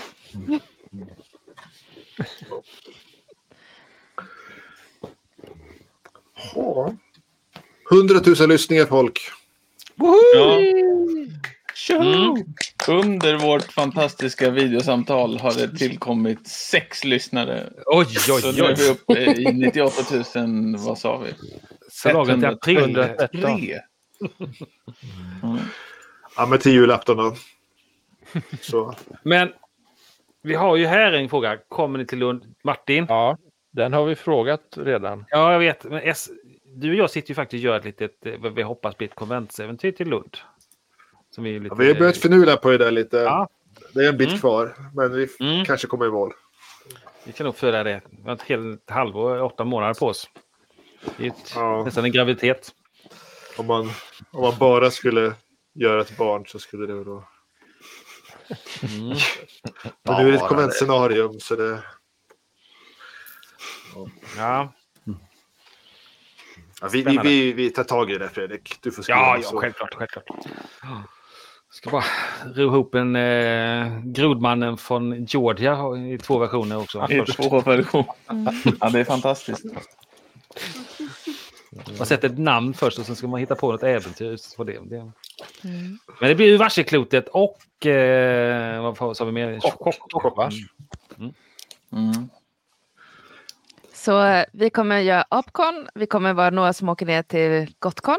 Ja. 6.54 6.94
100 7.92 8.20
000 8.40 8.48
lyssningar 8.48 8.84
folk. 8.86 9.20
Ja. 10.34 10.58
Mm. 11.90 12.36
Under 12.88 13.38
vårt 13.38 13.72
fantastiska 13.72 14.50
videosamtal 14.50 15.38
har 15.38 15.54
det 15.54 15.78
tillkommit 15.78 16.48
sex 16.48 17.04
lyssnare. 17.04 17.72
Oj, 17.86 18.04
Så 18.06 18.34
oj, 18.34 18.42
nu 18.56 18.64
är 18.64 18.76
vi 18.76 18.82
oj. 18.84 18.90
uppe 18.90 19.40
i 19.40 19.52
98 19.52 20.02
000, 20.36 20.76
vad 20.78 20.98
sa 20.98 21.18
vi? 21.18 21.30
Förlagen 21.92 22.40
till 22.40 22.48
april. 22.48 22.78
103. 22.78 23.80
Mm. 25.42 25.58
Ja, 26.36 26.46
men 26.46 26.58
till 26.58 26.72
julafton 26.72 27.16
då. 27.16 27.34
Så. 28.60 28.94
Men 29.22 29.52
vi 30.42 30.54
har 30.54 30.76
ju 30.76 30.86
här 30.86 31.12
en 31.12 31.28
fråga. 31.28 31.58
Kommer 31.68 31.98
ni 31.98 32.06
till 32.06 32.18
Lund? 32.18 32.54
Martin? 32.64 33.06
Ja, 33.08 33.38
den 33.70 33.92
har 33.92 34.04
vi 34.04 34.14
frågat 34.14 34.60
redan. 34.76 35.24
Ja, 35.28 35.52
jag 35.52 35.58
vet. 35.58 35.84
Men 35.84 36.00
S, 36.04 36.30
du 36.64 36.90
och 36.90 36.96
jag 36.96 37.10
sitter 37.10 37.28
ju 37.28 37.34
faktiskt 37.34 37.60
och 37.60 37.64
gör 37.64 37.76
ett 37.78 37.84
litet, 37.84 38.26
eh, 38.26 38.32
vad 38.38 38.52
vi 38.54 38.62
hoppas 38.62 38.96
blir 38.98 39.08
ett 39.08 39.14
konventsäventyr 39.14 39.92
till 39.92 40.08
Lund. 40.08 40.36
Som 41.30 41.44
vi, 41.44 41.56
är 41.56 41.60
lite, 41.60 41.74
Ja, 41.74 41.74
vi 41.78 41.88
har 41.92 41.98
börjat 41.98 42.16
finurla 42.16 42.56
på 42.56 42.70
det 42.70 42.78
där 42.78 42.90
lite. 42.90 43.16
Ja. 43.16 43.48
Det 43.94 44.04
är 44.04 44.08
en 44.08 44.16
bit 44.16 44.28
Mm. 44.28 44.40
kvar, 44.40 44.74
men 44.94 45.12
vi 45.12 45.28
Mm. 45.40 45.64
kanske 45.64 45.86
kommer 45.86 46.06
i 46.06 46.10
mål. 46.10 46.32
Vi 47.24 47.32
kan 47.32 47.44
nog 47.44 47.56
föra 47.56 47.82
det. 47.84 48.00
Vi 48.10 48.22
har 48.22 48.32
ett 48.32 48.42
helt 48.42 48.90
halvår, 48.90 49.42
åtta 49.42 49.64
månader 49.64 49.94
på 49.94 50.06
oss. 50.06 50.30
Det 51.16 51.24
är 51.26 51.28
ett, 51.30 51.52
Ja. 51.54 51.84
nästan 51.84 52.04
en 52.04 52.12
graviditet. 52.12 52.70
Om 53.60 53.66
man, 53.66 53.90
om 54.30 54.40
man 54.42 54.58
bara 54.58 54.90
skulle 54.90 55.34
göra 55.74 56.00
ett 56.00 56.16
barn 56.16 56.44
så 56.46 56.58
skulle 56.58 56.86
det 56.86 57.04
då... 57.04 57.24
Mm. 58.82 59.08
Men 60.02 60.22
nu 60.22 60.28
är 60.28 60.32
det 60.32 60.38
ett 60.38 60.48
konventscenarium 60.48 61.40
så 61.40 61.56
det... 61.56 61.82
Ja. 64.36 64.72
Ja, 66.80 66.88
vi, 66.92 67.02
vi, 67.02 67.18
vi, 67.22 67.52
vi 67.52 67.70
tar 67.70 67.84
tag 67.84 68.10
i 68.10 68.18
det 68.18 68.28
Fredrik. 68.28 68.78
Du 68.80 68.90
får 68.90 69.02
skriva 69.02 69.18
Ja, 69.18 69.36
ja, 69.36 69.42
så. 69.42 69.58
självklart. 69.60 69.94
självklart. 69.94 70.26
Ska 71.70 71.90
bara 71.90 72.04
ro 72.54 72.62
ihop 72.62 72.94
en 72.94 73.16
eh, 73.16 74.00
Grodmannen 74.04 74.76
från 74.76 75.24
Georgia 75.24 75.96
i 76.14 76.18
två 76.18 76.38
versioner 76.38 76.78
också. 76.78 77.06
I 77.10 77.24
två 77.26 77.60
versioner. 77.60 78.06
Ja, 78.80 78.90
det 78.90 79.00
är 79.00 79.04
fantastiskt. 79.04 79.64
Man 81.98 82.06
sätter 82.06 82.28
ett 82.28 82.38
namn 82.38 82.74
först 82.74 82.98
och 82.98 83.06
sen 83.06 83.16
ska 83.16 83.28
man 83.28 83.40
hitta 83.40 83.54
på 83.54 83.72
något 83.72 83.82
äventyr. 83.82 84.56
På 84.56 84.64
det. 84.64 84.78
det. 84.84 85.12
Men 86.20 86.28
det 86.28 86.34
blir 86.34 86.46
ju 86.46 86.56
Varselklotet 86.56 87.28
och 87.28 87.86
eh, 87.86 88.94
vad 88.98 89.16
sa 89.16 89.24
vi 89.24 89.32
mer? 89.32 89.60
Chock, 89.60 89.98
chockvars. 90.12 90.54
Mm. 91.92 92.28
Så 93.92 94.24
eh, 94.24 94.44
vi 94.52 94.70
kommer 94.70 94.98
göra 94.98 95.24
Apcon. 95.28 95.88
Vi 95.94 96.06
kommer 96.06 96.32
vara 96.32 96.50
några 96.50 96.72
som 96.72 96.88
åker 96.88 97.06
ner 97.06 97.22
till 97.22 97.74
Gotcon. 97.78 98.18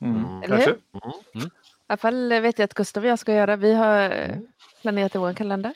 Mm. 0.00 0.42
Eller 0.42 0.56
hur? 0.56 0.72
I 0.72 1.50
alla 1.86 1.96
fall 1.96 2.28
vet 2.28 2.58
jag 2.58 2.64
att 2.64 2.74
Gustav 2.74 3.02
och 3.02 3.08
jag 3.08 3.18
ska 3.18 3.34
göra. 3.34 3.56
Vi 3.56 3.74
har 3.74 4.10
eh, 4.10 4.36
planerat 4.82 5.14
i 5.14 5.18
vår 5.18 5.32
kalender. 5.32 5.72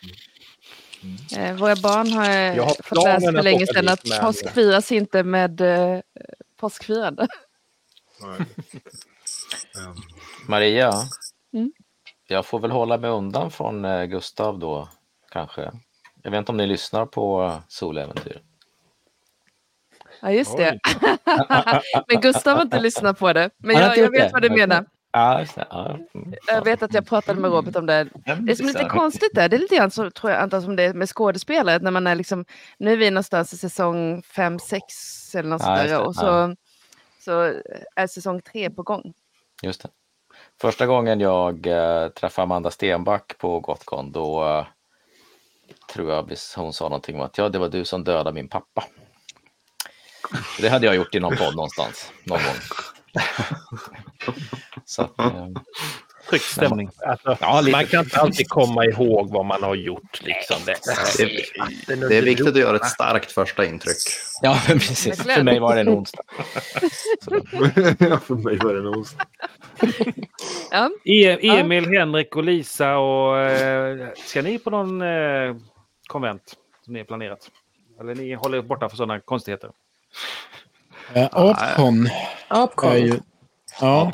Eh, 1.36 1.54
våra 1.56 1.76
barn 1.76 2.12
har, 2.12 2.24
eh, 2.24 2.56
Jag 2.56 2.62
har 2.62 2.74
fått 2.82 3.04
lära 3.04 3.20
sig 3.20 3.20
planen 3.20 3.34
för 3.34 3.42
länge 3.42 3.66
sedan 3.66 3.88
att 3.88 4.08
men- 4.08 4.20
påsk 4.20 4.50
firas 4.50 4.92
inte 4.92 5.22
med 5.22 5.60
eh, 5.60 6.00
påskfirande. 6.56 7.28
Nej. 8.22 8.46
Maria, 10.48 10.92
Mm. 11.52 11.72
jag 12.28 12.46
får 12.46 12.60
väl 12.60 12.70
hålla 12.70 12.98
mig 12.98 13.10
undan 13.10 13.50
från 13.50 13.84
eh, 13.84 14.04
Gustav 14.04 14.58
då, 14.58 14.88
kanske. 15.30 15.72
Jag 16.22 16.30
vet 16.30 16.38
inte 16.38 16.52
om 16.52 16.56
ni 16.56 16.66
lyssnar 16.66 17.06
på 17.06 17.54
Soläventyr. 17.68 18.42
Ja, 20.20 20.30
just 20.32 20.56
det. 20.56 20.78
Men 22.08 22.20
Gustav 22.20 22.56
har 22.56 22.62
inte 22.62 22.80
lyssnat 22.80 23.18
på 23.18 23.32
det. 23.32 23.50
Men 23.58 23.76
jag, 23.76 23.96
jag 23.98 24.10
vet 24.10 24.20
det? 24.20 24.30
vad 24.32 24.42
du 24.42 24.50
menar. 24.50 24.86
Ja. 25.18 25.44
Ja. 25.70 25.98
mm. 26.14 26.34
Jag 26.46 26.64
vet 26.64 26.82
att 26.82 26.94
jag 26.94 27.06
pratade 27.06 27.40
med 27.40 27.50
Robert 27.52 27.76
om 27.76 27.86
det. 27.86 28.08
Det 28.40 28.56
som 28.56 28.68
är 28.68 28.72
lite 28.72 28.84
konstigt 28.84 29.34
där, 29.34 29.48
det 29.48 29.56
är 29.56 29.60
lite 29.60 29.76
grann 29.76 29.90
så 29.90 30.10
tror 30.10 30.32
jag 30.32 30.42
antar 30.42 30.60
som 30.60 30.76
det 30.76 30.82
är 30.82 30.94
med 30.94 31.08
skådespelare. 31.08 31.78
När 31.78 31.90
man 31.90 32.06
är 32.06 32.14
liksom, 32.14 32.44
nu 32.78 32.92
är 32.92 32.96
vi 32.96 33.10
någonstans 33.10 33.52
i 33.52 33.56
säsong 33.56 34.22
5, 34.22 34.58
6 34.58 35.34
eller 35.34 35.48
något 35.48 35.62
Ja, 35.62 35.66
sånt 35.66 35.80
just 35.80 35.90
där. 35.90 35.98
det, 35.98 36.04
Och 36.06 36.14
så, 36.14 36.54
så 37.24 37.60
är 37.96 38.06
säsong 38.06 38.40
3 38.40 38.70
på 38.70 38.82
gång. 38.82 39.12
Just 39.62 39.82
det. 39.82 39.88
Första 40.60 40.86
gången 40.86 41.20
jag 41.20 41.66
eh, 41.66 42.08
träffade 42.08 42.42
Amanda 42.42 42.70
Stenback 42.70 43.38
på 43.38 43.60
Gotcon 43.60 44.12
då 44.12 44.44
eh, 44.44 44.66
tror 45.92 46.10
jag 46.10 46.36
hon 46.56 46.72
sa 46.72 46.84
någonting 46.84 47.16
om 47.16 47.22
att 47.22 47.38
ja, 47.38 47.48
det 47.48 47.58
var 47.58 47.68
du 47.68 47.84
som 47.84 48.04
dödade 48.04 48.32
min 48.32 48.48
pappa. 48.48 48.84
Det 50.60 50.68
hade 50.68 50.86
jag 50.86 50.96
gjort 50.96 51.14
i 51.14 51.20
någon 51.20 51.36
podd 51.36 51.56
någonstans, 51.56 52.12
någon 52.24 52.38
gång. 52.38 52.56
Så 54.84 55.02
att, 55.02 55.18
eh, 55.18 55.46
Tryckt 56.30 56.44
stämning. 56.44 56.90
Alltså, 57.06 57.36
Ja, 57.40 57.62
man 57.72 57.86
kan 57.86 58.04
inte 58.04 58.20
alltid 58.20 58.48
komma 58.48 58.84
ihåg 58.84 59.30
vad 59.30 59.46
man 59.46 59.62
har 59.62 59.74
gjort. 59.74 60.20
Liksom. 60.22 60.56
Det, 60.66 60.76
Det, 61.86 62.08
det 62.08 62.16
är 62.16 62.22
viktigt 62.22 62.46
att 62.48 62.56
göra 62.58 62.76
ett 62.76 62.86
starkt 62.86 63.32
första 63.32 63.64
intryck. 63.64 63.96
ja, 64.42 64.60
men 64.68 64.78
precis. 64.78 65.22
För 65.22 65.42
mig 65.42 65.58
var 65.60 65.74
det 65.74 65.80
en 65.80 65.88
onsdag. 65.88 66.22
ja, 67.98 68.18
för 68.26 68.34
mig 68.34 68.56
var 68.56 68.72
det 68.74 68.78
en 68.80 68.86
onsdag. 68.88 69.24
Ja, 70.70 70.90
E- 71.04 71.38
Emil, 71.58 71.88
Henrik 71.98 72.36
och 72.36 72.44
Lisa 72.44 72.96
och 72.98 73.38
eh, 73.38 74.08
ska 74.16 74.42
ni 74.42 74.58
på 74.58 74.70
någon 74.70 75.02
eh, 75.02 75.56
konvent 76.08 76.54
som 76.84 76.92
ni 76.92 76.98
har 76.98 77.06
planerat? 77.06 77.50
Eller 78.00 78.14
ni 78.14 78.34
håller 78.34 78.62
borta 78.62 78.88
för 78.88 78.96
sådana 78.96 79.20
konstigheter? 79.20 79.70
Eh, 81.14 81.28
Apcon 81.32 82.06
är 82.06 82.12
Apcon. 82.48 82.96
ju... 83.00 83.20
Ja. 83.80 84.12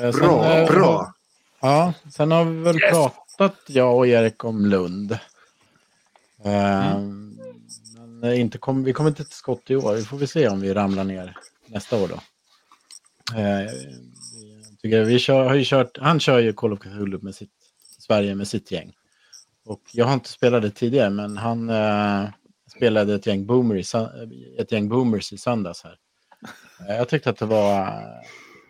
eh, 0.00 0.12
sen, 0.12 0.20
Bra, 0.20 0.52
eh, 0.52 0.66
bra. 0.66 1.14
Ja, 1.60 1.92
sen 2.12 2.30
har 2.30 2.44
vi 2.44 2.62
väl 2.62 2.78
pratat, 2.80 3.56
jag 3.66 3.96
och 3.96 4.06
Erik, 4.06 4.44
om 4.44 4.66
Lund. 4.66 5.12
Eh, 6.44 6.98
Men 7.00 8.24
eh, 8.24 8.40
inte 8.40 8.58
kom, 8.58 8.84
vi 8.84 8.92
kommer 8.92 9.10
inte 9.10 9.24
till 9.24 9.32
skott 9.34 9.70
i 9.70 9.76
år. 9.76 9.94
Vi 9.94 10.04
får 10.04 10.16
vi 10.16 10.26
se 10.26 10.48
om 10.48 10.60
vi 10.60 10.74
ramlar 10.74 11.04
ner 11.04 11.36
nästa 11.66 12.02
år 12.02 12.08
då. 12.08 12.14
Eh, 13.40 13.70
tycker 14.82 15.04
vi 15.04 15.18
kör, 15.18 15.44
har 15.44 15.54
ju 15.54 15.64
kört, 15.64 15.98
han 16.00 16.20
kör 16.20 16.38
ju 16.38 16.52
Call 16.52 16.72
of 16.72 16.78
Cthulhu 16.78 17.18
med 17.22 17.34
sitt, 17.34 17.50
Sverige 17.98 18.34
med 18.34 18.48
sitt 18.48 18.70
gäng. 18.70 18.92
Och 19.64 19.80
jag 19.92 20.04
har 20.06 20.14
inte 20.14 20.28
spelat 20.30 20.62
det 20.62 20.70
tidigare, 20.70 21.10
men 21.10 21.36
han 21.36 21.70
eh, 21.70 22.28
spelade 22.80 23.14
ett 23.14 23.26
gäng, 23.26 23.46
boomer 23.46 23.74
i, 23.76 23.84
ett 24.58 24.72
gäng 24.72 24.88
boomers 24.88 25.32
i 25.32 25.38
söndags 25.38 25.84
här. 25.84 25.96
Eh, 26.88 26.96
jag 26.96 27.08
tyckte 27.08 27.30
att 27.30 27.36
det 27.38 27.46
var, 27.46 28.02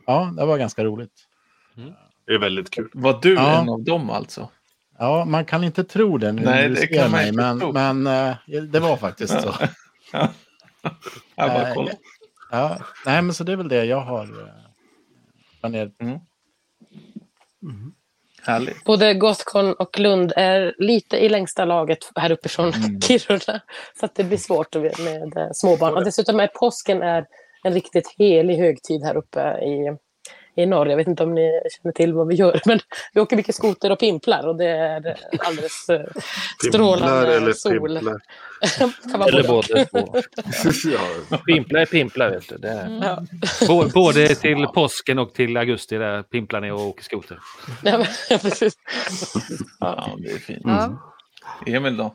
ja, 0.06 0.32
det 0.36 0.44
var 0.44 0.58
ganska 0.58 0.84
roligt. 0.84 1.12
Det 2.26 2.32
är 2.34 2.38
väldigt 2.38 2.70
kul. 2.70 2.90
Var 2.94 3.18
du 3.22 3.34
Ja. 3.34 3.60
en 3.62 3.68
av 3.68 3.82
dem 3.84 4.10
alltså? 4.10 4.48
Ja, 4.98 5.24
man 5.24 5.44
kan 5.44 5.64
inte 5.64 5.84
tro 5.84 6.18
det 6.18 6.32
nu 6.32 6.42
Nej, 6.42 6.68
det 6.68 6.86
kan 6.86 7.02
man 7.02 7.10
mig, 7.10 7.28
inte 7.28 7.42
men, 7.42 7.60
tro. 7.60 7.72
men 7.72 8.06
eh, 8.06 8.36
det 8.62 8.80
var 8.80 8.96
faktiskt 8.96 9.40
så. 9.42 9.54
Jag 11.34 11.50
bara 11.50 11.68
Eh, 11.68 11.74
kollar. 11.74 11.94
Ja, 12.50 12.78
nej, 13.06 13.22
men 13.22 13.34
så 13.34 13.44
det 13.44 13.52
är 13.52 13.56
väl 13.56 13.68
det 13.68 13.84
jag 13.84 14.00
har 14.00 14.28
planerat. 15.60 15.92
Härligt. 18.50 18.84
Både 18.84 19.14
Gothcon 19.14 19.72
och 19.72 19.98
Lund 19.98 20.32
är 20.36 20.74
lite 20.78 21.16
i 21.16 21.28
längsta 21.28 21.64
laget 21.64 21.98
här 22.16 22.32
uppifrån 22.32 22.72
Mm. 22.72 23.00
Kiruna. 23.02 23.60
Så 24.00 24.06
att 24.06 24.14
det 24.14 24.24
blir 24.24 24.38
svårt 24.38 24.74
med, 24.74 24.98
med 25.00 25.36
eh, 25.36 25.48
småbarn. 25.52 25.94
Och 25.94 26.04
dessutom 26.04 26.40
är 26.40 26.46
påsken 26.46 27.02
är 27.02 27.26
en 27.64 27.72
riktigt 27.72 28.14
helig 28.18 28.56
högtid 28.56 29.02
här 29.02 29.16
uppe 29.16 29.40
i, 29.40 29.96
i 30.54 30.66
norr. 30.66 30.86
Jag 30.86 30.96
vet 30.96 31.06
inte 31.06 31.22
om 31.22 31.34
ni 31.34 31.60
känner 31.82 31.92
till 31.92 32.12
vad 32.12 32.26
vi 32.28 32.34
gör, 32.34 32.60
men 32.66 32.78
vi 33.14 33.20
åker 33.20 33.36
mycket 33.36 33.54
skoter 33.54 33.92
och 33.92 33.98
pimplar 33.98 34.46
och 34.46 34.56
det 34.56 34.66
är 34.68 35.16
alldeles 35.38 35.88
eh, 35.88 35.98
Pimplar 35.98 36.22
strålande 36.68 37.36
eller 37.36 37.52
sol. 37.52 37.96
Eller 39.28 39.48
både. 39.48 39.84
två. 39.86 40.14
ja. 41.30 41.36
Pimpla 41.46 41.80
är 41.80 41.86
pimpla, 41.86 42.30
vet 42.30 42.48
du. 42.48 42.56
Det 42.56 42.68
är... 42.68 43.00
Ja. 43.02 43.22
Bå- 43.68 43.92
Både 43.94 44.34
till 44.34 44.66
påsken 44.66 45.18
och 45.18 45.34
till 45.34 45.56
augusti 45.56 45.96
där 45.98 46.22
pimplar 46.22 46.60
ni 46.60 46.70
och 46.70 46.80
åker 46.80 47.04
skoter. 47.04 47.38
Ja, 47.82 47.98
men- 47.98 48.06
ja, 48.30 48.38
precis. 48.38 48.74
Ja, 49.80 50.16
det 50.18 50.30
är 50.32 50.38
fint. 50.38 50.62
ja. 50.64 51.12
Emil 51.66 51.96
då? 51.96 52.14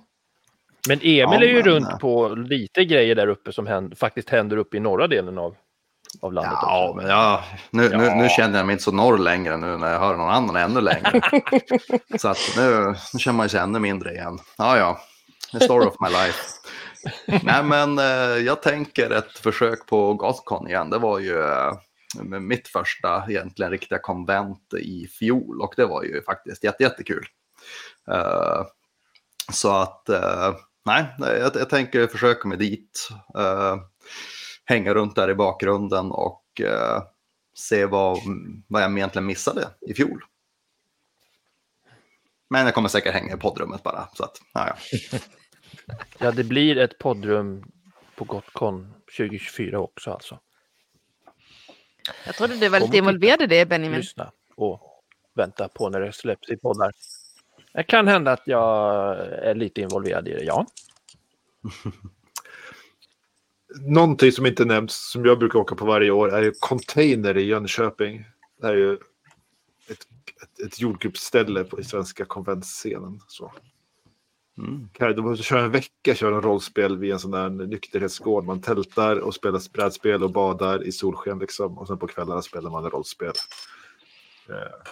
Men 0.87 0.97
Emil 0.99 1.17
Ja, 1.17 1.33
är 1.35 1.41
ju 1.47 1.53
men, 1.53 1.63
runt 1.63 1.89
eh, 1.89 1.97
på 1.97 2.27
lite 2.29 2.85
grejer 2.85 3.15
där 3.15 3.27
uppe 3.27 3.51
som 3.51 3.67
händer, 3.67 3.95
faktiskt 3.95 4.29
händer 4.29 4.57
uppe 4.57 4.77
i 4.77 4.79
norra 4.79 5.07
delen 5.07 5.37
av, 5.37 5.55
av 6.21 6.33
landet. 6.33 6.57
Ja, 6.61 6.89
också. 6.89 6.95
men 6.97 7.07
ja, 7.11 7.43
nu, 7.69 7.89
Nu, 7.89 8.05
Ja. 8.05 8.15
nu 8.15 8.29
känner 8.29 8.57
jag 8.57 8.65
mig 8.65 8.73
inte 8.73 8.83
så 8.83 8.91
norr 8.91 9.17
längre 9.17 9.57
nu 9.57 9.77
när 9.77 9.91
jag 9.91 9.99
hör 9.99 10.15
någon 10.15 10.29
annan 10.29 10.55
ännu 10.55 10.81
längre. 10.81 11.21
så 12.19 12.27
att 12.27 12.37
nu, 12.57 12.95
nu 13.13 13.19
känner 13.19 13.37
man 13.37 13.49
sig 13.49 13.59
ännu 13.59 13.79
mindre 13.79 14.11
igen. 14.11 14.39
Ja, 14.57 14.77
ja. 14.77 14.99
The 15.51 15.59
story 15.59 15.85
of 15.85 15.95
my 15.99 16.09
life. 16.09 16.39
Nej, 17.43 17.63
men 17.63 17.99
eh, 17.99 18.05
jag 18.45 18.61
tänker 18.61 19.09
ett 19.09 19.37
försök 19.37 19.85
på 19.85 20.13
Gothcon 20.13 20.67
igen. 20.67 20.89
Det 20.89 20.97
var 20.97 21.19
ju 21.19 21.39
eh, 21.41 21.73
mitt 22.39 22.67
första 22.67 23.25
egentligen 23.29 23.71
riktiga 23.71 23.99
konvent 23.99 24.73
i 24.79 25.07
fjol 25.19 25.61
och 25.61 25.73
det 25.77 25.85
var 25.85 26.03
ju 26.03 26.23
faktiskt 26.23 26.63
jätte, 26.63 26.83
jättekul. 26.83 27.25
Eh, 28.11 28.61
så 29.51 29.71
att, 29.73 30.09
eh, 30.09 30.53
nej, 30.85 31.05
jag, 31.19 31.55
jag 31.55 31.69
tänker 31.69 32.07
försöka 32.07 32.47
mig 32.47 32.57
dit. 32.57 33.09
Hänga 34.65 34.93
runt 34.93 35.15
där 35.15 35.29
i 35.29 35.35
bakgrunden 35.35 36.11
och 36.11 36.61
eh, 36.61 37.03
se 37.53 37.85
vad, 37.85 38.17
vad 38.67 38.83
jag 38.83 38.97
egentligen 38.97 39.25
missade 39.25 39.67
i 39.81 39.93
fjol. 39.93 40.23
Men 42.49 42.65
jag 42.65 42.73
kommer 42.75 42.89
säkert 42.89 43.13
hänga 43.13 43.35
i 43.35 43.37
poddrummet 43.37 43.83
bara. 43.83 44.07
Så 44.13 44.23
att, 44.23 44.41
ja, 44.53 44.67
ja. 44.67 45.19
Ja, 46.17 46.31
det 46.31 46.43
blir 46.43 46.77
ett 46.77 46.97
poddrum 46.97 47.71
på 48.15 48.23
Gotcon 48.23 48.93
2024 49.17 49.79
också 49.79 50.11
alltså. 50.11 50.39
Jag 52.25 52.35
trodde 52.35 52.55
du 52.55 52.69
var 52.69 52.79
lite 52.79 52.97
involverad 52.97 53.41
i 53.41 53.47
det 53.47 53.65
Benjamin. 53.65 53.99
Lyssna 53.99 54.31
och 54.55 55.03
vänta 55.33 55.67
på 55.67 55.89
när 55.89 55.99
det 55.99 56.13
släpps 56.13 56.49
i 56.49 56.57
poddar. 56.57 56.91
Det 57.73 57.83
kan 57.83 58.07
hända 58.07 58.31
att 58.31 58.41
jag 58.45 59.17
är 59.17 59.55
lite 59.55 59.81
involverad 59.81 60.27
i 60.27 60.31
det, 60.31 60.43
ja. 60.43 60.65
Någonting 63.81 64.31
som 64.31 64.45
inte 64.45 64.65
nämns, 64.65 65.09
som 65.11 65.25
jag 65.25 65.39
brukar 65.39 65.59
åka 65.59 65.75
på 65.75 65.85
varje 65.85 66.11
år, 66.11 66.33
är 66.33 66.41
ju 66.41 66.51
Container 66.59 67.37
i 67.37 67.43
Jönköping. 67.43 68.25
Det 68.59 68.67
här 68.67 68.73
är 68.73 68.77
ju 68.77 68.93
ett, 69.87 70.07
ett, 70.41 70.59
ett 70.65 70.79
jordgubbsställe 70.79 71.63
på, 71.63 71.79
i 71.79 71.83
svenska 71.83 72.25
konventscenen. 72.25 73.19
Så. 73.27 73.51
Mm. 74.57 74.89
De 75.15 75.37
kör 75.37 75.63
en 75.63 75.71
vecka 75.71 76.15
kör 76.15 76.31
de 76.31 76.41
rollspel 76.41 76.97
vid 76.97 77.11
en 77.11 77.19
sån 77.19 77.31
där 77.31 77.49
nykterhetsgård. 77.49 78.45
Man 78.45 78.61
tältar 78.61 79.19
och 79.19 79.33
spelar 79.33 79.71
brädspel 79.73 80.23
och 80.23 80.31
badar 80.31 80.83
i 80.83 80.91
solsken. 80.91 81.39
Liksom. 81.39 81.77
Och 81.77 81.87
sen 81.87 81.97
på 81.97 82.07
kvällarna 82.07 82.41
spelar 82.41 82.69
man 82.69 82.89
rollspel. 82.89 83.33
Eh, 84.49 84.91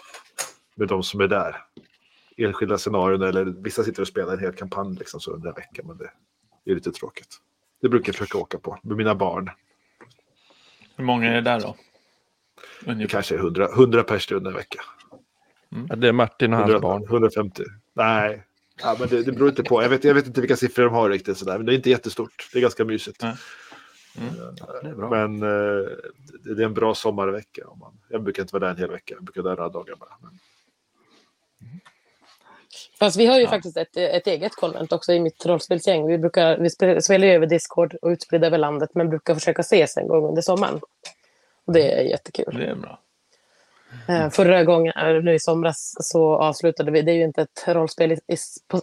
med 0.75 0.87
de 0.87 1.03
som 1.03 1.21
är 1.21 1.27
där. 1.27 1.65
Enskilda 2.37 2.77
scenarion 2.77 3.21
eller 3.21 3.45
vissa 3.45 3.83
sitter 3.83 4.01
och 4.01 4.07
spelar 4.07 4.33
en 4.33 4.39
hel 4.39 4.53
kampanj 4.53 4.95
liksom, 4.99 5.19
så 5.19 5.31
under 5.31 5.49
en 5.49 5.55
vecka. 5.55 5.81
Men 5.83 5.97
det 5.97 6.71
är 6.71 6.75
lite 6.75 6.91
tråkigt. 6.91 7.39
Det 7.83 7.89
brukar 7.89 8.09
jag 8.09 8.15
försöka 8.15 8.37
åka 8.37 8.57
på 8.59 8.79
med 8.83 8.97
mina 8.97 9.15
barn. 9.15 9.49
Hur 10.95 11.03
många 11.03 11.29
är 11.29 11.33
det 11.35 11.41
där 11.41 11.59
då? 11.59 11.75
Det 12.85 12.91
Ungefär. 12.91 13.09
kanske 13.09 13.35
är 13.35 13.39
100, 13.39 13.67
100 13.73 14.03
pers 14.03 14.31
under 14.31 14.51
en 14.51 14.57
vecka. 14.57 14.81
Ja, 15.89 15.95
Det 15.95 16.07
är 16.07 16.11
Martin 16.11 16.53
och 16.53 16.59
hans 16.59 16.69
100, 16.71 16.79
barn. 16.79 17.03
150. 17.03 17.63
Nej, 17.93 18.43
ja, 18.81 18.95
men 18.99 19.09
det, 19.09 19.23
det 19.23 19.31
beror 19.31 19.49
inte 19.49 19.63
på. 19.63 19.81
Jag 19.83 19.89
vet, 19.89 20.03
jag 20.03 20.13
vet 20.13 20.27
inte 20.27 20.41
vilka 20.41 20.55
siffror 20.55 20.83
de 20.83 20.93
har 20.93 21.09
riktigt. 21.09 21.37
Sådär. 21.37 21.57
Men 21.57 21.65
det 21.65 21.73
är 21.73 21.75
inte 21.75 21.89
jättestort. 21.89 22.49
Det 22.53 22.59
är 22.59 22.61
ganska 22.61 22.85
mysigt. 22.85 23.21
Nej. 23.23 23.35
Det 24.83 24.89
är 24.89 24.95
bra. 24.95 25.09
Men 25.09 25.43
eh, 25.43 25.87
det 26.43 26.55
det 26.55 26.61
är 26.61 26.65
en 26.65 26.73
bra 26.73 26.95
sommarvecka. 26.95 27.67
Om 27.67 27.79
man, 27.79 27.99
jag 28.09 28.23
brukar 28.23 28.43
inte 28.43 28.53
vara 28.55 28.65
där 28.65 28.71
en 28.71 28.77
hel 28.77 28.91
vecka. 28.91 29.13
Jag 29.13 29.23
brukar 29.23 29.41
vara 29.41 29.55
där 29.55 29.61
några 29.61 29.73
dagar 29.73 29.95
bara. 29.95 30.17
Men, 30.21 30.39
Fast 33.03 33.17
vi 33.17 33.25
har 33.25 33.39
ju 33.39 33.47
faktiskt 33.47 33.77
ett, 33.77 33.97
ett 33.97 34.27
eget 34.27 34.55
konvent 34.55 34.91
också 34.91 35.13
i 35.13 35.19
mitt 35.19 35.45
rollspelsgäng. 35.45 36.07
Vi, 36.07 36.17
brukar, 36.17 36.57
vi 36.57 36.67
spe- 36.69 36.99
spelar 36.99 37.27
ju 37.27 37.33
över 37.33 37.47
Discord 37.47 37.95
och 38.01 38.09
utspridda 38.09 38.47
över 38.47 38.57
landet 38.57 38.89
men 38.93 39.09
brukar 39.09 39.33
försöka 39.33 39.61
ses 39.61 39.97
en 39.97 40.07
gång 40.07 40.25
under 40.25 40.41
sommaren. 40.41 40.79
Och 41.65 41.73
det 41.73 41.91
är 41.91 42.01
jättekul. 42.01 42.57
Det 42.57 42.65
är 42.65 42.75
bra. 42.75 42.99
Eh, 44.07 44.29
Förra 44.29 44.63
gången, 44.63 44.93
eh, 44.97 45.23
nu 45.23 45.33
i 45.33 45.39
somras, 45.39 45.95
så 45.99 46.35
avslutade 46.35 46.91
vi, 46.91 47.01
det 47.01 47.11
är 47.11 47.15
ju 47.15 47.23
inte 47.23 47.41
ett 47.41 47.63
rollspel 47.67 48.11
i, 48.11 48.15
i, 48.27 48.37
på, 48.67 48.81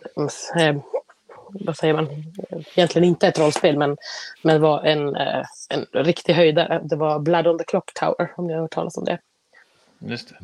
eh, 0.61 0.77
vad 1.49 1.77
säger 1.77 1.95
man, 1.95 2.09
egentligen 2.75 3.09
inte 3.09 3.29
ett 3.29 3.39
rollspel, 3.39 3.79
men, 3.79 3.97
men 4.43 4.61
var 4.61 4.83
en, 4.83 5.17
eh, 5.17 5.45
en 5.69 5.87
riktig 5.93 6.33
höjdare. 6.33 6.81
Det 6.85 6.97
var 6.97 7.19
Blood 7.19 7.47
on 7.47 7.59
the 7.59 7.65
Clock 7.65 7.95
Tower, 7.95 8.33
om 8.37 8.47
ni 8.47 8.53
har 8.53 8.61
hört 8.61 8.71
talas 8.71 8.97
om 8.97 9.05
det. 9.05 9.19
Just 9.99 10.29
det. 10.29 10.37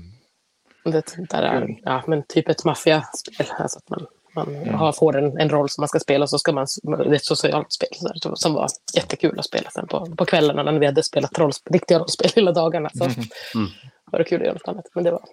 Det 0.91 1.09
sånt 1.09 1.31
där, 1.31 1.43
är, 1.43 1.79
ja, 1.83 2.03
men 2.07 2.23
typ 2.23 2.49
ett 2.49 2.65
maffiaspel. 2.65 3.47
Alltså 3.59 3.79
att 3.79 3.89
man, 3.91 4.07
man 4.35 4.75
har, 4.75 4.93
får 4.93 5.17
en, 5.17 5.39
en 5.39 5.49
roll 5.49 5.69
som 5.69 5.83
man 5.83 5.89
ska 5.89 5.99
spela 5.99 6.23
och 6.23 6.31
så 6.31 6.39
ska 6.39 6.53
man... 6.53 6.67
Det 6.83 6.93
är 6.93 7.15
ett 7.15 7.25
socialt 7.25 7.73
spel 7.73 7.89
så 7.93 8.09
där, 8.09 8.35
som 8.35 8.55
var 8.55 8.69
jättekul 8.97 9.39
att 9.39 9.45
spela 9.45 9.71
sen 9.71 9.87
på, 9.87 10.07
på 10.17 10.25
kvällarna 10.25 10.63
när 10.63 10.79
vi 10.79 10.87
hade 10.87 11.03
spelat 11.03 11.39
rollspel, 11.39 11.73
riktiga 11.73 11.99
rollspel 11.99 12.31
hela 12.35 12.53
dagarna. 12.53 12.91
Så 12.95 13.05
Mm. 13.05 13.69
var 14.05 14.19
det 14.19 14.25
kul 14.25 14.41
att 14.41 14.47
göra 14.47 14.53
något 14.55 14.69
annat. 14.69 14.85
Men 14.95 15.05
det 15.05 15.11
var 15.11 15.25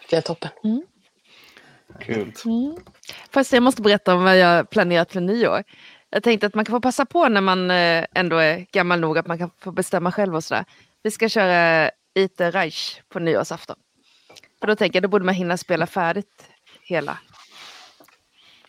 verkligen 0.00 0.22
toppen. 0.22 0.50
Kul. 2.00 2.32
Mm. 2.44 2.76
Fast 3.30 3.52
jag 3.52 3.62
måste 3.62 3.82
berätta 3.82 4.14
om 4.14 4.24
vad 4.24 4.38
jag 4.38 4.70
planerat 4.70 5.12
för 5.12 5.20
nyår. 5.20 5.62
Jag 6.10 6.22
tänkte 6.22 6.46
att 6.46 6.54
man 6.54 6.64
kan 6.64 6.72
få 6.76 6.80
passa 6.80 7.06
på 7.06 7.28
när 7.28 7.40
man 7.40 7.70
eh, 7.70 8.04
ändå 8.14 8.36
är 8.36 8.66
gammal 8.72 9.00
nog 9.00 9.18
att 9.18 9.26
man 9.26 9.38
kan 9.38 9.50
få 9.58 9.72
bestämma 9.72 10.12
själv 10.12 10.34
och 10.36 10.44
sådär. 10.44 10.64
Vi 11.02 11.10
ska 11.10 11.28
köra 11.28 11.90
Ite 12.14 12.50
Reich 12.50 13.00
på 13.08 13.18
nyårsafton. 13.18 13.76
Och 14.64 14.68
då 14.68 14.76
tänker 14.76 14.96
jag, 14.96 15.02
då 15.02 15.08
borde 15.08 15.24
man 15.24 15.34
hinna 15.34 15.56
spela 15.56 15.86
färdigt 15.86 16.48
hela. 16.82 17.18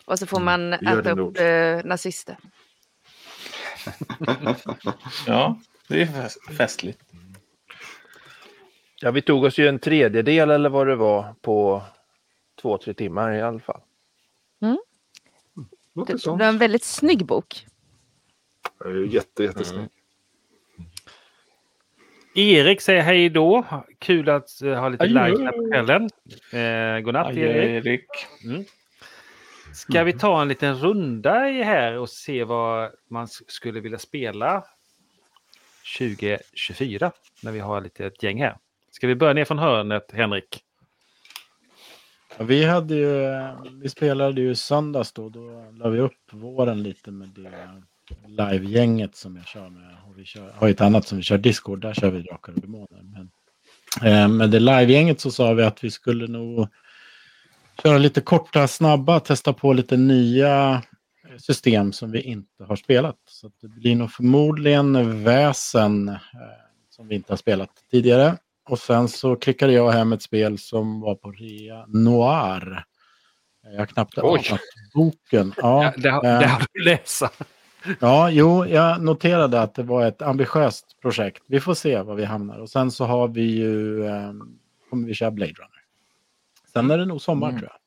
Och 0.04 0.18
så 0.18 0.26
får 0.26 0.40
man 0.40 0.70
det 0.70 0.78
gör 0.82 1.00
äta 1.00 1.10
upp 1.10 1.38
eh, 1.40 1.88
nazister. 1.88 2.36
Ja, 5.26 5.60
det 5.88 6.02
är 6.02 6.06
fest- 6.06 6.56
festligt. 6.56 7.00
Ja, 9.00 9.10
vi 9.10 9.22
tog 9.22 9.44
oss 9.44 9.58
ju 9.58 9.68
en 9.68 9.78
tredjedel 9.78 10.50
eller 10.50 10.68
vad 10.68 10.86
det 10.86 10.96
var 10.96 11.34
på 11.40 11.82
två, 12.62 12.78
tre 12.78 12.94
timmar 12.94 13.32
i 13.32 13.42
alla 13.42 13.60
fall. 13.60 13.80
låter 15.94 16.12
Det, 16.14 16.36
det 16.38 16.44
är 16.44 16.48
en 16.48 16.58
väldigt 16.58 16.84
snygg 16.84 17.26
bok. 17.26 17.66
Jätte, 19.08 19.42
jättesnyggt. 19.44 19.92
Erik 22.36 22.80
säger 22.80 23.02
hej 23.02 23.30
då. 23.30 23.64
Kul 23.98 24.28
att 24.28 24.62
eh, 24.62 24.74
ha 24.74 24.88
lite 24.88 25.06
live 25.06 25.20
här 25.20 25.52
på 25.52 25.70
kvällen. 25.72 26.10
Eh, 26.52 27.00
godnatt 27.00 27.26
Adjö, 27.26 27.46
Erik. 27.46 27.86
Erik. 27.86 28.06
Ska 29.72 30.04
vi 30.04 30.12
ta 30.12 30.42
en 30.42 30.48
liten 30.48 30.74
runda 30.78 31.48
i 31.48 31.62
här 31.62 31.98
och 31.98 32.08
se 32.08 32.44
vad 32.44 32.90
man 33.10 33.28
skulle 33.28 33.80
vilja 33.80 33.98
spela 33.98 34.64
2024 35.98 37.12
när 37.42 37.52
vi 37.52 37.60
har 37.60 37.80
lite 37.80 38.06
ett 38.06 38.22
gäng 38.22 38.42
här. 38.42 38.56
Ska 38.90 39.06
vi 39.06 39.14
börja 39.14 39.32
ner 39.32 39.44
från 39.44 39.58
hörnet, 39.58 40.12
Henrik? 40.12 40.62
Ja, 42.38 42.44
vi, 42.44 42.64
hade 42.64 42.94
ju, 42.94 43.30
vi 43.82 43.88
spelade 43.88 44.40
ju 44.40 44.54
söndags 44.54 45.12
då. 45.12 45.28
Då 45.28 45.72
la 45.72 45.88
vi 45.88 46.00
upp 46.00 46.32
våren 46.32 46.82
lite 46.82 47.10
med 47.10 47.28
det 47.28 47.82
live-gänget 48.26 49.16
som 49.16 49.36
jag 49.36 49.46
kör 49.46 49.68
med. 49.68 49.96
Och 50.08 50.18
vi 50.18 50.24
kör, 50.24 50.52
har 50.54 50.68
ett 50.68 50.80
annat 50.80 51.06
som 51.06 51.18
vi 51.18 51.24
kör 51.24 51.38
Discord. 51.38 51.80
Där 51.80 51.94
kör 51.94 52.10
vi 52.10 52.22
Drakar 52.22 52.52
och 52.52 52.60
Demoner. 52.60 53.02
Men, 53.02 53.30
eh, 54.12 54.28
med 54.28 54.50
det 54.50 54.60
live-gänget 54.60 55.20
så 55.20 55.30
sa 55.30 55.52
vi 55.52 55.62
att 55.62 55.84
vi 55.84 55.90
skulle 55.90 56.26
nog 56.26 56.68
köra 57.82 57.98
lite 57.98 58.20
korta, 58.20 58.68
snabba, 58.68 59.20
testa 59.20 59.52
på 59.52 59.72
lite 59.72 59.96
nya 59.96 60.82
system 61.38 61.92
som 61.92 62.10
vi 62.10 62.20
inte 62.20 62.64
har 62.64 62.76
spelat. 62.76 63.16
Så 63.28 63.50
det 63.62 63.68
blir 63.68 63.96
nog 63.96 64.12
förmodligen 64.12 65.24
väsen 65.24 66.08
eh, 66.08 66.14
som 66.90 67.08
vi 67.08 67.14
inte 67.14 67.32
har 67.32 67.36
spelat 67.36 67.70
tidigare. 67.90 68.36
Och 68.68 68.78
sen 68.78 69.08
så 69.08 69.36
klickade 69.36 69.72
jag 69.72 69.90
hem 69.92 70.12
ett 70.12 70.22
spel 70.22 70.58
som 70.58 71.00
var 71.00 71.14
på 71.14 71.30
rea, 71.30 71.86
Noir. 71.86 72.84
Jag 73.76 73.88
knappt 73.88 74.18
öppnat 74.18 74.60
boken. 74.94 75.54
Ja, 75.56 75.84
Ja, 75.84 75.92
det, 75.96 76.10
har- 76.10 76.24
eh, 76.24 76.38
det 76.40 76.46
har 76.46 76.62
du 76.72 76.82
läsa. 76.84 77.30
Ja, 78.00 78.30
jo, 78.30 78.66
jag 78.66 79.02
noterade 79.02 79.60
att 79.60 79.74
det 79.74 79.82
var 79.82 80.06
ett 80.06 80.22
ambitiöst 80.22 80.96
projekt. 81.02 81.42
Vi 81.46 81.60
får 81.60 81.74
se 81.74 82.02
var 82.02 82.14
vi 82.14 82.24
hamnar. 82.24 82.58
Och 82.58 82.70
sen 82.70 82.90
så 82.90 83.04
har 83.04 83.28
vi 83.28 83.42
ju, 83.42 84.04
eh, 84.06 84.32
kommer 84.90 85.06
vi 85.08 85.14
köra 85.14 85.30
Blade 85.30 85.52
Runner. 85.52 85.82
Sen 86.72 86.90
är 86.90 86.98
det 86.98 87.04
nog 87.04 87.20
sommar 87.20 87.48
Mm. 87.48 87.60
tror 87.60 87.70
jag. 87.72 87.78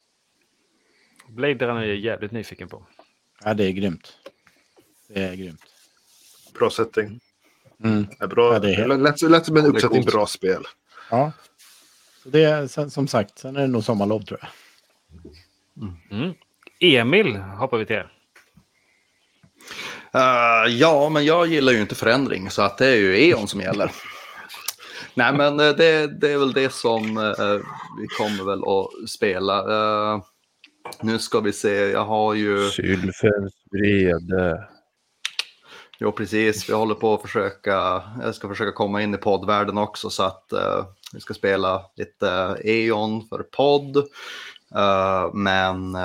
Blade 1.35 1.67
Runner 1.67 1.81
är 1.81 1.87
jag 1.87 1.97
jävligt 1.97 2.31
nyfiken 2.31 2.69
på. 2.69 2.85
Ja, 3.43 3.53
det 3.53 3.63
är 3.65 3.71
grymt. 3.71 4.13
Det 5.07 5.23
är 5.23 5.35
grymt. 5.35 5.61
Bra 6.59 6.69
setting. 6.69 7.19
Mm. 7.83 8.07
Det 8.19 8.23
är 8.23 8.27
bra. 8.27 8.53
Ja, 8.53 8.59
det 8.59 8.69
är 8.71 8.75
helt- 8.75 9.01
lätt, 9.01 9.21
lätt 9.21 9.45
som 9.45 9.57
en 9.57 9.65
uppsättning 9.65 10.05
bra 10.05 10.25
spel. 10.25 10.63
Ja. 11.11 11.31
Så 12.23 12.29
det 12.29 12.43
är, 12.43 12.67
sen, 12.67 12.89
som 12.91 13.07
sagt, 13.07 13.39
sen 13.39 13.55
är 13.55 13.61
det 13.61 13.67
nog 13.67 13.83
sommarlov 13.83 14.19
tror 14.21 14.39
jag. 14.41 14.49
Mm. 16.11 16.33
Emil 16.79 17.35
hoppar 17.35 17.77
vi 17.77 17.85
till. 17.85 18.03
Eh, 20.13 20.71
ja, 20.75 21.09
men 21.09 21.25
jag 21.25 21.47
gillar 21.47 21.73
ju 21.73 21.81
inte 21.81 21.95
förändring 21.95 22.49
så 22.49 22.61
att 22.61 22.77
det 22.77 22.87
är 22.87 22.95
ju 22.95 23.29
E.ON 23.29 23.47
som 23.47 23.61
gäller. 23.61 23.91
Nej, 25.13 25.33
men 25.33 25.59
eh, 25.59 25.75
det, 25.75 26.07
det 26.07 26.31
är 26.31 26.37
väl 26.37 26.53
det 26.53 26.73
som 26.73 27.17
eh, 27.17 27.59
vi 28.01 28.07
kommer 28.07 28.43
väl 28.43 28.63
att 28.63 29.09
spela. 29.09 29.59
Eh, 29.59 30.21
nu 31.01 31.19
ska 31.19 31.39
vi 31.39 31.53
se, 31.53 31.75
jag 31.75 32.05
har 32.05 32.33
ju... 32.33 32.69
Sylfens 32.69 33.53
vrede. 33.71 34.67
Jo, 35.99 36.11
precis. 36.11 36.69
Vi 36.69 36.73
håller 36.73 36.95
på 36.95 37.13
att 37.13 37.21
försöka, 37.21 38.03
jag 38.21 38.35
ska 38.35 38.47
försöka 38.47 38.71
komma 38.71 39.01
in 39.01 39.13
i 39.13 39.17
poddvärlden 39.17 39.77
också 39.77 40.09
så 40.09 40.23
att 40.23 40.53
vi 41.13 41.19
ska 41.19 41.33
spela 41.33 41.81
lite 41.95 42.57
E.ON 42.63 43.27
för 43.29 43.43
podd. 43.43 44.07
Men 45.33 45.97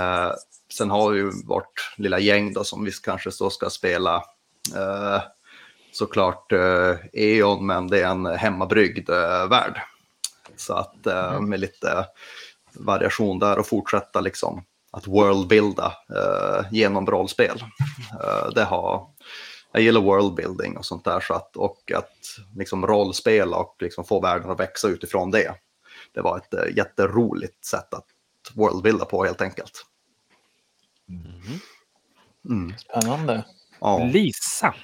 sen 0.76 0.90
har 0.90 1.10
vi 1.10 1.18
ju 1.18 1.30
vårt 1.44 1.92
lilla 1.96 2.18
gäng 2.18 2.52
då 2.52 2.64
som 2.64 2.84
vi 2.84 2.92
kanske 2.92 3.30
så 3.30 3.50
ska 3.50 3.70
spela 3.70 4.16
eh, 4.76 5.22
såklart 5.92 6.52
eh, 6.52 6.94
E.ON 7.12 7.66
men 7.66 7.86
det 7.86 8.00
är 8.00 8.08
en 8.08 8.26
hemmabryggd 8.26 9.10
eh, 9.10 9.48
värld. 9.48 9.80
Så 10.56 10.74
att 10.74 11.06
eh, 11.06 11.40
med 11.40 11.60
lite 11.60 12.06
variation 12.72 13.38
där 13.38 13.58
och 13.58 13.66
fortsätta 13.66 14.20
liksom 14.20 14.64
att 14.90 15.06
worldbuilda 15.06 15.92
eh, 16.16 16.72
genom 16.72 17.06
rollspel. 17.06 17.64
Eh, 18.22 18.50
det 18.54 18.64
har 18.64 19.08
jag 19.74 19.82
gillar 19.82 20.00
worldbuilding 20.00 20.76
och 20.76 20.86
sånt 20.86 21.04
där. 21.04 21.20
Så 21.20 21.34
att, 21.34 21.56
och 21.56 21.92
att 21.94 22.12
liksom 22.56 22.86
rollspela 22.86 23.56
och 23.56 23.76
liksom 23.78 24.04
få 24.04 24.20
världen 24.20 24.50
att 24.50 24.60
växa 24.60 24.88
utifrån 24.88 25.30
det. 25.30 25.54
Det 26.12 26.20
var 26.20 26.36
ett 26.38 26.54
eh, 26.54 26.76
jätteroligt 26.76 27.64
sätt 27.64 27.94
att 27.94 28.06
worldbuilda 28.54 29.04
på 29.04 29.24
helt 29.24 29.40
enkelt. 29.40 29.86
Mm. 32.50 32.72
Spännande. 32.78 33.44
Ja. 33.80 33.98
Lisa. 33.98 34.74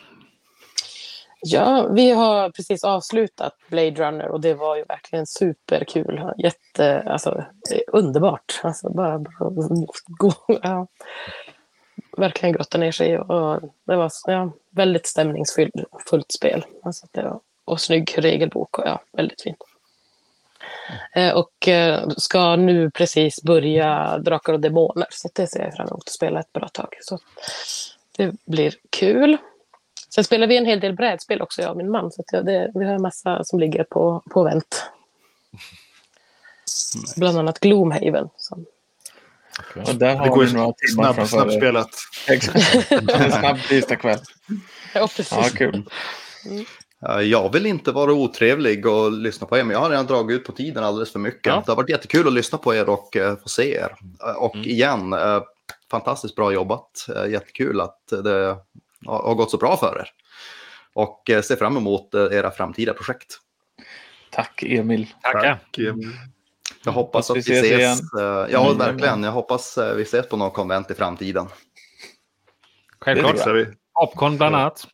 Ja, 1.43 1.89
vi 1.93 2.11
har 2.11 2.51
precis 2.51 2.85
avslutat 2.85 3.53
Blade 3.69 3.91
Runner 3.91 4.29
och 4.29 4.41
det 4.41 4.55
var 4.55 4.77
ju 4.77 4.85
verkligen 4.85 5.27
superkul. 5.27 6.23
Jätte, 6.39 7.03
alltså, 7.03 7.45
underbart. 7.93 8.61
Alltså, 8.63 8.91
bara, 8.91 9.19
bara 9.19 9.51
gå, 10.07 10.33
ja. 10.63 10.87
Verkligen 12.17 12.53
grotta 12.53 12.79
ner 12.79 12.93
sig. 12.93 13.19
Och 13.19 13.61
det 13.87 13.97
var 13.97 14.11
ja, 14.27 14.53
väldigt 14.71 15.07
stämningsfullt 15.07 16.33
spel. 16.33 16.65
Alltså, 16.83 17.07
det 17.13 17.23
var, 17.23 17.41
och 17.65 17.81
snygg 17.81 18.15
regelbok 18.19 18.79
och 18.79 18.87
ja, 18.87 19.03
väldigt 19.13 19.43
fint. 19.43 19.59
Eh, 21.15 21.33
och 21.35 21.69
eh, 21.69 22.09
ska 22.17 22.57
nu 22.57 22.91
precis 22.91 23.43
börja 23.43 24.19
Drakar 24.19 24.53
och 24.53 24.61
Demoner. 24.61 25.07
Så 25.11 25.29
det 25.35 25.47
ser 25.47 25.61
jag 25.61 25.75
fram 25.75 25.89
emot 25.89 26.03
att 26.07 26.13
spela 26.13 26.41
ett 26.41 26.53
bra 26.53 26.69
tag. 26.69 26.89
Så 27.01 27.19
det 28.17 28.35
blir 28.45 28.75
kul. 28.91 29.37
Sen 30.15 30.25
spelar 30.25 30.47
vi 30.47 30.57
en 30.57 30.67
hel 30.67 30.81
del 30.81 30.93
brädspel 30.93 31.43
också, 31.43 31.63
jag 31.63 31.71
och 31.71 31.77
min 31.77 31.91
man. 31.91 32.13
Så 32.13 32.23
att 32.23 32.47
det, 32.47 32.71
vi 32.75 32.85
har 32.85 32.95
en 32.95 33.03
massa 33.03 33.45
som 33.45 33.59
ligger 33.59 33.85
på, 33.85 34.23
på 34.31 34.43
vänt. 34.43 34.85
Bland 37.17 37.39
annat 37.39 37.61
Gloomhaven. 37.61 38.29
Som... 38.37 38.67
Och 39.75 39.95
där 39.95 39.95
Det 39.95 40.15
har 40.15 40.29
går 40.29 40.45
vi 40.45 40.53
några 40.53 40.73
timmar 40.73 41.13
snabb, 41.13 41.29
snabbspelat. 41.29 41.91
Exakt. 42.29 42.93
En 43.11 43.33
snabb 43.33 43.59
tisdagkväll. 43.69 44.19
Ja, 44.95 45.09
precis. 45.17 45.33
Ja, 45.33 45.49
kul. 45.55 45.77
Eh, 45.77 46.63
Jag 47.23 47.53
vill 47.53 47.67
inte 47.67 47.93
vara 47.93 48.13
otrevlig 48.13 48.87
och 48.87 49.13
lyssna 49.13 49.47
på 49.47 49.59
er, 49.59 49.65
men 49.65 49.73
jag 49.75 49.81
har 49.81 49.91
redan 49.91 50.07
dragit 50.07 50.41
ut 50.41 50.47
på 50.47 50.53
tiden 50.53 50.85
alldeles 50.85 51.13
för 51.13 51.19
mycket. 51.19 51.47
Ja. 51.47 51.63
Det 51.67 51.73
har 51.73 51.77
varit 51.77 51.91
jättekul 51.91 52.27
att 52.27 52.33
lyssna 52.33 52.59
på 52.59 52.75
er 52.75 52.89
och 52.89 53.17
eh, 53.17 53.37
få 53.37 53.49
se 53.49 53.75
er. 53.75 53.95
Eh, 54.27 54.37
Och 54.37 54.55
Mm. 54.55 54.67
igen, 54.69 55.13
eh, 55.13 55.43
fantastiskt 55.91 56.37
bra 56.37 56.53
jobbat. 56.53 57.07
Eh, 57.17 57.27
jättekul 57.31 57.81
att 57.81 57.99
det 58.09 58.59
har 59.07 59.35
gått 59.35 59.51
så 59.51 59.57
bra 59.57 59.77
för 59.77 59.99
er. 60.01 60.09
Och 60.95 61.31
eh, 61.31 61.43
ser 61.43 61.57
fram 61.57 61.77
emot 61.77 62.15
eh, 62.15 62.23
era 62.25 62.51
framtida 62.51 62.93
projekt. 62.95 63.39
Tack 64.31 64.63
Emil. 64.63 65.07
Tackar. 65.23 65.59
Och, 65.73 65.79
eh, 65.81 65.95
Jag 66.85 66.93
hoppas 66.93 67.31
att 67.31 67.37
vi 67.37 67.41
ses 67.41 67.59
ses. 67.65 67.79
igen. 67.79 67.99
eh, 68.19 68.53
Ja, 68.53 68.67
Mm. 68.67 68.79
verkligen. 68.79 69.23
Jag 69.23 69.33
hoppas 69.33 69.79
eh, 69.79 69.95
vi 69.95 70.03
ses 70.03 70.29
på 70.29 70.37
någon 70.37 70.51
konvent 70.51 70.91
i 70.91 70.95
framtiden. 70.95 71.47
Självklart. 73.01 73.67
Popcorn 74.01 74.37
bland 74.37 74.57
annat. 74.57 74.87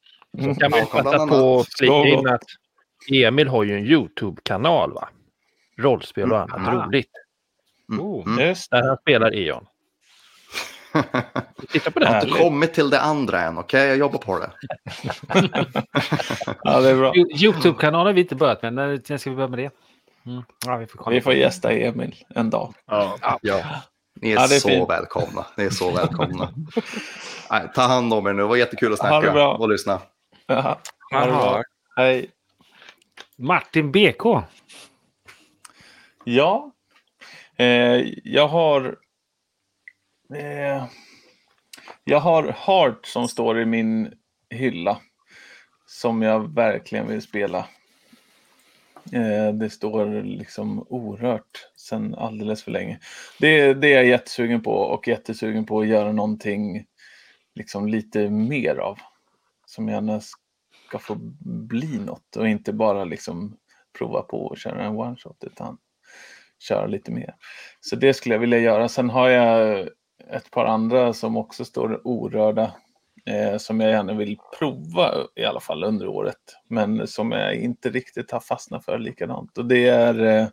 Så 0.45 0.55
kan 0.61 0.71
man 0.71 0.87
passa 0.87 1.27
på 1.27 1.59
att 1.61 1.67
flika 1.79 1.95
in 2.09 2.29
att 2.29 2.43
Emil 3.13 3.49
har 3.49 3.65
ju 3.65 3.77
en 3.79 3.85
YouTube-kanal 3.87 4.93
va? 4.93 5.09
Rollspel 5.79 6.33
och 6.33 6.39
annat 6.41 6.57
Mm. 6.69 6.75
roligt. 6.87 7.11
Mm. 7.93 8.05
Oh. 8.07 8.27
Mm. 8.27 8.49
Just 8.49 8.71
Där 8.71 8.83
han 8.83 8.97
spelar 8.97 9.35
E.ON. 9.35 9.67
Titta 11.73 11.91
på 11.91 11.99
det. 11.99 12.05
Jag 12.05 12.13
har 12.13 12.21
här. 12.21 12.27
inte 12.27 12.39
kommit 12.39 12.75
till 12.75 12.91
det 12.91 13.01
andra 13.01 13.41
än, 13.41 13.59
okej? 13.59 13.87
Jag 13.89 13.97
jobbar 13.97 14.19
på 14.19 14.39
det. 14.39 14.51
Ja, 16.65 16.81
det 16.81 16.89
är 16.91 16.97
bra. 16.97 17.13
Yo- 17.13 17.45
Youtube-kanalen 17.45 18.07
har 18.07 18.13
vi 18.13 18.21
inte 18.21 18.35
börjat 18.35 18.63
med. 18.63 18.73
När, 18.75 19.17
ska 19.19 19.31
vi 19.31 19.37
börja 19.37 19.49
med 19.49 19.59
det? 19.59 19.71
Mm. 20.27 20.43
Ja, 20.67 20.77
vi 20.77 20.87
får. 20.87 21.11
Vi 21.11 21.21
får 21.21 21.33
gästa 21.33 21.73
Emil 21.73 22.15
en 22.29 22.51
dag. 22.51 22.75
Ja. 22.87 23.19
Ja. 23.43 23.65
Ni 24.21 24.31
är, 24.31 24.35
Ja, 24.35 24.43
är 24.45 24.47
så 24.47 24.69
fint. 24.69 24.91
välkomna. 24.91 25.47
Ni 25.57 25.65
är 25.65 25.71
så 25.71 25.91
välkomna. 25.91 26.49
Nej, 27.51 27.63
ta 27.75 27.83
hand 27.83 28.13
om 28.15 28.27
er 28.27 28.33
nu. 28.33 28.43
Det 28.43 28.49
var 28.49 28.57
jättekul 28.57 28.93
att 28.93 28.99
snacka 28.99 29.49
och 29.49 29.69
lyssna. 29.69 30.01
Jaha. 30.49 30.79
Jaha. 31.11 31.63
Hej. 31.97 32.31
Martin 33.37 33.93
BK. 33.93 34.43
Ja, 36.25 36.73
eh, 37.57 38.03
jag 38.25 38.49
har... 38.49 38.99
Eh, 40.35 40.85
jag 42.05 42.21
har 42.21 42.55
Heart 42.67 43.07
som 43.07 43.29
står 43.29 43.61
i 43.61 43.65
min 43.65 44.15
hylla. 44.51 45.01
Som 45.87 46.23
jag 46.23 46.55
verkligen 46.55 47.09
vill 47.09 47.23
spela. 47.23 47.59
Eh, 49.13 49.53
det 49.53 49.71
står 49.71 50.23
liksom 50.23 50.87
orört 50.89 51.69
sedan 51.77 52.15
alldeles 52.15 52.63
för 52.63 52.71
länge. 52.71 52.99
Det, 53.41 53.75
det 53.75 53.93
är 53.93 53.97
jag 53.97 54.07
jättesugen 54.07 54.63
på 54.63 54.73
och 54.73 55.09
jättesugen 55.09 55.67
på 55.67 55.81
att 55.81 55.89
göra 55.89 56.13
någonting 56.13 56.87
liksom 57.55 57.89
lite 57.89 58.31
mer 58.31 58.77
av. 58.77 58.99
Som 59.77 59.89
gärna 59.89 60.21
ska 60.89 60.99
få 60.99 61.15
bli 61.69 61.99
något 61.99 62.37
och 62.37 62.49
inte 62.49 62.73
bara 62.73 63.05
liksom 63.05 63.57
prova 63.99 64.23
på 64.23 64.53
att 64.53 64.59
köra 64.59 64.85
en 64.85 64.97
one 64.97 65.17
shot 65.17 65.45
utan 65.45 65.79
köra 66.59 66.87
lite 66.87 67.11
mer. 67.11 67.35
Så 67.81 67.97
det 67.97 68.15
skulle 68.15 68.35
jag 68.35 68.41
vilja 68.41 68.59
göra. 68.59 68.89
Sen 68.89 69.11
har 69.11 69.29
jag 69.29 69.89
ett 70.31 70.51
par 70.51 70.65
andra 70.65 71.13
som 71.13 71.37
också 71.37 71.65
står 71.65 72.01
orörda 72.05 72.75
eh, 73.27 73.57
som 73.57 73.81
jag 73.81 73.91
gärna 73.91 74.15
vill 74.15 74.39
prova 74.59 75.15
i 75.35 75.45
alla 75.45 75.61
fall 75.61 75.85
under 75.85 76.09
året. 76.09 76.57
Men 76.69 77.07
som 77.07 77.33
jag 77.33 77.55
inte 77.55 77.91
riktigt 77.91 78.31
har 78.31 78.41
fastnat 78.41 78.85
för 78.85 78.99
likadant. 78.99 79.59
Och 79.59 79.67
det 79.67 79.89
är 79.89 80.25
eh, 80.25 80.49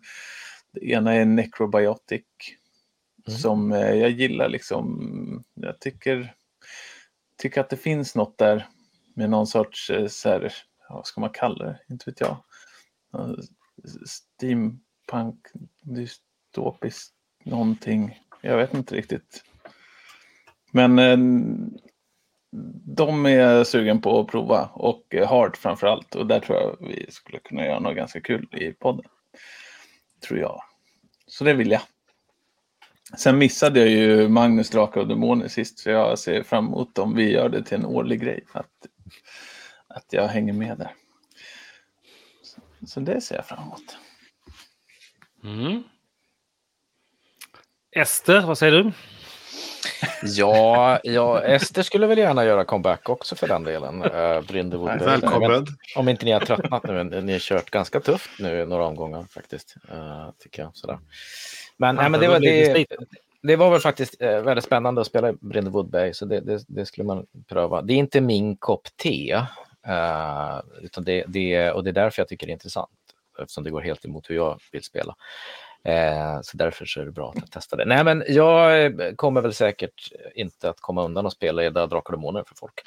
det 0.74 0.86
ena 0.86 1.14
är 1.14 1.26
Necrobiotic 1.26 2.26
som 3.28 3.72
eh, 3.72 3.94
jag 3.94 4.10
gillar 4.10 4.50
liksom. 4.50 5.44
Jag 5.54 5.80
tycker, 5.80 6.34
tycker 7.38 7.62
att 7.62 7.70
det 7.70 7.78
finns 7.78 8.16
något 8.16 8.38
där 8.38 8.68
med 9.14 9.30
någon 9.30 9.48
sorts, 9.48 9.90
eh, 9.90 10.08
så 10.08 10.30
här, 10.30 10.54
vad 10.90 11.08
ska 11.08 11.22
man 11.22 11.30
kalla 11.30 11.66
det? 11.66 11.80
Inte 11.90 12.10
vet 12.10 12.20
jag. 12.20 12.38
Steampunk, 14.06 15.48
dystopiskt 15.82 17.14
någonting. 17.44 18.20
Jag 18.42 18.58
vet 18.58 18.74
inte 18.74 18.96
riktigt. 18.96 19.44
Men 20.72 21.00
eh, 21.00 21.18
de 22.86 23.26
är 23.26 23.30
jag 23.30 23.68
sugen 23.68 24.02
på 24.02 24.20
att 24.20 24.28
prova 24.28 24.70
och 24.74 25.16
eh, 25.16 25.30
Hard 25.30 25.58
framför 25.58 25.88
allt. 25.88 26.16
Och 26.16 26.28
där 26.28 26.40
tror 26.40 26.58
jag 26.58 26.78
vi 26.88 27.06
skulle 27.10 27.40
kunna 27.40 27.66
göra 27.66 27.80
något 27.80 27.96
ganska 27.96 28.22
kul 28.22 28.48
i 28.52 28.72
podden. 28.72 29.06
Tror 30.28 30.40
jag. 30.40 30.62
Så 31.28 31.44
det 31.44 31.54
vill 31.54 31.72
jag. 31.72 31.82
Sen 33.18 33.38
missade 33.38 33.80
jag 33.80 33.90
ju 33.90 34.30
Magnus 34.30 34.70
Drakar 34.70 35.02
och 35.02 35.08
Demoner 35.08 35.48
sist. 35.48 35.80
Så 35.80 35.90
jag 35.90 36.20
ser 36.20 36.44
fram 36.44 36.68
emot 36.68 36.98
om 36.98 37.16
vi 37.16 37.32
gör 37.32 37.50
det 37.50 37.64
till 37.64 37.78
en 37.78 37.86
årlig 37.86 38.22
grej. 38.22 38.46
Att, 38.52 38.72
att 39.88 40.06
jag 40.10 40.28
hänger 40.28 40.54
med 40.54 40.78
där. 40.78 40.92
Så, 42.44 42.62
så 42.88 43.00
det 43.00 43.22
ser 43.22 43.36
jag 43.36 43.46
fram 43.46 43.64
emot. 43.64 43.98
Mm. 45.44 45.84
Ester, 47.92 48.42
vad 48.42 48.58
säger 48.58 48.72
du? 48.72 48.92
Ja, 50.24 51.00
ja, 51.04 51.42
Ester 51.42 51.84
skulle 51.84 52.08
väl 52.08 52.18
gärna 52.18 52.46
göra 52.46 52.66
comeback 52.66 53.10
också 53.10 53.36
för 53.36 53.48
den 53.48 53.64
delen. 53.64 54.00
Nej, 54.00 54.42
Välkommen. 55.22 55.66
Om 55.96 56.10
inte 56.10 56.26
ni 56.26 56.32
har 56.32 56.40
tröttnat 56.40 56.84
nu, 56.84 57.04
men 57.04 57.26
ni 57.26 57.32
har 57.32 57.40
kört 57.40 57.70
ganska 57.70 58.00
tufft 58.00 58.30
nu 58.40 58.62
i 58.62 58.66
några 58.66 58.86
omgångar 58.86 59.24
faktiskt. 59.24 59.76
eh, 59.92 60.30
tycker 60.40 60.62
jag. 60.62 60.76
Sådär. 60.76 61.00
Men, 61.78 61.96
nej, 61.96 62.10
men 62.10 62.20
det, 62.20 62.28
var, 62.28 62.40
det, 62.40 62.86
det 63.44 63.56
var 63.56 63.72
väl 63.72 63.80
faktiskt 63.80 64.22
eh, 64.22 64.42
väldigt 64.42 64.66
spännande 64.66 65.02
att 65.02 65.08
spela 65.08 65.30
i 65.30 65.34
Brindlewood 65.34 65.90
Bay, 65.90 66.14
så 66.14 66.26
det, 66.26 66.40
det, 66.40 66.66
det 66.68 66.86
skulle 66.86 67.06
man 67.06 67.26
pröva. 67.48 67.82
Det 67.82 67.94
är 67.94 67.98
inte 67.98 68.22
min 68.22 68.58
kopp 68.58 68.88
te, 69.04 69.32
eh, 69.88 70.60
utan 70.82 71.04
det, 71.04 71.24
det, 71.28 71.72
och 71.72 71.84
det 71.84 71.90
är 71.90 71.94
därför 71.94 72.22
jag 72.22 72.28
tycker 72.28 72.48
det 72.48 72.52
är 72.52 72.54
intressant, 72.54 72.90
eftersom 73.42 73.64
det 73.64 73.70
går 73.70 73.82
helt 73.82 74.06
emot 74.06 74.30
hur 74.30 74.36
jag 74.36 74.60
vill 74.72 74.84
spela. 74.84 75.16
Eh, 75.84 76.42
så 76.42 76.58
därför 76.58 76.86
så 76.86 77.02
är 77.02 77.06
det 77.06 77.12
bra 77.12 77.34
att 77.38 77.52
testa 77.52 77.76
det. 77.76 77.86
Nej, 77.86 78.04
men 78.04 78.24
jag 78.28 78.94
kommer 79.16 79.42
väl 79.42 79.54
säkert 79.54 80.12
inte 80.36 80.70
att 80.70 80.80
komma 80.80 81.04
undan 81.04 81.26
och 81.26 81.34
spela 81.34 81.64
i 81.64 81.70
Drakar 81.70 81.98
och 81.98 82.12
Demoner 82.12 82.44
för 82.48 82.56
folk. 82.56 82.82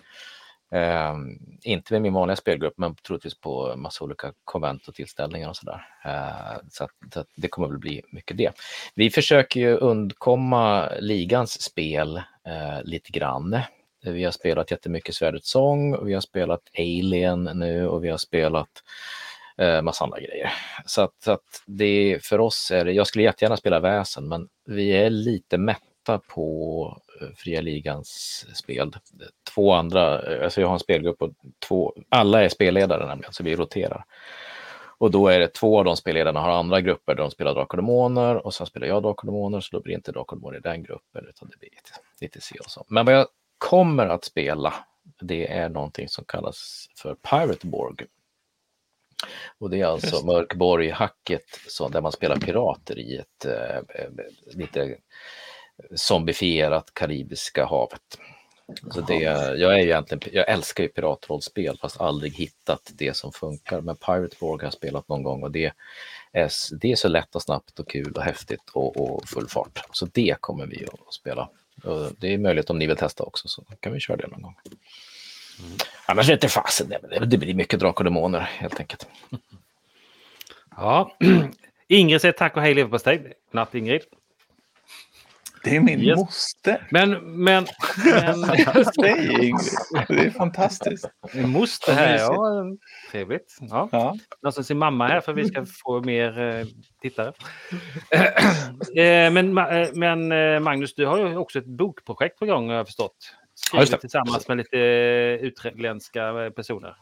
Eh, 0.75 1.15
inte 1.63 1.93
med 1.93 2.03
min 2.03 2.13
vanliga 2.13 2.37
spelgrupp, 2.37 2.75
men 2.77 2.95
troligtvis 2.95 3.41
på 3.41 3.75
massa 3.77 4.05
olika 4.05 4.33
konvent 4.45 4.89
och 4.89 4.95
tillställningar 4.95 5.49
och 5.49 5.57
sådär. 5.57 5.87
Eh, 6.05 6.61
så 6.71 6.85
att, 6.85 6.91
så 7.13 7.21
att 7.21 7.29
det 7.37 7.49
kommer 7.49 7.69
väl 7.69 7.79
bli 7.79 8.03
mycket 8.13 8.37
det. 8.37 8.53
Vi 8.95 9.11
försöker 9.11 9.61
ju 9.61 9.77
undkomma 9.77 10.91
ligans 11.01 11.63
spel 11.63 12.17
eh, 12.47 12.83
lite 12.85 13.11
grann. 13.11 13.61
Vi 14.05 14.25
har 14.25 14.33
spelat 14.33 14.71
jättemycket 14.71 15.15
Svärdets 15.15 15.51
sång, 15.51 15.95
och 15.95 16.09
vi 16.09 16.15
har 16.15 16.21
spelat 16.21 16.63
Alien 16.79 17.45
nu 17.45 17.89
och 17.89 18.05
vi 18.05 18.09
har 18.09 18.19
spelat 18.19 18.69
eh, 19.59 19.83
massa 19.83 20.05
andra 20.05 20.21
grejer. 20.21 20.53
Så 20.87 21.03
att, 21.03 21.15
så 21.25 21.33
att 21.33 21.63
det 21.67 22.19
för 22.23 22.41
oss 22.41 22.71
är 22.71 22.85
det, 22.85 22.93
jag 22.93 23.07
skulle 23.07 23.25
jättegärna 23.25 23.57
spela 23.57 23.81
väsen, 23.81 24.29
men 24.29 24.49
vi 24.67 24.91
är 24.91 25.11
lite 25.11 25.59
mätta 25.59 26.19
på 26.19 27.03
fria 27.37 27.61
ligans 27.61 28.47
spel. 28.55 28.93
Två 29.55 29.73
andra, 29.73 30.19
alltså 30.45 30.61
jag 30.61 30.69
har 30.69 30.75
en 30.75 30.81
spelgrupp 30.81 31.23
och 31.23 31.31
två, 31.69 31.95
alla 32.09 32.45
är 32.45 32.49
spelledare 32.49 33.07
nämligen, 33.07 33.33
så 33.33 33.43
vi 33.43 33.57
roterar. 33.57 34.05
Och 34.99 35.11
då 35.11 35.29
är 35.29 35.41
det 35.41 35.49
två 35.49 35.79
av 35.79 35.85
de 35.85 35.97
spelledarna 35.97 36.41
har 36.41 36.51
andra 36.51 36.81
grupper 36.81 37.15
där 37.15 37.23
de 37.23 37.31
spelar 37.31 37.55
Drakar 37.55 37.79
och 37.79 38.47
och 38.47 38.55
sen 38.55 38.67
spelar 38.67 38.87
jag 38.87 39.03
Drakar 39.03 39.55
och 39.55 39.65
så 39.65 39.77
då 39.77 39.83
blir 39.83 39.95
det 39.95 39.97
inte 39.97 40.13
Drakar 40.13 40.57
i 40.57 40.61
den 40.61 40.83
gruppen 40.83 41.27
utan 41.29 41.49
det 41.49 41.59
blir 41.59 41.71
lite, 41.71 41.91
lite 42.21 42.41
si 42.41 42.59
och 42.61 42.71
så. 42.71 42.85
Men 42.89 43.07
vad 43.07 43.15
jag 43.15 43.27
kommer 43.59 44.07
att 44.07 44.25
spela 44.25 44.75
det 45.21 45.53
är 45.53 45.69
någonting 45.69 46.09
som 46.09 46.25
kallas 46.25 46.87
för 46.97 47.15
Pirate 47.15 47.67
Borg. 47.67 48.07
Och 49.59 49.71
det 49.71 49.81
är 49.81 49.87
alltså. 49.87 50.27
Mörkborg-hacket 50.27 51.43
där 51.89 52.01
man 52.01 52.13
spelar 52.13 52.37
pirater 52.37 52.99
i 52.99 53.17
ett 53.17 53.45
eh, 53.45 53.77
eh, 53.77 54.11
lite 54.55 54.99
zombifierat 55.95 56.95
Karibiska 56.95 57.67
havet. 57.67 58.19
Så 58.91 59.01
det, 59.01 59.15
jag, 59.15 59.75
är 59.75 59.79
ju 59.79 59.85
egentligen, 59.85 60.23
jag 60.33 60.49
älskar 60.49 60.83
ju 60.85 60.89
piratrollspel 60.89 61.79
fast 61.79 62.01
aldrig 62.01 62.35
hittat 62.35 62.93
det 62.95 63.17
som 63.17 63.33
funkar. 63.33 63.81
Men 63.81 63.97
Pirate 63.97 64.37
Borg 64.41 64.61
har 64.61 64.67
jag 64.67 64.73
spelat 64.73 65.09
någon 65.09 65.23
gång 65.23 65.43
och 65.43 65.51
det 65.51 65.73
är, 66.33 66.51
det 66.81 66.93
är 66.93 66.97
så 66.97 67.09
lätt 67.09 67.35
och 67.35 67.43
snabbt 67.43 67.79
och 67.79 67.89
kul 67.89 68.13
och 68.13 68.23
häftigt 68.23 68.71
och, 68.73 68.97
och 68.97 69.29
full 69.29 69.49
fart. 69.49 69.83
Så 69.93 70.07
det 70.07 70.37
kommer 70.41 70.67
vi 70.67 70.87
att 71.07 71.15
spela. 71.15 71.49
Och 71.85 72.13
det 72.19 72.35
är 72.35 72.39
möjligt 72.39 72.71
om 72.71 72.79
ni 72.79 72.87
vill 72.87 72.97
testa 72.97 73.25
också 73.25 73.49
så 73.49 73.63
kan 73.81 73.93
vi 73.93 74.01
köra 74.01 74.17
det 74.17 74.27
någon 74.27 74.43
gång. 74.43 74.55
Annars 76.07 76.29
vet 76.29 76.43
jag 76.43 76.53
fasen, 76.53 76.93
det 77.27 77.39
blir 77.39 77.55
mycket 77.55 77.81
drakar 77.81 78.01
och 78.01 78.05
demoner 78.05 78.41
helt 78.41 78.81
enkelt. 78.81 79.09
Ja. 80.77 81.17
Ingrid 81.89 82.21
säger 82.21 82.33
tack 82.33 82.57
och 82.57 82.63
hej 82.63 82.75
leverpastej. 82.75 83.33
Natt 83.51 83.75
Ingrid. 83.75 84.03
Det 85.67 85.77
är 85.77 85.81
min 85.81 86.01
Yes. 86.01 86.17
moster. 86.17 86.87
Men, 86.91 87.11
men, 87.45 87.67
men 88.05 88.35
Säg 89.01 89.33
Ingrid. 89.33 89.55
Det 90.09 90.19
är 90.27 90.31
fantastiskt. 90.31 91.09
Min 91.35 91.49
moster 91.51 91.93
här, 91.93 92.19
ja. 92.19 92.65
Trevligt. 93.13 93.57
Ja. 93.61 93.89
Ja. 93.93 94.17
Någon 94.43 94.53
som 94.53 94.65
sin 94.65 94.79
mamma 94.79 95.07
här 95.09 95.21
för 95.21 95.33
vi 95.33 95.45
ska 95.45 95.67
få 95.85 96.01
mer 96.01 96.41
eh, 96.41 96.67
tittare. 97.03 97.33
eh, 98.97 99.33
men, 99.33 99.59
eh, 99.59 99.89
men 99.95 100.29
Magnus, 100.63 100.95
du 100.95 101.07
har 101.07 101.19
ju 101.19 101.37
också 101.37 101.59
ett 101.59 101.67
bokprojekt 101.67 102.39
på 102.39 102.47
gång 102.47 102.69
har 102.69 102.77
jag 102.77 102.87
förstått. 102.87 103.17
Ja, 103.73 103.79
Skrivit 103.79 103.91
det. 103.91 103.99
tillsammans 103.99 104.49
med 104.49 104.57
lite 104.57 104.77
utländska 105.41 106.51
personer. 106.57 106.95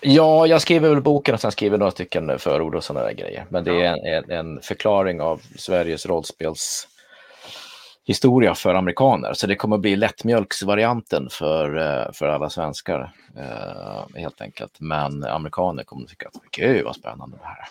Ja, 0.00 0.46
jag 0.46 0.62
skriver 0.62 0.88
väl 0.88 1.02
boken 1.02 1.34
och 1.34 1.40
sen 1.40 1.52
skriver 1.52 1.78
några 1.78 1.90
stycken 1.90 2.38
förord 2.38 2.74
och 2.74 2.84
sådana 2.84 3.06
där 3.06 3.12
grejer. 3.14 3.44
Men 3.48 3.64
det 3.64 3.82
är 3.84 3.92
en, 3.92 4.24
en, 4.24 4.30
en 4.30 4.60
förklaring 4.62 5.20
av 5.20 5.40
Sveriges 5.56 6.06
rollspels 6.06 6.88
historia 8.04 8.54
för 8.54 8.74
amerikaner. 8.74 9.32
Så 9.34 9.46
det 9.46 9.56
kommer 9.56 9.76
att 9.76 9.82
bli 9.82 9.96
lättmjölksvarianten 9.96 11.28
för, 11.30 11.76
eh, 11.76 12.12
för 12.12 12.28
alla 12.28 12.50
svenskar 12.50 13.12
eh, 13.36 14.20
helt 14.20 14.40
enkelt. 14.40 14.80
Men 14.80 15.24
amerikaner 15.24 15.84
kommer 15.84 16.02
att 16.02 16.10
tycka 16.10 16.28
att 16.28 16.50
gud 16.50 16.84
vad 16.84 16.96
spännande 16.96 17.36
det 17.36 17.46
här 17.46 17.58
är. 17.58 17.68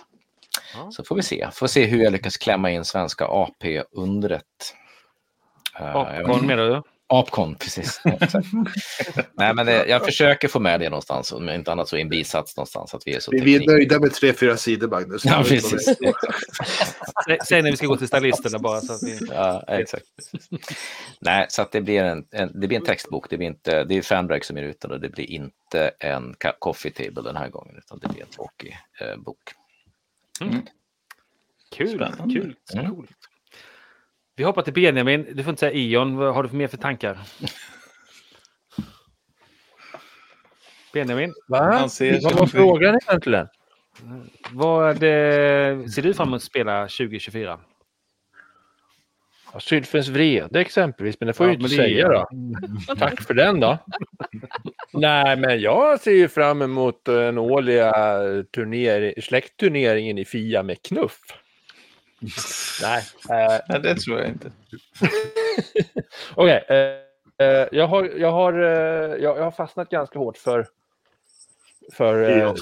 Ja. 0.76 0.92
Så 0.92 1.04
får 1.04 1.16
vi 1.16 1.22
se. 1.22 1.48
Får 1.54 1.68
se 1.68 1.86
hur 1.86 2.04
jag 2.04 2.14
lyckas 2.14 2.38
klämma 2.38 2.72
in 2.72 2.86
svenska 2.86 3.26
AP-undret. 3.26 4.44
Eh, 5.80 5.94
Popcorn 5.94 6.48
menar 6.48 6.64
du? 6.64 6.82
Apcon, 7.14 7.56
precis. 7.56 8.02
Nej, 9.34 9.54
men 9.56 9.66
det, 9.66 9.86
jag 9.88 10.06
försöker 10.06 10.48
få 10.48 10.60
med 10.60 10.80
det 10.80 10.90
någonstans, 10.90 11.32
om 11.32 11.50
inte 11.50 11.72
annat 11.72 11.90
så 11.90 11.98
i 11.98 12.02
en 12.02 12.10
bisats 12.10 12.58
någonstans. 12.58 12.94
Att 12.94 13.02
vi 13.08 13.16
är 13.16 13.20
så 13.20 13.32
Vi 13.32 13.56
är 13.56 13.68
nöjda 13.68 14.00
med 14.00 14.14
tre, 14.14 14.34
fyra 14.34 14.58
sidor, 14.58 14.88
Magnus. 14.88 15.26
Ja, 15.26 15.44
precis. 15.48 15.90
Sä- 17.28 17.38
Säg 17.48 17.62
när 17.62 17.72
vi 17.72 17.78
ska 17.78 17.88
gå 17.88 17.98
till 17.98 18.08
stylisterna 18.08 18.60
bara. 18.60 18.82
Så 18.82 18.94
att 18.94 19.04
vi... 19.04 19.20
Ja, 19.30 19.64
exakt. 19.68 20.06
Nej, 21.22 21.46
så 21.50 21.62
att 21.62 21.72
det 21.72 21.82
blir 21.82 22.04
en, 22.04 22.26
en, 22.32 22.60
det 22.62 22.68
blir 22.68 22.78
en 22.80 22.86
textbok. 22.86 23.30
Det, 23.30 23.38
blir 23.38 23.48
inte, 23.48 23.84
det 23.84 23.98
är 23.98 24.02
Fanbrag 24.02 24.46
som 24.46 24.58
är 24.58 24.62
ute 24.64 24.88
och 24.88 25.00
det 25.00 25.10
blir 25.10 25.32
inte 25.32 25.92
en 26.00 26.36
coffee 26.60 26.92
table 26.92 27.22
den 27.24 27.36
här 27.36 27.50
gången, 27.50 27.76
utan 27.78 28.00
det 28.00 28.08
blir 28.08 28.22
en 28.22 28.30
tråkig 28.30 28.78
eh, 29.02 29.18
bok. 29.18 29.38
Kul, 31.76 31.90
Spännande. 31.96 32.34
kul, 32.34 32.56
Mm. 32.74 32.96
Vi 34.42 34.46
hoppar 34.46 34.62
till 34.62 34.74
Benjamin. 34.74 35.28
Du 35.34 35.44
får 35.44 35.50
inte 35.50 35.60
säga 35.60 35.72
Ion. 35.72 36.18
Vad 36.18 36.34
har 36.34 36.44
du 36.44 36.50
mer 36.58 36.68
för 36.68 36.78
tankar? 36.78 37.18
Benjamin, 40.94 41.34
Va? 41.48 41.72
Han 41.72 41.90
ser 41.90 42.22
Vad 42.22 42.34
var 42.34 42.46
frågan 42.46 43.00
egentligen? 43.08 43.48
vad 44.52 44.96
eh, 44.96 45.86
ser 45.86 46.02
du 46.02 46.14
fram 46.14 46.28
emot 46.28 46.38
att 46.38 46.44
spela 46.44 46.82
2024? 46.82 47.60
Ja, 49.54 49.60
Sylfens 49.60 50.08
vrede 50.08 50.62
exempelvis, 50.62 51.16
men 51.20 51.28
det 51.28 51.34
får 51.34 51.48
Ja, 51.48 51.54
jag 51.54 51.60
ju 51.60 51.64
inte 51.66 51.76
säga 51.76 52.08
då. 52.08 52.28
Tack 52.96 53.22
för 53.22 53.34
den 53.34 53.60
då. 53.60 53.78
Nej, 54.94 55.36
men 55.38 55.62
jag 55.62 56.00
ser 56.00 56.12
ju 56.12 56.28
fram 56.28 56.62
emot 56.62 57.06
den 57.06 57.38
årliga 57.38 57.94
turnering, 58.56 59.14
släktturneringen 59.22 60.18
i 60.18 60.26
Fia 60.26 60.64
med 60.64 60.82
knuff. 60.82 61.41
Nej, 62.82 63.04
eh, 63.30 63.60
Nej, 63.70 63.80
det 63.80 63.96
tror 63.96 64.20
jag 64.20 64.28
inte. 64.28 64.52
okej. 66.36 66.66
eh, 66.70 67.48
eh, 67.48 67.68
jag, 67.72 67.88
har, 67.88 68.04
jag, 68.04 68.32
har, 68.32 68.54
eh, 68.54 69.16
jag, 69.24 69.38
jag 69.38 69.44
har 69.44 69.52
fastnat 69.52 69.90
ganska 69.90 70.20
hårt 70.20 70.38
för, 70.38 70.68
för 71.94 72.30
eh. 72.30 72.54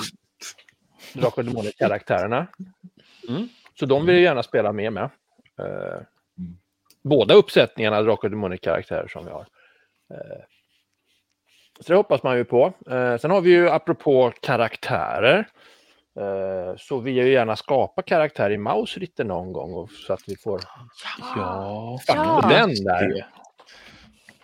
Drakar 1.14 1.41
och 1.41 1.45
Demoner-karaktärerna. 1.45 2.48
Mm. 3.30 3.49
Så 3.80 3.86
de 3.86 4.06
vill 4.06 4.15
jag 4.15 4.23
gärna 4.23 4.44
spela 4.44 4.72
med 4.72 4.94
med. 4.94 5.10
Eh, 5.60 6.02
båda 7.02 7.34
uppsättningarna 7.34 8.02
Drakar 8.02 8.27
och 8.27 8.31
Demoner-karaktärer 8.31 9.07
som 9.07 9.26
vi 9.26 9.31
har. 9.31 9.45
Eh, 10.14 10.44
så 11.80 11.91
det 11.91 11.95
hoppas 11.95 12.23
man 12.23 12.38
ju 12.38 12.45
på. 12.45 12.73
Sen 13.22 13.31
har 13.31 13.41
vi 13.41 13.49
ju 13.49 13.69
apropå 13.69 14.34
karaktärer. 14.41 15.48
Eh, 16.20 16.76
så 16.78 17.00
vill 17.00 17.18
jag 17.18 17.26
ju 17.28 17.34
gärna 17.34 17.56
skapa 17.56 18.02
karaktär 18.02 18.50
i 18.52 18.58
Mausritter 18.58 19.24
någon 19.24 19.54
gång 19.54 19.74
och, 19.74 19.91
så 19.91 20.14
att 20.14 20.22
vi 20.28 20.36
får 20.36 20.62
Ja, 21.36 22.00
Ja. 22.08 22.46
den 22.50 22.70
där. 22.70 23.28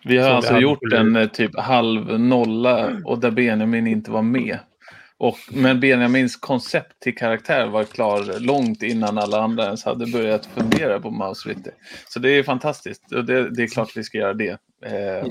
Vi 0.03 0.17
har 0.17 0.23
Som 0.23 0.31
vi 0.31 0.35
alltså 0.35 0.53
hade 0.53 0.63
gjort 0.63 0.93
en 0.93 1.15
eh, 1.15 1.27
typ 1.27 1.59
halv 1.59 2.19
nolla 2.19 2.91
och 3.05 3.19
där 3.19 3.31
Benjamin 3.31 3.87
inte 3.87 4.11
var 4.11 4.21
med. 4.21 4.59
Och, 5.17 5.37
men 5.51 5.79
Benjamins 5.79 6.35
koncept 6.35 6.99
till 6.99 7.15
karaktär 7.17 7.67
var 7.67 7.83
klar 7.83 8.39
långt 8.39 8.83
innan 8.83 9.17
alla 9.17 9.41
andra 9.41 9.65
ens 9.65 9.85
hade 9.85 10.07
börjat 10.07 10.45
fundera 10.45 10.99
på 10.99 11.11
Mouse 11.11 11.49
Ritter. 11.49 11.73
Så 12.07 12.19
det 12.19 12.29
är 12.29 12.43
fantastiskt 12.43 13.11
och 13.11 13.25
det, 13.25 13.49
det 13.49 13.63
är 13.63 13.67
klart 13.67 13.97
vi 13.97 14.03
ska 14.03 14.17
göra 14.17 14.33
det. 14.33 14.57
Eh, 14.85 15.27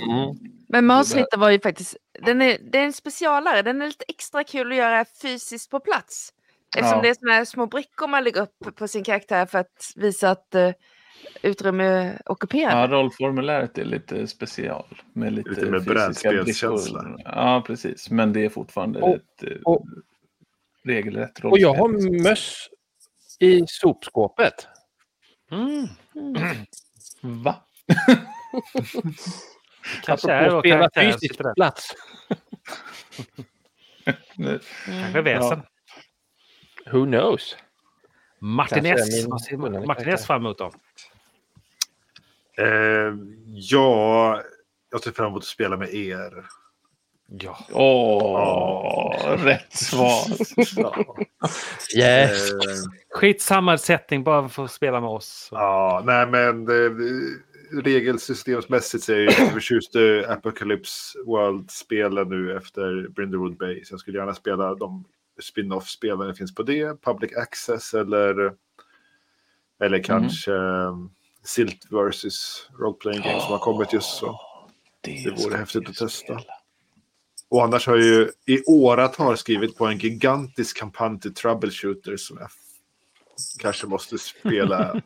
Men 0.69 0.87
Mausritter 0.87 1.39
var 1.39 1.51
ju 1.51 1.61
faktiskt, 1.61 1.97
den 2.25 2.43
är, 2.43 2.59
det 2.73 2.79
är 2.79 2.85
en 2.85 2.93
specialare, 2.93 3.63
den 3.63 3.83
är 3.83 3.87
lite 3.87 4.05
extra 4.09 4.45
kul 4.45 4.73
att 4.73 4.79
göra 4.79 5.05
fysiskt 5.23 5.71
på 5.71 5.81
plats. 5.81 6.34
Eftersom 6.77 6.97
Ja. 6.99 7.03
det 7.03 7.09
är 7.09 7.15
såna 7.15 7.33
här 7.33 7.45
små 7.45 7.67
brickor 7.67 8.07
man 8.09 8.25
lägger 8.25 8.43
upp 8.43 8.77
på 8.77 8.89
sin 8.89 9.05
karaktär 9.05 9.47
för 9.47 9.59
att 9.59 9.93
visa 9.97 10.31
att 10.31 10.49
uh, 10.55 10.71
utrymme 11.43 11.85
är 11.85 12.23
ockuperat. 12.27 12.91
Ja, 12.91 12.97
rollformuläret 12.97 13.79
är 13.79 13.85
lite 13.85 14.27
special. 14.27 14.85
Med 15.13 15.33
lite, 15.33 15.49
Lite 15.51 15.61
fysiska 15.61 15.93
brädspelskänsla. 15.93 17.03
brickor. 17.03 17.23
Ja, 17.25 17.63
precis. 17.67 18.11
Men 18.11 18.33
det 18.33 18.45
är 18.45 18.49
fortfarande 18.49 19.01
Och- 19.01 19.15
ett 19.17 19.43
eh, 19.43 19.57
och- 19.65 19.85
regelrätt 20.85 21.41
rollspel. 21.41 21.51
Och 21.53 21.59
jag 21.59 21.75
har 21.75 22.23
möss 22.23 22.69
i 23.41 23.65
sopskåpet. 23.67 24.69
Mm. 25.51 25.87
Va? 27.23 27.57
Kanske 30.03 30.33
är 30.33 30.51
vår 30.51 30.63
karaktär 30.63 31.55
plats. 31.55 31.95
Kanske 34.87 35.19
är 35.19 35.23
väsen. 35.23 35.63
Who 36.93 37.05
knows? 37.07 37.57
Martin 38.39 38.85
Kanske 38.85 38.93
är 38.93 39.09
S. 39.09 39.23
min 39.23 39.31
Vad 39.31 39.41
ser 39.43 39.51
kunnande 39.57 39.87
Martin 39.87 40.03
S 40.03 40.05
karaktär. 40.07 40.27
fram 40.27 40.41
emot 40.43 40.59
då? 40.59 40.73
Eh, 42.59 43.15
ja, 43.55 44.43
jag 44.91 45.01
ser 45.03 45.11
fram 45.11 45.27
emot 45.27 45.43
att 45.43 45.45
spela 45.49 45.77
med 45.77 45.95
er. 45.95 46.45
Ja. 47.29 47.59
Åh, 47.73 49.37
rätt 49.45 49.73
svar. 49.77 50.21
Yeah. 51.97 52.31
Eh, 52.31 52.37
Skitsamma 53.11 53.79
setting, 53.79 54.25
bara 54.25 54.49
för 54.49 54.65
att 54.65 54.71
spela 54.71 55.01
med 55.01 55.11
oss. 55.11 55.49
ja, 55.53 56.03
nej 56.07 56.27
men 56.27 56.65
det, 56.65 56.91
regelsystemsmässigt 57.83 59.05
så 59.05 59.13
är 59.13 59.17
jag 59.17 59.25
ju 59.41 59.51
förtjust 59.51 59.97
i 59.97 60.25
Apocalypse 60.29 61.19
World-spelen 61.27 62.29
nu 62.29 62.57
efter 62.57 63.09
Brindlewood 63.09 63.57
Bay. 63.57 63.85
Så 63.85 63.93
jag 63.93 64.01
skulle 64.01 64.19
gärna 64.19 64.35
spela 64.35 64.75
de 64.75 65.05
spin-off-spelen 65.43 66.29
det 66.29 66.35
finns 66.35 66.55
på 66.55 66.63
det, 66.63 67.03
Public 67.03 67.37
Access 67.37 67.95
eller, 67.95 68.53
eller 69.81 70.03
kanske 70.03 70.53
um, 70.53 71.11
Silt 71.45 71.87
versus 71.91 72.71
Role 72.79 72.97
Playing 73.01 73.23
Games 73.23 73.43
som 73.43 73.53
har 73.53 73.59
kommit 73.59 73.93
just 73.93 74.17
så. 74.17 74.41
Det 75.01 75.31
vore 75.31 75.39
ska 75.39 75.57
häftigt 75.57 75.89
att 75.89 75.97
testa. 75.97 76.09
spela. 76.09 76.43
Och 77.49 77.65
annars 77.65 77.87
har 77.87 77.97
jag 77.97 78.05
ju 78.05 78.31
i 78.47 78.65
åratal 78.67 79.37
skrivit 79.37 79.77
på 79.77 79.87
en 79.87 79.99
gigantisk 79.99 80.79
kampanj 80.79 81.21
till 81.21 81.35
Troubleshooter 81.35 82.17
som 82.17 82.39
jag 82.41 82.49
kanske 83.59 83.87
måste 83.87 84.19
spela 84.19 85.03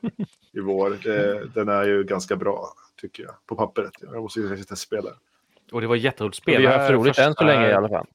i 0.52 0.60
vår. 0.60 0.98
Det, 1.02 1.48
den 1.54 1.68
är 1.68 1.84
ju 1.84 2.04
ganska 2.04 2.36
bra 2.36 2.72
tycker 3.00 3.22
jag, 3.22 3.34
på 3.46 3.56
pappret. 3.56 3.92
Jag 4.00 4.22
måste 4.22 4.40
ju 4.40 4.48
faktiskt 4.48 4.82
spela. 4.82 5.10
Och 5.72 5.80
det 5.80 5.86
var 5.86 5.96
jätteroligt 5.96 6.38
att 6.38 6.42
spela. 6.42 6.58
Vi 6.58 6.66
har 6.66 6.78
haft 6.78 6.90
roligt 6.90 7.18
än 7.18 7.34
så 7.34 7.44
länge 7.44 7.68
i 7.68 7.72
alla 7.72 7.88
fall. 7.88 8.06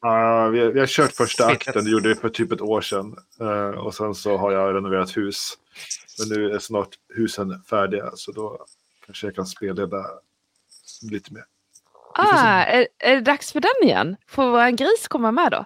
Ja, 0.00 0.48
vi, 0.48 0.60
har, 0.60 0.70
vi 0.70 0.80
har 0.80 0.86
kört 0.86 1.12
första 1.12 1.46
akten, 1.46 1.84
det 1.84 1.90
gjorde 1.90 2.08
vi 2.08 2.14
för 2.14 2.28
typ 2.28 2.52
ett 2.52 2.60
år 2.60 2.80
sedan. 2.80 3.16
Eh, 3.40 3.78
och 3.78 3.94
sen 3.94 4.14
så 4.14 4.36
har 4.36 4.52
jag 4.52 4.74
renoverat 4.74 5.16
hus. 5.16 5.58
Men 6.18 6.38
nu 6.38 6.50
är 6.50 6.58
snart 6.58 6.88
husen 7.14 7.62
färdiga 7.70 8.10
så 8.14 8.32
då 8.32 8.66
kanske 9.06 9.26
jag 9.26 9.34
kan 9.34 9.46
spelleda 9.46 10.06
lite 11.10 11.34
mer. 11.34 11.44
Ah, 12.14 12.62
är, 12.64 12.88
är 12.98 13.14
det 13.14 13.20
dags 13.20 13.52
för 13.52 13.60
den 13.60 13.88
igen? 13.88 14.16
Får 14.26 14.50
vår 14.50 14.70
gris 14.70 15.08
komma 15.08 15.32
med 15.32 15.52
då? 15.52 15.64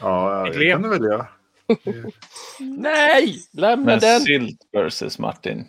Ja, 0.00 0.48
det 0.54 0.70
kan 0.70 0.82
du 0.82 0.88
väl 0.88 1.04
göra. 1.04 1.26
Nej! 2.60 3.42
Lämna 3.52 3.86
Men 3.86 4.00
den! 4.00 4.20
Sylt 4.20 4.60
versus 4.72 5.18
Martin. 5.18 5.66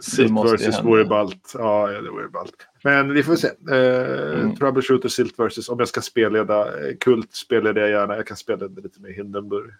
Silt 0.00 0.32
måste 0.32 0.48
ju 0.48 0.52
versus 0.52 0.74
hända. 0.74 0.90
vore 0.90 1.04
ballt. 1.04 1.52
Ja, 1.58 1.92
ja, 1.92 2.00
det 2.00 2.10
vore 2.10 2.28
ballt. 2.28 2.54
Men 2.82 3.12
vi 3.14 3.22
får 3.22 3.36
se. 3.36 3.48
Eh, 3.48 4.24
Mm. 4.34 4.56
Troubleshooter 4.56 5.08
Silt 5.08 5.38
versus 5.38 5.68
om 5.68 5.78
jag 5.78 5.88
ska 5.88 6.00
spelleda 6.00 6.88
eh, 6.88 6.96
Kult 6.96 7.34
spelar 7.34 7.74
jag 7.74 7.90
gärna. 7.90 8.16
Jag 8.16 8.26
kan 8.26 8.36
spela 8.36 8.66
lite 8.66 9.00
med 9.00 9.14
Hindenburg. 9.14 9.70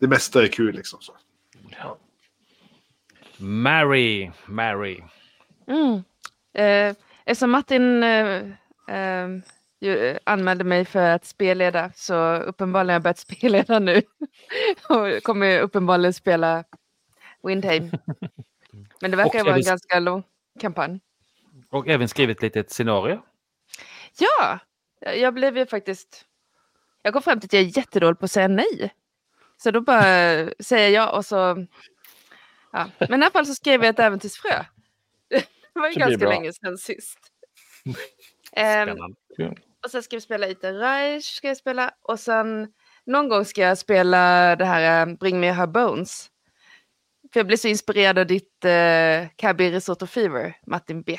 Det 0.00 0.06
mesta 0.08 0.42
är 0.42 0.46
kul 0.46 0.74
liksom. 0.74 0.98
Så. 1.00 1.12
Mary, 3.38 4.30
Mary. 4.46 5.02
Mm. 5.66 5.94
Eh, 6.54 6.96
eftersom 7.24 7.50
Martin 7.50 8.02
eh, 8.02 8.42
eh, 8.88 9.28
eh, 9.80 10.16
anmälde 10.24 10.64
mig 10.64 10.84
för 10.84 11.10
att 11.10 11.24
spelleda 11.24 11.90
så 11.94 12.36
uppenbarligen 12.36 12.88
har 12.88 12.94
jag 12.94 13.02
börjat 13.02 13.18
spelleda 13.28 13.78
nu. 13.78 14.02
och 14.88 15.22
kommer 15.22 15.60
uppenbarligen 15.60 16.14
spela 16.14 16.64
Windheim. 17.42 17.90
Men 19.00 19.10
det 19.10 19.16
verkar 19.16 19.44
vara 19.44 19.56
en 19.56 19.62
ganska 19.62 20.00
lång 20.00 20.22
kampanj. 20.60 21.00
Och 21.70 21.88
även 21.88 22.08
skrivit 22.08 22.42
lite 22.42 22.60
ett 22.60 22.70
scenario. 22.70 23.22
Ja, 24.18 24.58
jag 25.00 25.34
blev 25.34 25.58
ju 25.58 25.66
faktiskt... 25.66 26.24
Jag 27.02 27.12
kom 27.12 27.22
fram 27.22 27.40
till 27.40 27.46
att 27.46 27.52
jag 27.52 27.62
är 27.62 27.78
jättedålig 27.78 28.18
på 28.18 28.24
att 28.24 28.30
säga 28.30 28.48
nej. 28.48 28.94
Så 29.56 29.70
då 29.70 29.80
bara 29.80 30.02
säger 30.58 30.90
jag 30.90 31.14
och 31.14 31.26
så... 31.26 31.66
Ja. 32.72 32.90
Men 32.98 33.22
i 33.22 33.24
alla 33.24 33.30
fall 33.30 33.46
så 33.46 33.54
skrev 33.54 33.84
jag 33.84 33.90
ett 33.90 33.98
äventyrsfrö. 33.98 34.64
Det 35.28 35.80
var 35.80 35.88
ju 35.88 35.94
det 35.94 36.00
ganska 36.00 36.28
länge 36.28 36.52
sedan 36.52 36.78
sist. 36.78 37.18
Spännande. 38.50 39.16
och 39.84 39.90
sen 39.90 40.02
ska 40.02 40.16
vi 40.16 40.20
spela 40.20 40.48
Ita 40.48 40.72
Reich, 40.72 41.24
ska 41.24 41.48
jag 41.48 41.56
spela. 41.56 41.94
Och 42.02 42.20
sen 42.20 42.72
någon 43.04 43.28
gång 43.28 43.44
ska 43.44 43.60
jag 43.60 43.78
spela 43.78 44.56
det 44.56 44.64
här 44.64 45.06
eh, 45.06 45.14
Bring 45.14 45.40
Me 45.40 45.52
Her 45.52 45.66
Bones. 45.66 46.30
För 47.32 47.40
jag 47.40 47.46
blev 47.46 47.56
så 47.56 47.68
inspirerad 47.68 48.18
av 48.18 48.26
ditt 48.26 48.64
uh, 48.64 49.28
Cabby 49.36 49.70
Risotto 49.70 50.06
Fever, 50.06 50.56
Martin 50.66 51.02
BK. 51.02 51.18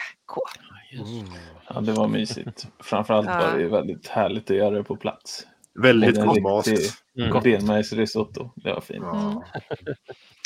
Ja, 1.70 1.82
det 1.82 1.92
var 1.92 2.08
mysigt. 2.08 2.68
Framförallt 2.80 3.28
Ja. 3.28 3.38
var 3.52 3.58
det 3.58 3.68
väldigt 3.68 4.08
härligt 4.08 4.52
att 4.52 4.58
göra 4.58 4.70
det 4.70 4.84
på 4.84 4.96
plats. 4.96 5.48
Väldigt 5.74 6.18
riktig 6.18 6.44
Mm. 7.20 7.44
benmajsrisotto. 7.44 8.52
Det 8.56 8.74
var 8.74 8.82
fint. 8.82 9.04
Ja. 9.04 9.44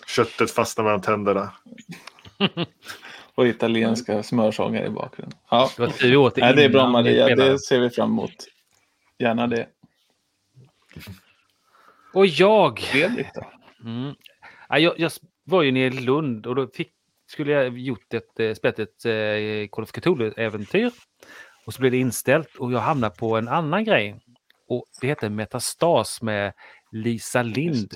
Köttet 0.07 0.51
fastnar 0.51 0.85
mellan 0.85 1.01
tänderna. 1.01 1.51
Och 3.35 3.47
italienska 3.47 4.23
smörsånger 4.23 4.85
i 4.85 4.89
bakgrunden. 4.89 5.39
Ja. 5.49 5.69
Det 5.75 5.81
var 5.81 5.89
tur 5.89 6.09
vi 6.09 6.15
åt 6.15 6.35
det 6.35 6.41
Nej, 6.41 6.55
det 6.55 6.63
är 6.63 6.69
bra 6.69 6.87
Maria, 6.89 7.35
det 7.35 7.59
ser 7.59 7.79
vi 7.79 7.89
fram 7.89 8.09
emot. 8.09 8.33
Gärna 9.19 9.47
det. 9.47 9.67
Och 12.13 12.25
jag. 12.25 12.79
Fredrik 12.79 13.27
då? 13.35 13.51
Mm. 13.89 14.15
Ja, 14.69 14.79
jag, 14.79 14.99
jag 14.99 15.11
var 15.43 15.61
ju 15.61 15.71
nere 15.71 15.93
i 15.93 16.01
Lund 16.01 16.47
och 16.47 16.55
då 16.55 16.67
fick, 16.67 16.91
skulle 17.31 17.51
jag 17.51 17.77
gjort 17.77 18.13
ett, 18.13 18.39
eh, 18.39 18.53
spelat 18.53 18.79
ett 18.79 19.05
eh, 19.05 19.67
Call 19.71 19.83
of 19.83 19.91
Cthulhu-äventyr. 19.91 20.91
Och 21.65 21.73
så 21.73 21.79
blev 21.79 21.91
det 21.91 21.97
inställt 21.97 22.55
och 22.55 22.71
jag 22.71 22.79
hamnade 22.79 23.15
på 23.15 23.37
en 23.37 23.47
annan 23.47 23.83
grej. 23.83 24.19
Och 24.67 24.85
det 25.01 25.07
heter 25.07 25.29
Metastas 25.29 26.21
med 26.21 26.53
Lisa 26.91 27.41
Lind. 27.41 27.93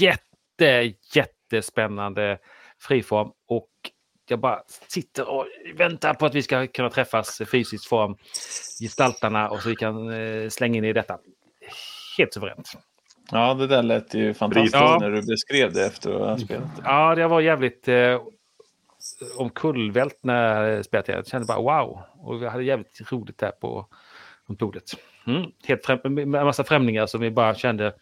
Jätte, 0.00 0.94
jättespännande 1.14 2.38
friform. 2.80 3.32
Och 3.48 3.70
jag 4.28 4.40
bara 4.40 4.62
sitter 4.88 5.28
och 5.28 5.46
väntar 5.74 6.14
på 6.14 6.26
att 6.26 6.34
vi 6.34 6.42
ska 6.42 6.66
kunna 6.66 6.90
träffas 6.90 7.40
i 7.40 7.46
fysisk 7.46 7.88
form. 7.88 8.16
Gestaltarna 8.80 9.50
och 9.50 9.62
så 9.62 9.68
vi 9.68 9.76
kan 9.76 10.10
eh, 10.10 10.48
slänga 10.48 10.78
in 10.78 10.84
i 10.84 10.92
detta. 10.92 11.18
Helt 12.18 12.34
suveränt. 12.34 12.72
Ja, 13.30 13.54
det 13.54 13.66
där 13.66 13.82
lät 13.82 14.14
ju 14.14 14.34
fantastiskt 14.34 14.74
Ja. 14.74 14.98
när 15.00 15.10
du 15.10 15.22
beskrev 15.22 15.72
det 15.72 15.86
efter 15.86 16.10
att 16.14 16.20
ha 16.20 16.38
spelat 16.38 16.76
det. 16.76 16.82
Ja, 16.84 17.14
det 17.14 17.26
var 17.28 17.40
jävligt 17.40 17.88
eh, 17.88 18.20
omkullvält 19.38 20.18
när 20.22 20.62
jag 20.62 20.84
spelade. 20.84 21.12
Jag 21.12 21.26
kände 21.26 21.46
bara 21.46 21.60
wow. 21.84 22.02
Och 22.12 22.42
vi 22.42 22.46
hade 22.48 22.64
jävligt 22.64 23.12
roligt 23.12 23.38
där 23.38 23.50
på 23.50 23.86
runt 24.48 24.58
bordet. 24.58 24.84
Mm. 25.26 25.50
Helt 25.66 25.86
främ 25.86 26.00
med 26.04 26.22
en 26.22 26.30
massa 26.30 26.64
främlingar 26.64 27.06
som 27.06 27.20
vi 27.20 27.30
bara 27.30 27.54
kände. 27.54 27.94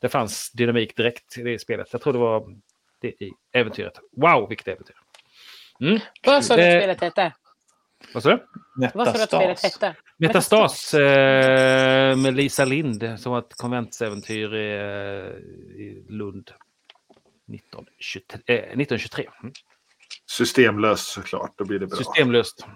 Det 0.00 0.08
fanns 0.08 0.52
dynamik 0.52 0.96
direkt 0.96 1.38
i 1.38 1.42
det 1.42 1.58
spelet. 1.58 1.88
Jag 1.92 2.00
tror 2.02 2.12
det 2.12 2.18
var 2.18 2.44
det 3.00 3.08
i 3.08 3.32
äventyret. 3.52 3.92
Wow, 4.16 4.48
vilket 4.48 4.68
äventyr. 4.68 4.96
Mm. 5.80 5.98
Vad 6.26 6.44
sa 6.44 6.56
du 6.56 6.62
att 6.62 6.74
Eh, 6.74 6.78
spelet 6.80 7.00
hette? 7.00 7.32
Vad 8.14 8.22
sa 8.22 8.28
du? 8.30 8.42
Vad 8.94 9.06
sa 9.06 9.12
du 9.12 9.22
att 9.22 9.28
spelet 9.28 9.62
hette? 9.62 9.94
Metastas 10.18 10.94
eh, 10.94 12.16
med 12.16 12.34
Lisa 12.34 12.64
Lind 12.64 13.14
som 13.18 13.32
var 13.32 13.38
ett 13.38 13.54
konventsäventyr 13.56 14.54
i, 14.54 14.74
eh, 14.74 15.80
i 15.80 16.04
Lund 16.08 16.50
1923. 17.52 18.54
Eh, 18.54 18.62
1923. 18.62 19.28
Mm. 19.42 19.52
Systemlös 20.30 21.00
såklart, 21.00 21.52
då 21.56 21.64
blir 21.64 21.78
det 21.78 21.86
bra. 21.86 21.96
Systemlöst. 21.96 22.66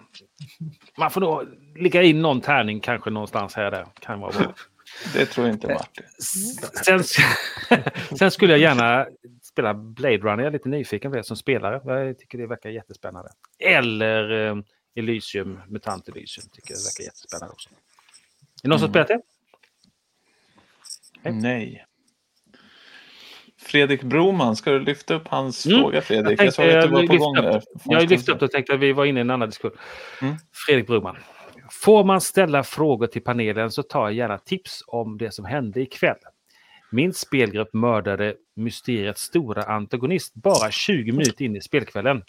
Man 0.99 1.11
får 1.11 1.21
nog 1.21 1.43
ligga 1.77 2.03
in 2.03 2.23
någon 2.23 2.41
tärning 2.41 2.81
kanske 2.81 3.11
någonstans 3.11 3.55
här 3.55 3.71
där. 3.71 3.87
Kan 4.01 4.21
vara 4.21 4.33
bra. 4.39 4.55
Det 5.15 5.27
tror 5.27 5.47
jag 5.47 5.55
inte 5.55 5.69
Martin. 5.69 6.05
Sen, 6.85 7.05
sen 8.19 8.31
skulle 8.31 8.53
jag 8.53 8.61
gärna 8.61 9.07
spela 9.43 9.75
Blade 9.75 10.17
Runner. 10.17 10.39
Jag 10.39 10.47
är 10.47 10.51
lite 10.51 10.69
nyfiken 10.69 11.11
på 11.11 11.17
det 11.17 11.25
som 11.25 11.37
spelare. 11.37 12.07
Jag 12.07 12.19
tycker 12.19 12.39
det 12.39 12.47
verkar 12.47 12.71
jättespännande. 12.71 13.31
Eller 13.59 14.47
eh, 14.47 14.57
Elysium, 14.95 15.61
Mutant 15.69 16.09
Elysium. 16.09 16.49
Tycker 16.53 16.75
det 16.75 16.81
verkar 16.85 17.05
jättespännande 17.05 17.53
också. 17.53 17.69
Är 17.71 17.75
det 18.63 18.69
någon 18.69 18.79
som 18.79 18.91
Mm. 18.91 19.05
spelat 19.07 19.23
det? 21.23 21.31
Nej. 21.31 21.87
Fredrik 23.59 24.03
Broman, 24.03 24.57
ska 24.57 24.71
du 24.71 24.81
lyfta 24.81 25.15
upp 25.15 25.29
hans 25.29 25.67
Mm. 25.67 25.79
fråga 25.81 26.03
Fredrik? 26.03 26.31
Jag, 26.31 26.39
tänkte 26.39 26.55
såg 26.57 26.71
att 26.71 26.83
du 26.85 26.89
var 26.89 27.07
på 27.07 27.17
gång 27.17 27.37
upp- 27.39 27.45
där. 27.45 27.63
Jag 27.85 28.11
lyfte 28.11 28.33
upp 28.33 28.39
det 28.39 28.45
och 28.45 28.51
tänkte 28.51 28.75
att 28.75 28.81
vi 28.81 28.93
var 28.93 29.05
inne 29.05 29.21
i 29.21 29.23
en 29.23 29.31
annan 29.31 29.49
diskussion. 29.49 29.79
Mm. 30.23 30.35
Fredrik 30.67 30.87
Broman. 30.87 31.17
Får 31.71 32.05
man 32.05 32.21
ställa 32.21 32.63
frågor 32.65 33.07
till 33.07 33.23
panelen 33.23 33.71
så 33.71 33.83
tar 33.83 34.01
jag 34.03 34.13
gärna 34.13 34.39
tips 34.39 34.83
om 34.87 35.19
det 35.19 35.31
som 35.35 35.45
hände 35.45 35.81
ikväll. 35.81 36.17
Min 36.93 37.13
spelgrupp 37.15 37.75
mördade 37.75 38.35
mysteriets 38.57 39.23
stora 39.23 39.63
antagonist 39.63 40.35
bara 40.35 40.71
20 40.71 41.13
minuter 41.13 41.45
in 41.45 41.57
i 41.57 41.61
spelkvällen. 41.61 42.23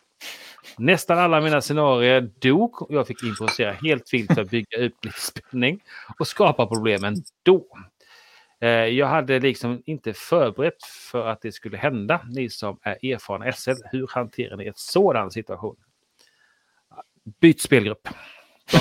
Nästan 0.77 1.17
alla 1.17 1.41
mina 1.41 1.61
scenarier 1.61 2.29
dog 2.39 2.81
och 2.81 2.93
jag 2.93 3.07
fick 3.07 3.23
improvisera 3.23 3.71
helt 3.71 4.13
vilt 4.13 4.33
för 4.33 4.41
att 4.41 4.49
bygga 4.49 4.77
upp 4.77 5.05
lite 5.05 5.19
spänning 5.19 5.83
och 6.19 6.27
skapa 6.27 6.67
problemen 6.67 7.15
då. 7.43 7.67
Eh, 8.61 8.69
jag 8.69 9.07
hade 9.07 9.39
liksom 9.39 9.83
inte 9.85 10.13
förberett 10.13 10.83
för 11.11 11.27
att 11.27 11.41
det 11.41 11.51
skulle 11.51 11.77
hända. 11.77 12.21
Ni 12.29 12.49
som 12.49 12.79
är 12.81 13.13
erfarna 13.13 13.51
SL, 13.51 13.71
hur 13.91 14.07
hanterar 14.09 14.57
ni 14.57 14.65
ett 14.65 14.77
sådan 14.77 15.31
situation? 15.31 15.75
Byt 17.39 17.61
spelgrupp. 17.61 18.07
Eh, 18.73 18.79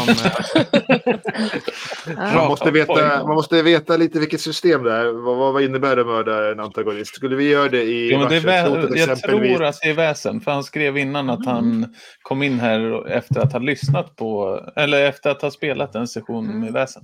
Man 2.35 2.47
måste, 2.49 2.71
veta, 2.71 3.25
man 3.27 3.35
måste 3.35 3.63
veta 3.63 3.97
lite 3.97 4.19
vilket 4.19 4.41
system 4.41 4.83
det 4.83 4.93
är. 4.93 5.05
Vad, 5.13 5.37
vad 5.37 5.53
vad 5.53 5.63
innebär 5.63 5.97
det 5.97 6.03
att 6.03 6.09
mörda 6.09 6.53
en 6.53 6.61
antagonist? 6.61 7.15
Skulle 7.17 7.37
vi 7.37 7.49
göra 7.49 7.69
det 7.69 7.83
i 7.83 8.11
Ja, 8.11 8.19
men 8.19 8.29
det 8.29 8.37
är 8.37 8.41
vä- 8.41 8.97
jag 8.97 9.11
exempelvis? 9.11 9.57
tror 9.57 9.65
att 9.65 9.79
det 9.83 9.89
är 9.91 9.95
väsen, 9.95 10.41
för 10.41 10.51
han 10.53 10.65
skrev 10.65 10.99
innan 10.99 11.31
att 11.31 11.47
han 11.47 11.95
kom 12.23 12.43
in 12.43 12.61
här 12.61 13.07
efter 13.09 13.41
att 13.41 13.53
ha 13.53 13.59
lyssnat 13.61 14.17
på, 14.17 14.61
eller 14.77 15.05
efter 15.05 15.31
att 15.31 15.43
ha 15.43 15.51
spelat 15.51 15.95
en 15.95 16.09
session 16.09 16.61
med 16.61 16.73
väsen. 16.73 17.03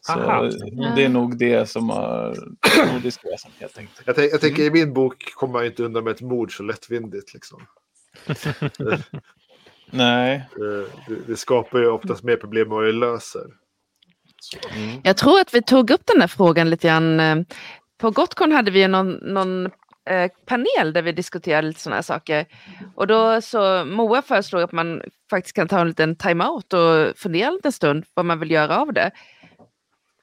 Så 0.00 0.12
Aha. 0.12 0.50
det 0.96 1.04
är 1.04 1.08
nog 1.08 1.38
det 1.38 1.70
som 1.70 1.90
har 1.90 2.36
nordisk 2.92 3.20
väsen 3.24 3.50
helt 3.60 3.78
enkelt. 3.78 4.02
Jag, 4.06 4.16
tänk, 4.16 4.32
jag 4.32 4.40
tänker 4.40 4.62
i 4.62 4.70
min 4.70 4.94
bok 4.94 5.32
kommer 5.34 5.52
man 5.52 5.66
inte 5.66 5.82
undan 5.82 6.04
med 6.04 6.10
ett 6.10 6.20
mord 6.20 6.56
så 6.56 6.62
lättvindigt. 6.62 7.34
Liksom. 7.34 7.66
Nej. 9.90 10.48
Det, 10.56 10.86
det 11.26 11.36
skapar 11.36 11.78
ju 11.78 11.86
oftast 11.86 12.22
mer 12.22 12.36
problem 12.36 12.62
än 12.66 12.76
vad 12.76 12.84
det 12.84 12.92
löser. 12.92 13.42
Jag 15.02 15.16
tror 15.16 15.40
att 15.40 15.54
vi 15.54 15.62
tog 15.62 15.90
upp 15.90 16.06
den 16.06 16.20
här 16.20 16.28
frågan 16.28 16.70
lite 16.70 16.88
grann. 16.88 17.20
eh, 17.20 17.36
På 17.98 18.10
Gotcon 18.10 18.52
hade 18.52 18.70
vi 18.70 18.88
någon, 18.88 19.12
någon 19.12 19.66
eh, 20.10 20.30
panel 20.46 20.92
där 20.92 21.02
vi 21.02 21.12
diskuterade 21.12 21.66
lite 21.68 21.80
sådana 21.80 21.96
här 21.96 22.02
saker. 22.02 22.46
Och 22.94 23.06
då 23.06 23.40
så 23.40 23.84
Moa 23.84 24.22
föreslog 24.22 24.62
att 24.62 24.72
man 24.72 25.02
faktiskt 25.30 25.56
kan 25.56 25.68
ta 25.68 25.80
en 25.80 25.88
liten 25.88 26.16
time-out 26.16 26.72
och 26.72 27.18
fundera 27.18 27.48
en 27.48 27.54
liten 27.54 27.72
stund 27.72 28.04
vad 28.14 28.24
man 28.26 28.40
vill 28.40 28.50
göra 28.50 28.78
av 28.78 28.92
det. 28.92 29.10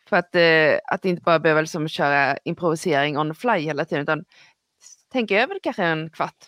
För 0.10 0.18
att, 0.18 0.36
eh, 0.36 0.80
att 0.94 1.06
inte 1.06 1.22
bara 1.22 1.40
behöva 1.40 1.62
liksom 1.62 1.88
köra 1.88 2.38
improvisering 2.44 3.18
on 3.18 3.34
the 3.34 3.40
fly 3.40 3.60
hela 3.60 3.86
tiden 3.86 4.04
utan 4.04 4.24
tänka 5.12 5.42
över 5.44 5.60
kanske 5.64 5.84
en 5.84 6.10
kvart. 6.10 6.48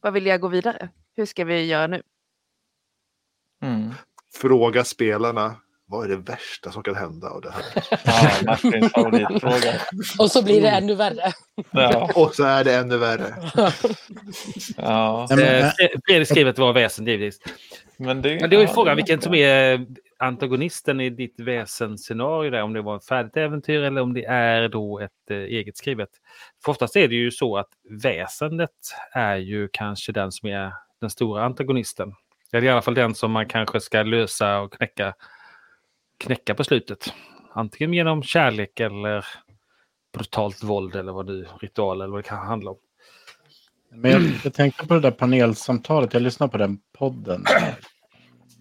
Vad 0.00 0.12
vill 0.12 0.26
jag 0.26 0.40
gå 0.40 0.48
vidare? 0.48 0.88
Hur 1.16 1.26
ska 1.26 1.44
vi 1.44 1.64
göra 1.66 1.86
nu? 1.86 2.02
Mm. 3.62 3.94
Fråga 4.40 4.84
spelarna 4.84 5.56
vad 5.92 6.04
är 6.04 6.08
det 6.08 6.16
värsta 6.16 6.70
som 6.72 6.82
kan 6.82 6.94
hända 6.94 7.28
av 7.28 7.40
det 7.40 7.50
här? 7.50 7.62
Ja, 8.04 8.30
Martins 8.46 8.92
favoritfråga. 8.92 9.74
Och 10.18 10.30
så 10.30 10.44
blir 10.44 10.62
det 10.62 10.68
ännu 10.68 10.94
värre. 10.94 11.32
Ja, 11.70 12.10
Och 12.14 12.34
så 12.34 12.44
är 12.44 12.64
det 12.64 12.74
ännu 12.74 12.96
värre. 12.96 13.34
ja. 14.76 15.28
Eh, 15.30 15.66
eh, 15.66 15.72
Fredrik 16.06 16.28
skriver 16.28 16.50
att 16.50 16.56
det 16.56 16.62
var 16.62 16.72
väsen 16.72 17.06
givetvis. 17.06 17.40
Men 17.96 18.22
det, 18.22 18.40
Men 18.40 18.50
det 18.50 18.56
är 18.56 18.60
ju 18.60 18.66
ja, 18.66 18.74
frågan 18.74 18.96
vilken 18.96 19.20
som 19.20 19.34
är 19.34 19.86
antagonisten 20.18 21.00
i 21.00 21.10
ditt 21.10 21.40
väsenscenario 21.40 22.50
där, 22.50 22.62
om 22.62 22.72
det 22.72 22.82
var 22.82 22.96
ett 22.96 23.06
färdigt 23.06 23.36
äventyr 23.36 23.82
eller 23.82 24.00
om 24.00 24.14
det 24.14 24.24
är 24.24 24.68
då 24.68 25.00
ett 25.00 25.30
eh, 25.30 25.36
eget 25.36 25.76
skrivet. 25.76 26.08
För 26.64 26.72
oftast 26.72 26.96
är 26.96 27.08
det 27.08 27.14
ju 27.14 27.30
så 27.30 27.56
att 27.56 27.68
väsendet 28.02 28.70
är 29.12 29.36
ju 29.36 29.68
kanske 29.72 30.12
den 30.12 30.32
som 30.32 30.48
är 30.48 30.72
den 31.00 31.10
stora 31.10 31.44
antagonisten. 31.44 32.12
Eller 32.52 32.66
i 32.66 32.70
alla 32.70 32.82
fall 32.82 32.94
den 32.94 33.14
som 33.14 33.32
man 33.32 33.48
kanske 33.48 33.80
ska 33.80 34.02
lösa 34.02 34.60
och 34.60 34.72
knäcka, 34.72 35.14
knäcka 36.18 36.54
på 36.54 36.64
slutet. 36.64 37.14
Antingen 37.52 37.92
genom 37.92 38.22
kärlek 38.22 38.80
eller 38.80 39.24
brutalt 40.12 40.62
våld 40.62 40.96
eller 40.96 41.12
vad 41.12 41.26
du, 41.26 41.46
ritual 41.60 42.00
eller 42.00 42.10
vad 42.12 42.18
det 42.18 42.28
kan 42.28 42.46
handla 42.46 42.70
om. 42.70 42.78
Men 43.94 44.10
jag, 44.10 44.22
jag 44.44 44.54
tänkte 44.54 44.86
på 44.86 44.94
det 44.94 45.00
där 45.00 45.10
panelsamtalet. 45.10 46.12
Jag 46.12 46.22
lyssnade 46.22 46.52
på 46.52 46.58
den 46.58 46.78
podden. 46.98 47.44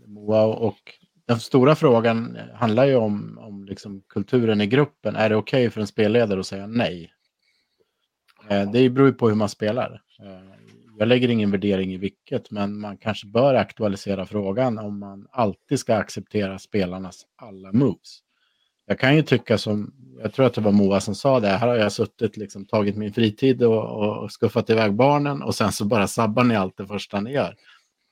Moa 0.06 0.44
och 0.44 0.80
den 1.28 1.40
stora 1.40 1.76
frågan 1.76 2.38
handlar 2.54 2.86
ju 2.86 2.96
om, 2.96 3.38
om 3.42 3.66
liksom 3.66 4.02
kulturen 4.10 4.62
i 4.62 4.68
gruppen. 4.68 5.16
Är 5.16 5.30
det 5.30 5.36
okej 5.36 5.70
för 5.70 5.82
en 5.82 5.88
spelledare 5.88 6.40
att 6.40 6.46
säga 6.46 6.68
nej? 6.68 7.14
Eh, 8.50 8.72
det 8.72 8.90
beror 8.90 9.08
ju 9.08 9.14
på 9.14 9.30
hur 9.30 9.36
man 9.36 9.50
spelar. 9.50 10.02
Eh, 10.20 10.61
jag 11.02 11.08
lägger 11.08 11.30
ingen 11.30 11.52
värdering 11.52 11.94
i 11.94 11.98
vilket, 11.98 12.52
men 12.52 12.80
man 12.80 12.98
kanske 12.98 13.28
bör 13.28 13.54
aktualisera 13.54 14.26
frågan 14.26 14.78
om 14.78 15.00
man 15.00 15.28
alltid 15.32 15.80
ska 15.80 15.96
acceptera 15.96 16.60
spelarnas 16.60 17.26
alla 17.36 17.72
moves. 17.72 18.20
Jag 18.86 19.00
kan 19.00 19.16
ju 19.16 19.24
tycka 19.24 19.58
som, 19.58 19.94
jag 20.22 20.34
tror 20.34 20.46
att 20.46 20.54
det 20.54 20.62
var 20.62 20.72
Moa 20.72 21.00
som 21.00 21.16
sa 21.16 21.40
det, 21.40 21.48
här 21.48 21.68
har 21.68 21.76
jag 21.76 21.92
suttit, 21.92 22.38
liksom, 22.38 22.66
tagit 22.66 22.98
min 22.98 23.14
fritid 23.14 23.64
och, 23.64 23.84
och, 23.84 24.24
och 24.24 24.32
skuffat 24.32 24.70
iväg 24.70 24.94
barnen 24.94 25.42
och 25.42 25.56
sen 25.56 25.72
så 25.72 25.86
bara 25.86 26.08
sabbar 26.08 26.44
ni 26.44 26.56
allt 26.56 26.78
det 26.78 26.88
första 26.88 27.22
ni 27.22 27.32
gör. 27.32 27.56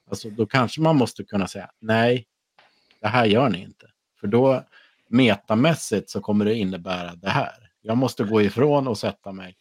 Alltså, 0.10 0.30
då 0.30 0.46
kanske 0.46 0.82
man 0.82 0.96
måste 0.96 1.24
kunna 1.24 1.48
säga 1.48 1.70
nej, 1.80 2.26
det 3.02 3.08
här 3.08 3.26
gör 3.26 3.50
ni 3.50 3.62
inte. 3.62 3.88
För 4.20 4.28
då 4.28 4.64
metamässigt 5.10 6.10
så 6.10 6.22
kommer 6.22 6.46
det 6.46 6.56
innebära 6.56 7.16
det 7.16 7.30
här. 7.30 7.72
Jag 7.82 7.98
måste 7.98 8.24
gå 8.24 8.42
ifrån 8.42 8.88
och 8.88 8.98
sätta 8.98 9.32
mig. 9.32 9.56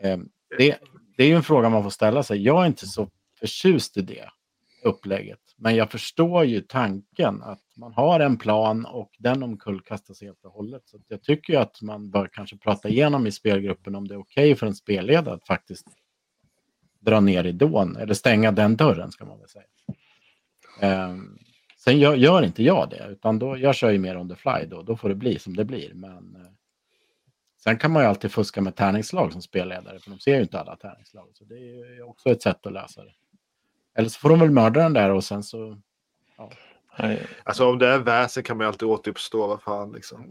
Eh, 0.00 0.18
det, 0.58 0.78
det 1.16 1.24
är 1.24 1.28
ju 1.28 1.34
en 1.34 1.42
fråga 1.42 1.68
man 1.68 1.82
får 1.82 1.90
ställa 1.90 2.22
sig. 2.22 2.42
Jag 2.42 2.62
är 2.62 2.66
inte 2.66 2.86
så 2.86 3.08
förtjust 3.40 3.96
i 3.96 4.02
det 4.02 4.28
upplägget. 4.84 5.40
Men 5.56 5.76
jag 5.76 5.90
förstår 5.90 6.44
ju 6.44 6.60
tanken 6.60 7.42
att 7.42 7.62
man 7.76 7.92
har 7.92 8.20
en 8.20 8.36
plan 8.38 8.84
och 8.84 9.10
den 9.18 9.42
omkullkastas 9.42 10.22
helt 10.22 10.44
och 10.44 10.52
hållet. 10.52 10.82
Så 10.84 10.98
jag 11.08 11.22
tycker 11.22 11.52
ju 11.52 11.58
att 11.58 11.82
man 11.82 12.10
bör 12.10 12.28
kanske 12.32 12.56
prata 12.56 12.88
igenom 12.88 13.26
i 13.26 13.32
spelgruppen 13.32 13.94
om 13.94 14.08
det 14.08 14.14
är 14.14 14.18
okej 14.18 14.54
för 14.54 14.66
en 14.66 14.74
spelledare 14.74 15.34
att 15.34 15.46
faktiskt 15.46 15.86
dra 17.00 17.20
ner 17.20 17.42
ridån 17.42 17.96
eller 17.96 18.14
stänga 18.14 18.52
den 18.52 18.76
dörren 18.76 19.10
ska 19.10 19.24
man 19.24 19.38
väl 19.38 19.48
säga. 19.48 19.64
Ehm, 20.80 21.38
sen 21.78 21.98
gör, 21.98 22.14
gör 22.14 22.42
inte 22.42 22.62
jag 22.62 22.90
det 22.90 23.06
utan 23.10 23.38
då, 23.38 23.58
jag 23.58 23.74
kör 23.74 23.90
ju 23.90 23.98
mer 23.98 24.16
on 24.16 24.28
the 24.28 24.36
fly 24.36 24.66
då. 24.66 24.82
Då 24.82 24.96
får 24.96 25.08
det 25.08 25.14
bli 25.14 25.38
som 25.38 25.56
det 25.56 25.64
blir. 25.64 25.94
Men 25.94 26.36
eh, 26.36 26.52
sen 27.64 27.78
kan 27.78 27.90
man 27.90 28.02
ju 28.02 28.08
alltid 28.08 28.32
fuska 28.32 28.60
med 28.60 28.76
tärningslag 28.76 29.32
som 29.32 29.42
spelledare 29.42 29.98
för 29.98 30.10
de 30.10 30.20
ser 30.20 30.36
ju 30.36 30.42
inte 30.42 30.60
alla 30.60 30.76
tärningslag. 30.76 31.28
Så 31.32 31.44
det 31.44 31.54
är 31.54 31.94
ju 31.94 32.02
också 32.02 32.28
ett 32.28 32.42
sätt 32.42 32.66
att 32.66 32.72
lösa 32.72 33.04
det. 33.04 33.12
Eller 33.94 34.08
så 34.08 34.18
får 34.18 34.28
de 34.28 34.40
väl 34.40 34.50
mörda 34.50 34.82
den 34.82 34.92
där 34.92 35.10
och 35.10 35.24
sen 35.24 35.42
så... 35.42 35.78
Nej, 36.98 37.26
Alltså 37.42 37.68
om 37.70 37.78
det 37.78 37.88
är 37.88 37.98
väsen 37.98 38.42
kan 38.42 38.56
man 38.56 38.64
ju 38.64 38.68
alltid 38.68 38.88
återuppstå, 38.88 39.46
vad 39.46 39.62
fan 39.62 39.92
liksom. 39.92 40.30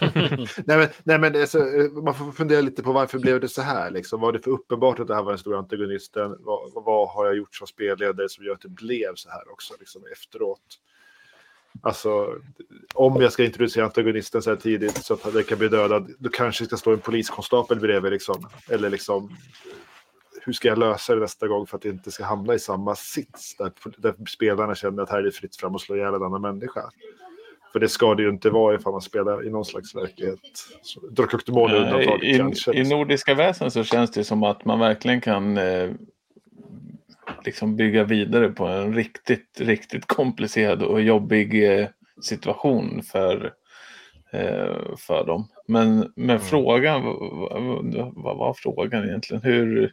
nej 0.00 0.78
men, 0.78 0.88
nej, 1.02 1.18
men 1.18 1.32
det 1.32 1.42
är 1.42 1.46
så, 1.46 1.58
eh, 1.58 1.90
man 1.90 2.14
får 2.14 2.32
fundera 2.32 2.60
lite 2.60 2.82
på 2.82 2.92
varför 2.92 3.18
blev 3.18 3.40
det 3.40 3.48
så 3.48 3.62
här 3.62 3.90
liksom. 3.90 4.20
Var 4.20 4.32
det 4.32 4.38
för 4.38 4.50
uppenbart 4.50 5.00
att 5.00 5.06
det 5.06 5.14
här 5.14 5.22
var 5.22 5.32
den 5.32 5.38
stora 5.38 5.58
antagonisten? 5.58 6.36
Vad, 6.40 6.84
vad 6.84 7.08
har 7.08 7.26
jag 7.26 7.36
gjort 7.36 7.54
som 7.54 7.66
spelledare 7.66 8.28
som 8.28 8.44
gör 8.44 8.54
att 8.54 8.60
det 8.60 8.68
blev 8.68 9.14
så 9.14 9.30
här 9.30 9.52
också 9.52 9.74
liksom 9.80 10.02
efteråt? 10.12 10.78
Alltså, 11.82 12.34
om 12.94 13.22
jag 13.22 13.32
ska 13.32 13.44
introducera 13.44 13.84
antagonisten 13.84 14.42
så 14.42 14.50
här 14.50 14.56
tidigt 14.56 15.04
så 15.04 15.14
att 15.14 15.32
den 15.32 15.44
kan 15.44 15.58
bli 15.58 15.68
dödad, 15.68 16.14
då 16.18 16.28
kanske 16.28 16.64
det 16.64 16.68
ska 16.68 16.76
stå 16.76 16.92
en 16.92 16.98
poliskonstapel 16.98 17.80
bredvid 17.80 18.12
liksom. 18.12 18.48
Eller 18.70 18.90
liksom, 18.90 19.36
hur 20.42 20.52
ska 20.52 20.68
jag 20.68 20.78
lösa 20.78 21.14
det 21.14 21.20
nästa 21.20 21.48
gång 21.48 21.66
för 21.66 21.76
att 21.76 21.82
det 21.82 21.88
inte 21.88 22.10
ska 22.10 22.24
hamna 22.24 22.54
i 22.54 22.58
samma 22.58 22.94
sits 22.94 23.56
där, 23.56 23.72
där 23.96 24.14
spelarna 24.28 24.74
känner 24.74 25.02
att 25.02 25.10
här 25.10 25.18
är 25.18 25.22
det 25.22 25.32
fritt 25.32 25.56
fram 25.56 25.74
att 25.74 25.80
slå 25.80 25.96
ihjäl 25.96 26.14
en 26.14 26.22
annan 26.22 26.42
människa. 26.42 26.90
För 27.72 27.80
det 27.80 27.88
ska 27.88 28.14
det 28.14 28.22
ju 28.22 28.28
inte 28.28 28.50
vara 28.50 28.74
ifall 28.74 28.92
man 28.92 29.00
spelar 29.00 29.46
i 29.46 29.50
någon 29.50 29.64
slags 29.64 29.94
verklighet. 29.94 30.40
Demon 31.46 31.70
är 31.70 31.76
undantaget 31.76 32.24
i, 32.24 32.38
kanske. 32.38 32.72
I 32.72 32.74
liksom. 32.74 32.98
Nordiska 32.98 33.34
väsen 33.34 33.70
så 33.70 33.84
känns 33.84 34.10
det 34.10 34.24
som 34.24 34.42
att 34.42 34.64
man 34.64 34.78
verkligen 34.78 35.20
kan 35.20 35.58
eh, 35.58 35.90
liksom 37.44 37.76
bygga 37.76 38.04
vidare 38.04 38.48
på 38.48 38.64
en 38.66 38.94
riktigt, 38.94 39.60
riktigt 39.60 40.06
komplicerad 40.06 40.82
och 40.82 41.00
jobbig 41.00 41.78
eh, 41.80 41.88
situation 42.22 43.02
för, 43.02 43.52
eh, 44.32 44.96
för 44.98 45.24
dem. 45.26 45.48
Men, 45.68 46.12
men 46.16 46.30
Mm. 46.30 46.40
frågan, 46.40 47.02
vad, 48.14 48.36
var 48.36 48.54
frågan 48.54 49.04
egentligen? 49.04 49.42
Hur, 49.42 49.92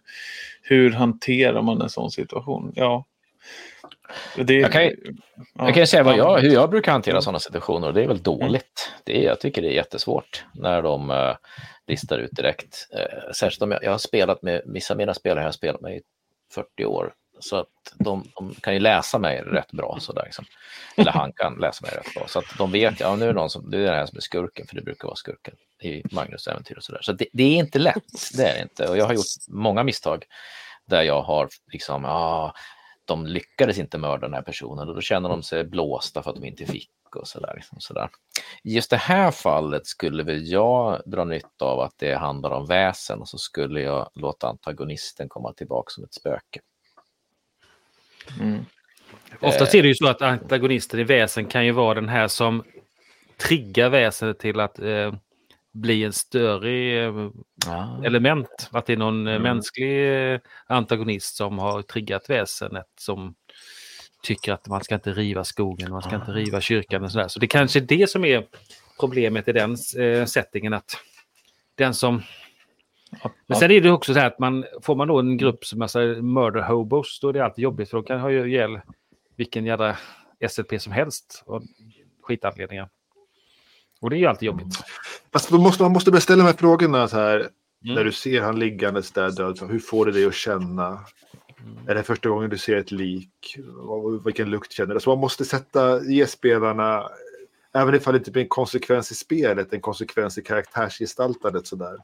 hur 0.61 0.91
hanterar 0.91 1.61
man 1.61 1.81
en 1.81 1.89
sån 1.89 2.11
situation? 2.11 2.71
Ja. 2.75 3.05
Det, 4.37 4.53
Jag 4.53 4.71
kan 4.71 4.83
ju- 4.85 4.95
ja, 5.55 5.65
Jag 5.65 5.75
kan 5.75 5.87
säga 5.87 6.03
vad 6.03 6.13
ja. 6.17 6.17
jag, 6.17 6.39
hur 6.39 6.53
jag 6.53 6.69
brukar 6.69 6.91
hantera 6.91 7.21
sådana 7.21 7.39
situationer 7.39 7.87
och 7.87 7.93
det 7.93 8.03
är 8.03 8.07
väl 8.07 8.21
dåligt. 8.23 8.93
Det 9.03 9.17
är, 9.23 9.25
jag 9.25 9.39
tycker 9.39 9.61
det 9.61 9.67
är 9.67 9.75
jättesvårt 9.75 10.45
när 10.53 10.81
de 10.81 11.09
uh, 11.11 11.35
listar 11.87 12.17
ut 12.17 12.31
direkt. 12.31 12.87
Uh, 12.95 13.31
särskilt 13.35 13.61
om 13.61 13.71
jag, 13.71 13.83
jag 13.83 13.91
har 13.91 13.97
spelat 13.97 14.41
med, 14.41 14.61
vissa 14.65 14.93
av 14.93 14.97
mina 14.97 15.13
spelare 15.13 15.39
har 15.39 15.45
jag 15.47 15.53
spelat 15.53 15.81
med 15.81 15.95
i 15.97 16.01
40 16.53 16.85
år. 16.85 17.13
Så 17.39 17.55
att 17.55 17.67
de, 17.99 18.23
de 18.35 18.53
kan 18.53 18.73
ju 18.73 18.79
läsa 18.79 19.19
mig 19.19 19.41
rätt 19.41 19.71
bra. 19.71 19.97
Sådär, 20.01 20.23
liksom. 20.25 20.45
Eller 20.95 21.11
han 21.11 21.33
kan 21.33 21.57
läsa 21.59 21.85
mig 21.85 21.95
rätt 21.95 22.13
bra. 22.13 22.27
Så 22.27 22.39
att 22.39 22.45
de 22.57 22.71
vet, 22.71 22.99
ja 22.99 23.15
nu 23.15 23.23
är 23.23 23.27
det 23.27 23.33
någon 23.33 23.49
som, 23.49 23.71
det 23.71 23.77
är 23.77 23.81
den 23.81 23.93
här 23.93 24.05
som 24.05 24.17
är 24.17 24.21
skurken, 24.21 24.67
för 24.67 24.75
det 24.75 24.81
brukar 24.81 25.07
vara 25.07 25.15
skurken 25.15 25.55
i 25.81 26.03
Magnus 26.11 26.47
äventyr 26.47 26.77
och 26.77 26.83
sådär. 26.83 27.01
Så 27.01 27.11
det, 27.11 27.27
det 27.33 27.43
är 27.43 27.57
inte 27.57 27.79
lätt, 27.79 28.37
det 28.37 28.43
är 28.43 28.55
det 28.55 28.61
inte. 28.61 28.87
Och 28.89 28.97
jag 28.97 29.05
har 29.05 29.13
gjort 29.13 29.25
många 29.47 29.83
misstag 29.83 30.25
där 30.85 31.01
jag 31.01 31.21
har 31.21 31.49
liksom, 31.71 32.05
ah, 32.05 32.53
de 33.05 33.25
lyckades 33.25 33.77
inte 33.77 33.97
mörda 33.97 34.27
den 34.27 34.33
här 34.33 34.41
personen 34.41 34.89
och 34.89 34.95
då 34.95 35.01
känner 35.01 35.29
de 35.29 35.43
sig 35.43 35.63
blåsta 35.63 36.23
för 36.23 36.29
att 36.29 36.35
de 36.35 36.45
inte 36.45 36.65
fick 36.65 36.89
och 37.15 37.27
sådär. 37.27 37.53
Liksom 37.55 37.79
sådär. 37.79 38.09
Just 38.63 38.89
det 38.89 38.97
här 38.97 39.31
fallet 39.31 39.87
skulle 39.87 40.23
väl 40.23 40.51
jag 40.51 41.01
dra 41.05 41.23
nytta 41.23 41.65
av 41.65 41.79
att 41.79 41.93
det 41.97 42.15
handlar 42.15 42.51
om 42.51 42.65
väsen 42.65 43.21
och 43.21 43.29
så 43.29 43.37
skulle 43.37 43.81
jag 43.81 44.09
låta 44.13 44.47
antagonisten 44.47 45.29
komma 45.29 45.53
tillbaka 45.53 45.89
som 45.89 46.03
ett 46.03 46.13
spöke. 46.13 46.59
Mm. 48.39 48.65
Oftast 49.39 49.75
är 49.75 49.81
det 49.81 49.87
ju 49.87 49.95
så 49.95 50.07
att 50.07 50.21
antagonisten 50.21 50.99
i 50.99 51.03
väsen 51.03 51.45
kan 51.45 51.65
ju 51.65 51.71
vara 51.71 51.93
den 51.93 52.09
här 52.09 52.27
som 52.27 52.63
triggar 53.47 53.89
väsendet 53.89 54.39
till 54.39 54.59
att 54.59 54.79
eh, 54.79 55.13
bli 55.73 56.03
en 56.03 56.13
större 56.13 57.05
eh, 57.05 57.29
Ja. 57.65 58.01
element. 58.05 58.69
Att 58.71 58.85
det 58.85 58.93
är 58.93 58.97
någon 58.97 59.27
eh, 59.27 59.31
Mm. 59.35 59.43
mänsklig 59.43 60.31
eh, 60.33 60.39
antagonist 60.67 61.35
som 61.35 61.59
har 61.59 61.81
triggat 61.81 62.29
väsenet 62.29 62.85
som 62.99 63.35
tycker 64.23 64.53
att 64.53 64.67
man 64.67 64.83
ska 64.83 64.95
inte 64.95 65.13
riva 65.13 65.43
skogen, 65.43 65.91
man 65.91 66.01
ska 66.01 66.15
inte 66.15 66.31
riva 66.31 66.61
kyrkan 66.61 67.03
och 67.03 67.11
sådär. 67.11 67.27
Så 67.27 67.39
det 67.39 67.47
kanske 67.47 67.79
är 67.79 67.81
det 67.81 68.09
som 68.09 68.25
är 68.25 68.43
problemet 68.99 69.47
i 69.47 69.51
den 69.51 69.77
eh, 69.99 70.25
settingen 70.25 70.73
att 70.73 70.97
den 71.75 71.93
som 71.93 72.21
men 73.47 73.57
sen 73.57 73.71
är 73.71 73.81
det 73.81 73.91
också 73.91 74.13
så 74.13 74.19
här 74.19 74.27
att 74.27 74.39
man 74.39 74.65
får 74.81 74.95
man 74.95 75.07
då 75.07 75.19
en 75.19 75.37
grupp 75.37 75.65
som 75.65 75.79
massa 75.79 75.99
murder 75.99 76.61
hobos, 76.61 77.19
då 77.19 77.29
är 77.29 77.33
det 77.33 77.45
alltid 77.45 77.63
jobbigt 77.63 77.89
för 77.89 77.97
de 77.97 78.03
kan 78.03 78.19
ha 78.19 78.29
ju 78.29 78.47
ihjäl 78.49 78.79
vilken 79.35 79.65
jädra 79.65 79.95
SLP 80.49 80.81
som 80.81 80.93
helst 80.93 81.43
och 81.45 81.63
skitanledningar. 82.21 82.89
Och 84.01 84.09
det 84.09 84.15
är 84.15 84.19
ju 84.19 84.25
alltid 84.25 84.47
jobbigt. 84.47 84.83
Fast 85.33 85.49
då 85.49 85.57
måste, 85.57 85.83
man 85.83 85.91
måste 85.91 86.11
börja 86.11 86.21
ställa 86.21 86.43
de 86.43 86.47
här 86.47 86.57
frågorna 86.57 87.07
så 87.07 87.17
här. 87.17 87.49
Mm. 87.83 87.95
När 87.95 88.03
du 88.03 88.11
ser 88.11 88.41
han 88.41 88.59
liggandes 88.59 89.11
där 89.11 89.31
död, 89.31 89.57
så 89.57 89.65
hur 89.65 89.79
får 89.79 90.05
det 90.05 90.11
dig 90.11 90.25
att 90.25 90.33
känna? 90.33 90.99
Är 91.87 91.95
det 91.95 92.03
första 92.03 92.29
gången 92.29 92.49
du 92.49 92.57
ser 92.57 92.77
ett 92.77 92.91
lik? 92.91 93.57
Vilken 94.25 94.49
lukt 94.49 94.71
känner 94.71 94.93
du? 94.93 94.99
Så 94.99 95.09
man 95.09 95.19
måste 95.19 95.45
sätta, 95.45 96.03
ge 96.03 96.27
spelarna, 96.27 97.09
även 97.73 97.95
ifall 97.95 98.13
det 98.13 98.17
inte 98.17 98.31
blir 98.31 98.43
en 98.43 98.49
konsekvens 98.49 99.11
i 99.11 99.15
spelet, 99.15 99.73
en 99.73 99.81
konsekvens 99.81 100.37
i 100.37 100.41
karaktärsgestaltandet 100.41 101.67
sådär. 101.67 101.97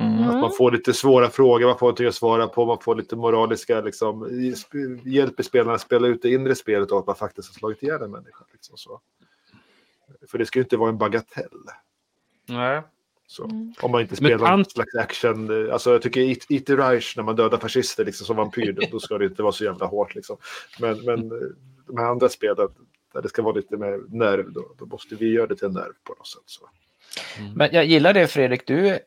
Mm. 0.00 0.28
Att 0.28 0.40
man 0.40 0.52
får 0.52 0.72
lite 0.72 0.92
svåra 0.92 1.30
frågor, 1.30 1.66
man 1.66 1.78
får 1.78 1.86
någonting 1.86 2.06
att 2.06 2.14
svara 2.14 2.46
på, 2.48 2.66
man 2.66 2.80
får 2.80 2.94
lite 2.96 3.16
moraliska, 3.16 3.80
liksom, 3.80 4.28
hjälper 5.04 5.42
spelarna 5.42 5.74
att 5.74 5.80
spela 5.80 6.08
ut 6.08 6.22
det 6.22 6.30
inre 6.32 6.54
spelet 6.54 6.90
och 6.90 6.98
att 6.98 7.06
man 7.06 7.16
faktiskt 7.16 7.48
har 7.48 7.54
slagit 7.54 7.82
ihjäl 7.82 8.02
en 8.02 8.10
människa. 8.10 8.44
Liksom, 8.52 8.76
så. 8.76 9.00
För 10.30 10.38
det 10.38 10.46
ska 10.46 10.58
ju 10.58 10.62
inte 10.62 10.76
vara 10.76 10.88
en 10.90 10.98
bagatell. 10.98 11.58
Nej. 12.48 12.82
Så. 13.26 13.44
Mm. 13.44 13.74
Om 13.80 13.90
man 13.90 14.00
inte 14.00 14.16
spelar 14.16 14.50
någon 14.56 14.64
slags 14.64 14.94
action. 14.94 15.70
Alltså 15.72 15.90
jag 15.92 16.02
tycker 16.02 16.20
Eat 16.52 16.66
the 16.66 16.76
Reich 16.76 17.16
när 17.16 17.24
man 17.24 17.36
dödar 17.36 17.58
fascister 17.58 18.04
liksom, 18.04 18.26
som 18.26 18.36
vampyr, 18.36 18.72
då- 18.72 18.86
då 18.90 19.00
ska 19.00 19.18
det 19.18 19.24
inte 19.24 19.42
vara 19.42 19.52
så 19.52 19.64
jävla 19.64 19.86
hårt. 19.86 20.14
Liksom. 20.14 20.36
Men, 20.80 21.04
men 21.04 21.28
de 21.86 21.96
här 21.98 22.04
andra 22.04 22.28
spelen, 22.28 22.68
där 23.12 23.22
det 23.22 23.28
ska 23.28 23.42
vara 23.42 23.54
lite 23.54 23.76
mer 23.76 24.00
nerv, 24.08 24.52
då, 24.52 24.74
då 24.78 24.86
måste 24.86 25.14
vi 25.14 25.32
göra 25.32 25.46
det 25.46 25.56
till 25.56 25.66
en 25.66 25.72
nerv 25.72 25.92
på 26.04 26.14
något 26.18 26.26
sätt. 26.26 26.42
Så. 26.46 26.68
Men 27.54 27.68
jag 27.72 27.84
gillar 27.84 28.12
det 28.14 28.26
Fredrik, 28.26 28.66
du 28.66 28.88
eh, 28.88 28.98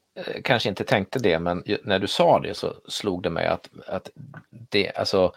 kanske 0.43 0.69
inte 0.69 0.83
tänkte 0.83 1.19
det, 1.19 1.39
men 1.39 1.63
när 1.83 1.99
du 1.99 2.07
sa 2.07 2.39
det 2.39 2.53
så 2.53 2.73
slog 2.87 3.23
det 3.23 3.29
mig 3.29 3.47
att, 3.47 3.69
att 3.87 4.09
det, 4.69 4.91
alltså, 4.95 5.33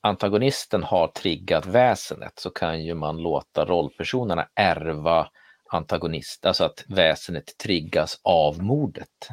antagonisten 0.00 0.82
har 0.82 1.08
triggat 1.08 1.66
väsenet 1.66 2.38
så 2.38 2.50
kan 2.50 2.84
ju 2.84 2.94
man 2.94 3.16
låta 3.16 3.64
rollpersonerna 3.64 4.48
ärva 4.54 5.28
antagonist, 5.70 6.46
alltså 6.46 6.64
att 6.64 6.84
väsenet 6.88 7.58
triggas 7.58 8.20
av 8.22 8.62
mordet. 8.62 9.28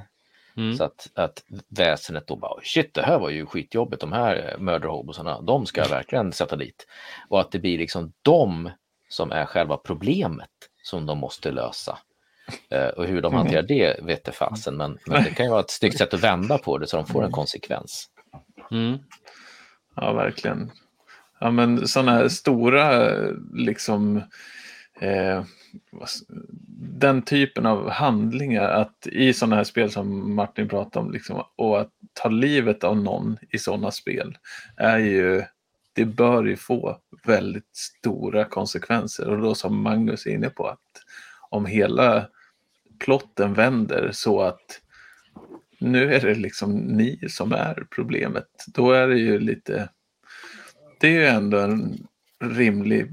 Mm. 0.58 0.78
Så 0.78 0.84
att, 0.84 1.10
att 1.14 1.44
väsenet 1.68 2.28
då 2.28 2.36
bara, 2.36 2.62
shit 2.64 2.94
det 2.94 3.02
här 3.02 3.20
var 3.20 3.30
ju 3.30 3.46
skitjobbigt, 3.46 4.02
de 4.02 4.12
här 4.12 4.56
mördarhobosarna, 4.60 5.42
de 5.42 5.66
ska 5.66 5.82
jag 5.82 5.90
verkligen 5.90 6.32
sätta 6.32 6.56
dit. 6.56 6.88
Och 7.30 7.40
att 7.40 7.52
det 7.52 7.60
blir 7.60 7.78
liksom 7.78 8.14
de 8.22 8.70
som 9.10 9.32
är 9.32 9.46
själva 9.46 9.78
problemet 9.78 10.50
som 10.84 11.06
de 11.06 11.18
måste 11.18 11.52
lösa. 11.52 11.98
Eh, 12.70 12.88
och 12.88 13.06
hur 13.06 13.22
de 13.22 13.34
hanterar 13.34 13.64
det 13.64 14.00
vet 14.04 14.22
jag 14.26 14.36
fasen, 14.36 14.78
men, 14.78 14.98
men 15.06 15.24
det 15.24 15.30
kan 15.30 15.46
ju 15.46 15.50
vara 15.50 15.62
ett 15.62 15.72
snyggt 15.72 15.98
sätt 15.98 16.14
att 16.14 16.24
vända 16.24 16.58
på 16.58 16.78
det 16.78 16.88
så 16.88 16.98
de 16.98 17.06
får 17.06 17.24
en 17.24 17.32
konsekvens. 17.32 18.08
Mm. 18.72 18.98
Ja, 19.96 20.14
verkligen. 20.14 20.72
Ja, 21.40 21.52
men 21.52 21.88
sådana 21.88 22.12
här 22.12 22.28
stora, 22.28 23.12
liksom, 23.54 24.18
eh, 25.00 25.44
den 27.00 27.22
typen 27.22 27.66
av 27.66 27.90
handlingar, 27.90 28.70
att 28.70 29.08
i 29.08 29.34
sådana 29.34 29.56
här 29.56 29.64
spel 29.64 29.92
som 29.92 30.36
Martin 30.36 30.70
pratade 30.70 31.06
om, 31.06 31.12
liksom, 31.12 31.44
och 31.56 31.82
att 31.82 31.90
ta 32.14 32.30
livet 32.30 32.84
av 32.84 32.98
någon 32.98 33.38
i 33.50 33.58
sådana 33.58 33.92
spel, 33.92 34.38
är 34.78 34.98
ju, 34.98 35.44
det 35.94 36.06
bör 36.06 36.44
ju 36.44 36.56
få 36.56 36.98
väldigt 37.26 37.76
stora 37.76 38.46
konsekvenser. 38.46 39.30
Och 39.30 39.42
då 39.42 39.56
som 39.56 39.82
Magnus 39.82 40.26
är 40.26 40.32
inne 40.32 40.50
på, 40.50 40.68
att 40.68 40.80
om 41.50 41.66
hela 41.66 42.28
plotten 43.06 43.54
vänder 43.54 44.10
så 44.14 44.42
att 44.42 44.80
nu 45.80 46.14
är 46.14 46.20
det 46.22 46.36
liksom 46.36 46.72
ni 46.76 47.20
som 47.30 47.52
är 47.54 47.84
problemet, 47.96 48.48
då 48.68 48.92
är 48.92 49.08
det 49.08 49.18
ju 49.20 49.40
lite 49.40 49.90
det 51.00 51.08
är 51.08 51.12
ju 51.12 51.26
ändå 51.26 51.58
en 51.60 52.08
rimlig 52.44 53.08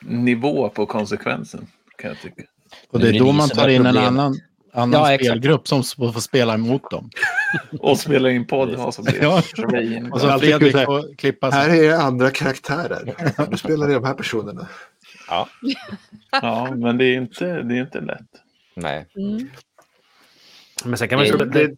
nivå 0.00 0.68
på 0.68 0.86
konsekvensen 0.86 1.66
kan 1.98 2.08
jag 2.10 2.20
tycka. 2.20 2.42
Och 2.90 3.00
det 3.00 3.08
är 3.08 3.18
då 3.18 3.32
man 3.32 3.48
tar 3.48 3.68
in 3.68 3.86
en 3.86 3.96
annan, 3.96 4.34
annan 4.72 5.10
Ja, 5.12 5.18
spelgrupp 5.18 5.68
som 5.68 5.82
får 5.84 6.20
spela 6.20 6.54
emot 6.54 6.90
dem. 6.90 7.10
Och 7.80 7.98
spela 7.98 8.30
in 8.30 8.46
podd 8.46 8.74
och 8.74 8.94
så 8.94 9.02
blir 9.02 9.22
Ja. 9.22 9.42
det 9.56 10.10
Och 10.12 10.20
så 10.20 10.38
Fredrik 10.38 10.74
här, 10.74 10.84
får 10.84 11.16
klippa 11.16 11.50
Här 11.50 11.68
sig. 11.70 11.86
är 11.86 11.98
andra 11.98 12.30
karaktärer. 12.30 13.14
Nu 13.50 13.56
spelar 13.56 13.88
det 13.88 13.94
de 13.94 14.04
här 14.04 14.14
personerna. 14.14 14.68
Ja, 15.28 16.68
men 16.76 16.98
det 16.98 17.04
är 17.04 17.14
inte, 17.16 17.62
det 17.62 17.74
är 17.76 17.80
inte 17.80 18.00
lätt. 18.00 18.20
Nej, 18.76 19.06
Mm. 19.16 19.48
Men 20.84 20.98
sen 20.98 21.08
kan 21.08 21.18
man 21.18 21.26
Det- 21.26 21.44
det- 21.66 21.76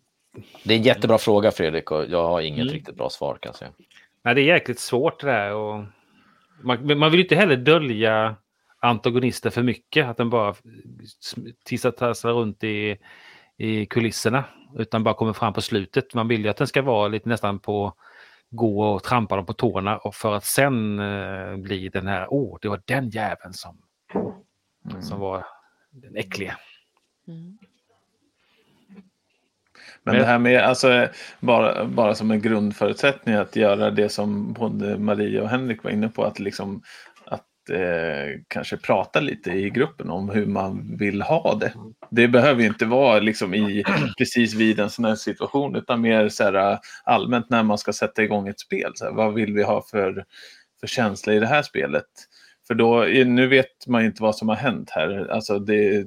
det 0.65 0.75
är 0.75 0.79
en 0.79 0.83
jättebra 0.83 1.19
fråga 1.19 1.51
Fredrik 1.51 1.91
och 1.91 2.05
jag 2.09 2.27
har 2.29 2.41
inget 2.41 2.63
Mm. 2.63 2.75
riktigt 2.75 2.97
bra 2.97 3.11
svar 3.11 3.39
kan 3.43 3.49
jag 3.49 3.57
säga. 3.57 3.71
Nej, 4.23 4.35
det 4.35 4.41
är 4.41 4.45
jäkligt 4.45 4.79
svårt 4.79 5.21
det 5.21 5.27
där. 5.27 5.55
Och 5.55 5.85
man, 6.63 6.99
man 6.99 7.11
vill 7.11 7.21
ju 7.21 7.25
inte 7.25 7.37
heller 7.37 7.57
dölja 7.57 8.37
antagonisten 8.81 9.53
för 9.53 9.63
mycket. 9.63 10.07
Att 10.07 10.17
den 10.17 10.31
bara 10.31 10.55
tissar 11.65 12.33
runt 12.33 12.65
i, 12.65 12.97
i 13.57 13.87
kulisserna. 13.87 14.45
Utan 14.79 15.05
bara 15.05 15.15
kommer 15.15 15.33
fram 15.33 15.53
på 15.53 15.63
slutet. 15.63 16.15
Man 16.15 16.29
vill 16.29 16.45
ju 16.45 16.49
att 16.51 16.57
den 16.57 16.67
ska 16.67 16.83
vara 16.83 17.09
lite 17.09 17.29
nästan 17.29 17.59
på 17.59 17.95
gå 18.51 18.83
och 18.83 19.03
trampa 19.03 19.37
dem 19.37 19.47
på 19.47 19.53
tårna 19.53 19.99
och 19.99 20.15
för 20.15 20.35
att 20.35 20.45
sen 20.45 20.99
eh, 20.99 21.57
bli 21.57 21.89
den 21.89 22.07
här, 22.07 22.27
åh, 22.31 22.59
det 22.63 22.69
var 22.69 22.83
den 22.85 23.09
jäveln 23.11 23.53
som, 23.53 23.79
som 25.01 25.21
var 25.21 25.47
den 25.91 26.17
äckliga. 26.17 26.57
Mm. 27.29 27.59
Men 30.03 30.15
det 30.15 30.25
här 30.25 30.39
med, 30.39 30.63
alltså, 30.63 31.09
bara, 31.41 31.85
bara 31.85 32.15
som 32.15 32.31
en 32.31 32.41
grundförutsättning 32.41 33.35
att 33.35 33.57
göra 33.57 33.91
det 33.91 34.09
som 34.09 34.53
både 34.53 34.99
Maria 34.99 35.43
och 35.43 35.49
Henrik 35.49 35.85
var 35.85 35.91
inne 35.91 36.09
på, 36.09 36.25
att 36.25 36.39
liksom 36.39 36.83
att 37.25 37.71
eh, 37.71 38.41
kanske 38.49 38.77
prata 38.77 39.21
lite 39.21 39.51
i 39.51 39.71
gruppen 39.71 40.11
om 40.11 40.29
hur 40.29 40.47
man 40.47 40.97
vill 40.97 41.23
ha 41.23 41.55
det. 41.55 41.73
Det 42.11 42.29
behöver 42.29 42.61
ju 42.61 42.67
inte 42.67 42.87
vara 42.87 43.19
liksom 43.19 43.55
i 43.55 43.85
precis 44.19 44.55
vid 44.55 44.81
en 44.81 44.91
sån 44.91 45.05
här 45.05 45.15
situation, 45.15 45.77
utan 45.77 46.01
mer 46.01 46.29
så 46.29 46.45
här, 46.45 46.79
allmänt 47.05 47.51
när 47.51 47.63
man 47.63 47.79
ska 47.79 47.93
sätta 47.93 48.23
igång 48.23 48.49
ett 48.49 48.61
spel. 48.61 48.93
Så 48.95 49.05
här, 49.05 49.13
vad 49.13 49.35
vill 49.35 49.53
vi 49.53 49.63
ha 49.63 49.83
för, 49.91 50.25
för 50.81 50.87
känsla 50.87 51.33
i 51.33 51.39
det 51.39 51.47
här 51.47 51.63
spelet? 51.63 52.07
För 52.67 52.75
då, 52.75 53.05
nu 53.27 53.47
vet 53.47 53.87
man 53.87 54.01
ju 54.01 54.07
inte 54.07 54.23
vad 54.23 54.37
som 54.37 54.49
har 54.49 54.57
hänt 54.57 54.91
här. 54.91 55.31
Alltså 55.31 55.59
det, 55.59 56.07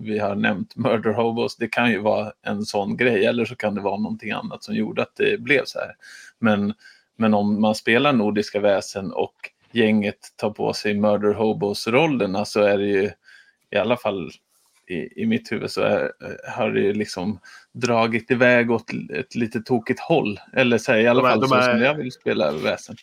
vi 0.00 0.18
har 0.18 0.34
nämnt 0.34 0.76
Murder 0.76 1.12
Hobos, 1.12 1.56
det 1.56 1.68
kan 1.68 1.90
ju 1.90 1.98
vara 1.98 2.32
en 2.42 2.62
sån 2.62 2.96
grej 2.96 3.26
eller 3.26 3.44
så 3.44 3.56
kan 3.56 3.74
det 3.74 3.80
vara 3.80 3.96
någonting 3.96 4.30
annat 4.30 4.64
som 4.64 4.74
gjorde 4.74 5.02
att 5.02 5.16
det 5.16 5.40
blev 5.40 5.64
så 5.64 5.78
här. 5.78 5.94
Men, 6.38 6.74
men 7.16 7.34
om 7.34 7.60
man 7.60 7.74
spelar 7.74 8.12
Nordiska 8.12 8.60
väsen 8.60 9.12
och 9.12 9.34
gänget 9.72 10.18
tar 10.36 10.50
på 10.50 10.72
sig 10.72 10.94
Murder 10.94 11.34
Hobos-rollerna 11.34 12.44
så 12.44 12.60
är 12.62 12.78
det 12.78 12.86
ju 12.86 13.10
i 13.70 13.76
alla 13.76 13.96
fall 13.96 14.30
i, 14.86 15.22
i 15.22 15.26
mitt 15.26 15.52
huvud 15.52 15.70
så 15.70 15.80
är, 15.82 16.12
har 16.56 16.70
det 16.70 16.80
ju 16.80 16.92
liksom 16.92 17.40
dragit 17.72 18.30
iväg 18.30 18.70
åt 18.70 18.90
ett 19.14 19.34
lite 19.34 19.60
tokigt 19.60 20.00
håll. 20.00 20.40
Eller 20.52 20.78
så 20.78 20.92
här, 20.92 20.98
i 20.98 21.06
alla 21.06 21.20
De 21.22 21.26
är- 21.26 21.30
fall 21.30 21.48
så 21.48 21.54
är- 21.54 21.72
som 21.72 21.82
jag 21.82 21.94
vill 21.94 22.12
spela 22.12 22.52
väsen. 22.52 22.96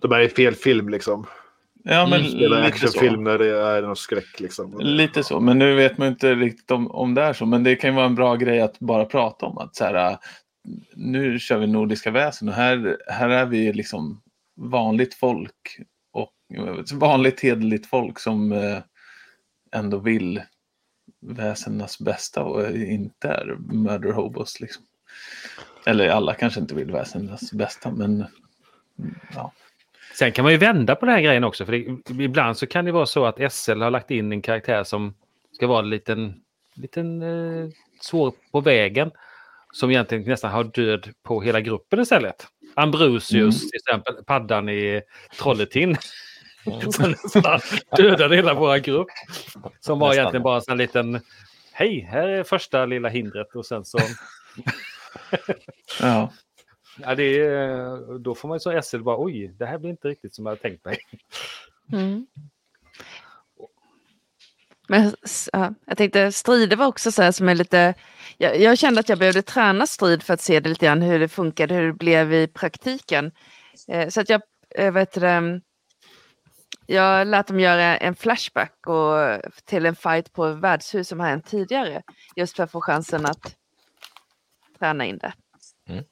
De 0.00 0.12
är 0.12 0.20
i 0.20 0.28
fel 0.28 0.54
film 0.54 0.88
liksom. 0.88 1.26
Ja, 1.84 2.06
men 2.06 2.30
Spelar 2.30 2.64
lite 2.64 2.78
så. 2.78 2.86
actionfilm 2.86 3.24
när 3.24 3.38
det 3.38 3.58
är 3.58 3.82
någon 3.82 3.96
skräck 3.96 4.40
liksom. 4.40 4.80
Lite 4.80 5.24
så, 5.24 5.40
men 5.40 5.58
nu 5.58 5.74
vet 5.74 5.98
man 5.98 6.08
inte 6.08 6.34
riktigt 6.34 6.70
om, 6.70 6.90
om 6.90 7.14
det 7.14 7.22
är 7.22 7.32
så. 7.32 7.46
Men 7.46 7.64
det 7.64 7.76
kan 7.76 7.90
ju 7.90 7.96
vara 7.96 8.06
en 8.06 8.14
bra 8.14 8.36
grej 8.36 8.60
att 8.60 8.78
bara 8.78 9.04
prata 9.04 9.46
om. 9.46 9.58
att 9.58 9.76
så 9.76 9.84
här, 9.84 10.10
äh, 10.10 10.18
Nu 10.94 11.38
kör 11.38 11.58
vi 11.58 11.66
Nordiska 11.66 12.10
väsen 12.10 12.48
och 12.48 12.54
här, 12.54 12.98
här 13.08 13.28
är 13.28 13.46
vi 13.46 13.72
liksom 13.72 14.22
vanligt 14.56 15.14
folk. 15.14 15.78
Och 16.12 16.32
äh, 16.54 16.98
vanligt 16.98 17.40
hederligt 17.40 17.86
folk 17.86 18.18
som 18.18 18.52
eh, 18.52 18.78
ändå 19.72 19.98
vill 19.98 20.42
väsennas 21.20 21.98
bästa 21.98 22.42
och 22.44 22.76
inte 22.76 23.28
är 23.28 23.56
murder 23.58 24.12
hobos. 24.12 24.60
Liksom. 24.60 24.84
Eller 25.86 26.08
alla 26.08 26.34
kanske 26.34 26.60
inte 26.60 26.74
vill 26.74 26.92
väsennas 26.92 27.52
bästa, 27.52 27.90
men 27.90 28.24
ja. 29.34 29.52
Sen 30.14 30.32
kan 30.32 30.42
man 30.42 30.52
ju 30.52 30.58
vända 30.58 30.94
på 30.94 31.06
den 31.06 31.14
här 31.14 31.22
grejen 31.22 31.44
också. 31.44 31.64
För 31.64 31.72
det, 31.72 32.22
ibland 32.24 32.58
så 32.58 32.66
kan 32.66 32.84
det 32.84 32.92
vara 32.92 33.06
så 33.06 33.24
att 33.24 33.52
SL 33.52 33.82
har 33.82 33.90
lagt 33.90 34.10
in 34.10 34.32
en 34.32 34.42
karaktär 34.42 34.84
som 34.84 35.14
ska 35.52 35.66
vara 35.66 35.78
en 35.78 35.90
liten, 35.90 36.34
liten 36.74 37.22
eh, 37.22 37.68
svår 38.00 38.32
på 38.52 38.60
vägen. 38.60 39.10
Som 39.72 39.90
egentligen 39.90 40.24
nästan 40.24 40.50
har 40.50 40.64
död 40.64 41.08
på 41.22 41.40
hela 41.42 41.60
gruppen 41.60 42.00
istället. 42.00 42.46
Ambrosius 42.74 43.70
till 43.70 43.78
exempel, 43.78 44.24
paddan 44.24 44.68
i 44.68 45.02
Trolletin. 45.38 45.96
som 46.90 47.10
nästan 47.10 47.60
dödade 47.96 48.36
hela 48.36 48.54
vår 48.54 48.78
grupp. 48.78 49.08
Som 49.80 49.98
var 49.98 50.08
Nästan. 50.08 50.20
egentligen 50.20 50.42
bara 50.42 50.62
en 50.68 50.78
liten, 50.78 51.20
hej, 51.72 52.08
här 52.10 52.28
är 52.28 52.44
första 52.44 52.86
lilla 52.86 53.08
hindret 53.08 53.54
och 53.54 53.66
sen 53.66 53.84
så 53.84 53.98
ja. 56.00 56.32
Ja, 56.98 57.14
det 57.14 57.40
är, 57.40 58.18
då 58.18 58.34
får 58.34 58.48
man 58.48 58.56
ju 58.56 58.60
som 58.60 58.82
SL 58.82 59.02
bara 59.02 59.24
oj, 59.24 59.48
det 59.58 59.66
här 59.66 59.78
blir 59.78 59.90
inte 59.90 60.08
riktigt 60.08 60.34
som 60.34 60.46
jag 60.46 60.50
hade 60.50 60.62
tänkt 60.62 60.84
mig. 60.84 60.98
Mm. 61.92 62.26
Men 64.88 65.14
ja, 65.52 65.74
jag 65.86 65.98
tänkte 65.98 66.32
strider 66.32 66.76
var 66.76 66.86
också 66.86 67.12
så 67.12 67.22
här 67.22 67.32
som 67.32 67.48
är 67.48 67.54
lite... 67.54 67.94
Jag, 68.38 68.60
jag 68.60 68.78
kände 68.78 69.00
att 69.00 69.08
jag 69.08 69.18
behövde 69.18 69.42
träna 69.42 69.86
strid 69.86 70.22
för 70.22 70.34
att 70.34 70.40
se 70.40 70.60
det 70.60 70.68
lite 70.68 70.86
grann 70.86 71.02
hur 71.02 71.18
det 71.18 71.28
funkade, 71.28 71.74
hur 71.74 71.86
det 71.86 71.92
blev 71.92 72.32
i 72.32 72.46
praktiken. 72.46 73.32
Eh, 73.88 74.08
så 74.08 74.20
att 74.20 74.28
jag, 74.28 74.42
eh, 74.74 74.92
vet 74.92 75.12
det, 75.12 75.60
jag 76.86 77.26
lät 77.26 77.46
dem 77.46 77.60
göra 77.60 77.96
en 77.96 78.14
flashback 78.14 78.86
och, 78.86 79.40
till 79.64 79.86
en 79.86 79.96
fight 79.96 80.32
på 80.32 80.48
värdshus 80.52 81.08
som 81.08 81.20
har 81.20 81.28
hänt 81.28 81.46
tidigare. 81.46 82.02
Just 82.36 82.56
för 82.56 82.62
att 82.62 82.70
få 82.70 82.80
chansen 82.80 83.26
att 83.26 83.56
träna 84.78 85.04
in 85.04 85.18
det. 85.18 85.32
Mm. 85.88 86.04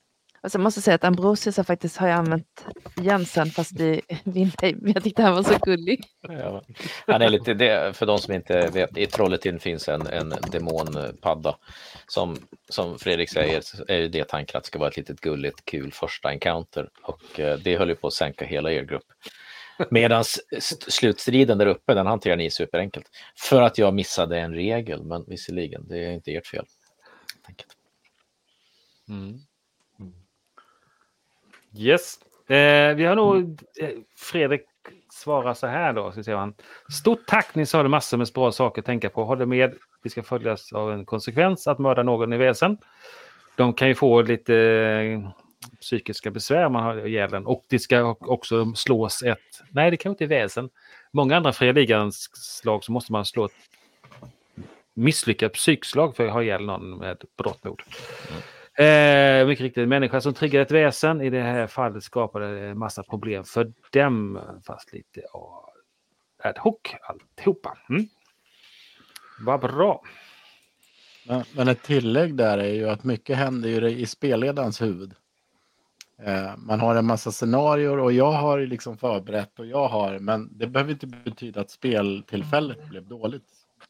Och 0.43 0.53
sen 0.53 0.63
måste 0.63 0.79
jag 0.79 0.85
säga 0.85 0.95
att 0.95 1.05
Ambrosius 1.05 1.57
har 1.57 1.65
faktiskt 1.65 1.97
har 1.97 2.09
jag 2.09 2.19
använt 2.19 2.67
igen 2.97 3.27
sen 3.27 3.47
fast 3.47 3.81
i 3.81 4.01
Vindheim. 4.25 4.93
Jag 4.95 5.03
tyckte 5.03 5.23
han 5.23 5.35
var 5.35 5.43
så 5.43 5.59
gullig. 5.63 6.05
Ja. 6.21 6.63
Han 7.07 7.23
är 7.23 7.29
lite 7.29 7.55
det, 7.55 7.97
för 7.97 8.07
de 8.07 8.19
som 8.19 8.35
inte 8.35 8.67
vet, 8.67 8.97
i 8.97 9.07
Trolletin 9.07 9.61
finns 9.61 9.89
en, 9.89 10.07
en 10.07 10.35
demonpadda. 10.51 11.57
Som, 12.07 12.37
som 12.69 12.99
Fredrik 12.99 13.31
säger 13.31 13.63
är 13.91 14.09
det 14.09 14.29
tanken 14.29 14.59
att 14.59 14.65
det 14.65 14.69
ska 14.69 14.79
vara 14.79 14.89
ett 14.89 14.97
litet 14.97 15.21
gulligt 15.21 15.65
kul 15.65 15.93
första 15.93 16.29
encounter. 16.29 16.89
Och 17.03 17.41
eh, 17.41 17.59
det 17.59 17.77
höll 17.77 17.89
ju 17.89 17.95
på 17.95 18.07
att 18.07 18.13
sänka 18.13 18.45
hela 18.45 18.73
er 18.73 18.83
grupp. 18.83 19.07
Medan 19.91 20.25
slutstriden 20.89 21.59
där 21.59 21.67
uppe, 21.67 21.95
den 21.95 22.07
hanterar 22.07 22.37
ni 22.37 22.51
superenkelt. 22.51 23.07
För 23.37 23.63
att 23.63 23.79
jag 23.79 23.95
missade 23.95 24.39
en 24.39 24.55
regel, 24.55 25.05
men 25.05 25.25
visserligen, 25.29 25.89
det 25.89 26.05
är 26.05 26.11
inte 26.11 26.33
ert 26.33 26.47
fel. 26.47 26.65
enkelt. 27.49 27.77
Yes. 31.77 32.19
Eh, 32.49 32.95
vi 32.95 33.05
har 33.05 33.17
nog... 33.17 33.61
Eh, 33.81 33.89
Fredrik 34.17 34.63
svarar 35.13 35.55
så 35.55 35.67
här 35.67 35.93
då. 35.93 36.13
Så 36.13 36.23
säger 36.23 36.39
han, 36.39 36.55
Stort 36.93 37.27
tack, 37.27 37.55
ni 37.55 37.67
sa 37.67 37.83
det 37.83 37.89
massor 37.89 38.19
med 38.19 38.29
bra 38.35 38.53
saker 38.53 38.83
att 38.83 38.87
tänka 38.87 39.11
på. 39.11 39.25
Håller 39.25 39.47
med, 39.47 39.75
vi 40.03 40.11
ska 40.11 40.23
följas 40.23 40.73
av 40.73 40.93
en 40.93 41.07
konsekvens 41.07 41.67
att 41.67 41.79
mörda 41.79 42.03
någon 42.03 42.33
i 42.33 42.37
väsen. 42.37 42.79
De 43.57 43.75
kan 43.75 43.89
ju 43.89 43.95
få 43.95 44.23
lite 44.23 44.55
eh, 44.55 45.31
psykiska 45.81 46.31
besvär 46.31 46.67
om 46.67 46.73
man 46.73 46.83
har 46.83 47.07
ihjäl 47.07 47.31
den. 47.31 47.47
Och 47.47 47.65
det 47.69 47.79
ska 47.79 48.17
också 48.21 48.73
slås 48.75 49.23
ett, 49.23 49.63
nej 49.71 49.91
det 49.91 49.97
kan 49.97 50.11
inte 50.11 50.25
är 50.25 50.29
väsen. 50.29 50.71
Många 51.13 51.37
andra 51.37 51.53
fria 51.53 51.73
ligans 51.73 52.31
slag 52.35 52.85
så 52.85 52.93
måste 52.93 53.13
man 53.13 53.25
slå 53.25 53.45
ett 53.45 53.53
misslyckat 54.95 55.53
psykslag 55.53 56.17
för 56.17 56.27
att 56.27 56.33
ha 56.33 56.43
ihjäl 56.43 56.67
någon 56.67 56.99
med 56.99 57.23
brottmord. 57.37 57.83
Mm. 58.31 58.43
Eh, 58.79 59.47
mycket 59.47 59.63
riktigt, 59.63 59.83
en 59.83 59.89
människa 59.89 60.21
som 60.21 60.35
triggar 60.35 60.61
ett 60.61 60.71
väsen. 60.71 61.21
I 61.21 61.31
det 61.31 61.43
här 61.43 61.67
fallet 61.67 62.05
skapade 62.05 62.61
en 62.61 62.79
massa 62.79 63.03
problem 63.03 63.45
för 63.45 63.73
dem. 63.93 64.41
Fast 64.67 64.93
lite 64.93 65.23
ad 66.43 66.59
hoc 66.59 66.81
alltihopa. 67.03 67.79
Mm. 67.91 68.07
Vad 69.41 69.61
bra. 69.61 70.03
Men, 71.27 71.45
men 71.57 71.69
ett 71.69 71.83
tillägg 71.83 72.35
där 72.35 72.59
är 72.59 72.75
ju 72.75 72.89
att 72.89 73.05
mycket 73.05 73.37
händer 73.37 73.69
ju 73.69 73.89
i 73.91 74.07
spelledarens 74.07 74.83
huvud. 74.83 75.15
Eh, 76.23 76.57
man 76.57 76.81
har 76.81 76.97
en 76.97 77.07
massa 77.07 77.33
scenarier 77.33 77.99
och 77.99 78.13
jag 78.13 78.33
har 78.33 78.59
ju 78.59 78.67
liksom 78.67 78.99
förberett 78.99 79.59
och 79.59 79.67
jag 79.67 79.89
har, 79.89 80.19
men 80.19 80.59
det 80.59 80.67
behöver 80.67 80.93
inte 80.93 81.07
betyda 81.07 81.61
att 81.61 81.71
speltillfället 81.71 82.89
blev 82.89 83.09
dåligt. 83.09 83.45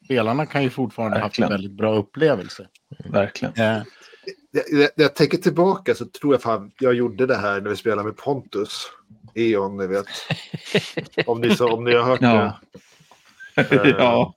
Spelarna 0.05 0.45
kan 0.45 0.63
ju 0.63 0.69
fortfarande 0.69 1.17
ha 1.17 1.23
haft 1.23 1.39
en 1.39 1.49
väldigt 1.49 1.71
bra 1.71 1.95
upplevelse. 1.95 2.67
Verkligen. 3.05 3.53
Eh, 3.53 3.83
När- 4.51 4.77
När 4.79 4.89
jag 5.03 5.15
tänker 5.15 5.37
tillbaka 5.37 5.95
så 5.95 6.05
tror 6.05 6.33
jag 6.33 6.41
fan 6.41 6.71
jag 6.79 6.93
gjorde 6.93 7.25
det 7.25 7.35
här 7.35 7.61
när 7.61 7.69
vi 7.69 7.75
spelade 7.75 8.03
med 8.03 8.17
Pontus. 8.17 8.87
E.ON, 9.35 9.77
ni 9.77 9.87
vet. 9.87 10.05
Om 11.27 11.41
ni, 11.41 11.55
så, 11.55 11.73
om 11.73 11.83
ni 11.83 11.95
har 11.95 12.03
hört 12.03 12.21
Ja. 12.21 12.33
det. 12.35 12.53
Eh, 13.71 13.87
ja. 13.97 14.33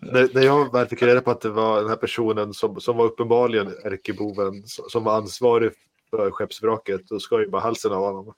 När, 0.00 0.28
när 0.34 0.42
jag 0.42 0.72
väl 0.72 0.86
fick 0.86 1.02
reda 1.02 1.20
på 1.20 1.30
att 1.30 1.40
det 1.40 1.50
var 1.50 1.80
den 1.80 1.88
här 1.88 1.96
personen 1.96 2.54
som, 2.54 2.80
som 2.80 2.96
var 2.96 3.04
uppenbarligen 3.04 3.66
ärkeboven 3.84 4.62
som, 4.66 4.84
som 4.90 5.04
var 5.04 5.16
ansvarig 5.16 5.70
för 6.10 6.30
skeppsvraket, 6.30 7.08
då 7.08 7.20
skar 7.20 7.38
ju 7.40 7.48
bara 7.48 7.62
halsen 7.62 7.92
av 7.92 8.02
honom. 8.02 8.34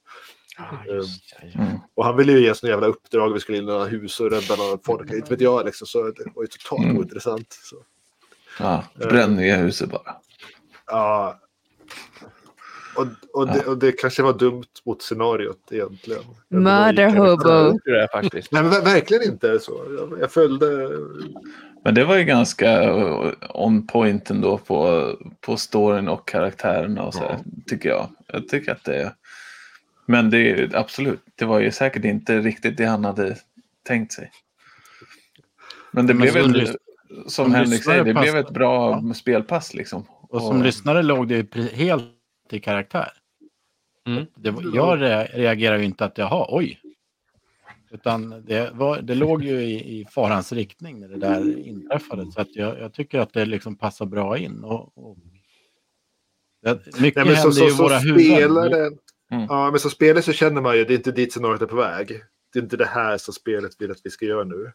Mm. 1.54 1.78
Och 1.94 2.04
han 2.04 2.16
ville 2.16 2.32
ju 2.32 2.40
ge 2.40 2.54
såna 2.54 2.70
jävla 2.70 2.86
uppdrag, 2.86 3.32
vi 3.32 3.40
skulle 3.40 3.58
in 3.58 3.64
i 3.64 3.66
några 3.66 3.84
hus 3.84 4.20
och 4.20 4.30
rädda 4.30 4.56
några 4.56 4.78
folk, 4.84 5.12
inte 5.12 5.30
vet 5.30 5.40
jag 5.40 5.64
liksom, 5.66 5.86
så 5.86 6.02
det 6.02 6.24
var 6.34 6.42
ju 6.42 6.46
totalt 6.46 6.84
Mm. 6.84 6.98
ointressant. 6.98 7.46
Så. 7.62 7.76
ja. 8.58 8.84
Bränn 8.94 9.36
ner 9.36 9.56
huset 9.58 9.90
bara. 9.90 10.16
Ja. 10.92 11.38
Och, 12.96 13.06
och, 13.32 13.46
det, 13.46 13.66
och 13.66 13.78
det 13.78 13.92
kanske 13.92 14.22
var 14.22 14.38
dumt 14.38 14.64
mot 14.84 15.02
scenariot 15.02 15.68
egentligen. 15.70 16.22
Murder 16.48 17.08
hobo. 17.08 17.78
Det 17.84 18.08
faktiskt. 18.12 18.52
Nej, 18.52 18.62
men 18.62 18.72
ver- 18.72 18.84
verkligen 18.84 19.32
inte 19.32 19.58
så. 19.58 19.84
Jag, 19.98 20.20
jag 20.20 20.32
följde... 20.32 20.90
Men 21.84 21.94
det 21.94 22.04
var 22.04 22.16
ju 22.16 22.24
ganska 22.24 22.82
eh, 22.82 23.32
on 23.54 23.86
point 23.86 24.30
ändå 24.30 24.58
på, 24.58 25.10
på 25.40 25.56
storyn 25.56 26.08
och 26.08 26.28
karaktärerna 26.28 27.02
och 27.02 27.14
så 27.14 27.20
här, 27.20 27.38
tycker 27.66 27.88
jag. 27.88 28.08
Jag 28.26 28.48
tycker 28.48 28.72
att 28.72 28.84
det 28.84 29.14
Men 30.06 30.30
det 30.30 30.50
är 30.50 30.76
absolut, 30.76 31.20
det 31.34 31.44
var 31.44 31.60
ju 31.60 31.70
säkert 31.70 32.04
inte 32.04 32.40
riktigt 32.40 32.76
det 32.76 32.84
han 32.84 33.04
hade 33.04 33.36
tänkt 33.82 34.12
sig. 34.12 34.30
Men 35.90 36.06
det 36.06 36.14
Men 36.14 36.22
blev 36.22 36.36
ett, 36.36 36.76
som 37.26 37.54
Henrik 37.54 37.84
säger, 37.84 37.98
det 37.98 38.04
lyssnare 38.04 38.22
blev 38.22 38.42
pass- 38.42 38.48
ett 38.48 38.54
bra 38.54 39.02
spelpass 39.14 39.74
liksom. 39.74 40.06
Och 40.32 40.42
som 40.42 40.62
lyssnare 40.62 41.02
låg 41.02 41.28
det 41.28 41.54
ju 41.54 41.68
helt 41.68 42.04
i 42.50 42.60
karaktär. 42.60 43.12
Mm. 44.06 44.26
Det, 44.34 44.48
jag 44.74 44.98
re- 44.98 45.28
reagerar 45.32 45.78
ju 45.78 45.84
inte 45.84 46.04
att 46.04 46.18
jaha, 46.18 46.46
oj. 46.48 46.80
Utan 47.90 48.44
det, 48.46 48.70
var, 48.74 49.00
det 49.00 49.14
låg 49.14 49.44
ju 49.44 49.62
i, 49.62 50.00
i 50.00 50.04
farans 50.04 50.52
riktning 50.52 51.00
när 51.00 51.08
det 51.08 51.16
där 51.16 51.58
inträffade. 51.58 52.32
Så 52.32 52.40
att 52.40 52.56
jag, 52.56 52.78
jag 52.78 52.92
tycker 52.92 53.20
att 53.20 53.32
det 53.32 53.44
liksom 53.44 53.76
passar 53.76 54.06
bra 54.06 54.38
in. 54.38 54.64
Och, 54.64 54.98
och 54.98 55.16
det, 56.62 57.00
mycket 57.00 57.24
Nej, 57.24 57.34
men 57.34 57.36
så, 57.36 57.42
händer 57.42 57.50
så, 57.52 57.64
ju 57.64 57.68
i 57.68 57.70
så 57.70 57.82
våra 57.82 57.98
huvuden. 57.98 58.98
Mm. 59.30 59.46
ja, 59.48 59.70
men 59.70 59.80
som 59.80 59.90
spelare 59.90 60.22
så 60.22 60.32
känner 60.32 60.60
man 60.60 60.76
ju 60.76 60.84
det 60.84 60.94
är 60.94 60.96
inte 60.96 61.12
dit 61.12 61.32
scenariot 61.32 61.62
är 61.62 61.66
på 61.66 61.76
väg. 61.76 62.08
Det 62.52 62.58
är 62.58 62.62
inte 62.62 62.76
det 62.76 62.86
här 62.86 63.18
som 63.18 63.34
spelet 63.34 63.72
vill 63.78 63.90
att 63.90 64.00
vi 64.04 64.10
ska 64.10 64.24
göra 64.24 64.44
nu. 64.44 64.72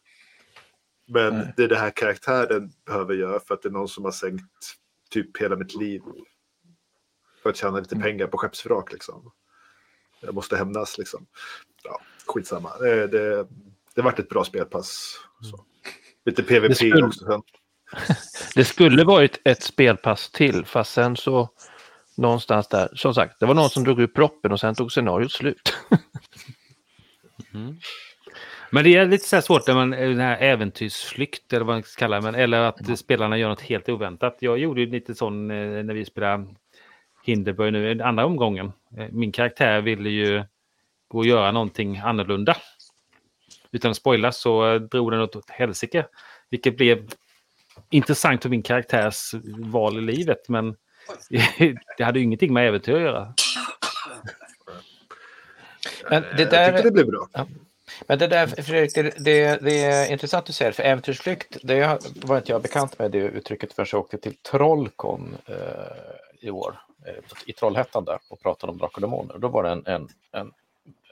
Men 1.07 1.33
Nej. 1.33 1.53
det 1.57 1.63
är 1.63 1.67
det 1.67 1.77
här 1.77 1.89
karaktären 1.89 2.71
behöver 2.85 3.13
göra 3.13 3.39
för 3.39 3.53
att 3.53 3.61
det 3.61 3.69
är 3.69 3.73
någon 3.73 3.87
som 3.87 4.05
har 4.05 4.11
sänkt 4.11 4.43
typ 5.09 5.37
hela 5.41 5.55
mitt 5.55 5.75
liv. 5.75 6.01
För 7.43 7.49
att 7.49 7.57
tjäna 7.57 7.79
lite 7.79 7.95
Mm. 7.95 8.03
pengar 8.05 8.27
på 8.27 8.37
skeppsvrak 8.37 8.91
liksom. 8.93 9.31
Jag 10.21 10.35
måste 10.35 10.57
hämnas 10.57 10.97
liksom. 10.97 11.27
Ja, 11.83 12.01
skitsamma. 12.27 12.77
Det, 12.77 13.07
det, 13.07 13.47
det 13.95 14.01
vart 14.01 14.19
ett 14.19 14.29
bra 14.29 14.43
spelpass. 14.43 15.19
Så. 15.51 15.65
Lite 16.25 16.43
PVP 16.43 16.67
Det 16.67 16.75
skulle- 16.75 17.05
också 17.05 17.25
sen. 17.25 17.41
Det 18.55 18.65
skulle 18.65 19.03
varit 19.03 19.41
ett 19.43 19.63
spelpass 19.63 20.29
till, 20.31 20.65
fast 20.65 20.93
sen 20.93 21.15
så 21.15 21.49
någonstans 22.15 22.67
där, 22.67 22.89
som 22.95 23.13
sagt, 23.13 23.39
det 23.39 23.45
var 23.45 23.53
någon 23.53 23.69
som 23.69 23.83
drog 23.83 24.01
ut 24.01 24.13
proppen 24.13 24.51
och 24.51 24.59
sen 24.59 24.75
tog 24.75 24.91
scenariot 24.91 25.31
slut. 25.31 25.77
Men 28.69 28.83
det 28.83 28.95
är 28.95 29.05
lite 29.05 29.27
så 29.27 29.35
här 29.35 29.41
svårt 29.41 29.67
när 29.67 29.73
man 29.73 29.91
den 29.91 30.19
här 30.19 30.37
äventyrsflykt 30.37 31.53
eller 31.53 31.65
vad 31.65 31.75
man 31.75 31.83
ska 31.83 31.99
kalla 31.99 32.15
det, 32.15 32.21
men, 32.21 32.35
eller 32.35 32.61
att 32.61 32.99
spelarna 32.99 33.37
gör 33.37 33.49
något 33.49 33.61
helt 33.61 33.89
oväntat. 33.89 34.37
Jag 34.39 34.57
gjorde 34.57 34.81
ju 34.81 34.87
lite 34.87 35.15
sån 35.15 35.51
eh, 35.51 35.83
när 35.83 35.93
vi 35.93 36.05
spelade 36.05 36.45
Hinderburg 37.23 37.73
nu, 37.73 37.93
den 37.93 38.07
andra 38.07 38.25
omgången. 38.25 38.71
Eh, 38.97 39.07
Min 39.11 39.31
karaktär 39.31 39.81
ville 39.81 40.09
ju 40.09 40.43
gå 41.07 41.17
och 41.17 41.25
göra 41.25 41.51
någonting 41.51 41.97
annorlunda. 41.97 42.57
Utan 43.71 43.91
att 43.91 43.97
spoila 43.97 44.31
så 44.31 44.73
eh, 44.73 44.81
drog 44.81 45.11
den 45.11 45.21
åt 45.21 45.49
helsike. 45.49 46.05
Vilket 46.49 46.77
blev 46.77 47.09
intressant 47.89 48.43
för 48.43 48.49
min 48.49 48.63
karaktärs 48.63 49.33
val 49.57 49.97
i 49.97 50.01
livet. 50.01 50.49
Men 50.49 50.75
det 51.97 52.03
hade 52.03 52.19
ju 52.19 52.25
ingenting 52.25 52.53
med 52.53 52.67
äventyr 52.67 52.95
att 52.95 53.01
göra. 53.01 53.33
Men 56.09 56.21
det 56.21 56.27
Jag 56.27 56.37
tyckte 56.37 56.71
där, 56.71 56.83
det 56.83 56.91
blev 56.91 57.05
bra 57.05 57.27
men 58.07 58.19
det 58.19 58.27
där 58.27 58.47
Fredrik, 58.47 58.95
det, 58.95 59.13
det, 59.17 59.61
det 59.61 59.83
är 59.83 60.11
intressant 60.11 60.45
du 60.45 60.53
säger, 60.53 60.71
för 60.71 60.83
äventyrsflykt, 60.83 61.57
det 61.63 61.99
var 62.15 62.37
inte 62.37 62.51
jag 62.51 62.61
bekant 62.61 62.99
med 62.99 63.11
det 63.11 63.17
uttrycket 63.17 63.73
förrän 63.73 63.87
jag 63.91 64.01
åkte 64.01 64.17
till 64.17 64.35
Trollkon 64.35 65.37
eh, 65.45 65.55
i 66.41 66.49
år, 66.49 66.81
eh, 67.07 67.13
i 67.45 67.53
Trollhättan 67.53 68.05
där 68.05 68.19
och 68.29 68.41
pratade 68.41 68.71
om 68.71 68.77
Drakar 68.77 68.95
och 68.95 69.01
Demoner. 69.01 69.37
Då 69.37 69.47
var 69.47 69.63
det 69.63 69.69
en, 69.69 69.83
en, 69.85 70.09
en 70.31 70.51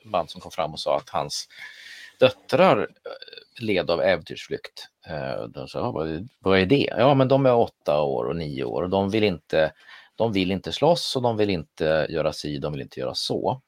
man 0.04 0.28
som 0.28 0.42
kom 0.42 0.52
fram 0.52 0.74
och 0.74 0.80
sa 0.80 0.98
att 0.98 1.10
hans 1.10 1.48
döttrar 2.20 2.80
eh, 2.80 3.64
led 3.64 3.90
av 3.90 4.02
äventyrsflykt. 4.02 4.88
Eh, 5.08 5.44
De 5.44 5.68
sa, 5.68 5.92
vad, 5.92 6.30
vad 6.40 6.60
är 6.60 6.66
det? 6.66 6.90
Ja, 6.98 7.14
men 7.14 7.28
de 7.28 7.46
är 7.46 7.56
åtta 7.56 8.02
år 8.02 8.26
och 8.26 8.36
nio 8.36 8.64
år 8.64 8.82
och 8.84 8.90
de 8.90 9.10
vill 9.10 9.24
inte, 9.24 9.72
de 10.16 10.32
vill 10.34 10.52
inte 10.52 10.72
slåss 10.72 11.16
och 11.16 11.22
de 11.22 11.38
vill 11.38 11.50
inte 11.50 12.08
göra 12.10 12.34
si, 12.34 12.58
de 12.58 12.72
vill 12.72 12.82
inte 12.82 13.00
göra 13.00 13.14
så. 13.14 13.62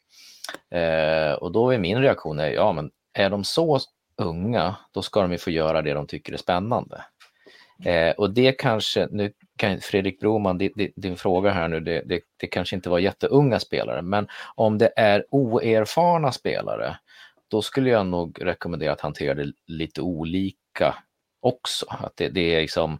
Eh, 0.71 1.31
och 1.31 1.51
då 1.51 1.71
är 1.71 1.77
min 1.77 2.01
reaktion, 2.01 2.39
är, 2.39 2.49
ja 2.49 2.71
men 2.71 2.91
är 3.17 3.29
de 3.29 3.43
så 3.43 3.79
unga, 4.17 4.75
då 4.91 5.01
ska 5.01 5.21
de 5.21 5.31
ju 5.31 5.37
få 5.37 5.51
göra 5.51 5.81
det 5.81 5.93
de 5.93 6.07
tycker 6.07 6.33
är 6.33 6.37
spännande. 6.37 7.05
Eh, 7.85 8.11
och 8.11 8.33
det 8.33 8.51
kanske, 8.51 9.07
nu 9.11 9.33
kan 9.55 9.79
Fredrik 9.81 10.19
Broman, 10.19 10.57
din, 10.57 10.71
din, 10.75 10.91
din 10.95 11.17
fråga 11.17 11.51
här 11.51 11.67
nu, 11.67 11.79
det, 11.79 12.01
det, 12.05 12.21
det 12.37 12.47
kanske 12.47 12.75
inte 12.75 12.89
var 12.89 12.99
jätteunga 12.99 13.59
spelare, 13.59 14.01
men 14.01 14.27
om 14.55 14.77
det 14.77 14.93
är 14.95 15.25
oerfarna 15.29 16.31
spelare, 16.31 16.97
då 17.47 17.61
skulle 17.61 17.89
jag 17.89 18.05
nog 18.05 18.37
rekommendera 18.45 18.93
att 18.93 19.01
hantera 19.01 19.33
det 19.33 19.51
lite 19.67 20.01
olika 20.01 20.95
också. 21.39 21.85
Att 21.89 22.17
det, 22.17 22.29
det 22.29 22.55
är 22.55 22.61
liksom, 22.61 22.99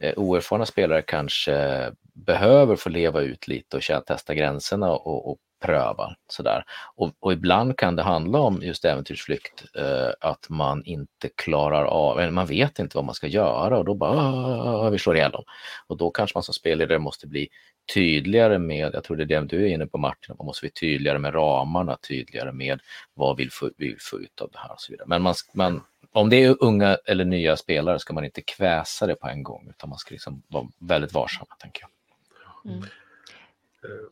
eh, 0.00 0.14
oerfarna 0.16 0.66
spelare 0.66 1.02
kanske 1.02 1.90
behöver 2.14 2.76
få 2.76 2.88
leva 2.88 3.20
ut 3.20 3.48
lite 3.48 3.76
och 3.76 4.06
testa 4.06 4.34
gränserna 4.34 4.92
och, 4.92 5.30
och 5.30 5.38
pröva 5.60 6.14
sådär. 6.28 6.64
Och, 6.94 7.12
och 7.20 7.32
ibland 7.32 7.76
kan 7.78 7.96
det 7.96 8.02
handla 8.02 8.38
om 8.38 8.62
just 8.62 8.84
äventyrsflykt, 8.84 9.64
eh, 9.78 10.10
att 10.30 10.46
man 10.48 10.84
inte 10.84 11.28
klarar 11.34 11.84
av, 11.84 12.20
eller 12.20 12.32
man 12.32 12.46
vet 12.46 12.78
inte 12.78 12.96
vad 12.96 13.04
man 13.04 13.14
ska 13.14 13.26
göra 13.26 13.78
och 13.78 13.84
då 13.84 13.94
bara 13.94 14.20
"Ah, 14.20 14.90
vi 14.90 14.98
slår 14.98 15.16
ihjäl 15.16 15.30
dem. 15.30 15.44
Och 15.86 15.96
då 15.96 16.10
kanske 16.10 16.36
man 16.36 16.42
som 16.42 16.54
spelledare 16.54 16.98
måste 16.98 17.26
bli 17.26 17.48
tydligare 17.94 18.58
med, 18.58 18.90
jag 18.94 19.04
tror 19.04 19.16
det 19.16 19.22
är 19.22 19.40
det 19.40 19.46
du 19.46 19.62
är 19.64 19.68
inne 19.74 19.86
på 19.86 19.98
Martin, 19.98 20.34
man 20.38 20.46
måste 20.46 20.60
bli 20.62 20.70
tydligare 20.70 21.18
med 21.18 21.34
ramarna, 21.34 21.96
tydligare 22.08 22.52
med 22.52 22.80
vad 23.14 23.36
vi 23.36 23.44
vill 23.44 23.52
få, 23.52 23.70
vi 23.76 23.88
vill 23.88 24.00
få 24.00 24.20
ut 24.20 24.40
av 24.40 24.50
det 24.52 24.58
här 24.58 24.72
och 24.72 24.80
så 24.80 24.92
vidare. 24.92 25.08
Men 25.08 25.22
man, 25.22 25.34
man, 25.54 25.82
om 26.12 26.30
det 26.30 26.44
är 26.44 26.56
unga 26.60 26.98
eller 27.06 27.24
nya 27.24 27.56
spelare 27.56 27.98
ska 27.98 28.14
man 28.14 28.24
inte 28.24 28.42
kväsa 28.42 29.06
det 29.06 29.14
på 29.14 29.28
en 29.28 29.42
gång, 29.42 29.66
utan 29.70 29.90
man 29.90 29.98
ska 29.98 30.12
liksom 30.12 30.42
vara 30.48 30.66
väldigt 30.80 31.12
varsamma, 31.12 31.54
tänker 31.58 31.82
jag. 31.82 31.90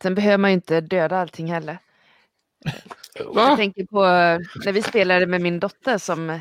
Sen 0.02 0.14
behöver 0.14 0.38
man 0.38 0.50
ju 0.50 0.54
inte 0.54 0.80
döda 0.80 1.18
allting 1.18 1.52
heller. 1.52 1.78
Jag 3.34 3.56
tänker 3.56 3.86
på 3.86 4.04
eh, 4.04 4.38
när 4.64 4.72
vi 4.72 4.82
spelade 4.82 5.26
med 5.26 5.40
min 5.40 5.60
dotter 5.60 5.98
som 5.98 6.30
eh, 6.30 6.40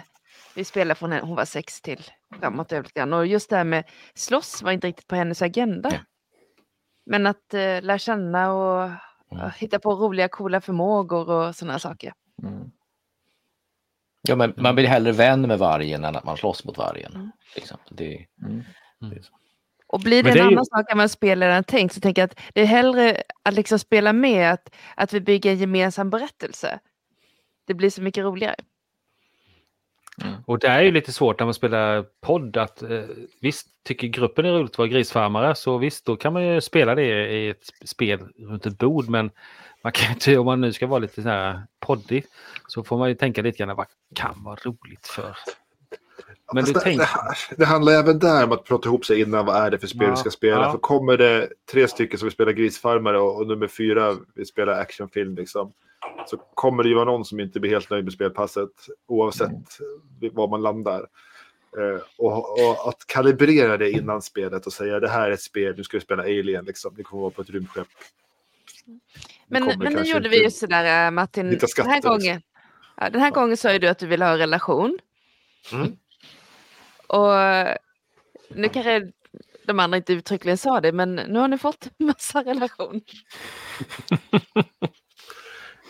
vi 0.56 0.64
spelade 0.64 0.96
från 0.96 1.12
hon 1.12 1.36
var 1.36 1.46
sex 1.46 1.82
till 1.82 2.04
framåt 2.40 2.72
över 2.72 2.84
lite 2.84 3.00
grann. 3.00 3.14
Och 3.14 3.28
just 3.28 3.50
det 3.50 3.56
här 3.56 3.64
med 3.64 3.84
slåss 4.16 4.62
var 4.62 4.72
inte 4.72 4.88
riktigt 4.88 5.08
på 5.08 5.16
hennes 5.16 5.42
agenda. 5.42 5.90
Ja. 5.92 6.00
Men 7.06 7.28
att 7.28 7.54
eh, 7.54 7.82
lära 7.82 8.00
känna 8.00 8.54
och 8.54 8.92
ja, 9.30 9.48
hitta 9.58 9.80
på 9.80 9.96
roliga 9.96 10.28
coola 10.28 10.62
förmågor 10.62 11.30
och 11.30 11.56
sådana 11.56 11.80
saker. 11.80 12.14
Mm. 12.44 12.72
Ja, 14.28 14.36
men 14.36 14.54
man 14.58 14.76
blir 14.76 14.88
hellre 14.88 15.12
vän 15.12 15.42
med 15.42 15.60
vargen 15.60 16.04
än 16.04 16.16
att 16.16 16.24
man 16.24 16.38
slåss 16.38 16.66
mot 16.66 16.78
vargen. 16.78 17.32
Liksom. 17.56 17.78
Det, 17.90 18.26
Och 19.94 19.99
blir 19.99 20.24
det, 20.24 20.32
det 20.32 20.40
en 20.40 20.45
är 20.45 20.49
ju- 20.49 20.56
annan 20.56 20.65
sak 20.65 20.91
än 20.91 20.98
vad 20.98 21.11
spelaren 21.11 21.64
tänkt 21.64 21.94
så 21.94 21.99
tänker 22.02 22.22
jag 22.22 22.30
att 22.30 22.40
det 22.53 22.61
är 22.61 22.65
hellre 22.65 23.24
att 23.44 23.53
liksom 23.53 23.80
spela 23.80 24.14
med, 24.14 24.52
att, 24.52 24.70
att 24.95 25.14
vi 25.14 25.22
bygger 25.22 25.52
en 25.52 25.57
gemensam 25.57 26.10
berättelse. 26.10 26.80
Det 27.68 27.74
blir 27.74 27.90
så 27.90 28.02
mycket 28.02 28.24
roligare. 28.24 28.56
Och 30.45 30.60
det 30.60 30.68
är 30.68 30.82
ju 30.82 30.91
lite 30.91 31.11
svårt 31.14 31.40
när 31.40 31.45
man 31.45 31.53
spelar 31.53 32.06
podd 32.22 32.57
att 32.57 32.82
eh, 32.84 33.03
visst 33.41 33.68
tycker 33.84 34.07
gruppen 34.07 34.45
är 34.45 34.52
roligt 34.52 34.72
att 34.72 34.78
vara 34.78 34.88
grisfarmare 34.88 35.56
så 35.56 35.78
visst 35.78 36.06
då 36.06 36.15
kan 36.15 36.34
man 36.34 36.45
ju 36.48 36.61
spela 36.61 36.95
det 36.95 37.32
i 37.32 37.49
ett 37.49 37.61
sp- 37.61 37.86
spel 37.86 38.20
runt 38.38 38.65
ett 38.65 38.78
bord 38.78 39.10
men 39.10 39.32
man 39.84 39.91
kan 39.91 40.07
ju 40.07 40.14
inte, 40.14 40.38
om 40.38 40.45
man 40.45 40.61
nu 40.61 40.74
ska 40.74 40.88
vara 40.88 40.99
lite 40.99 41.22
så 41.22 41.30
här 41.30 41.61
poddig 41.80 42.26
så 42.68 42.84
får 42.84 42.98
man 42.98 43.10
ju 43.10 43.15
tänka 43.15 43.41
lite 43.41 43.57
grann 43.57 43.76
vad 43.76 43.88
kan 44.15 44.44
vara 44.44 44.56
roligt 44.56 45.07
för. 45.07 45.38
Men 46.53 46.64
Fast 46.64 46.74
du 46.74 46.80
det, 46.80 46.84
tänker, 46.84 47.07
det, 47.49 47.56
det 47.57 47.65
handlar 47.65 47.94
även 47.94 48.20
där 48.20 48.44
om 48.44 48.52
att 48.52 48.64
prata 48.64 48.90
ihop 48.90 49.06
sig 49.06 49.22
innan 49.22 49.45
vad 49.45 49.56
är 49.56 49.72
det 49.72 49.80
för 49.80 49.88
spel 49.88 50.03
Ja, 50.03 50.10
vi 50.10 50.15
ska 50.15 50.30
spela. 50.30 50.61
ja. 50.61 50.72
För 50.72 50.78
kommer 50.78 51.18
det 51.18 51.49
tre 51.72 51.88
stycken 51.88 52.20
som 52.20 52.26
vill 52.26 52.34
spela 52.34 52.52
grisfarmare 52.52 53.20
och, 53.20 53.38
och 53.38 53.48
nummer 53.48 53.68
fyra 53.68 54.15
vill 54.36 54.45
spela 54.45 54.76
actionfilm 54.76 55.36
liksom, 55.36 55.74
så 56.28 56.38
kommer 56.38 56.84
det 56.84 56.90
ju 56.90 56.95
vara 56.95 57.06
någon 57.06 57.26
som 57.26 57.40
inte 57.40 57.60
blir 57.60 57.72
helt 57.72 57.90
nöjd 57.90 58.03
med 58.03 58.14
spelpasset 58.14 58.70
oavsett 59.07 59.80
var 60.34 60.48
man 60.48 60.61
landar. 60.61 61.07
Eh, 61.78 62.02
och, 62.18 62.52
och 62.52 62.90
att 62.90 63.07
kalibrera 63.07 63.78
det 63.78 63.91
innan 63.91 64.22
spelet 64.22 64.65
och 64.65 64.74
säga 64.74 64.99
det 64.99 65.10
här 65.10 65.30
är 65.30 65.32
ett 65.32 65.41
spel, 65.41 65.74
nu 65.78 65.84
ska 65.84 65.98
vi 65.98 66.02
spela 66.02 66.24
Alien, 66.24 66.65
liksom. 66.65 66.94
ni 66.98 67.03
kommer 67.03 67.22
vara 67.22 67.32
på 67.32 67.41
ett 67.41 67.49
rymdskepp. 67.49 67.88
Men, 69.48 69.80
men 69.80 69.94
nu 69.94 70.02
gjorde 70.02 70.30
vi 70.30 70.44
ju 70.44 70.52
sådär 70.52 71.06
äh, 71.06 71.11
Martin, 71.11 71.49
hitta 71.49 71.68
den 71.78 71.88
här 71.90 72.02
skatter, 72.02 72.10
gången, 72.10 72.41
ja, 72.98 73.10
den 73.10 73.22
här 73.22 73.32
gången 73.32 73.57
sa 73.57 73.74
ju 73.74 73.80
du 73.80 73.88
att 73.88 73.99
du 73.99 74.07
vill 74.07 74.22
ha 74.22 74.38
relation. 74.38 74.99
Mm. 75.72 75.98
Och 77.18 77.30
nu 78.57 78.69
kanske 78.69 79.11
de 79.65 79.80
andra 79.80 79.98
inte 79.98 80.14
uttryckligen 80.14 80.57
sa 80.57 80.81
det, 80.81 80.91
men 80.91 81.15
nu 81.15 81.40
har 81.40 81.48
ni 81.48 81.57
fått 81.57 81.90
massa 81.99 82.44
relation. 82.44 83.02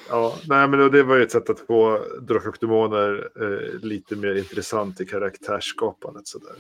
Ja, 0.10 0.36
nej, 0.48 0.68
men 0.68 0.92
det 0.92 1.04
var 1.04 1.16
ju 1.16 1.24
ett 1.24 1.32
sätt 1.32 1.50
att 1.50 1.60
få 1.60 2.06
Drakar 2.22 2.50
och 2.50 2.58
Demoner 2.62 3.30
eh, 3.42 3.80
lite 3.80 4.16
mer 4.16 4.36
intressant 4.36 5.02
i 5.02 5.06
karaktärsskapandet. 5.06 6.28
Sådär. 6.28 6.56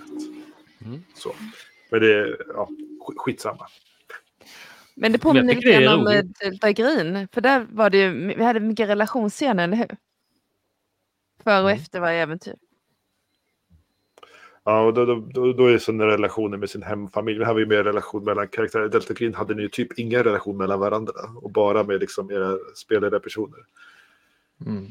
Mm. 0.85 1.03
Så. 1.15 1.35
Men 1.91 2.01
det 2.01 2.13
är 2.13 2.37
ja, 2.47 2.69
sk- 3.07 3.17
skitsamma. 3.17 3.67
Men 4.95 5.11
det 5.11 5.19
påminner 5.19 5.55
lite 5.55 5.71
grann 5.81 5.99
om 5.99 6.07
eh. 6.07 6.23
Delta 6.23 6.71
Green, 6.71 7.27
för 7.31 7.41
där 7.41 7.67
var 7.71 7.89
det 7.89 7.97
ju, 7.97 8.27
vi 8.35 8.43
hade 8.43 8.59
mycket 8.59 8.89
relationsscener, 8.89 9.63
eller 9.63 9.77
hur? 9.77 9.97
Före 11.43 11.63
och 11.63 11.69
Mm. 11.69 11.81
efter 11.81 11.99
varje 11.99 12.21
äventyr. 12.21 12.55
Ja, 14.65 14.81
och 14.81 14.93
då, 14.93 15.05
då, 15.05 15.53
då, 15.53 15.65
är 15.65 15.71
det 15.71 15.79
sådana 15.79 16.07
relationer 16.07 16.57
med 16.57 16.69
sin 16.69 16.83
hemfamilj. 16.83 17.39
Det 17.39 17.45
här 17.45 17.53
var 17.53 17.59
ju 17.59 17.65
mer 17.65 17.83
relation 17.83 18.23
mellan 18.23 18.47
karaktärer. 18.47 18.89
Delta 18.89 19.13
Green 19.13 19.33
hade 19.33 19.55
ni 19.55 19.61
ju 19.61 19.69
typ 19.69 19.99
ingen 19.99 20.23
relation 20.23 20.57
mellan 20.57 20.79
varandra 20.79 21.13
och 21.41 21.51
bara 21.51 21.83
med 21.83 21.99
liksom 21.99 22.31
era 22.31 22.57
spelade 22.75 23.19
personer. 23.19 23.59
Mm. 24.65 24.85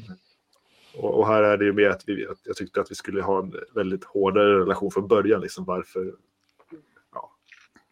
Och, 0.97 1.19
och 1.19 1.27
här 1.27 1.43
är 1.43 1.57
det 1.57 1.65
ju 1.65 1.73
mer 1.73 1.89
att, 1.89 2.03
vi, 2.07 2.27
att 2.27 2.39
jag 2.43 2.55
tyckte 2.55 2.81
att 2.81 2.91
vi 2.91 2.95
skulle 2.95 3.21
ha 3.21 3.39
en 3.39 3.53
väldigt 3.75 4.03
hårdare 4.03 4.59
relation 4.59 4.91
från 4.91 5.07
början. 5.07 5.41
Liksom 5.41 5.65
varför, 5.65 6.13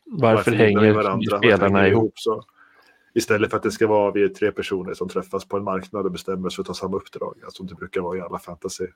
Varför, 0.06 0.52
gillar 0.52 0.66
vi 0.66 0.74
hänger 0.74 0.94
varandra? 0.94 1.28
Varför 1.32 1.48
spelarna 1.48 1.84
vi 1.84 1.90
ihop? 1.90 2.14
Så. 2.16 2.46
Istället 3.14 3.50
för 3.50 3.58
att 3.58 3.64
det 3.64 3.72
ska 3.72 3.88
vara 3.88 4.12
vi 4.12 4.30
tre 4.30 4.52
personer 4.52 4.94
som 4.94 5.10
träffas 5.10 5.46
på 5.46 5.58
en 5.58 5.64
marknad 5.64 6.06
och 6.06 6.12
bestämmer 6.12 6.50
sig 6.50 6.56
för 6.56 6.62
att 6.62 6.68
ta 6.68 6.74
samma 6.74 6.98
uppdrag. 6.98 7.38
Alltså, 7.44 7.58
som 7.58 7.68
det 7.68 7.76
brukar 7.76 8.02
vara 8.02 8.18
i 8.18 8.22
alla 8.22 8.40
fantasy. 8.40 8.88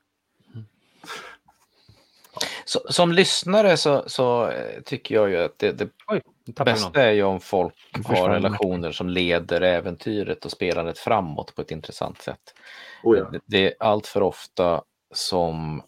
Så, 2.65 2.79
som 2.89 3.11
lyssnare 3.11 3.77
så, 3.77 4.03
så 4.07 4.47
eh, 4.47 4.81
tycker 4.81 5.15
jag 5.15 5.29
ju 5.29 5.37
att 5.37 5.59
det, 5.59 5.71
det 5.71 5.89
oj, 6.07 6.21
någon. 6.45 6.65
bästa 6.65 7.03
är 7.03 7.11
ju 7.11 7.23
om 7.23 7.39
folk 7.39 7.73
har 8.05 8.29
relationer 8.29 8.91
som 8.91 9.09
leder 9.09 9.61
äventyret 9.61 10.45
och 10.45 10.51
spelandet 10.51 10.99
framåt 10.99 11.55
på 11.55 11.61
ett 11.61 11.71
intressant 11.71 12.21
sätt. 12.21 12.53
Oh, 13.03 13.17
ja. 13.17 13.29
Det, 13.31 13.39
det 13.45 13.65
är 13.65 13.73
allt 13.79 14.07
för 14.07 14.23
ofta 14.23 14.81
som 15.13 15.81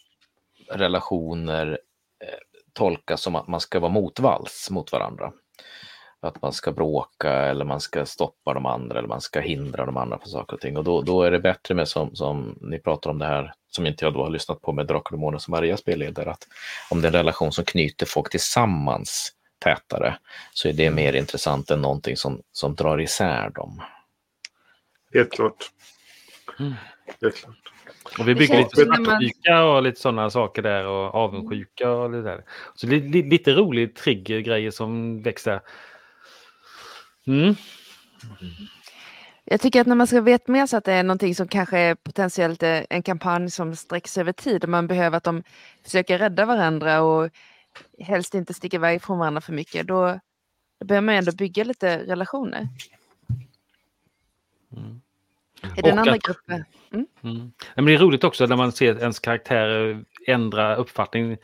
relationer 0.71 1.79
eh, 2.23 2.29
tolkas 2.73 3.21
som 3.21 3.35
att 3.35 3.47
man 3.47 3.59
ska 3.59 3.79
vara 3.79 3.91
motvalls 3.91 4.69
mot 4.71 4.91
varandra. 4.91 5.31
Att 6.21 6.41
man 6.41 6.53
ska 6.53 6.71
bråka 6.71 7.31
eller 7.31 7.65
man 7.65 7.81
ska 7.81 8.05
stoppa 8.05 8.53
de 8.53 8.65
andra 8.65 8.99
eller 8.99 9.07
man 9.07 9.21
ska 9.21 9.39
hindra 9.39 9.85
de 9.85 9.97
andra 9.97 10.17
på 10.17 10.27
saker 10.27 10.53
och 10.53 10.61
ting. 10.61 10.77
Och 10.77 10.83
då, 10.83 11.01
då 11.01 11.23
är 11.23 11.31
det 11.31 11.39
bättre 11.39 11.75
med 11.75 11.87
som, 11.87 12.15
som 12.15 12.57
ni 12.61 12.79
pratar 12.79 13.09
om 13.09 13.19
det 13.19 13.25
här, 13.25 13.53
som 13.71 13.85
inte 13.85 14.05
jag 14.05 14.13
då 14.13 14.23
har 14.23 14.29
lyssnat 14.29 14.61
på 14.61 14.71
med 14.71 14.87
Drakar 14.87 15.11
och 15.13 15.19
Demoner 15.19 15.37
som 15.37 15.51
Maria 15.51 15.77
spelledare, 15.77 16.31
att 16.31 16.47
om 16.89 17.01
det 17.01 17.07
är 17.07 17.09
en 17.09 17.17
relation 17.17 17.51
som 17.51 17.65
knyter 17.65 18.05
folk 18.05 18.29
tillsammans 18.29 19.33
tätare 19.59 20.17
så 20.53 20.67
är 20.67 20.73
det 20.73 20.91
mer 20.91 21.13
intressant 21.13 21.71
än 21.71 21.81
någonting 21.81 22.17
som, 22.17 22.41
som 22.51 22.75
drar 22.75 23.01
isär 23.01 23.49
dem. 23.49 23.81
Helt 25.13 25.31
klart. 25.31 25.71
Mm. 26.59 26.73
Helt 27.21 27.35
klart. 27.35 27.55
Och 28.19 28.27
vi 28.27 28.35
bygger 28.35 28.57
lite 28.57 28.85
man- 28.85 29.05
svartsjuka 29.05 29.63
och 29.63 29.83
lite 29.83 30.01
sådana 30.01 30.29
saker 30.29 30.61
där 30.61 30.87
och 30.87 31.15
avundsjuka 31.15 31.91
och 31.91 32.09
lite 32.11 32.23
där. 32.23 32.43
Så 32.75 32.87
li, 32.87 32.99
li, 32.99 33.23
lite 33.23 33.53
rolig 33.53 33.95
triggergrejer 33.95 34.71
som 34.71 35.21
växer. 35.21 35.61
Mm. 37.27 37.55
Jag 39.45 39.61
tycker 39.61 39.81
att 39.81 39.87
när 39.87 39.95
man 39.95 40.07
ska 40.07 40.21
veta 40.21 40.51
med 40.51 40.69
sig 40.69 40.77
att 40.77 40.83
det 40.83 40.93
är 40.93 41.03
någonting 41.03 41.35
som 41.35 41.47
kanske 41.47 41.77
är 41.79 41.95
potentiellt 41.95 42.63
är 42.63 42.87
en 42.89 43.03
kampanj 43.03 43.51
som 43.51 43.75
sträcker 43.75 44.09
sig 44.09 44.21
över 44.21 44.31
tid 44.31 44.63
och 44.63 44.69
man 44.69 44.87
behöver 44.87 45.17
att 45.17 45.23
de 45.23 45.43
försöker 45.83 46.17
rädda 46.19 46.45
varandra 46.45 47.01
och 47.01 47.29
helst 47.99 48.33
inte 48.35 48.53
sticka 48.53 48.77
iväg 48.77 49.01
från 49.01 49.19
varandra 49.19 49.41
för 49.41 49.53
mycket, 49.53 49.87
då, 49.87 50.19
då 50.79 50.85
behöver 50.85 51.05
man 51.05 51.15
ändå 51.15 51.31
bygga 51.31 51.63
lite 51.63 51.97
relationer. 51.99 52.67
Mm. 54.75 55.01
Den 55.75 55.93
Och 55.93 55.99
andra 55.99 56.11
att- 56.13 56.21
gruppen. 56.23 56.65
Mm. 57.23 57.51
Men 57.75 57.85
det 57.85 57.93
är 57.93 57.97
roligt 57.97 58.23
också 58.23 58.45
när 58.45 58.55
man 58.55 58.71
ser 58.71 58.99
ens 58.99 59.19
karaktär 59.19 60.03
ändra 60.27 60.75
uppfattning. 60.75 61.37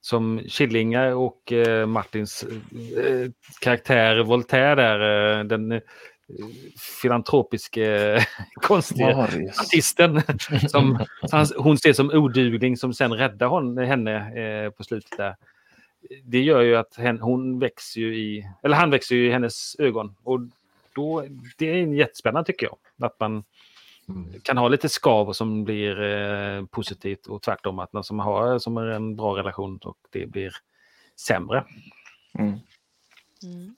Som 0.00 0.40
Killinga 0.48 1.16
och 1.16 1.52
eh, 1.52 1.86
Martins 1.86 2.42
eh, 2.42 3.30
karaktär 3.60 4.22
Voltaire 4.22 4.74
där, 4.74 5.38
eh, 5.38 5.44
den 5.44 5.72
eh, 5.72 5.80
filantropiske 7.02 8.18
konstiga 8.54 9.16
Marius. 9.16 9.60
artisten. 9.60 10.22
Som 10.68 11.04
han, 11.32 11.46
hon 11.56 11.78
ser 11.78 11.92
som 11.92 12.10
odugling 12.10 12.76
som 12.76 12.94
sen 12.94 13.12
räddar 13.12 13.46
hon, 13.46 13.78
henne 13.78 14.38
eh, 14.40 14.70
på 14.70 14.84
slutet 14.84 15.16
där. 15.16 15.36
Det 16.24 16.40
gör 16.40 16.60
ju 16.60 16.76
att 16.76 16.96
hen, 16.96 17.20
hon 17.20 17.58
växer 17.58 18.00
ju 18.00 18.16
i, 18.16 18.46
eller 18.62 18.76
han 18.76 18.90
växer 18.90 19.14
ju 19.16 19.28
i 19.28 19.32
hennes 19.32 19.76
ögon. 19.78 20.14
Och 20.22 20.40
då, 20.94 21.24
det 21.58 21.70
är 21.70 21.86
jättespännande 21.86 22.46
tycker 22.46 22.66
jag. 22.66 23.06
Att 23.06 23.20
man 23.20 23.44
kan 24.42 24.58
ha 24.58 24.68
lite 24.68 24.88
skav 24.88 25.32
som 25.32 25.64
blir 25.64 26.02
eh, 26.02 26.64
positivt 26.66 27.26
och 27.26 27.42
tvärtom 27.42 27.78
att 27.78 27.92
någon 27.92 28.04
som 28.04 28.18
har 28.18 28.58
som 28.58 28.76
är 28.76 28.86
en 28.86 29.16
bra 29.16 29.36
relation 29.36 29.78
och 29.84 29.96
det 30.10 30.26
blir 30.26 30.52
sämre. 31.26 31.64
Mm. 32.38 32.50
Mm. 33.42 33.74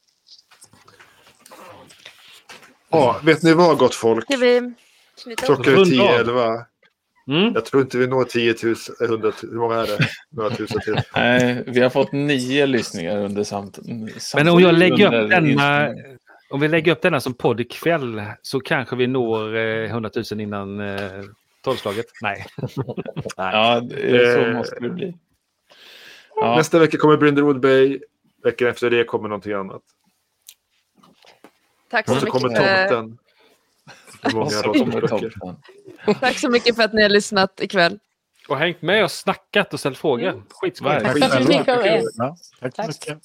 Ja, 2.90 3.20
vet 3.22 3.42
ni 3.42 3.54
vad 3.54 3.78
gott 3.78 3.94
folk? 3.94 4.26
Klockan 4.26 5.72
är 5.72 5.76
Runda 5.76 6.02
av. 6.02 6.26
10-11. 6.26 6.64
Mm. 7.28 7.54
Jag 7.54 7.64
tror 7.64 7.82
inte 7.82 7.98
vi 7.98 8.06
når 8.06 8.24
10 8.24 8.54
000, 8.62 8.74
100 9.10 9.32
000, 9.42 9.52
hur 9.52 9.58
många 9.58 9.74
är 9.74 9.86
det? 9.86 10.08
Några 10.30 10.50
tusen 10.50 10.80
till. 10.80 10.94
Nej, 11.16 11.64
vi 11.66 11.80
har 11.80 11.90
fått 11.90 12.12
nio 12.12 12.66
lyssningar 12.66 13.18
under 13.18 13.44
samt... 13.44 13.78
Men 14.34 14.48
om 14.48 14.60
jag 14.60 14.74
lägger 14.74 15.06
upp 15.06 15.30
denna. 15.30 15.88
Om 16.52 16.60
vi 16.60 16.68
lägger 16.68 16.92
upp 16.92 17.02
denna 17.02 17.20
som 17.20 17.34
podd 17.34 17.60
ikväll 17.60 18.22
så 18.42 18.60
kanske 18.60 18.96
vi 18.96 19.06
når 19.06 19.56
eh, 19.56 19.90
100 19.90 20.10
000 20.30 20.40
innan 20.40 20.80
eh, 20.80 21.24
tolvslaget. 21.64 22.06
Nej. 22.22 22.46
Ja, 23.36 23.80
det, 23.80 24.34
så 24.34 24.40
Eh, 24.40 24.56
måste 24.56 24.80
det 24.80 24.88
bli. 24.90 25.16
Ja, 26.34 26.56
Nästa 26.56 26.78
vecka 26.78 26.98
kommer 26.98 27.16
Brindlewood 27.16 27.60
Bay. 27.60 28.00
Veckan 28.44 28.68
efter 28.68 28.90
det 28.90 29.04
kommer 29.04 29.28
någonting 29.28 29.52
annat. 29.52 29.82
Tack 31.90 32.08
så, 32.08 32.14
så 32.14 32.24
mycket 32.24 32.40
tomten. 32.40 33.18
Kommer 34.22 35.06
toppen. 35.08 35.56
tack 36.20 36.38
så 36.38 36.48
mycket 36.50 36.76
för 36.76 36.82
att 36.82 36.92
ni 36.92 37.02
har 37.02 37.08
lyssnat 37.08 37.60
ikväll. 37.60 37.98
Och 38.48 38.56
hängt 38.56 38.82
med 38.82 39.04
och 39.04 39.10
snackat 39.10 39.74
och 39.74 39.80
ställt 39.80 39.98
frågor. 39.98 40.42
Skitskoj. 40.50 40.88
Verkligen. 40.88 41.30
Tack 41.30 41.66
Tack. 41.66 42.02
Ja, 42.16 42.36
så 42.72 42.86
mycket. 42.86 43.18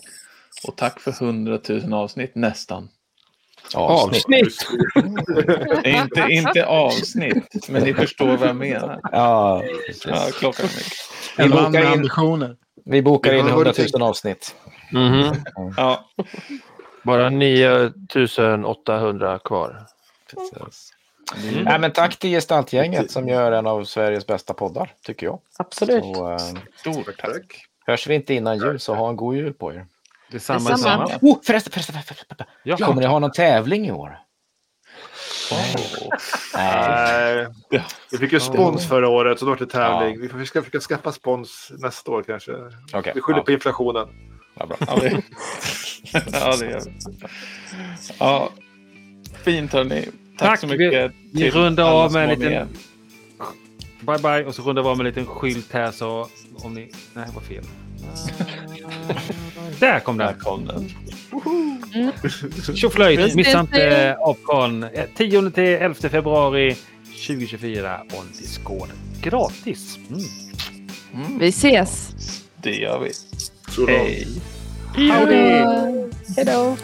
Och 0.67 0.75
tack 0.75 0.99
för 0.99 1.23
100 1.23 1.59
000 1.69 1.93
avsnitt 1.93 2.35
nästan. 2.35 2.89
Avsnitt. 3.73 4.25
Nej, 4.27 4.43
inte, 6.01 6.27
inte 6.29 6.65
avsnitt, 6.65 7.69
men 7.69 7.83
ni 7.83 7.93
förstår 7.93 8.37
vad 8.37 8.49
jag 8.49 8.55
menar. 8.55 8.99
Ja. 9.11 9.63
Ja, 10.05 10.27
klockan 10.39 10.65
är. 10.65 10.83
Vi 11.43 11.49
bokar 11.49 11.81
in, 11.81 11.87
ambitioner. 11.87 12.55
vi 12.85 13.01
bokar 13.01 13.31
in 13.33 13.37
Ja, 13.37 13.43
vad 13.43 13.51
100 13.53 13.71
du 13.71 13.75
tänker. 13.75 13.99
000 13.99 14.09
avsnitt. 14.09 14.55
Mhm. 14.91 15.23
Ja, 15.77 16.05
Bara 17.03 17.29
9800 17.29 19.39
kvar. 19.39 19.85
Precis. 20.31 20.93
Mm. 21.49 21.63
Nej, 21.63 21.79
men 21.79 21.91
tack 21.91 22.19
till 22.19 22.29
Gestaltgänget 22.29 23.11
som 23.11 23.27
gör 23.27 23.51
en 23.51 23.67
av 23.67 23.83
Sveriges 23.83 24.27
bästa 24.27 24.53
poddar, 24.53 24.91
tycker 25.05 25.25
jag. 25.25 25.39
Absolut. 25.57 26.03
Så, 26.03 26.31
eh, 26.31 26.37
Stort 26.79 27.17
tack. 27.17 27.65
hörs 27.85 28.07
vi 28.07 28.15
inte 28.15 28.33
innan 28.33 28.57
jul 28.57 28.79
så 28.79 28.93
ha 28.95 29.09
en 29.09 29.15
god 29.15 29.35
jul 29.35 29.53
på 29.53 29.73
er. 29.73 29.85
Detsamma, 30.31 30.69
Detsamma. 30.69 31.03
detsamma. 31.05 31.19
Oh, 31.21 31.39
förresten, 31.43 31.71
förresten, 31.73 31.93
förresten, 31.95 32.15
förresten. 32.27 32.47
Ja. 32.63 32.77
Kommer 32.77 33.01
ni 33.01 33.07
ha 33.07 33.19
någon 33.19 33.31
tävling 33.31 33.87
i 33.87 33.91
år? 33.91 34.19
Nej. 35.51 35.75
Nej. 36.55 37.83
Vi 38.11 38.17
fick 38.17 38.31
ju 38.33 38.39
spons 38.39 38.87
förra 38.87 39.09
året, 39.09 39.39
så 39.39 39.45
då 39.45 39.51
var 39.51 39.57
det 39.57 39.65
tävling. 39.65 40.21
Vi 40.21 40.29
får- 40.29 40.37
Vi 40.37 40.45
ska 40.45 40.61
försöka 40.61 40.79
skaffa 40.79 41.11
spons 41.11 41.71
nästa 41.77 42.11
år 42.11 42.23
kanske. 42.23 42.51
Okej, 42.93 43.11
Vi 43.15 43.21
skyller 43.21 43.39
ja. 43.39 43.43
på 43.43 43.51
inflationen. 43.51 44.07
Ja, 44.59 44.65
bra. 44.65 44.77
Ja, 44.79 44.95
det, 44.95 45.09
ja, 46.31 46.55
det 46.59 46.65
gör 46.65 46.81
vi. 46.85 46.91
Ja, 48.19 48.49
fint 49.43 49.73
hörni. 49.73 50.01
Tack, 50.37 50.49
Tack, 50.49 50.59
så 50.59 50.67
mycket. 50.67 51.11
Vi 51.33 51.39
till 51.41 51.51
rundar 51.51 51.91
av 51.91 52.11
med 52.13 52.23
en 52.23 52.29
liten... 52.29 52.53
med. 52.53 52.67
Bye 54.01 54.17
bye. 54.17 54.45
Och 54.45 54.55
så 54.55 54.61
rundar 54.61 54.83
vi 54.83 54.89
av 54.89 54.97
med 54.97 55.05
en 55.07 55.09
liten 55.13 55.25
skylt 55.25 55.73
här 55.73 55.91
så 55.91 56.27
om 56.63 56.73
ni... 56.73 56.91
Nej, 57.13 57.25
det 57.27 57.33
var 57.35 57.41
fel. 57.41 57.63
Där 59.79 59.99
kom 59.99 60.17
Där 60.17 60.25
den. 60.25 60.39
kom 60.39 60.65
den. 60.65 60.89
Tjoflöjt! 62.75 63.35
Missa 63.35 63.59
inte 63.59 63.89
det. 63.89 64.09
eh, 64.09 64.29
Opcon. 64.29 64.83
Eh, 64.83 65.05
10 65.17 65.51
till 65.51 65.63
11 65.63 65.93
februari 66.09 66.75
2024 67.27 67.99
on 68.19 68.25
Discord. 68.39 68.89
Gratis. 69.21 69.97
Mm. 71.13 71.39
Vi 71.39 71.47
ses. 71.47 72.09
Det 72.61 72.75
gör 72.75 72.99
vi. 72.99 73.11
Hej! 73.87 74.27
Howdy! 74.95 75.35
Hej 76.35 76.45
då. 76.45 76.77